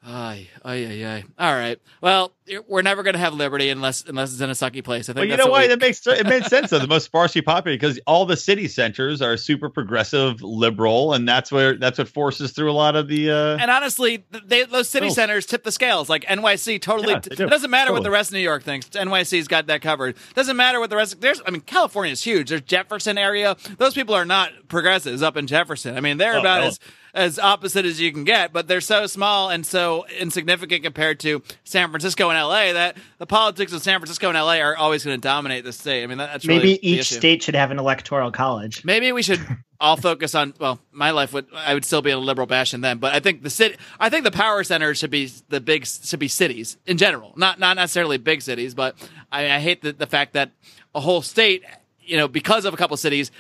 Ay, 0.05 0.49
ay, 0.65 0.85
ay, 0.85 1.05
ay. 1.07 1.25
All 1.39 1.55
right. 1.55 1.79
Well, 2.01 2.33
we're 2.67 2.83
never 2.83 3.05
going 3.05 3.13
to 3.15 3.21
have 3.21 3.35
liberty 3.35 3.69
unless 3.69 4.05
unless 4.05 4.33
it's 4.33 4.41
in 4.41 4.51
a 4.51 4.53
sucky 4.53 4.83
place. 4.83 5.09
I 5.09 5.13
think 5.13 5.19
Well, 5.19 5.27
you 5.27 5.37
know 5.37 5.47
why? 5.47 5.63
we- 5.63 5.69
That 5.69 5.79
makes 5.81 6.05
it 6.05 6.27
made 6.27 6.45
sense 6.47 6.71
though. 6.71 6.81
The 6.81 6.89
most 6.89 7.05
sparsely 7.05 7.41
populated 7.41 7.81
because 7.81 8.01
all 8.05 8.27
the 8.27 8.37
city 8.37 8.67
centers 8.67 9.23
are 9.23 9.37
super 9.37 9.69
progressive, 9.71 10.43
liberal, 10.43 11.13
and 11.13 11.29
that's 11.29 11.53
where 11.53 11.77
that's 11.77 11.99
what 11.99 12.09
forces 12.09 12.51
through 12.51 12.73
a 12.73 12.75
lot 12.75 12.97
of 12.97 13.07
the. 13.07 13.31
Uh, 13.31 13.57
And 13.61 13.71
honestly, 13.71 14.25
they, 14.45 14.65
those 14.65 14.89
city 14.89 15.07
Oh. 15.07 15.11
centers 15.11 15.47
tip 15.47 15.63
the 15.63 15.71
scales. 15.71 16.09
Like 16.09 16.25
NYC, 16.25 16.81
totally. 16.83 17.13
Yeah, 17.13 17.21
do. 17.21 17.45
it 17.45 17.51
doesn't 17.51 17.71
matter 17.71 17.93
what 17.93 18.03
the 18.03 18.11
rest 18.11 18.31
of 18.31 18.35
New 18.35 18.41
York 18.41 18.65
thinks. 18.65 18.89
NYC's 18.89 19.47
got 19.47 19.69
that 19.69 19.83
covered. 19.83 20.17
Doesn't 20.35 20.57
matter 20.57 20.81
what 20.81 20.91
the 20.91 20.97
rest. 20.97 21.21
There's, 21.21 21.41
I 21.47 21.53
mean, 21.53 21.61
California 21.61 22.11
is 22.13 22.25
huge. 22.25 22.49
There's 22.49 22.63
Jefferson 22.63 23.19
area. 23.19 23.57
Those 23.79 23.95
people 23.95 24.17
are 24.17 24.25
not 24.25 24.51
progressives 24.67 25.23
up 25.23 25.37
in 25.37 25.47
Jefferson. 25.47 25.97
I 25.97 26.01
mean, 26.01 26.17
they're 26.19 26.35
Oh, 26.37 26.41
about 26.41 26.63
no. 26.63 26.67
as 26.67 26.81
as 27.15 27.39
opposite 27.39 27.85
as 27.85 28.01
you 28.01 28.11
can 28.13 28.25
get, 28.25 28.53
but 28.53 28.67
they're 28.69 28.81
so 28.81 29.07
small 29.07 29.51
and 29.51 29.67
so 29.67 30.07
insignificant 30.19 30.83
compared 30.83 31.21
to 31.21 31.43
San 31.65 31.91
Francisco 31.91 32.31
and 32.31 32.39
LA 32.39 32.73
that 32.73 32.97
the 33.19 33.27
politics 33.27 33.73
of 33.73 33.83
San 33.83 33.99
Francisco 33.99 34.29
and 34.29 34.39
LA 34.39 34.57
are 34.59 34.77
always 34.77 35.05
going 35.05 35.17
to 35.17 35.21
dominate 35.21 35.65
the 35.65 35.73
state. 35.73 36.03
I 36.03 36.07
mean, 36.07 36.19
that, 36.19 36.33
that's 36.33 36.47
really 36.47 36.61
maybe 36.61 36.79
the 36.79 36.89
each 36.89 37.13
state 37.13 37.43
should 37.43 37.55
have 37.55 37.71
an 37.71 37.79
electoral 37.79 38.31
college. 38.31 38.85
Maybe 38.85 39.13
we 39.13 39.23
should 39.23 39.41
all 39.79 39.97
focus 39.97 40.35
on. 40.35 40.55
Well, 40.59 40.81
my 40.91 41.11
life 41.11 41.35
would 41.35 41.47
I 41.55 41.75
would 41.75 41.85
still 41.85 42.01
be 42.01 42.11
in 42.11 42.17
a 42.17 42.21
liberal 42.21 42.47
bastion 42.47 42.81
then, 42.81 42.99
but 42.99 43.13
I 43.13 43.21
think 43.21 43.43
the 43.43 43.51
city. 43.51 43.77
I 44.01 44.09
think 44.09 44.25
the 44.25 44.31
power 44.31 44.65
centers 44.65 44.99
should 44.99 45.11
be 45.11 45.31
the 45.49 45.61
big 45.61 45.87
should 45.87 46.21
be 46.21 46.29
cities 46.29 46.79
in 46.87 46.97
general, 46.97 47.35
not 47.37 47.59
not 47.59 47.77
necessarily 47.77 48.17
big 48.17 48.41
cities. 48.41 48.75
But 48.75 48.97
I, 49.31 49.51
I 49.51 49.59
hate 49.59 49.83
the, 49.83 49.93
the 49.93 50.07
fact 50.07 50.33
that 50.33 50.53
a 50.95 51.01
whole 51.01 51.21
state, 51.21 51.63
you 52.01 52.17
know, 52.17 52.29
because 52.29 52.65
of 52.65 52.73
a 52.73 52.77
couple 52.79 52.97
cities. 52.97 53.31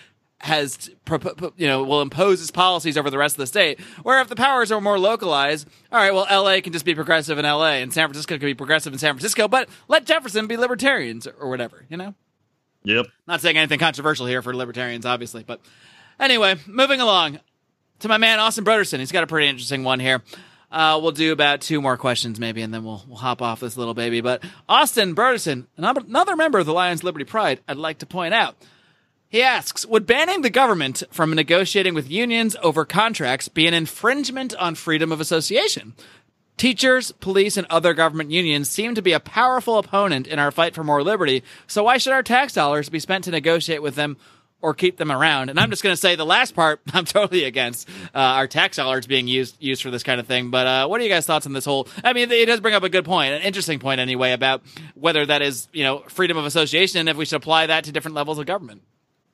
Has 0.42 0.90
you 1.56 1.68
know 1.68 1.84
will 1.84 2.02
impose 2.02 2.40
its 2.40 2.50
policies 2.50 2.98
over 2.98 3.10
the 3.10 3.18
rest 3.18 3.34
of 3.34 3.38
the 3.38 3.46
state. 3.46 3.80
Where 4.02 4.20
if 4.20 4.28
the 4.28 4.36
powers 4.36 4.72
are 4.72 4.80
more 4.80 4.98
localized, 4.98 5.68
all 5.92 5.98
right, 5.98 6.12
well, 6.12 6.26
L.A. 6.28 6.60
can 6.60 6.72
just 6.72 6.84
be 6.84 6.96
progressive 6.96 7.38
in 7.38 7.44
L.A. 7.44 7.80
and 7.80 7.92
San 7.92 8.08
Francisco 8.08 8.38
can 8.38 8.46
be 8.46 8.54
progressive 8.54 8.92
in 8.92 8.98
San 8.98 9.14
Francisco, 9.14 9.46
but 9.46 9.68
let 9.86 10.04
Jefferson 10.04 10.48
be 10.48 10.56
libertarians 10.56 11.28
or 11.28 11.48
whatever, 11.48 11.86
you 11.88 11.96
know. 11.96 12.14
yep. 12.82 13.06
Not 13.28 13.40
saying 13.40 13.56
anything 13.56 13.78
controversial 13.78 14.26
here 14.26 14.42
for 14.42 14.54
libertarians, 14.54 15.06
obviously, 15.06 15.44
but 15.44 15.60
anyway, 16.18 16.56
moving 16.66 17.00
along 17.00 17.38
to 18.00 18.08
my 18.08 18.18
man 18.18 18.40
Austin 18.40 18.64
Broderson. 18.64 18.98
He's 18.98 19.12
got 19.12 19.22
a 19.22 19.28
pretty 19.28 19.48
interesting 19.48 19.84
one 19.84 20.00
here. 20.00 20.22
Uh, 20.72 20.98
we'll 21.02 21.12
do 21.12 21.32
about 21.32 21.60
two 21.60 21.80
more 21.80 21.96
questions 21.96 22.40
maybe, 22.40 22.62
and 22.62 22.72
then 22.72 22.82
we'll 22.82 23.04
we'll 23.06 23.18
hop 23.18 23.42
off 23.42 23.60
this 23.60 23.76
little 23.76 23.94
baby. 23.94 24.22
But 24.22 24.42
Austin 24.68 25.14
Broderson, 25.14 25.66
another 25.76 26.00
another 26.00 26.34
member 26.34 26.58
of 26.58 26.66
the 26.66 26.72
Lions 26.72 27.04
Liberty 27.04 27.26
Pride, 27.26 27.60
I'd 27.68 27.76
like 27.76 27.98
to 27.98 28.06
point 28.06 28.34
out. 28.34 28.56
He 29.32 29.42
asks, 29.42 29.86
would 29.86 30.04
banning 30.04 30.42
the 30.42 30.50
government 30.50 31.04
from 31.10 31.34
negotiating 31.34 31.94
with 31.94 32.10
unions 32.10 32.54
over 32.62 32.84
contracts 32.84 33.48
be 33.48 33.66
an 33.66 33.72
infringement 33.72 34.54
on 34.56 34.74
freedom 34.74 35.10
of 35.10 35.22
association? 35.22 35.94
Teachers, 36.58 37.12
police, 37.12 37.56
and 37.56 37.66
other 37.70 37.94
government 37.94 38.30
unions 38.30 38.68
seem 38.68 38.94
to 38.94 39.00
be 39.00 39.14
a 39.14 39.20
powerful 39.20 39.78
opponent 39.78 40.26
in 40.26 40.38
our 40.38 40.50
fight 40.50 40.74
for 40.74 40.84
more 40.84 41.02
liberty, 41.02 41.42
so 41.66 41.84
why 41.84 41.96
should 41.96 42.12
our 42.12 42.22
tax 42.22 42.52
dollars 42.52 42.90
be 42.90 42.98
spent 42.98 43.24
to 43.24 43.30
negotiate 43.30 43.80
with 43.80 43.94
them 43.94 44.18
or 44.60 44.74
keep 44.74 44.98
them 44.98 45.10
around? 45.10 45.48
And 45.48 45.58
I'm 45.58 45.70
just 45.70 45.82
going 45.82 45.94
to 45.94 46.00
say 46.00 46.14
the 46.14 46.26
last 46.26 46.54
part 46.54 46.82
I'm 46.92 47.06
totally 47.06 47.44
against 47.44 47.88
uh, 48.14 48.18
our 48.18 48.46
tax 48.46 48.76
dollars 48.76 49.06
being 49.06 49.28
used 49.28 49.56
used 49.62 49.82
for 49.82 49.90
this 49.90 50.02
kind 50.02 50.20
of 50.20 50.26
thing. 50.26 50.50
But 50.50 50.66
uh, 50.66 50.88
what 50.88 51.00
are 51.00 51.04
you 51.04 51.10
guys' 51.10 51.24
thoughts 51.24 51.46
on 51.46 51.54
this 51.54 51.64
whole? 51.64 51.88
I 52.04 52.12
mean, 52.12 52.30
it 52.30 52.44
does 52.44 52.60
bring 52.60 52.74
up 52.74 52.82
a 52.82 52.90
good 52.90 53.06
point, 53.06 53.32
an 53.32 53.40
interesting 53.40 53.78
point 53.78 53.98
anyway, 53.98 54.32
about 54.32 54.62
whether 54.94 55.24
that 55.24 55.40
is 55.40 55.68
you 55.72 55.84
know 55.84 56.00
freedom 56.08 56.36
of 56.36 56.44
association 56.44 57.00
and 57.00 57.08
if 57.08 57.16
we 57.16 57.24
should 57.24 57.36
apply 57.36 57.68
that 57.68 57.84
to 57.84 57.92
different 57.92 58.14
levels 58.14 58.38
of 58.38 58.44
government. 58.44 58.82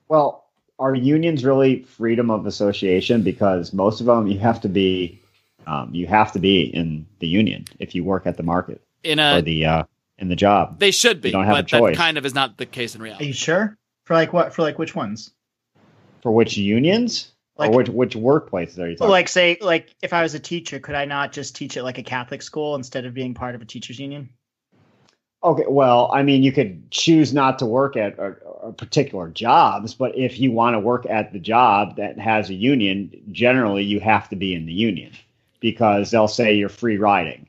Well, 0.09 0.46
are 0.78 0.94
unions 0.94 1.44
really 1.44 1.82
freedom 1.82 2.30
of 2.30 2.46
association? 2.46 3.22
Because 3.22 3.72
most 3.72 4.00
of 4.00 4.06
them, 4.06 4.26
you 4.26 4.38
have 4.38 4.61
to 4.62 4.68
be, 4.68 5.20
um, 5.66 5.94
you 5.94 6.06
have 6.06 6.32
to 6.32 6.38
be 6.38 6.62
in 6.62 7.06
the 7.18 7.26
union 7.26 7.64
if 7.78 7.94
you 7.94 8.04
work 8.04 8.26
at 8.26 8.36
the 8.36 8.42
market 8.42 8.80
In 9.04 9.20
or 9.20 9.42
the 9.42 9.64
uh, 9.66 9.82
in 10.18 10.28
the 10.28 10.36
job. 10.36 10.78
they 10.78 10.90
should 10.90 11.20
be, 11.20 11.28
you 11.28 11.32
don't 11.32 11.44
have 11.44 11.59
a 11.59 11.62
but 11.62 11.70
that 11.70 11.78
choice. 11.78 11.96
kind 11.96 12.16
of 12.18 12.24
is 12.26 12.34
not 12.34 12.56
the 12.59 12.66
case 12.66 12.94
in 12.94 13.02
reality. 13.02 13.24
Are 13.24 13.26
you 13.28 13.32
sure? 13.34 13.76
For 14.04 14.14
like 14.14 14.32
what? 14.32 14.54
For 14.54 14.62
like 14.62 14.78
which 14.78 14.94
ones? 14.94 15.32
For 16.22 16.32
which 16.32 16.56
unions 16.56 17.32
Like- 17.56 17.70
or 17.70 17.76
which 17.76 17.88
which 17.88 18.14
workplaces 18.16 18.78
are 18.78 18.88
you 18.88 18.96
talking? 18.96 19.11
Like 19.11 19.28
say, 19.28 19.59
like 19.61 19.94
if 20.02 20.12
I 20.12 20.22
was 20.22 20.34
a 20.34 20.40
teacher, 20.40 20.78
could 20.80 20.94
I 20.94 21.04
not 21.04 21.32
just 21.32 21.54
teach 21.56 21.76
at 21.76 21.84
like 21.84 21.98
a 21.98 22.02
Catholic 22.02 22.40
school 22.42 22.74
instead 22.76 23.04
of 23.04 23.14
being 23.14 23.34
part 23.34 23.54
of 23.54 23.62
a 23.62 23.64
teachers 23.64 23.98
union? 23.98 24.30
Okay, 25.45 25.64
well, 25.68 26.11
I 26.12 26.22
mean, 26.24 26.43
you 26.43 26.51
could 26.51 26.91
choose 26.91 27.32
not 27.32 27.61
to 27.61 27.66
work 27.66 27.97
at 27.97 28.18
a, 28.18 28.36
uh, 28.64 28.72
particular 28.72 29.28
jobs, 29.30 29.95
but 29.95 30.16
if 30.18 30.41
you 30.41 30.51
want 30.51 30.74
to 30.74 30.80
work 30.80 31.07
at 31.09 31.32
the 31.32 31.39
job 31.39 31.97
that 31.97 32.18
has 32.18 32.51
a 32.51 32.55
union, 32.55 33.12
generally 33.30 33.84
you 33.84 34.01
have 34.01 34.28
to 34.30 34.36
be 34.36 34.53
in 34.53 34.66
the 34.66 34.72
union 34.72 35.12
because 35.61 36.11
they'll 36.11 36.26
say 36.26 36.55
you're 36.55 36.68
free 36.68 36.99
riding 36.99 37.47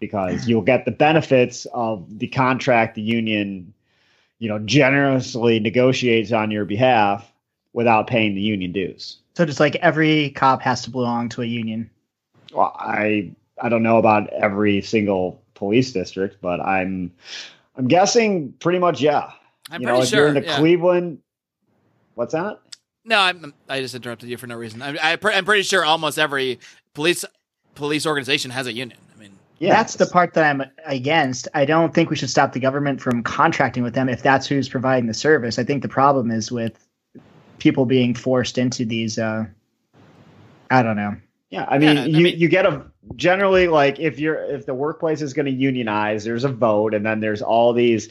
because 0.00 0.46
you'll 0.48 0.60
get 0.60 0.84
the 0.84 0.90
benefits 0.90 1.66
of 1.72 2.18
the 2.18 2.26
contract 2.26 2.94
the 2.94 3.02
union, 3.02 3.72
you 4.38 4.48
know, 4.48 4.58
generously 4.58 5.60
negotiates 5.60 6.32
on 6.32 6.50
your 6.50 6.66
behalf 6.66 7.30
without 7.72 8.06
paying 8.06 8.34
the 8.34 8.40
union 8.40 8.72
dues. 8.72 9.18
So 9.34 9.46
just 9.46 9.60
like 9.60 9.76
every 9.76 10.30
cop 10.30 10.60
has 10.62 10.82
to 10.82 10.90
belong 10.90 11.30
to 11.30 11.42
a 11.42 11.46
union. 11.46 11.88
Well, 12.52 12.74
I 12.78 13.32
I 13.62 13.68
don't 13.68 13.82
know 13.82 13.98
about 13.98 14.30
every 14.30 14.82
single 14.82 15.42
police 15.60 15.92
district, 15.92 16.38
but 16.40 16.58
I'm 16.58 17.12
I'm 17.76 17.86
guessing 17.86 18.52
pretty 18.58 18.80
much 18.80 19.00
yeah. 19.00 19.30
I'm 19.70 19.82
you 19.82 19.86
pretty 19.86 19.98
know, 19.98 20.02
if 20.02 20.08
sure. 20.08 20.18
you're 20.18 20.28
in 20.28 20.34
the 20.34 20.44
yeah. 20.44 20.56
Cleveland, 20.56 21.18
what's 22.14 22.32
that? 22.32 22.58
No, 23.04 23.18
I'm, 23.18 23.54
I 23.68 23.80
just 23.80 23.94
interrupted 23.94 24.28
you 24.28 24.36
for 24.36 24.46
no 24.46 24.56
reason. 24.56 24.82
I, 24.82 24.96
I, 24.96 25.18
I'm 25.22 25.44
pretty 25.44 25.62
sure 25.62 25.84
almost 25.84 26.18
every 26.18 26.58
police 26.94 27.24
police 27.74 28.06
organization 28.06 28.50
has 28.50 28.66
a 28.66 28.72
union. 28.72 28.98
I 29.14 29.20
mean, 29.20 29.32
Yeah, 29.58 29.74
That's 29.74 29.94
the 29.94 30.06
part 30.06 30.34
that 30.34 30.44
I'm 30.44 30.64
against. 30.86 31.46
I 31.54 31.66
don't 31.66 31.94
think 31.94 32.10
we 32.10 32.16
should 32.16 32.30
stop 32.30 32.52
the 32.52 32.60
government 32.60 33.00
from 33.00 33.22
contracting 33.22 33.82
with 33.82 33.94
them 33.94 34.08
if 34.08 34.22
that's 34.22 34.46
who's 34.46 34.68
providing 34.68 35.06
the 35.06 35.14
service. 35.14 35.58
I 35.58 35.64
think 35.64 35.82
the 35.82 35.88
problem 35.88 36.30
is 36.30 36.50
with 36.50 36.86
people 37.58 37.84
being 37.84 38.14
forced 38.14 38.58
into 38.58 38.84
these. 38.84 39.18
Uh, 39.18 39.44
I 40.70 40.82
don't 40.82 40.96
know. 40.96 41.16
Yeah, 41.50 41.66
I 41.68 41.78
mean, 41.78 41.96
Yeah, 41.96 42.02
I 42.02 42.06
you 42.06 42.24
mean- 42.24 42.38
you 42.38 42.48
get 42.48 42.64
a 42.64 42.84
generally 43.16 43.66
like 43.66 43.98
if 43.98 44.20
you're 44.20 44.36
if 44.36 44.66
the 44.66 44.74
workplace 44.74 45.20
is 45.20 45.34
going 45.34 45.46
to 45.46 45.52
unionize, 45.52 46.24
there's 46.24 46.44
a 46.44 46.48
vote, 46.48 46.94
and 46.94 47.04
then 47.04 47.20
there's 47.20 47.42
all 47.42 47.72
these 47.72 48.08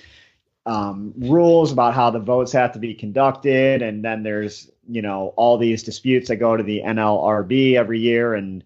um, 0.65 1.13
rules 1.17 1.71
about 1.71 1.93
how 1.93 2.11
the 2.11 2.19
votes 2.19 2.51
have 2.51 2.73
to 2.73 2.79
be 2.79 2.93
conducted, 2.93 3.81
and 3.81 4.03
then 4.03 4.23
there's 4.23 4.69
you 4.89 5.01
know 5.01 5.33
all 5.37 5.57
these 5.57 5.83
disputes 5.83 6.27
that 6.27 6.35
go 6.35 6.57
to 6.57 6.63
the 6.63 6.81
NLRB 6.81 7.75
every 7.75 7.99
year, 8.01 8.33
and 8.33 8.61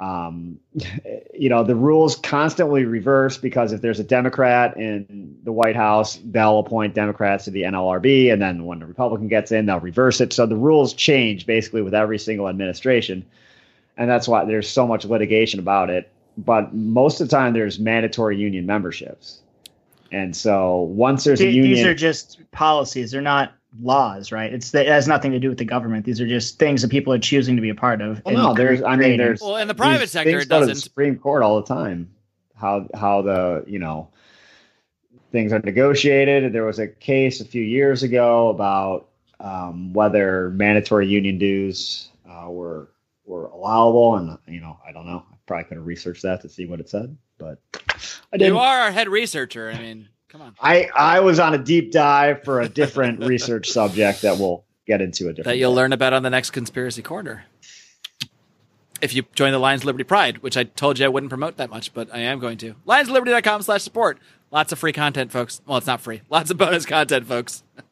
um, 0.00 0.58
you 1.34 1.48
know 1.48 1.62
the 1.62 1.76
rules 1.76 2.16
constantly 2.16 2.84
reverse 2.84 3.38
because 3.38 3.72
if 3.72 3.82
there's 3.82 4.00
a 4.00 4.04
Democrat 4.04 4.76
in 4.78 5.38
the 5.44 5.52
White 5.52 5.76
House, 5.76 6.18
they'll 6.24 6.58
appoint 6.58 6.94
Democrats 6.94 7.44
to 7.44 7.52
the 7.52 7.62
NLRB, 7.62 8.32
and 8.32 8.42
then 8.42 8.64
when 8.66 8.80
the 8.80 8.86
Republican 8.86 9.28
gets 9.28 9.52
in, 9.52 9.66
they'll 9.66 9.78
reverse 9.78 10.20
it. 10.20 10.32
So 10.32 10.44
the 10.46 10.56
rules 10.56 10.92
change 10.92 11.46
basically 11.46 11.82
with 11.82 11.94
every 11.94 12.18
single 12.18 12.48
administration 12.48 13.24
and 13.96 14.08
that's 14.08 14.28
why 14.28 14.44
there's 14.44 14.68
so 14.68 14.86
much 14.86 15.04
litigation 15.04 15.60
about 15.60 15.90
it. 15.90 16.10
But 16.38 16.74
most 16.74 17.20
of 17.20 17.28
the 17.28 17.36
time, 17.36 17.52
there's 17.52 17.78
mandatory 17.78 18.38
union 18.38 18.64
memberships, 18.64 19.42
and 20.10 20.34
so 20.34 20.80
once 20.80 21.24
there's 21.24 21.40
a 21.40 21.50
union, 21.50 21.74
These 21.74 21.86
are 21.86 21.94
just 21.94 22.40
policies. 22.52 23.10
They're 23.10 23.20
not 23.20 23.52
laws, 23.80 24.32
right? 24.32 24.52
It's 24.52 24.74
it 24.74 24.86
has 24.86 25.06
nothing 25.06 25.32
to 25.32 25.38
do 25.38 25.48
with 25.48 25.58
the 25.58 25.64
government. 25.64 26.04
These 26.06 26.20
are 26.20 26.26
just 26.26 26.58
things 26.58 26.82
that 26.82 26.90
people 26.90 27.12
are 27.12 27.18
choosing 27.18 27.56
to 27.56 27.62
be 27.62 27.68
a 27.68 27.74
part 27.74 28.00
of. 28.00 28.22
Well, 28.24 28.34
and 28.34 28.36
no, 28.36 28.54
there's. 28.54 28.82
I 28.82 28.96
mean, 28.96 29.18
there's. 29.18 29.40
well, 29.40 29.56
in 29.56 29.68
the 29.68 29.74
private 29.74 30.00
these 30.00 30.10
sector, 30.12 30.30
things 30.30 30.44
it 30.44 30.48
go 30.48 30.60
to 30.60 30.66
the 30.66 30.72
doesn't. 30.72 30.82
Supreme 30.82 31.18
Court 31.18 31.42
all 31.42 31.60
the 31.60 31.66
time. 31.66 32.10
How 32.56 32.88
how 32.94 33.22
the 33.22 33.64
you 33.66 33.78
know 33.78 34.08
things 35.32 35.52
are 35.52 35.58
negotiated. 35.58 36.52
There 36.52 36.64
was 36.64 36.78
a 36.78 36.88
case 36.88 37.40
a 37.40 37.44
few 37.44 37.62
years 37.62 38.02
ago 38.02 38.48
about 38.50 39.08
um, 39.40 39.92
whether 39.92 40.50
mandatory 40.50 41.08
union 41.08 41.38
dues 41.38 42.10
uh, 42.30 42.48
were 42.48 42.88
were 43.24 43.46
allowable, 43.46 44.16
and 44.16 44.38
you 44.46 44.60
know, 44.60 44.78
I 44.86 44.92
don't 44.92 45.06
know. 45.06 45.24
I 45.30 45.34
probably 45.46 45.64
could 45.64 45.76
have 45.78 45.86
researched 45.86 46.22
that 46.22 46.40
to 46.42 46.48
see 46.48 46.66
what 46.66 46.80
it 46.80 46.88
said, 46.88 47.16
but 47.38 47.58
I 48.32 48.36
didn't. 48.36 48.54
You 48.54 48.58
are 48.58 48.80
our 48.80 48.90
head 48.92 49.08
researcher. 49.08 49.70
I 49.70 49.78
mean, 49.78 50.08
come 50.28 50.42
on. 50.42 50.54
I 50.60 50.88
I 50.94 51.20
was 51.20 51.38
on 51.38 51.54
a 51.54 51.58
deep 51.58 51.92
dive 51.92 52.44
for 52.44 52.60
a 52.60 52.68
different 52.68 53.20
research 53.26 53.70
subject 53.70 54.22
that 54.22 54.38
we'll 54.38 54.64
get 54.86 55.00
into 55.00 55.28
a 55.28 55.32
different. 55.32 55.44
That 55.44 55.58
you'll 55.58 55.72
day. 55.72 55.76
learn 55.76 55.92
about 55.92 56.12
on 56.12 56.22
the 56.22 56.30
next 56.30 56.50
conspiracy 56.50 57.02
corner. 57.02 57.44
If 59.00 59.14
you 59.14 59.24
join 59.34 59.50
the 59.50 59.58
Lions 59.58 59.84
Liberty 59.84 60.04
Pride, 60.04 60.38
which 60.38 60.56
I 60.56 60.62
told 60.62 61.00
you 61.00 61.04
I 61.04 61.08
wouldn't 61.08 61.30
promote 61.30 61.56
that 61.56 61.70
much, 61.70 61.92
but 61.92 62.08
I 62.14 62.18
am 62.20 62.38
going 62.38 62.56
to. 62.58 62.74
LionsLiberty.com 62.86 63.62
slash 63.62 63.82
support. 63.82 64.18
Lots 64.52 64.70
of 64.70 64.78
free 64.78 64.92
content, 64.92 65.32
folks. 65.32 65.60
Well, 65.66 65.78
it's 65.78 65.88
not 65.88 66.00
free. 66.00 66.22
Lots 66.30 66.52
of 66.52 66.58
bonus 66.58 66.86
content, 66.86 67.26
folks. 67.26 67.64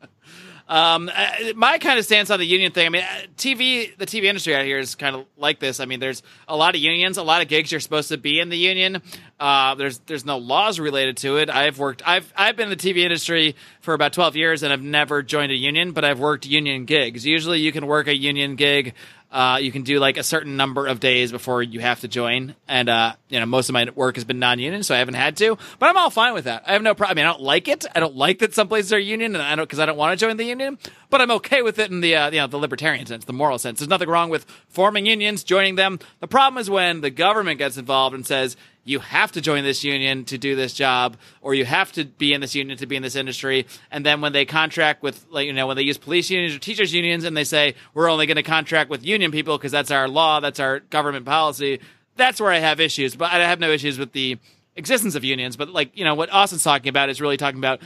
Um, 0.70 1.10
uh, 1.12 1.26
my 1.56 1.78
kind 1.78 1.98
of 1.98 2.04
stance 2.04 2.30
on 2.30 2.38
the 2.38 2.46
union 2.46 2.70
thing. 2.70 2.86
I 2.86 2.88
mean, 2.90 3.02
uh, 3.02 3.26
TV, 3.36 3.96
the 3.96 4.06
TV 4.06 4.24
industry 4.24 4.54
out 4.54 4.64
here 4.64 4.78
is 4.78 4.94
kind 4.94 5.16
of 5.16 5.26
like 5.36 5.58
this. 5.58 5.80
I 5.80 5.84
mean, 5.84 5.98
there's 5.98 6.22
a 6.46 6.56
lot 6.56 6.76
of 6.76 6.80
unions, 6.80 7.18
a 7.18 7.24
lot 7.24 7.42
of 7.42 7.48
gigs. 7.48 7.72
You're 7.72 7.80
supposed 7.80 8.10
to 8.10 8.16
be 8.16 8.38
in 8.38 8.50
the 8.50 8.56
union. 8.56 9.02
Uh, 9.40 9.74
there's 9.74 9.98
there's 10.06 10.24
no 10.24 10.38
laws 10.38 10.78
related 10.78 11.16
to 11.18 11.38
it. 11.38 11.50
I've 11.50 11.80
worked. 11.80 12.06
I've 12.06 12.32
I've 12.36 12.54
been 12.54 12.70
in 12.70 12.78
the 12.78 12.92
TV 12.92 12.98
industry 12.98 13.56
for 13.80 13.94
about 13.94 14.12
12 14.12 14.36
years, 14.36 14.62
and 14.62 14.72
I've 14.72 14.80
never 14.80 15.24
joined 15.24 15.50
a 15.50 15.56
union, 15.56 15.90
but 15.90 16.04
I've 16.04 16.20
worked 16.20 16.46
union 16.46 16.84
gigs. 16.84 17.26
Usually, 17.26 17.58
you 17.58 17.72
can 17.72 17.88
work 17.88 18.06
a 18.06 18.14
union 18.14 18.54
gig. 18.54 18.94
Uh, 19.30 19.58
you 19.60 19.70
can 19.70 19.82
do 19.82 20.00
like 20.00 20.16
a 20.16 20.24
certain 20.24 20.56
number 20.56 20.88
of 20.88 20.98
days 20.98 21.30
before 21.30 21.62
you 21.62 21.78
have 21.78 22.00
to 22.00 22.08
join, 22.08 22.56
and 22.66 22.88
uh, 22.88 23.14
you 23.28 23.38
know 23.38 23.46
most 23.46 23.68
of 23.68 23.74
my 23.74 23.86
work 23.94 24.16
has 24.16 24.24
been 24.24 24.40
non-union, 24.40 24.82
so 24.82 24.94
I 24.94 24.98
haven't 24.98 25.14
had 25.14 25.36
to. 25.36 25.56
But 25.78 25.88
I'm 25.88 25.96
all 25.96 26.10
fine 26.10 26.34
with 26.34 26.44
that. 26.44 26.64
I 26.66 26.72
have 26.72 26.82
no 26.82 26.94
problem. 26.94 27.16
I 27.16 27.20
mean, 27.20 27.28
I 27.28 27.32
don't 27.32 27.42
like 27.42 27.68
it. 27.68 27.86
I 27.94 28.00
don't 28.00 28.16
like 28.16 28.40
that 28.40 28.54
some 28.54 28.66
places 28.66 28.92
are 28.92 28.98
union, 28.98 29.36
and 29.36 29.42
I 29.42 29.54
don't 29.54 29.66
because 29.66 29.78
I 29.78 29.86
don't 29.86 29.96
want 29.96 30.18
to 30.18 30.26
join 30.26 30.36
the 30.36 30.44
union. 30.44 30.78
But 31.10 31.20
I'm 31.20 31.30
okay 31.32 31.62
with 31.62 31.78
it 31.78 31.92
in 31.92 32.00
the 32.00 32.16
uh, 32.16 32.30
you 32.30 32.38
know 32.38 32.48
the 32.48 32.56
libertarian 32.56 33.06
sense, 33.06 33.24
the 33.24 33.32
moral 33.32 33.58
sense. 33.58 33.78
There's 33.78 33.88
nothing 33.88 34.08
wrong 34.08 34.30
with 34.30 34.46
forming 34.68 35.06
unions, 35.06 35.44
joining 35.44 35.76
them. 35.76 36.00
The 36.18 36.28
problem 36.28 36.60
is 36.60 36.68
when 36.68 37.00
the 37.00 37.10
government 37.10 37.58
gets 37.58 37.76
involved 37.76 38.16
and 38.16 38.26
says 38.26 38.56
you 38.84 38.98
have 39.00 39.32
to 39.32 39.40
join 39.40 39.64
this 39.64 39.84
union 39.84 40.24
to 40.24 40.38
do 40.38 40.56
this 40.56 40.72
job, 40.72 41.16
or 41.40 41.54
you 41.54 41.64
have 41.64 41.92
to 41.92 42.04
be 42.04 42.32
in 42.32 42.40
this 42.40 42.54
union 42.54 42.78
to 42.78 42.86
be 42.86 42.96
in 42.96 43.02
this 43.02 43.14
industry. 43.14 43.66
And 43.90 44.04
then 44.04 44.20
when 44.20 44.32
they 44.32 44.44
contract 44.44 45.02
with, 45.02 45.26
like, 45.30 45.46
you 45.46 45.52
know, 45.52 45.66
when 45.66 45.76
they 45.76 45.82
use 45.82 45.98
police 45.98 46.30
unions 46.30 46.54
or 46.54 46.58
teachers 46.58 46.92
unions 46.92 47.24
and 47.24 47.36
they 47.36 47.44
say, 47.44 47.74
we're 47.94 48.10
only 48.10 48.26
going 48.26 48.36
to 48.36 48.42
contract 48.42 48.90
with 48.90 49.04
union 49.04 49.30
people 49.30 49.58
because 49.58 49.72
that's 49.72 49.90
our 49.90 50.08
law, 50.08 50.40
that's 50.40 50.60
our 50.60 50.80
government 50.80 51.26
policy, 51.26 51.80
that's 52.16 52.40
where 52.40 52.50
I 52.50 52.58
have 52.58 52.80
issues. 52.80 53.14
But 53.16 53.32
I 53.32 53.38
have 53.38 53.60
no 53.60 53.70
issues 53.70 53.98
with 53.98 54.12
the 54.12 54.38
existence 54.76 55.14
of 55.14 55.24
unions. 55.24 55.56
But, 55.56 55.68
like, 55.68 55.96
you 55.96 56.04
know, 56.04 56.14
what 56.14 56.32
Austin's 56.32 56.64
talking 56.64 56.88
about 56.88 57.10
is 57.10 57.20
really 57.20 57.36
talking 57.36 57.58
about 57.58 57.80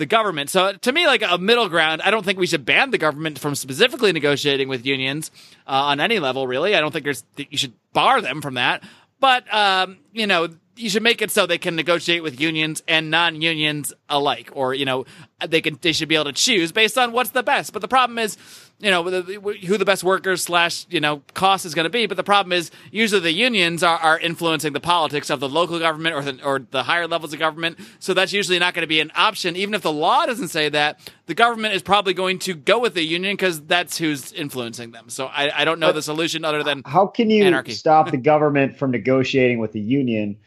the 0.00 0.06
government. 0.06 0.50
So 0.50 0.72
to 0.72 0.92
me, 0.92 1.06
like 1.06 1.22
a 1.22 1.38
middle 1.38 1.68
ground, 1.68 2.02
I 2.02 2.10
don't 2.10 2.24
think 2.24 2.38
we 2.38 2.46
should 2.46 2.64
ban 2.64 2.90
the 2.90 2.98
government 2.98 3.38
from 3.38 3.54
specifically 3.54 4.12
negotiating 4.12 4.68
with 4.68 4.84
unions 4.84 5.30
uh, 5.66 5.72
on 5.72 6.00
any 6.00 6.18
level. 6.18 6.46
Really, 6.46 6.74
I 6.74 6.80
don't 6.80 6.90
think 6.90 7.04
there's 7.04 7.22
you 7.36 7.58
should 7.58 7.74
bar 7.92 8.20
them 8.20 8.40
from 8.40 8.54
that. 8.54 8.82
But 9.20 9.52
um, 9.54 9.98
you 10.12 10.26
know, 10.26 10.48
you 10.76 10.88
should 10.88 11.02
make 11.02 11.22
it 11.22 11.30
so 11.30 11.46
they 11.46 11.58
can 11.58 11.76
negotiate 11.76 12.22
with 12.22 12.40
unions 12.40 12.82
and 12.88 13.10
non-unions 13.10 13.92
alike, 14.08 14.50
or 14.52 14.74
you 14.74 14.84
know, 14.84 15.04
they 15.46 15.60
can 15.60 15.78
they 15.80 15.92
should 15.92 16.08
be 16.08 16.14
able 16.14 16.24
to 16.26 16.32
choose 16.32 16.72
based 16.72 16.98
on 16.98 17.12
what's 17.12 17.30
the 17.30 17.42
best. 17.42 17.72
But 17.72 17.82
the 17.82 17.88
problem 17.88 18.18
is, 18.18 18.36
you 18.80 18.90
know, 18.90 19.02
who 19.04 19.76
the 19.78 19.84
best 19.84 20.02
workers 20.02 20.42
slash 20.42 20.86
you 20.90 21.00
know 21.00 21.22
cost 21.34 21.64
is 21.66 21.74
going 21.74 21.84
to 21.84 21.90
be. 21.90 22.06
But 22.06 22.16
the 22.16 22.24
problem 22.24 22.52
is, 22.52 22.70
usually 22.90 23.20
the 23.20 23.32
unions 23.32 23.82
are, 23.82 23.98
are 23.98 24.18
influencing 24.18 24.72
the 24.72 24.80
politics 24.80 25.30
of 25.30 25.40
the 25.40 25.48
local 25.48 25.78
government 25.78 26.14
or 26.14 26.22
the, 26.22 26.44
or 26.44 26.58
the 26.70 26.82
higher 26.84 27.06
levels 27.06 27.32
of 27.32 27.38
government. 27.38 27.78
So 27.98 28.14
that's 28.14 28.32
usually 28.32 28.58
not 28.58 28.74
going 28.74 28.82
to 28.82 28.88
be 28.88 29.00
an 29.00 29.12
option, 29.14 29.56
even 29.56 29.74
if 29.74 29.82
the 29.82 29.92
law 29.92 30.26
doesn't 30.26 30.48
say 30.48 30.68
that. 30.70 31.00
The 31.26 31.34
government 31.34 31.74
is 31.74 31.82
probably 31.82 32.14
going 32.14 32.40
to 32.40 32.54
go 32.54 32.80
with 32.80 32.94
the 32.94 33.04
union 33.04 33.34
because 33.34 33.60
that's 33.62 33.98
who's 33.98 34.32
influencing 34.32 34.90
them. 34.92 35.08
So 35.10 35.26
I, 35.26 35.60
I 35.60 35.64
don't 35.64 35.78
know 35.78 35.88
But 35.88 35.94
the 35.94 36.02
solution 36.02 36.44
other 36.44 36.62
than 36.64 36.82
How 36.84 37.06
can 37.06 37.30
you 37.30 37.44
Anarchy. 37.44 37.72
stop 37.72 38.10
the 38.10 38.16
government 38.32 38.76
from 38.76 38.90
negotiating 38.90 39.58
with 39.58 39.72
the 39.72 39.80
union 39.80 40.38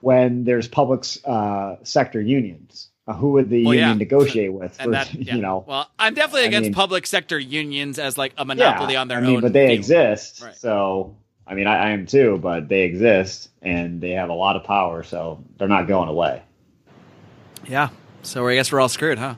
when 0.00 0.44
there's 0.44 0.66
public 0.66 1.04
uh, 1.24 1.76
sector 1.84 2.20
unions? 2.20 2.88
Uh, 3.06 3.14
who 3.14 3.32
would 3.32 3.50
the 3.50 3.64
Well, 3.64 3.74
union 3.74 3.88
yeah. 3.90 3.94
negotiate 3.94 4.52
with? 4.52 4.76
and 4.78 4.94
that 4.94 5.12
yeah. 5.14 5.34
you 5.34 5.42
know, 5.42 5.64
Well, 5.66 5.90
I'm 5.98 6.14
definitely 6.14 6.42
I 6.42 6.46
against 6.46 6.66
mean- 6.68 6.74
public 6.74 7.06
sector 7.06 7.38
unions 7.38 7.98
as 7.98 8.16
like 8.16 8.32
a 8.38 8.44
monopoly 8.44 8.94
on 8.96 9.08
their 9.08 9.18
I 9.18 9.22
mean, 9.22 9.36
own. 9.36 9.40
but 9.42 9.52
they 9.52 9.66
field. 9.68 9.78
exist. 9.78 10.40
Right. 10.42 10.54
So, 10.54 11.16
I 11.46 11.54
mean, 11.54 11.66
I, 11.66 11.88
I 11.88 11.90
am 11.90 12.06
too, 12.06 12.38
but 12.40 12.68
they 12.68 12.82
exist 12.82 13.48
and 13.60 14.00
they 14.00 14.10
have 14.10 14.28
a 14.30 14.34
lot 14.34 14.54
of 14.56 14.62
power, 14.64 15.02
so 15.02 15.42
they're 15.58 15.66
not 15.68 15.88
going 15.88 16.08
away. 16.08 16.42
Yeah. 17.66 17.88
So 18.22 18.46
I 18.46 18.54
guess 18.54 18.70
we're 18.70 18.80
all 18.80 18.88
screwed, 18.88 19.18
huh? 19.18 19.34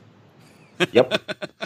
Yep. 0.91 1.21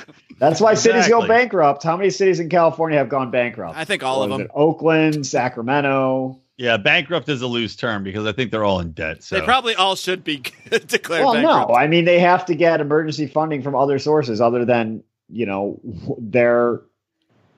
That's 0.39 0.61
why 0.61 0.75
cities 0.75 1.09
go 1.09 1.27
bankrupt. 1.27 1.83
How 1.83 1.97
many 1.97 2.11
cities 2.11 2.39
in 2.39 2.47
California 2.47 2.97
have 2.97 3.09
gone 3.09 3.29
bankrupt? 3.29 3.77
I 3.77 3.83
think 3.83 4.03
all 4.03 4.23
of 4.23 4.29
them. 4.29 4.41
it 4.41 4.51
Oakland, 4.53 5.27
Sacramento. 5.27 6.39
Yeah, 6.59 6.75
bankrupt 6.75 7.29
is 7.29 7.41
a 7.41 7.47
loose 7.47 7.77
term 7.77 8.03
because 8.03 8.25
I 8.25 8.33
think 8.33 8.51
they're 8.51 8.65
all 8.65 8.81
in 8.81 8.91
debt. 8.91 9.23
So 9.23 9.39
They 9.39 9.45
probably 9.45 9.75
all 9.75 9.95
should 9.95 10.25
be 10.25 10.43
declared 10.69 11.23
Well, 11.23 11.33
bankrupt. 11.35 11.69
no, 11.69 11.73
I 11.75 11.87
mean 11.87 12.03
they 12.03 12.19
have 12.19 12.45
to 12.47 12.53
get 12.53 12.81
emergency 12.81 13.27
funding 13.27 13.61
from 13.63 13.75
other 13.75 13.97
sources 13.97 14.41
other 14.41 14.65
than 14.65 15.01
you 15.29 15.45
know 15.45 15.79
their 16.19 16.81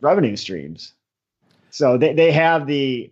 revenue 0.01 0.35
streams. 0.35 0.93
So 1.71 1.97
they 1.97 2.13
they 2.13 2.31
have 2.31 2.67
the 2.67 3.11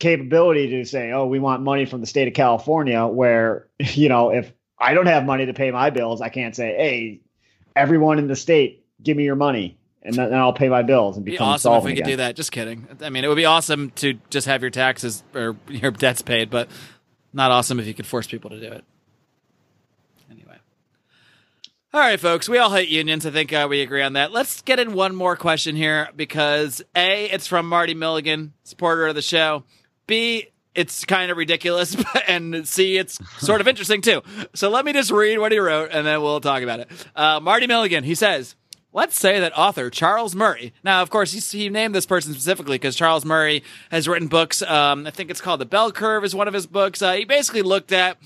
capability 0.00 0.70
to 0.70 0.84
say, 0.84 1.12
"Oh, 1.12 1.26
we 1.26 1.38
want 1.38 1.62
money 1.62 1.86
from 1.86 2.00
the 2.00 2.06
state 2.08 2.26
of 2.26 2.34
California." 2.34 3.06
Where 3.06 3.68
you 3.78 4.08
know 4.08 4.30
if 4.30 4.52
I 4.80 4.92
don't 4.92 5.06
have 5.06 5.24
money 5.24 5.46
to 5.46 5.54
pay 5.54 5.70
my 5.70 5.90
bills, 5.90 6.20
I 6.20 6.30
can't 6.30 6.56
say, 6.56 6.74
"Hey, 6.76 7.20
everyone 7.76 8.18
in 8.18 8.26
the 8.26 8.34
state, 8.34 8.84
give 9.00 9.16
me 9.16 9.22
your 9.22 9.36
money." 9.36 9.78
And 10.06 10.14
then, 10.14 10.32
I'll 10.34 10.52
pay 10.52 10.68
my 10.68 10.82
bills 10.82 11.16
and 11.16 11.22
It'd 11.22 11.24
be 11.26 11.30
become 11.32 11.48
awesome 11.48 11.74
if 11.74 11.84
we 11.84 11.90
could 11.92 11.98
again. 11.98 12.10
do 12.10 12.16
that. 12.18 12.36
Just 12.36 12.52
kidding. 12.52 12.86
I 13.02 13.10
mean, 13.10 13.24
it 13.24 13.28
would 13.28 13.34
be 13.36 13.44
awesome 13.44 13.90
to 13.96 14.14
just 14.30 14.46
have 14.46 14.62
your 14.62 14.70
taxes 14.70 15.24
or 15.34 15.56
your 15.68 15.90
debts 15.90 16.22
paid, 16.22 16.48
but 16.48 16.68
not 17.32 17.50
awesome 17.50 17.80
if 17.80 17.86
you 17.86 17.94
could 17.94 18.06
force 18.06 18.26
people 18.26 18.50
to 18.50 18.60
do 18.60 18.66
it. 18.68 18.84
Anyway, 20.30 20.56
all 21.92 22.00
right, 22.00 22.20
folks, 22.20 22.48
we 22.48 22.58
all 22.58 22.72
hate 22.72 22.88
unions. 22.88 23.26
I 23.26 23.30
think 23.30 23.52
uh, 23.52 23.66
we 23.68 23.80
agree 23.82 24.02
on 24.02 24.12
that. 24.14 24.32
Let's 24.32 24.62
get 24.62 24.78
in 24.78 24.94
one 24.94 25.14
more 25.14 25.36
question 25.36 25.74
here 25.76 26.08
because 26.14 26.82
A, 26.94 27.24
it's 27.26 27.46
from 27.46 27.68
Marty 27.68 27.94
Milligan, 27.94 28.52
supporter 28.64 29.08
of 29.08 29.14
the 29.16 29.22
show. 29.22 29.64
B, 30.06 30.48
it's 30.74 31.04
kind 31.04 31.30
of 31.30 31.36
ridiculous. 31.36 31.96
And 32.28 32.66
C, 32.66 32.96
it's 32.98 33.20
sort 33.38 33.60
of 33.60 33.68
interesting 33.68 34.02
too. 34.02 34.20
So 34.52 34.68
let 34.68 34.84
me 34.84 34.92
just 34.92 35.12
read 35.12 35.38
what 35.38 35.52
he 35.52 35.58
wrote 35.58 35.90
and 35.92 36.04
then 36.04 36.20
we'll 36.22 36.40
talk 36.40 36.64
about 36.64 36.80
it. 36.80 36.90
Uh, 37.14 37.38
Marty 37.38 37.68
Milligan, 37.68 38.02
he 38.02 38.16
says, 38.16 38.56
Let's 38.96 39.20
say 39.20 39.40
that 39.40 39.52
author 39.54 39.90
Charles 39.90 40.34
Murray. 40.34 40.72
Now, 40.82 41.02
of 41.02 41.10
course, 41.10 41.30
he, 41.32 41.58
he 41.58 41.68
named 41.68 41.94
this 41.94 42.06
person 42.06 42.32
specifically 42.32 42.76
because 42.76 42.96
Charles 42.96 43.26
Murray 43.26 43.62
has 43.90 44.08
written 44.08 44.26
books. 44.26 44.62
Um, 44.62 45.06
I 45.06 45.10
think 45.10 45.30
it's 45.30 45.42
called 45.42 45.60
The 45.60 45.66
Bell 45.66 45.92
Curve, 45.92 46.24
is 46.24 46.34
one 46.34 46.48
of 46.48 46.54
his 46.54 46.66
books. 46.66 47.02
Uh, 47.02 47.12
he 47.12 47.26
basically 47.26 47.60
looked 47.60 47.92
at 47.92 48.16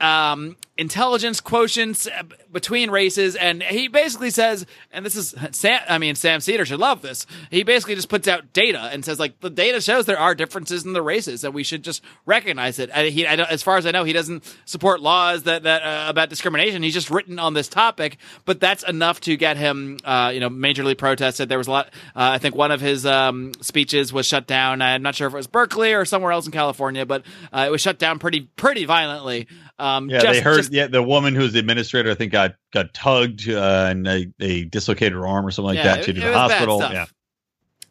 um, 0.00 0.56
intelligence 0.76 1.40
quotients 1.42 2.08
between 2.50 2.90
races, 2.90 3.36
and 3.36 3.62
he 3.62 3.86
basically 3.86 4.30
says, 4.30 4.64
and 4.90 5.04
this 5.04 5.14
is 5.14 5.34
Sam. 5.52 5.80
I 5.88 5.98
mean, 5.98 6.14
Sam 6.14 6.40
Seder 6.40 6.64
should 6.64 6.80
love 6.80 7.02
this. 7.02 7.26
He 7.50 7.62
basically 7.62 7.94
just 7.94 8.08
puts 8.08 8.26
out 8.26 8.52
data 8.52 8.88
and 8.92 9.04
says, 9.04 9.20
like, 9.20 9.38
the 9.40 9.50
data 9.50 9.80
shows 9.80 10.06
there 10.06 10.18
are 10.18 10.34
differences 10.34 10.84
in 10.86 10.94
the 10.94 11.02
races, 11.02 11.44
and 11.44 11.52
we 11.52 11.62
should 11.62 11.84
just 11.84 12.02
recognize 12.24 12.78
it. 12.78 12.90
And 12.92 13.08
he, 13.08 13.26
I 13.26 13.34
as 13.34 13.62
far 13.62 13.76
as 13.76 13.86
I 13.86 13.90
know, 13.90 14.04
he 14.04 14.12
doesn't 14.12 14.42
support 14.64 15.00
laws 15.00 15.42
that 15.44 15.64
that 15.64 15.82
uh, 15.82 16.08
about 16.08 16.30
discrimination. 16.30 16.82
He's 16.82 16.94
just 16.94 17.10
written 17.10 17.38
on 17.38 17.54
this 17.54 17.68
topic, 17.68 18.16
but 18.44 18.58
that's 18.58 18.82
enough 18.82 19.20
to 19.22 19.36
get 19.36 19.56
him, 19.56 19.98
uh, 20.04 20.30
you 20.32 20.40
know, 20.40 20.50
majorly 20.50 20.96
protested. 20.96 21.48
There 21.48 21.58
was 21.58 21.68
a 21.68 21.72
lot. 21.72 21.86
Uh, 22.16 22.32
I 22.34 22.38
think 22.38 22.54
one 22.54 22.70
of 22.70 22.80
his 22.80 23.04
um, 23.04 23.52
speeches 23.60 24.12
was 24.12 24.26
shut 24.26 24.46
down. 24.46 24.80
I'm 24.82 25.02
not 25.02 25.14
sure 25.14 25.28
if 25.28 25.34
it 25.34 25.36
was 25.36 25.46
Berkeley 25.46 25.92
or 25.92 26.04
somewhere 26.04 26.32
else 26.32 26.46
in 26.46 26.52
California, 26.52 27.04
but 27.04 27.22
uh, 27.52 27.64
it 27.66 27.70
was 27.70 27.80
shut 27.80 27.98
down 27.98 28.18
pretty 28.18 28.48
pretty 28.56 28.86
violently. 28.86 29.46
Um, 29.80 30.10
Yeah, 30.10 30.20
just- 30.20 30.32
they 30.34 30.40
heard. 30.40 30.56
just- 30.58 30.72
yeah, 30.72 30.86
the 30.86 31.02
woman 31.02 31.34
who's 31.34 31.52
the 31.52 31.58
administrator, 31.58 32.10
I 32.10 32.14
think, 32.14 32.32
got 32.32 32.54
got 32.72 32.92
tugged 32.94 33.48
uh, 33.48 33.88
and 33.90 34.06
they, 34.06 34.28
they 34.38 34.64
dislocated 34.64 35.14
her 35.14 35.26
arm 35.26 35.46
or 35.46 35.50
something 35.50 35.74
like 35.74 35.76
Yeah, 35.84 35.96
that. 35.96 36.04
She 36.04 36.12
to 36.12 36.20
the 36.20 36.26
was 36.26 36.34
hospital. 36.36 36.80
Yeah, 36.80 37.06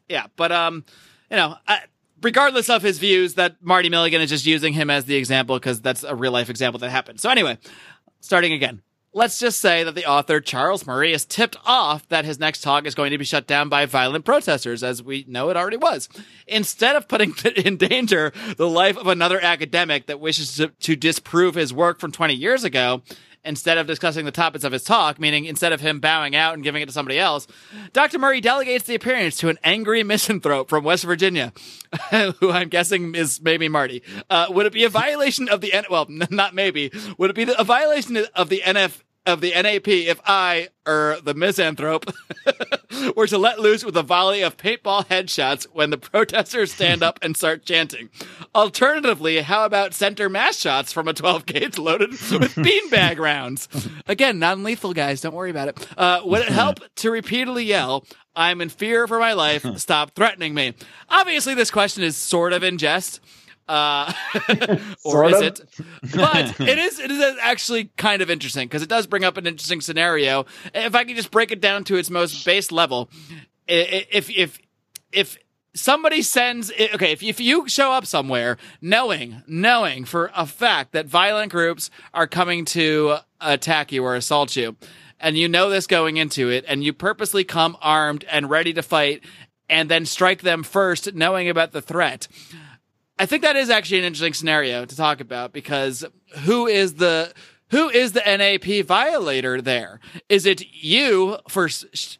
yeah, 0.07 0.25
but 0.35 0.51
um, 0.51 0.85
you 1.29 1.37
know, 1.37 1.55
I, 1.67 1.81
regardless 2.21 2.69
of 2.69 2.81
his 2.81 2.99
views, 2.99 3.33
that 3.35 3.55
Marty 3.61 3.89
Milligan 3.89 4.21
is 4.21 4.29
just 4.29 4.45
using 4.45 4.73
him 4.73 4.89
as 4.89 5.05
the 5.05 5.15
example 5.15 5.57
because 5.57 5.81
that's 5.81 6.03
a 6.03 6.15
real 6.15 6.31
life 6.31 6.49
example 6.49 6.79
that 6.79 6.89
happened. 6.89 7.19
So 7.19 7.29
anyway, 7.29 7.57
starting 8.21 8.53
again. 8.53 8.81
Let's 9.19 9.37
just 9.37 9.59
say 9.59 9.83
that 9.83 9.95
the 9.95 10.05
author 10.05 10.39
Charles 10.39 10.87
Murray 10.87 11.11
is 11.11 11.25
tipped 11.25 11.57
off 11.65 12.07
that 12.07 12.23
his 12.23 12.39
next 12.39 12.61
talk 12.61 12.85
is 12.85 12.95
going 12.95 13.11
to 13.11 13.17
be 13.17 13.25
shut 13.25 13.47
down 13.47 13.67
by 13.67 13.85
violent 13.85 14.23
protesters, 14.23 14.81
as 14.81 15.03
we 15.03 15.25
know 15.27 15.49
it 15.49 15.57
already 15.57 15.75
was. 15.75 16.07
Instead 16.47 16.95
of 16.95 17.09
putting 17.09 17.33
in 17.57 17.75
danger 17.75 18.31
the 18.55 18.69
life 18.69 18.95
of 18.95 19.07
another 19.07 19.37
academic 19.37 20.05
that 20.05 20.21
wishes 20.21 20.55
to, 20.55 20.69
to 20.69 20.95
disprove 20.95 21.55
his 21.55 21.73
work 21.73 21.99
from 21.99 22.13
20 22.13 22.33
years 22.33 22.63
ago, 22.63 23.01
instead 23.43 23.77
of 23.77 23.87
discussing 23.87 24.23
the 24.23 24.31
topics 24.31 24.63
of 24.63 24.71
his 24.71 24.85
talk, 24.85 25.19
meaning 25.19 25.43
instead 25.43 25.73
of 25.73 25.81
him 25.81 25.99
bowing 25.99 26.33
out 26.33 26.53
and 26.53 26.63
giving 26.63 26.81
it 26.81 26.85
to 26.85 26.93
somebody 26.93 27.19
else, 27.19 27.45
Dr. 27.91 28.19
Murray 28.19 28.39
delegates 28.39 28.85
the 28.85 28.95
appearance 28.95 29.35
to 29.37 29.49
an 29.49 29.59
angry 29.65 30.01
misanthrope 30.05 30.69
from 30.69 30.85
West 30.85 31.03
Virginia, 31.03 31.51
who 32.39 32.51
I'm 32.51 32.69
guessing 32.69 33.15
is 33.15 33.41
maybe 33.41 33.67
Marty. 33.67 34.01
Uh, 34.29 34.47
would 34.49 34.65
it 34.65 34.71
be 34.71 34.85
a 34.85 34.89
violation 34.89 35.49
of 35.49 35.59
the 35.59 35.73
N- 35.73 35.83
well, 35.89 36.07
n- 36.09 36.25
not 36.29 36.55
maybe. 36.55 36.89
Would 37.17 37.31
it 37.31 37.35
be 37.35 37.43
the, 37.43 37.59
a 37.59 37.65
violation 37.65 38.15
of 38.33 38.47
the 38.47 38.61
NF 38.65 39.01
of 39.29 39.39
the 39.41 39.51
NAP 39.51 39.87
if 39.87 40.19
I 40.25 40.69
or 40.85 41.17
the 41.23 41.33
misanthrope 41.33 42.05
were 43.15 43.27
to 43.27 43.37
let 43.37 43.59
loose 43.59 43.85
with 43.85 43.95
a 43.95 44.03
volley 44.03 44.41
of 44.41 44.57
paintball 44.57 45.05
headshots 45.07 45.65
when 45.71 45.91
the 45.91 45.97
protesters 45.97 46.73
stand 46.73 47.03
up 47.03 47.19
and 47.21 47.37
start 47.37 47.63
chanting? 47.63 48.09
Alternatively, 48.53 49.39
how 49.41 49.63
about 49.65 49.93
center 49.93 50.27
mass 50.27 50.57
shots 50.57 50.91
from 50.91 51.07
a 51.07 51.13
12 51.13 51.45
gauge 51.45 51.77
loaded 51.77 52.09
with 52.09 52.19
beanbag 52.55 53.19
rounds? 53.19 53.69
Again, 54.07 54.39
non-lethal 54.39 54.93
guys, 54.93 55.21
don't 55.21 55.35
worry 55.35 55.51
about 55.51 55.69
it. 55.69 55.87
Uh, 55.97 56.21
would 56.25 56.41
it 56.41 56.49
help 56.49 56.79
to 56.97 57.11
repeatedly 57.11 57.63
yell, 57.63 58.05
I'm 58.35 58.61
in 58.61 58.69
fear 58.69 59.07
for 59.07 59.19
my 59.19 59.33
life, 59.33 59.65
stop 59.77 60.15
threatening 60.15 60.53
me? 60.53 60.73
Obviously, 61.09 61.53
this 61.53 61.71
question 61.71 62.03
is 62.03 62.17
sort 62.17 62.51
of 62.53 62.63
in 62.63 62.77
jest. 62.77 63.21
Uh, 63.69 64.11
or 65.05 65.25
is 65.25 65.35
of. 65.35 65.43
it? 65.43 65.61
But 66.15 66.59
it 66.59 66.79
is 66.79 66.99
it 66.99 67.11
is 67.11 67.37
actually 67.39 67.91
kind 67.97 68.23
of 68.23 68.29
interesting 68.31 68.67
because 68.67 68.81
it 68.81 68.89
does 68.89 69.05
bring 69.05 69.23
up 69.23 69.37
an 69.37 69.45
interesting 69.45 69.79
scenario. 69.79 70.47
If 70.73 70.95
I 70.95 71.03
could 71.03 71.15
just 71.15 71.29
break 71.29 71.51
it 71.51 71.61
down 71.61 71.83
to 71.83 71.95
its 71.95 72.09
most 72.09 72.43
base 72.43 72.71
level, 72.71 73.11
if 73.67 74.27
if 74.31 74.57
if 75.11 75.37
somebody 75.75 76.23
sends 76.23 76.71
okay 76.95 77.11
if, 77.11 77.21
if 77.21 77.39
you 77.39 77.69
show 77.69 77.91
up 77.91 78.07
somewhere 78.07 78.57
knowing 78.81 79.43
knowing 79.45 80.03
for 80.03 80.31
a 80.35 80.47
fact 80.47 80.91
that 80.93 81.05
violent 81.05 81.51
groups 81.51 81.91
are 82.11 82.25
coming 82.25 82.65
to 82.65 83.17
attack 83.39 83.91
you 83.91 84.03
or 84.03 84.15
assault 84.15 84.55
you 84.55 84.75
and 85.19 85.37
you 85.37 85.47
know 85.47 85.69
this 85.69 85.85
going 85.85 86.17
into 86.17 86.49
it 86.49 86.65
and 86.67 86.83
you 86.83 86.91
purposely 86.91 87.43
come 87.43 87.77
armed 87.81 88.25
and 88.31 88.49
ready 88.49 88.73
to 88.73 88.81
fight 88.81 89.23
and 89.69 89.89
then 89.89 90.05
strike 90.07 90.41
them 90.41 90.63
first 90.63 91.13
knowing 91.13 91.47
about 91.47 91.71
the 91.71 91.83
threat 91.83 92.27
I 93.19 93.25
think 93.25 93.43
that 93.43 93.57
is 93.57 93.69
actually 93.69 93.99
an 93.99 94.05
interesting 94.05 94.33
scenario 94.33 94.85
to 94.85 94.95
talk 94.95 95.19
about 95.19 95.51
because 95.51 96.05
who 96.45 96.67
is 96.67 96.95
the 96.95 97.33
who 97.69 97.89
is 97.89 98.13
the 98.13 98.21
NAP 98.21 98.85
violator 98.85 99.61
there? 99.61 99.99
Is 100.29 100.45
it 100.45 100.63
you 100.71 101.37
for 101.49 101.69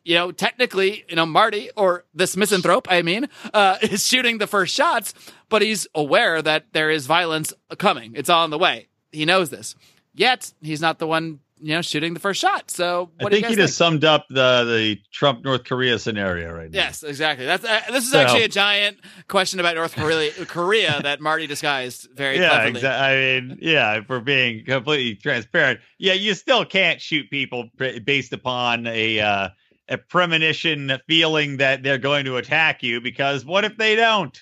you 0.03 0.15
know 0.15 0.33
technically 0.33 1.05
you 1.07 1.15
know 1.15 1.25
Marty 1.25 1.69
or 1.77 2.03
this 2.13 2.35
misanthrope 2.35 2.87
I 2.91 3.01
mean 3.01 3.29
uh, 3.53 3.77
is 3.81 4.05
shooting 4.05 4.39
the 4.39 4.47
first 4.47 4.75
shots, 4.75 5.13
but 5.47 5.61
he's 5.61 5.87
aware 5.95 6.41
that 6.41 6.65
there 6.73 6.89
is 6.89 7.07
violence 7.07 7.53
coming. 7.77 8.11
It's 8.15 8.29
on 8.29 8.49
the 8.49 8.57
way. 8.57 8.89
He 9.13 9.23
knows 9.23 9.49
this. 9.49 9.75
Yet 10.13 10.53
he's 10.61 10.81
not 10.81 10.99
the 10.99 11.07
one 11.07 11.39
you 11.61 11.73
know 11.73 11.81
shooting 11.81 12.13
the 12.13 12.19
first 12.19 12.39
shot. 12.41 12.71
So 12.71 13.09
I 13.19 13.23
what 13.23 13.29
do 13.31 13.37
you 13.37 13.41
think 13.41 13.43
guys 13.43 13.57
he 13.57 13.61
just 13.63 13.77
summed 13.77 14.03
up 14.05 14.25
the 14.29 14.63
the 14.63 15.01
Trump 15.11 15.43
North 15.43 15.63
Korea 15.65 15.99
scenario 15.99 16.53
right 16.53 16.71
now. 16.71 16.77
Yes, 16.77 17.03
exactly. 17.03 17.45
That's 17.45 17.63
uh, 17.65 17.81
this 17.91 18.05
is 18.05 18.11
So- 18.11 18.19
actually 18.19 18.43
a 18.43 18.47
giant 18.47 18.97
question 19.27 19.59
about 19.59 19.75
North 19.75 19.95
Korea, 19.95 20.31
Korea 20.45 21.01
that 21.03 21.19
Marty 21.21 21.47
disguised 21.47 22.07
very 22.15 22.37
yeah, 22.37 22.49
cleverly. 22.49 22.69
exactly. 22.71 23.05
I 23.07 23.39
mean, 23.41 23.57
yeah, 23.61 23.97
if 23.97 24.09
we're 24.09 24.19
being 24.19 24.65
completely 24.65 25.15
transparent, 25.15 25.79
yeah, 25.97 26.13
you 26.13 26.33
still 26.33 26.65
can't 26.65 27.01
shoot 27.01 27.29
people 27.29 27.69
pr- 27.77 27.99
based 28.03 28.33
upon 28.33 28.87
a 28.87 29.19
uh, 29.19 29.49
a 29.89 29.97
premonition 29.97 30.91
feeling 31.07 31.57
that 31.57 31.83
they're 31.83 31.97
going 31.97 32.25
to 32.25 32.37
attack 32.37 32.83
you 32.83 33.01
because 33.01 33.43
what 33.43 33.65
if 33.65 33.75
they 33.77 33.95
don't? 33.95 34.39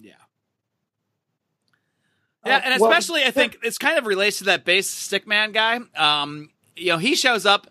Yeah. 0.00 0.12
Yeah, 2.48 2.60
and 2.64 2.80
well, 2.80 2.90
especially 2.90 3.24
I 3.24 3.30
think 3.30 3.58
it's 3.62 3.78
kind 3.78 3.98
of 3.98 4.06
relates 4.06 4.38
to 4.38 4.44
that 4.44 4.64
Based 4.64 5.10
Stickman 5.10 5.52
guy. 5.52 5.80
Um, 5.96 6.50
you 6.76 6.88
know, 6.88 6.98
he 6.98 7.14
shows 7.14 7.46
up 7.46 7.66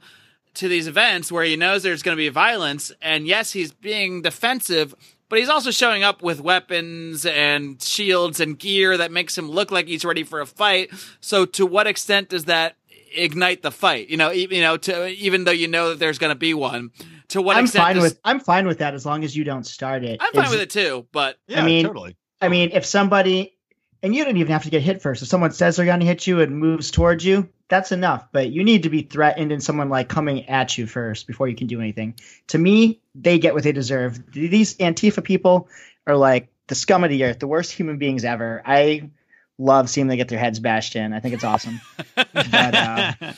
to 0.56 0.68
these 0.68 0.88
events 0.88 1.32
where 1.32 1.44
he 1.44 1.56
knows 1.56 1.84
there's 1.84 2.04
going 2.04 2.16
to 2.16 2.22
be 2.22 2.30
violence, 2.30 2.92
and 3.02 3.28
yes, 3.28 3.52
he's 3.52 3.72
being 3.72 4.22
defensive, 4.24 4.96
but 5.30 5.40
he's 5.40 5.50
also 5.50 5.72
showing 5.72 6.04
up 6.04 6.24
with 6.24 6.42
weapons 6.42 7.26
and 7.26 7.82
shields 7.82 8.40
and 8.40 8.58
gear 8.58 8.98
that 8.98 9.12
makes 9.12 9.38
him 9.38 9.50
look 9.50 9.72
like 9.72 9.88
he's 9.88 10.04
ready 10.06 10.24
for 10.24 10.40
a 10.42 10.46
fight. 10.48 10.90
So, 11.20 11.46
to 11.46 11.66
what 11.66 11.86
extent 11.88 12.30
does 12.30 12.46
that 12.46 12.76
ignite 13.16 13.62
the 13.62 13.72
fight? 13.72 14.10
You 14.10 14.18
know, 14.18 14.32
e- 14.32 14.48
you 14.50 14.62
know, 14.62 14.78
to 14.78 15.08
even 15.10 15.44
though 15.44 15.52
you 15.52 15.68
know 15.68 15.90
that 15.90 16.00
there's 16.00 16.18
going 16.18 16.32
to 16.32 16.36
be 16.40 16.54
one, 16.54 16.92
to 17.30 17.42
what 17.42 17.58
I'm 17.58 17.66
extent? 17.66 17.84
fine 17.84 17.96
does- 17.96 18.04
with 18.04 18.20
I'm 18.24 18.40
fine 18.40 18.66
with 18.68 18.80
that 18.80 18.94
as 18.94 19.06
long 19.06 19.24
as 19.24 19.36
you 19.36 19.44
don't 19.44 19.66
start 19.66 20.04
it. 20.04 20.18
I'm 20.22 20.34
fine 20.34 20.46
Is- 20.46 20.52
with 20.52 20.62
it 20.62 20.70
too, 20.70 21.06
but 21.12 21.38
Yeah, 21.48 21.64
mean- 21.66 21.86
totally. 21.86 22.16
I 22.42 22.50
mean, 22.50 22.70
if 22.74 22.86
somebody 22.86 23.57
and 24.04 24.16
you 24.16 24.24
don't 24.26 24.38
even 24.38 24.52
have 24.52 24.64
to 24.64 24.70
get 24.70 24.82
hit 24.82 25.02
first. 25.02 25.22
If 25.22 25.28
someone 25.28 25.52
says 25.52 25.76
they're 25.76 25.86
going 25.86 26.00
to 26.02 26.06
hit 26.06 26.28
you 26.28 26.42
and 26.42 26.58
moves 26.58 26.92
towards 26.92 27.26
you, 27.26 27.50
that's 27.70 27.92
enough. 27.92 28.28
But 28.32 28.50
you 28.52 28.64
need 28.64 28.84
to 28.84 28.90
be 28.90 29.02
threatened 29.02 29.52
and 29.52 29.62
someone 29.64 29.90
like 29.90 30.08
coming 30.10 30.48
at 30.50 30.78
you 30.78 30.86
first 30.88 31.28
before 31.28 31.48
you 31.48 31.56
can 31.56 31.68
do 31.68 31.80
anything. 31.82 32.16
To 32.48 32.58
me, 32.58 33.02
they 33.16 33.40
get 33.40 33.54
what 33.54 33.64
they 33.64 33.72
deserve. 33.72 34.32
These 34.32 34.78
Antifa 34.78 35.24
people 35.24 35.68
are 36.06 36.16
like 36.16 36.50
the 36.68 36.76
scum 36.76 37.04
of 37.04 37.10
the 37.10 37.24
earth, 37.24 37.40
the 37.40 37.48
worst 37.48 37.72
human 37.72 37.98
beings 37.98 38.24
ever. 38.24 38.62
I 38.66 39.10
love 39.58 39.90
seeing 39.90 40.08
them 40.08 40.18
get 40.18 40.28
their 40.28 40.40
heads 40.40 40.60
bashed 40.60 40.96
in. 40.96 41.14
I 41.14 41.20
think 41.20 41.34
it's 41.34 41.44
awesome. 41.44 41.82
but, 42.16 42.28
uh, 42.76 43.14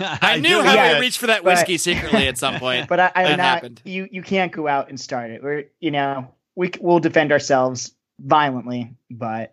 I, 0.00 0.36
knew 0.38 0.48
do 0.48 0.62
how 0.62 0.74
yeah, 0.74 0.94
to 0.94 1.00
reach 1.00 1.18
for 1.18 1.26
that 1.26 1.44
but- 1.44 1.52
whiskey 1.52 1.78
secretly 1.78 2.26
at 2.26 2.38
some 2.38 2.58
point. 2.58 2.88
but 2.88 3.00
I, 3.00 3.12
I'm 3.14 3.24
That 3.24 3.36
not. 3.36 3.44
happened. 3.44 3.82
You 3.84 4.08
you 4.10 4.22
can't 4.22 4.50
go 4.52 4.66
out 4.66 4.88
and 4.88 4.98
start 4.98 5.30
it. 5.30 5.42
We're 5.42 5.64
you 5.80 5.90
know 5.90 6.34
we 6.54 6.70
we'll 6.80 7.00
defend 7.00 7.32
ourselves 7.32 7.92
violently, 8.18 8.94
but 9.10 9.52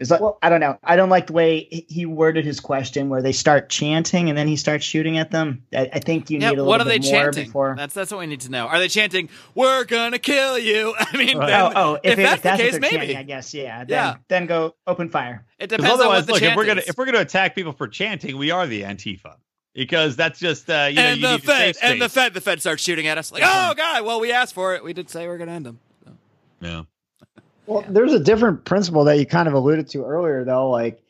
is 0.00 0.08
that, 0.08 0.20
I 0.42 0.48
don't 0.48 0.58
know. 0.60 0.76
I 0.82 0.96
don't 0.96 1.10
like 1.10 1.28
the 1.28 1.32
way 1.34 1.68
he- 1.70 1.86
he 1.88 2.06
worded 2.06 2.44
his 2.44 2.58
question, 2.58 3.08
where 3.10 3.22
they 3.22 3.30
start 3.32 3.68
chanting 3.68 4.28
and 4.28 4.36
then 4.36 4.48
he 4.48 4.56
starts 4.56 4.84
shooting 4.84 5.18
at 5.18 5.30
them. 5.30 5.62
I, 5.72 5.88
I 5.92 5.98
think 6.00 6.30
you 6.30 6.38
Yeah, 6.40 6.48
need 6.50 6.58
a 6.58 6.62
little 6.62 6.66
what 6.66 6.80
are 6.80 6.84
they 6.84 6.98
more 6.98 7.10
chanting? 7.10 7.44
before. 7.44 7.74
That's 7.76 7.94
that's 7.94 8.10
what 8.10 8.18
we 8.20 8.26
need 8.26 8.40
to 8.40 8.50
know. 8.50 8.66
Are 8.66 8.78
they 8.78 8.88
chanting 8.88 9.28
"We're 9.54 9.84
gonna 9.84 10.18
kill 10.18 10.58
you"? 10.58 10.94
I 10.98 11.16
mean, 11.16 11.38
Right. 11.38 11.46
then, 11.48 11.60
oh, 11.60 11.72
oh, 11.76 11.94
if, 12.02 12.12
if, 12.14 12.18
it- 12.18 12.22
that's, 12.22 12.36
if 12.36 12.42
that's 12.42 12.56
the 12.58 12.62
case, 12.64 12.72
what 12.72 12.80
they're 12.82 12.90
maybe 12.90 12.96
chanting, 13.12 13.16
I 13.18 13.22
guess 13.22 13.54
yeah. 13.54 13.78
Then, 13.84 13.88
Yeah. 13.90 14.14
then 14.28 14.46
go 14.46 14.74
open 14.86 15.08
fire. 15.10 15.44
it 15.58 15.68
Because 15.68 15.76
depends 15.76 15.92
on 16.00 16.06
what 16.08 16.16
otherwise, 16.16 16.26
the 16.26 16.32
look, 16.32 16.42
if 16.42 16.56
we're 16.56 16.66
gonna 16.66 16.82
if 16.86 16.96
we're 16.98 17.06
gonna 17.06 17.20
attack 17.20 17.54
people 17.54 17.72
for 17.72 17.86
chanting, 17.86 18.36
we 18.38 18.50
are 18.50 18.66
the 18.66 18.82
Antifa 18.82 19.36
because 19.74 20.16
that's 20.16 20.40
just 20.40 20.68
uh, 20.70 20.88
you 20.90 20.96
know 20.96 21.02
and 21.02 21.20
you 21.20 21.26
the 21.26 21.32
need 21.36 21.42
a 21.44 21.46
safe 21.46 21.76
Fed 21.76 21.90
and 21.92 22.00
the. 22.02 22.08
Fed, 22.08 22.34
the 22.34 22.40
Fed 22.40 22.60
starts 22.60 22.82
shooting 22.82 23.06
at 23.06 23.18
us 23.18 23.30
like, 23.30 23.42
"Oh 23.44 23.74
God, 23.76 24.04
well 24.04 24.18
we 24.18 24.32
asked 24.32 24.54
for 24.54 24.74
it. 24.74 24.82
We 24.82 24.92
did 24.94 25.10
say 25.10 25.26
we're 25.28 25.38
gonna 25.38 25.52
end 25.52 25.66
them." 25.66 25.78
Yeah. 26.62 26.82
Well, 27.70 27.84
there's 27.88 28.12
a 28.12 28.18
different 28.18 28.64
principle 28.64 29.04
that 29.04 29.20
you 29.20 29.26
kind 29.26 29.46
of 29.46 29.54
alluded 29.54 29.86
to 29.90 30.04
earlier, 30.04 30.42
though. 30.42 30.70
Like, 30.70 31.00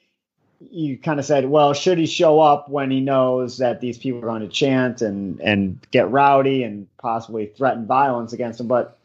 you 0.70 0.98
kind 0.98 1.18
of 1.18 1.24
said, 1.24 1.48
well, 1.48 1.72
should 1.72 1.96
he 1.96 2.04
show 2.04 2.38
up 2.38 2.68
when 2.68 2.90
he 2.90 3.00
knows 3.00 3.56
that 3.56 3.80
these 3.80 3.96
people 3.96 4.18
are 4.20 4.26
going 4.26 4.42
to 4.42 4.48
chant 4.48 5.00
and 5.00 5.40
and 5.40 5.80
get 5.90 6.10
rowdy 6.10 6.62
and 6.62 6.86
possibly 6.98 7.46
threaten 7.46 7.86
violence 7.86 8.34
against 8.34 8.60
him? 8.60 8.66
But 8.66 8.98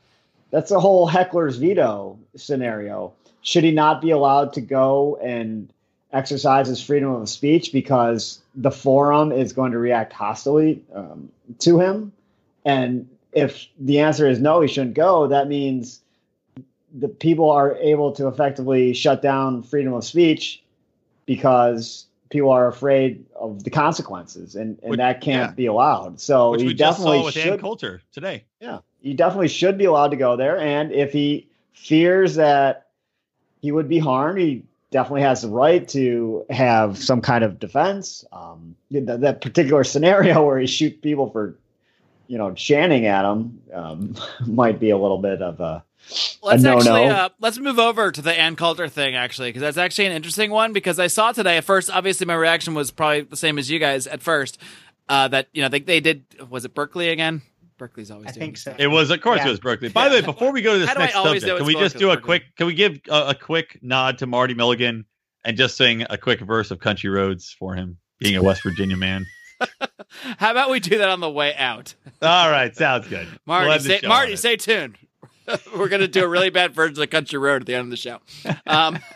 that's 0.51 0.71
a 0.71 0.81
whole 0.81 1.07
heckler's 1.07 1.55
veto 1.55 2.19
scenario. 2.35 3.13
Should 3.41 3.63
he 3.63 3.71
not 3.71 4.01
be 4.01 4.09
allowed 4.09 4.51
to 4.53 4.61
go 4.61 5.17
and 5.23 5.71
exercise 6.11 6.67
his 6.67 6.83
freedom 6.83 7.09
of 7.09 7.29
speech 7.29 7.71
because 7.71 8.41
the 8.55 8.71
forum 8.71 9.31
is 9.31 9.53
going 9.53 9.71
to 9.71 9.77
react 9.77 10.11
hostily 10.11 10.81
um, 10.93 11.29
to 11.59 11.79
him? 11.79 12.11
And 12.65 13.07
if 13.31 13.65
the 13.79 14.01
answer 14.01 14.27
is 14.27 14.41
no, 14.41 14.59
he 14.59 14.67
shouldn't 14.67 14.95
go, 14.95 15.27
that 15.27 15.47
means 15.47 16.01
the 16.97 17.07
people 17.07 17.49
are 17.49 17.75
able 17.75 18.11
to 18.13 18.27
effectively 18.27 18.93
shut 18.93 19.21
down 19.21 19.63
freedom 19.63 19.93
of 19.93 20.03
speech 20.03 20.63
because 21.25 22.05
people 22.29 22.49
are 22.49 22.67
afraid 22.67 23.25
of 23.35 23.63
the 23.63 23.69
consequences, 23.69 24.55
and, 24.55 24.79
and 24.81 24.91
Which- 24.91 24.97
that 24.97 25.21
can't 25.21 25.51
yeah. 25.51 25.55
be 25.55 25.65
allowed. 25.67 26.19
So 26.19 26.51
Which 26.51 26.61
just 26.61 26.77
definitely 26.77 27.23
with 27.23 27.37
Ann 27.37 27.43
should. 27.43 27.61
Coulter 27.61 28.01
today. 28.11 28.43
Yeah, 28.59 28.79
he 29.01 29.13
definitely 29.13 29.49
should 29.49 29.77
be 29.77 29.85
allowed 29.85 30.09
to 30.09 30.17
go 30.17 30.35
there. 30.35 30.59
And 30.59 30.91
if 30.91 31.11
he 31.11 31.47
fears 31.73 32.35
that 32.35 32.87
he 33.61 33.71
would 33.71 33.89
be 33.89 33.99
harmed, 33.99 34.39
he 34.39 34.63
definitely 34.91 35.21
has 35.21 35.41
the 35.41 35.49
right 35.49 35.87
to 35.89 36.45
have 36.49 36.97
some 36.97 37.21
kind 37.21 37.43
of 37.43 37.59
defense. 37.59 38.23
Um, 38.31 38.75
that, 38.91 39.21
that 39.21 39.41
particular 39.41 39.83
scenario 39.93 40.45
where 40.45 40.59
he 40.59 40.67
shoots 40.67 40.97
people 41.01 41.29
for, 41.29 41.55
you 42.27 42.37
know, 42.37 42.53
chanting 42.53 43.05
at 43.05 43.25
him 43.25 43.61
um, 43.73 44.15
might 44.45 44.79
be 44.79 44.89
a 44.89 44.97
little 44.97 45.17
bit 45.19 45.41
of 45.41 45.59
a. 45.59 45.83
Let's 46.43 46.61
no-no. 46.63 46.77
actually 46.77 47.05
uh, 47.07 47.29
let's 47.39 47.57
move 47.57 47.79
over 47.79 48.11
to 48.11 48.21
the 48.21 48.33
Ann 48.33 48.55
Coulter 48.55 48.87
thing 48.87 49.15
actually 49.15 49.49
because 49.49 49.61
that's 49.61 49.77
actually 49.77 50.05
an 50.05 50.11
interesting 50.13 50.51
one 50.51 50.71
because 50.71 50.99
I 50.99 51.07
saw 51.07 51.31
today 51.31 51.57
at 51.57 51.63
first 51.63 51.89
obviously 51.89 52.25
my 52.27 52.35
reaction 52.35 52.73
was 52.75 52.91
probably 52.91 53.21
the 53.21 53.35
same 53.35 53.57
as 53.57 53.71
you 53.71 53.79
guys 53.79 54.05
at 54.05 54.21
first 54.21 54.59
uh, 55.09 55.27
that 55.29 55.47
you 55.53 55.61
know 55.63 55.69
they 55.69 55.79
they 55.79 55.99
did 55.99 56.23
was 56.49 56.63
it 56.63 56.75
Berkeley 56.75 57.09
again 57.09 57.41
Berkeley's 57.77 58.11
always 58.11 58.27
I 58.27 58.31
doing 58.31 58.39
think 58.45 58.57
so. 58.57 58.71
stuff. 58.71 58.79
It 58.79 58.87
was, 58.87 59.09
of 59.11 59.19
course, 59.19 59.39
Yeah. 59.39 59.47
it 59.47 59.51
was 59.51 59.59
Berkeley. 59.59 59.89
By 59.89 60.07
the 60.07 60.15
way, 60.15 60.21
before 60.21 60.53
we 60.53 60.61
go 60.61 60.73
to 60.73 60.79
this 60.79 60.87
How 60.87 60.97
next 60.97 61.13
subject, 61.13 61.45
can 61.57 61.65
we 61.65 61.73
just 61.73 61.97
do 61.97 62.09
a 62.09 62.13
Berkeley. 62.15 62.23
quick? 62.39 62.55
Can 62.55 62.67
we 62.67 62.73
give 62.73 63.01
a, 63.09 63.29
a 63.31 63.35
quick 63.35 63.79
nod 63.81 64.19
to 64.19 64.27
Marty 64.27 64.53
Milligan 64.53 65.03
and 65.43 65.57
just 65.57 65.75
sing 65.75 66.05
a 66.09 66.17
quick 66.17 66.39
verse 66.39 66.71
of 66.71 66.79
Country 66.79 67.09
Roads 67.09 67.53
for 67.59 67.75
him, 67.75 67.97
being 68.17 68.37
a 68.37 68.41
West 68.41 68.63
Virginia 68.63 68.95
man? 68.95 69.25
How 70.37 70.51
about 70.51 70.69
we 70.69 70.79
do 70.79 70.99
that 70.99 71.09
on 71.09 71.19
the 71.19 71.29
way 71.29 71.53
out? 71.55 71.95
All 72.21 72.49
right, 72.49 72.73
sounds 72.73 73.09
good. 73.09 73.27
Marty, 73.45 73.65
We'll 73.65 73.73
end 73.73 73.83
stay, 73.83 73.99
Marty, 74.07 74.35
stay 74.37 74.55
tuned. 74.55 74.97
We're 75.75 75.89
gonna 75.89 76.07
do 76.07 76.23
a 76.23 76.27
really 76.27 76.49
bad 76.49 76.73
version 76.73 77.01
of 77.01 77.09
Country 77.09 77.37
Road 77.37 77.61
at 77.61 77.65
the 77.67 77.75
end 77.75 77.85
of 77.85 77.89
the 77.91 77.97
show. 77.97 78.19
Um, 78.65 78.99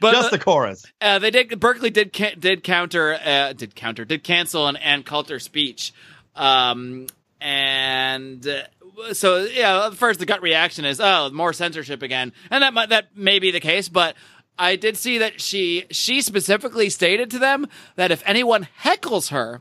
but 0.00 0.12
just 0.12 0.30
the 0.30 0.38
chorus. 0.38 0.84
Uh, 1.00 1.18
they 1.18 1.30
did. 1.30 1.58
Berkeley 1.60 1.90
did 1.90 2.12
ca- 2.12 2.34
did 2.34 2.62
counter 2.62 3.14
uh, 3.14 3.52
did 3.52 3.74
counter 3.74 4.04
did 4.04 4.24
cancel 4.24 4.66
an 4.66 4.76
Ann 4.76 5.02
Coulter 5.02 5.38
speech, 5.38 5.92
um, 6.34 7.06
and 7.40 8.46
uh, 8.46 9.12
so 9.12 9.44
yeah. 9.44 9.90
First, 9.90 10.20
the 10.20 10.26
gut 10.26 10.42
reaction 10.42 10.84
is 10.84 11.00
oh 11.00 11.30
more 11.30 11.52
censorship 11.52 12.02
again, 12.02 12.32
and 12.50 12.62
that 12.62 12.74
might, 12.74 12.88
that 12.90 13.16
may 13.16 13.38
be 13.38 13.50
the 13.50 13.60
case, 13.60 13.88
but. 13.88 14.14
I 14.58 14.76
did 14.76 14.96
see 14.96 15.18
that 15.18 15.38
she 15.38 15.84
she 15.90 16.22
specifically 16.22 16.88
stated 16.88 17.30
to 17.32 17.38
them 17.38 17.66
that 17.96 18.10
if 18.10 18.22
anyone 18.24 18.66
heckles 18.82 19.28
her, 19.28 19.60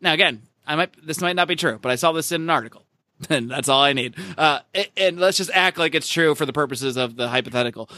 now 0.00 0.14
again, 0.14 0.40
I 0.66 0.74
might 0.74 1.06
this 1.06 1.20
might 1.20 1.36
not 1.36 1.48
be 1.48 1.56
true, 1.56 1.78
but 1.78 1.92
I 1.92 1.96
saw 1.96 2.12
this 2.12 2.32
in 2.32 2.40
an 2.40 2.48
article, 2.48 2.85
and 3.30 3.50
that's 3.50 3.68
all 3.68 3.82
I 3.82 3.92
need. 3.92 4.14
Uh, 4.36 4.60
and 4.96 5.18
let's 5.18 5.36
just 5.38 5.50
act 5.52 5.78
like 5.78 5.94
it's 5.94 6.08
true 6.08 6.34
for 6.34 6.46
the 6.46 6.52
purposes 6.52 6.96
of 6.96 7.16
the 7.16 7.28
hypothetical. 7.28 7.88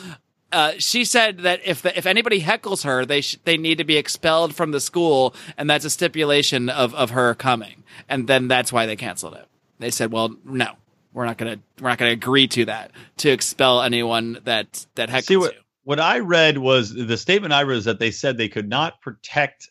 Uh, 0.50 0.72
she 0.78 1.04
said 1.04 1.38
that 1.38 1.60
if 1.64 1.82
the, 1.82 1.96
if 1.96 2.06
anybody 2.06 2.40
heckles 2.40 2.84
her, 2.84 3.04
they 3.04 3.20
sh- 3.20 3.36
they 3.44 3.58
need 3.58 3.78
to 3.78 3.84
be 3.84 3.96
expelled 3.98 4.54
from 4.54 4.70
the 4.70 4.80
school, 4.80 5.34
and 5.58 5.68
that's 5.68 5.84
a 5.84 5.90
stipulation 5.90 6.70
of 6.70 6.94
of 6.94 7.10
her 7.10 7.34
coming, 7.34 7.84
and 8.08 8.26
then 8.26 8.48
that's 8.48 8.72
why 8.72 8.86
they 8.86 8.96
canceled 8.96 9.34
it. 9.34 9.46
They 9.78 9.90
said, 9.90 10.10
"Well, 10.10 10.36
no, 10.44 10.72
we're 11.12 11.26
not 11.26 11.36
gonna 11.36 11.58
we're 11.80 11.90
not 11.90 11.98
gonna 11.98 12.12
agree 12.12 12.48
to 12.48 12.64
that 12.64 12.92
to 13.18 13.28
expel 13.28 13.82
anyone 13.82 14.38
that 14.44 14.86
that 14.94 15.10
heckles 15.10 15.26
See 15.26 15.36
what 15.36 15.54
you." 15.54 15.60
what 15.82 16.00
I 16.00 16.20
read 16.20 16.56
was 16.56 16.94
the 16.94 17.16
statement 17.18 17.52
I 17.52 17.64
read 17.64 17.78
is 17.78 17.84
that 17.84 17.98
they 17.98 18.10
said 18.10 18.38
they 18.38 18.48
could 18.48 18.68
not 18.70 19.02
protect, 19.02 19.68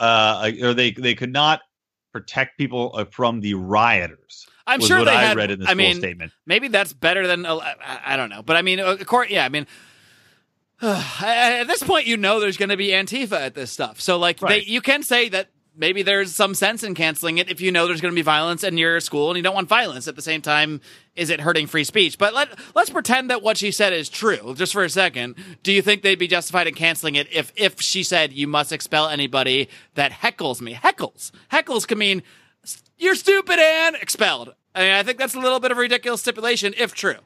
uh, 0.00 0.50
or 0.60 0.74
they 0.74 0.90
they 0.90 1.14
could 1.14 1.32
not 1.32 1.60
protect 2.12 2.58
people 2.58 2.92
uh, 2.94 3.04
from 3.04 3.40
the 3.40 3.54
rioters. 3.54 4.46
I'm 4.66 4.80
sure 4.80 4.98
what 4.98 5.04
they 5.04 5.10
I 5.12 5.22
had. 5.24 5.36
read 5.36 5.50
in 5.50 5.60
the 5.60 5.68
I 5.68 5.74
mean, 5.74 5.96
statement. 5.96 6.32
maybe 6.44 6.68
that's 6.68 6.92
better 6.92 7.26
than 7.26 7.46
uh, 7.46 7.56
I, 7.56 8.00
I 8.14 8.16
don't 8.16 8.30
know, 8.30 8.42
but 8.42 8.56
I 8.56 8.62
mean, 8.62 8.80
of 8.80 9.04
course, 9.06 9.30
yeah. 9.30 9.44
I 9.44 9.48
mean, 9.48 9.66
at 10.82 11.64
this 11.64 11.82
point, 11.82 12.06
you 12.06 12.16
know, 12.16 12.40
there's 12.40 12.56
going 12.56 12.68
to 12.70 12.76
be 12.76 12.88
Antifa 12.88 13.32
at 13.40 13.54
this 13.54 13.70
stuff, 13.70 14.00
so 14.00 14.18
like, 14.18 14.42
Right. 14.42 14.64
they, 14.64 14.70
you 14.70 14.80
can 14.80 15.02
say 15.02 15.28
that 15.30 15.48
maybe 15.78 16.02
there's 16.02 16.34
some 16.34 16.54
sense 16.54 16.82
in 16.82 16.94
canceling 16.94 17.36
it 17.36 17.50
if 17.50 17.60
you 17.60 17.70
know 17.70 17.86
there's 17.86 18.00
going 18.00 18.12
to 18.12 18.16
be 18.16 18.22
violence 18.22 18.64
in 18.64 18.78
your 18.78 18.98
school 18.98 19.28
and 19.30 19.36
you 19.36 19.42
don't 19.42 19.54
want 19.54 19.68
violence. 19.68 20.08
At 20.08 20.16
the 20.16 20.22
same 20.22 20.40
time, 20.40 20.80
is 21.14 21.28
it 21.28 21.38
hurting 21.40 21.66
free 21.66 21.84
speech? 21.84 22.16
But 22.18 22.32
let 22.34 22.48
let's 22.74 22.88
pretend 22.90 23.28
that 23.30 23.42
what 23.42 23.58
she 23.58 23.70
said 23.70 23.92
is 23.92 24.08
true, 24.08 24.54
just 24.56 24.72
for 24.72 24.84
a 24.84 24.88
second. 24.90 25.34
Do 25.62 25.72
you 25.72 25.82
think 25.82 26.00
they'd 26.02 26.18
be 26.18 26.28
justified 26.28 26.66
in 26.66 26.74
canceling 26.74 27.14
it 27.14 27.30
if 27.32 27.52
if 27.56 27.80
she 27.80 28.02
said 28.02 28.32
you 28.32 28.46
must 28.48 28.72
expel 28.72 29.08
anybody 29.08 29.68
that 29.94 30.12
heckles 30.12 30.60
me? 30.62 30.72
Heckles, 30.74 31.30
heckles 31.52 31.86
can 31.86 31.98
mean 31.98 32.22
you're 32.98 33.14
stupid 33.14 33.58
and 33.58 33.96
expelled. 33.96 34.54
I 34.76 34.80
mean, 34.80 34.92
I 34.92 35.02
think 35.02 35.18
that's 35.18 35.34
a 35.34 35.40
little 35.40 35.58
bit 35.58 35.70
of 35.72 35.78
a 35.78 35.80
ridiculous 35.80 36.20
stipulation 36.20 36.74
if 36.78 36.94
true. 36.94 37.16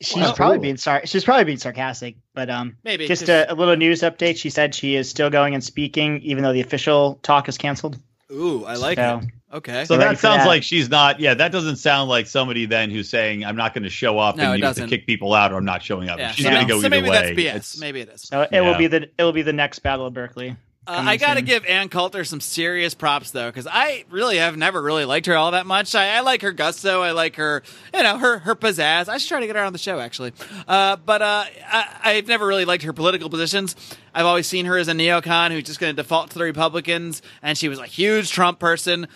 She's 0.00 0.16
Well, 0.16 0.34
probably 0.34 0.56
cool. 0.56 0.62
being 0.62 0.76
sar- 0.76 1.06
she's 1.06 1.22
probably 1.24 1.44
being 1.44 1.58
sarcastic, 1.58 2.16
but 2.34 2.50
um, 2.50 2.76
Maybe, 2.84 3.06
just 3.06 3.28
a, 3.28 3.50
a 3.50 3.54
little 3.54 3.76
news 3.76 4.00
update. 4.02 4.36
She 4.36 4.50
said 4.50 4.74
she 4.74 4.96
is 4.96 5.08
still 5.08 5.30
going 5.30 5.54
and 5.54 5.62
speaking, 5.62 6.18
even 6.22 6.42
though 6.42 6.52
the 6.52 6.60
official 6.60 7.20
talk 7.22 7.48
is 7.48 7.56
canceled. 7.56 7.98
Ooh, 8.32 8.64
I 8.64 8.74
like 8.74 8.98
So- 8.98 9.20
it. 9.22 9.28
Okay. 9.54 9.84
So 9.84 9.96
Get 9.98 10.04
ready 10.04 10.14
that 10.16 10.20
sounds 10.20 10.42
that. 10.44 10.48
like 10.48 10.62
she's 10.62 10.88
not. 10.88 11.20
Yeah, 11.20 11.34
that 11.34 11.52
doesn't 11.52 11.76
sound 11.76 12.08
like 12.08 12.26
somebody 12.26 12.64
then 12.64 12.90
who's 12.90 13.06
saying 13.08 13.44
I'm 13.44 13.54
not 13.54 13.74
going 13.74 13.82
to 13.84 13.90
show 13.90 14.18
up 14.18 14.36
No, 14.36 14.52
and 14.52 14.58
you 14.58 14.64
have 14.66 14.76
to 14.76 14.86
kick 14.86 15.06
people 15.06 15.34
out 15.34 15.52
or 15.52 15.58
I'm 15.58 15.64
not 15.66 15.82
showing 15.82 16.08
up. 16.08 16.18
yeah. 16.18 16.32
She's 16.32 16.46
Yeah. 16.46 16.52
going 16.54 16.66
to 16.66 16.72
go 16.72 16.80
so 16.80 16.86
either 16.86 16.88
maybe 16.88 17.10
way. 17.10 17.14
that's 17.16 17.30
BS. 17.38 17.44
It's- 17.48 17.78
maybe 17.78 18.00
it 18.00 18.08
is. 18.08 18.22
So 18.22 18.40
it 18.40 18.48
Yeah. 18.50 18.60
will 18.62 18.78
be 18.78 18.86
the 18.86 19.02
it 19.18 19.22
will 19.22 19.32
be 19.32 19.42
the 19.42 19.52
next 19.52 19.80
Battle 19.80 20.06
of 20.06 20.14
Berkeley. 20.14 20.56
Uh, 20.84 21.04
I 21.06 21.16
got 21.16 21.34
to 21.34 21.42
give 21.42 21.64
Ann 21.64 21.88
Coulter 21.88 22.24
some 22.24 22.40
serious 22.40 22.92
props 22.92 23.30
though, 23.30 23.48
because 23.48 23.68
I 23.70 24.04
really 24.10 24.38
have 24.38 24.56
never 24.56 24.82
really 24.82 25.04
liked 25.04 25.26
her 25.26 25.36
all 25.36 25.52
that 25.52 25.64
much. 25.64 25.94
I, 25.94 26.16
I 26.16 26.20
like 26.20 26.42
her 26.42 26.50
gusto. 26.50 27.02
I 27.02 27.12
like 27.12 27.36
her, 27.36 27.62
you 27.94 28.02
know, 28.02 28.18
her 28.18 28.38
her 28.40 28.56
pizzazz. 28.56 29.08
I 29.08 29.18
should 29.18 29.28
try 29.28 29.38
to 29.40 29.46
get 29.46 29.54
her 29.54 29.62
on 29.62 29.72
the 29.72 29.78
show 29.78 30.00
actually. 30.00 30.32
Uh, 30.66 30.96
but 30.96 31.22
uh, 31.22 31.44
I, 31.68 31.98
I've 32.02 32.26
never 32.26 32.44
really 32.46 32.64
liked 32.64 32.82
her 32.82 32.92
political 32.92 33.30
positions. 33.30 33.76
I've 34.12 34.26
always 34.26 34.48
seen 34.48 34.66
her 34.66 34.76
as 34.76 34.88
a 34.88 34.92
neocon 34.92 35.52
who's 35.52 35.64
just 35.64 35.78
going 35.78 35.94
to 35.94 36.02
default 36.02 36.30
to 36.32 36.38
the 36.38 36.44
Republicans, 36.44 37.22
and 37.42 37.56
she 37.56 37.68
was 37.68 37.78
a 37.78 37.86
huge 37.86 38.32
Trump 38.32 38.58
person. 38.58 39.06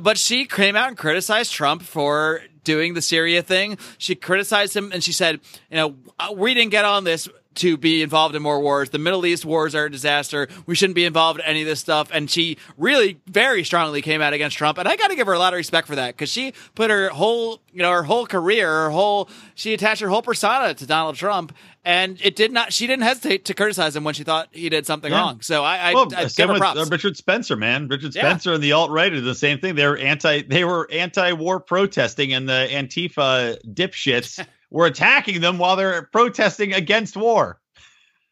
But 0.00 0.18
she 0.18 0.44
came 0.44 0.76
out 0.76 0.88
and 0.88 0.96
criticized 0.96 1.52
Trump 1.52 1.82
for 1.82 2.42
doing 2.62 2.94
the 2.94 3.02
Syria 3.02 3.42
thing. 3.42 3.78
She 3.96 4.14
criticized 4.14 4.76
him 4.76 4.92
and 4.92 5.02
she 5.02 5.12
said, 5.12 5.40
you 5.70 5.76
know, 5.78 5.96
"Uh, 6.20 6.32
we 6.36 6.54
didn't 6.54 6.70
get 6.70 6.84
on 6.84 7.02
this 7.02 7.28
to 7.54 7.76
be 7.76 8.02
involved 8.02 8.34
in 8.36 8.42
more 8.42 8.60
wars. 8.60 8.90
The 8.90 8.98
Middle 8.98 9.26
East 9.26 9.44
wars 9.44 9.74
are 9.74 9.86
a 9.86 9.90
disaster. 9.90 10.48
We 10.66 10.74
shouldn't 10.76 10.94
be 10.94 11.04
involved 11.04 11.40
in 11.40 11.46
any 11.46 11.62
of 11.62 11.66
this 11.66 11.80
stuff. 11.80 12.08
And 12.12 12.30
she 12.30 12.56
really 12.76 13.20
very 13.26 13.64
strongly 13.64 14.00
came 14.00 14.20
out 14.22 14.32
against 14.32 14.56
Trump. 14.56 14.78
And 14.78 14.86
I 14.86 14.94
got 14.96 15.08
to 15.08 15.16
give 15.16 15.26
her 15.26 15.32
a 15.32 15.38
lot 15.38 15.52
of 15.54 15.56
respect 15.56 15.88
for 15.88 15.96
that 15.96 16.14
because 16.14 16.28
she 16.30 16.52
put 16.76 16.90
her 16.90 17.08
whole, 17.08 17.60
you 17.72 17.82
know, 17.82 17.90
her 17.90 18.04
whole 18.04 18.26
career, 18.26 18.68
her 18.68 18.90
whole, 18.90 19.28
she 19.56 19.74
attached 19.74 20.00
her 20.02 20.08
whole 20.08 20.22
persona 20.22 20.74
to 20.74 20.86
Donald 20.86 21.16
Trump. 21.16 21.52
And 21.84 22.20
it 22.22 22.36
did 22.36 22.52
not, 22.52 22.72
she 22.72 22.86
didn't 22.86 23.04
hesitate 23.04 23.46
to 23.46 23.54
criticize 23.54 23.96
him 23.96 24.04
when 24.04 24.14
she 24.14 24.22
thought 24.22 24.48
he 24.52 24.68
did 24.68 24.84
something 24.86 25.10
Yeah. 25.10 25.18
wrong. 25.20 25.40
So 25.40 25.64
I, 25.64 25.90
I, 25.90 25.94
Well, 25.94 26.08
I 26.14 26.26
give 26.26 26.50
her 26.50 26.58
props. 26.58 26.78
uh, 26.78 26.86
Richard 26.90 27.16
Spencer, 27.16 27.56
man. 27.56 27.88
Richard 27.88 28.14
Yeah. 28.14 28.22
Spencer 28.22 28.52
and 28.52 28.62
the 28.62 28.72
alt 28.72 28.90
right 28.90 29.12
are 29.12 29.20
the 29.20 29.34
same 29.34 29.58
thing. 29.58 29.74
They 29.74 29.86
were 29.86 29.96
anti. 29.96 30.42
They 30.42 30.64
were 30.64 30.88
anti-war 30.92 31.60
protesting, 31.60 32.34
and 32.34 32.48
the 32.48 32.68
Antifa 32.70 33.56
dipshits 33.72 34.44
were 34.70 34.86
attacking 34.86 35.40
them 35.40 35.58
while 35.58 35.76
they're 35.76 36.02
protesting 36.12 36.72
against 36.74 37.16
war. 37.16 37.60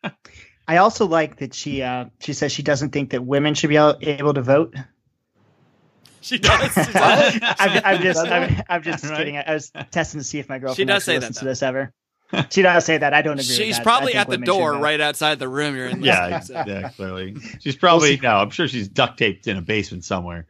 I 0.69 0.79
also 0.79 1.07
like 1.07 1.37
that 1.37 1.55
she 1.55 1.83
uh, 1.83 2.07
she 2.21 2.33
says 2.33 2.53
she 2.53 2.63
doesn't 2.63 2.91
think 2.91 3.11
that 3.11 3.25
women 3.25 3.55
should 3.55 3.69
be 3.71 3.77
able, 3.77 3.97
able 4.03 4.35
to 4.35 4.43
vote. 4.43 4.75
she 6.21 6.39
does. 6.39 6.73
She 6.75 6.93
does. 6.93 7.39
I'm, 7.43 7.83
I'm 7.85 8.03
just 8.03 8.27
I'm, 8.27 8.63
I'm 8.69 8.83
just 8.83 9.05
Right. 9.05 9.17
kidding. 9.17 9.37
I 9.39 9.55
was 9.55 9.71
testing 9.91 10.21
to 10.21 10.25
see 10.25 10.39
if 10.39 10.49
my 10.49 10.59
girlfriend 10.59 10.77
She 10.77 10.85
does 10.85 11.05
say 11.05 11.15
that, 11.15 11.21
listens 11.21 11.39
to 11.39 11.45
this 11.45 11.63
ever. 11.63 11.93
She 12.51 12.63
does 12.63 12.85
say 12.85 12.99
that. 12.99 13.15
I 13.15 13.23
don't 13.23 13.35
agree. 13.39 13.47
with 13.47 13.57
She's 13.57 13.77
that. 13.77 13.85
Probably 13.85 14.15
at 14.15 14.29
the 14.29 14.39
door 14.39 14.73
right 14.79 15.01
outside 15.01 15.39
the 15.39 15.49
room 15.49 15.77
you're 15.77 15.87
in. 15.87 16.03
Yeah, 16.03 16.41
So- 16.41 16.65
yeah, 16.67 16.89
clearly. 16.89 17.37
She's 17.61 17.77
probably 17.77 18.17
see. 18.17 18.21
no. 18.23 18.31
I'm 18.39 18.51
sure 18.51 18.67
she's 18.67 18.89
duct 18.89 19.17
taped 19.19 19.47
in 19.47 19.57
a 19.57 19.63
basement 19.63 20.05
somewhere. 20.05 20.49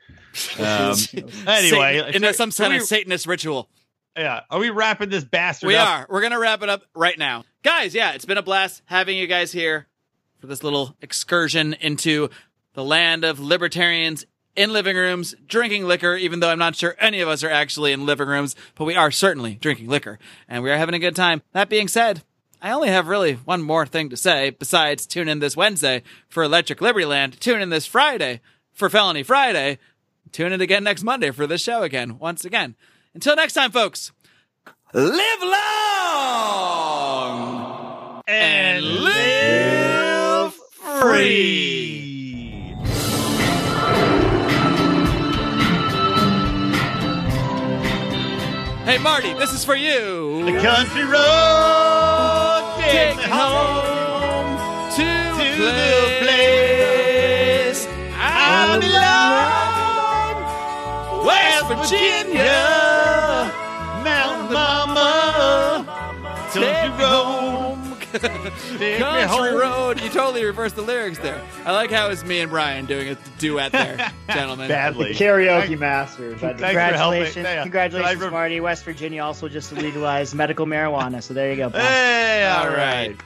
Um, 0.58 0.94
Satan- 0.94 1.30
anyway, 1.46 2.10
into 2.14 2.32
some 2.32 2.50
so 2.50 2.64
kind 2.64 2.80
of 2.80 2.86
Satanist 2.88 3.26
ritual. 3.26 3.68
Yeah, 4.16 4.40
are 4.50 4.58
we 4.58 4.70
wrapping 4.70 5.08
this 5.10 5.24
bastard 5.24 5.68
We 5.68 5.76
up? 5.76 5.88
are. 5.88 6.06
We're 6.08 6.22
gonna 6.22 6.38
wrap 6.38 6.62
it 6.62 6.68
up 6.68 6.82
right 6.94 7.18
now, 7.18 7.44
guys. 7.62 7.94
Yeah, 7.94 8.12
it's 8.12 8.24
been 8.24 8.38
a 8.38 8.42
blast 8.42 8.82
having 8.86 9.16
you 9.16 9.26
guys 9.26 9.52
here 9.52 9.86
for 10.38 10.46
this 10.46 10.62
little 10.62 10.96
excursion 11.02 11.74
into 11.74 12.30
the 12.74 12.84
land 12.84 13.24
of 13.24 13.40
libertarians 13.40 14.26
in 14.54 14.72
living 14.72 14.96
rooms 14.96 15.34
drinking 15.46 15.84
liquor. 15.84 16.16
Even 16.16 16.40
though 16.40 16.48
I'm 16.50 16.58
not 16.58 16.76
sure 16.76 16.96
any 16.98 17.20
of 17.20 17.28
us 17.28 17.42
are 17.44 17.50
actually 17.50 17.92
in 17.92 18.06
living 18.06 18.28
rooms, 18.28 18.56
but 18.74 18.84
we 18.84 18.94
are 18.96 19.10
certainly 19.10 19.54
drinking 19.54 19.88
liquor 19.88 20.18
and 20.48 20.62
we 20.62 20.70
are 20.70 20.78
having 20.78 20.94
a 20.94 20.98
good 21.00 21.16
time. 21.16 21.42
That 21.52 21.68
being 21.68 21.88
said, 21.88 22.22
I 22.62 22.72
only 22.72 22.88
have 22.88 23.08
really 23.08 23.34
one 23.34 23.62
more 23.62 23.86
thing 23.86 24.08
to 24.10 24.16
say 24.16 24.50
besides 24.50 25.06
tune 25.06 25.28
in 25.28 25.40
this 25.40 25.56
Wednesday 25.56 26.02
for 26.28 26.42
Electric 26.42 26.80
Liberty 26.80 27.04
Land, 27.04 27.40
tune 27.40 27.60
in 27.60 27.68
this 27.70 27.86
Friday 27.86 28.40
for 28.72 28.88
Felony 28.88 29.22
Friday, 29.22 29.78
tune 30.32 30.52
in 30.52 30.60
again 30.60 30.84
next 30.84 31.02
Monday 31.02 31.30
for 31.30 31.46
this 31.46 31.62
show 31.62 31.82
again, 31.82 32.18
once 32.18 32.44
again. 32.44 32.74
Until 33.16 33.34
next 33.34 33.54
time, 33.54 33.72
folks, 33.72 34.12
live 34.92 35.42
long 35.42 35.56
and 38.28 38.84
live 38.84 40.52
free. 41.00 42.74
Hey, 48.84 48.98
Marty, 48.98 49.32
this 49.32 49.54
is 49.54 49.64
for 49.64 49.76
you. 49.76 50.44
The 50.44 50.60
country 50.60 51.04
road 51.04 52.74
takes 52.82 53.16
me 53.16 53.22
me 53.22 53.30
home 53.30 54.58
home 54.58 54.90
to, 54.90 55.04
to 55.04 55.56
the 55.56 56.18
place 56.20 57.88
I 58.12 58.78
belong. 58.78 59.24
West 61.24 61.64
Virginia. 61.66 62.85
Country 68.98 69.26
home. 69.26 69.54
road. 69.56 70.00
You 70.00 70.08
totally 70.10 70.44
reversed 70.44 70.76
the 70.76 70.82
lyrics 70.82 71.18
there. 71.18 71.40
I 71.64 71.72
like 71.72 71.90
how 71.90 72.08
it's 72.10 72.24
me 72.24 72.40
and 72.40 72.50
Brian 72.50 72.86
doing 72.86 73.08
a 73.08 73.16
duet 73.38 73.72
there, 73.72 74.12
gentlemen. 74.28 74.68
Badly. 74.68 75.12
The 75.12 75.18
Karaoke 75.24 75.78
masters. 75.78 76.42
I 76.42 76.54
Thanks 76.54 76.60
just- 76.60 76.72
for 76.72 76.78
helping. 76.80 77.22
Congratulations, 77.24 77.44
Yeah. 77.44 77.62
congratulations, 77.62 78.30
Marty. 78.32 78.60
West 78.60 78.84
Virginia 78.84 79.22
also 79.22 79.48
just 79.48 79.72
legalized 79.72 80.34
medical 80.34 80.66
marijuana, 80.66 81.22
so 81.22 81.34
there 81.34 81.50
you 81.50 81.56
go. 81.56 81.70
pal. 81.70 81.80
Hey, 81.80 82.44
all 82.46 82.64
All 82.64 82.70
right. 82.70 82.76
right. 83.08 83.16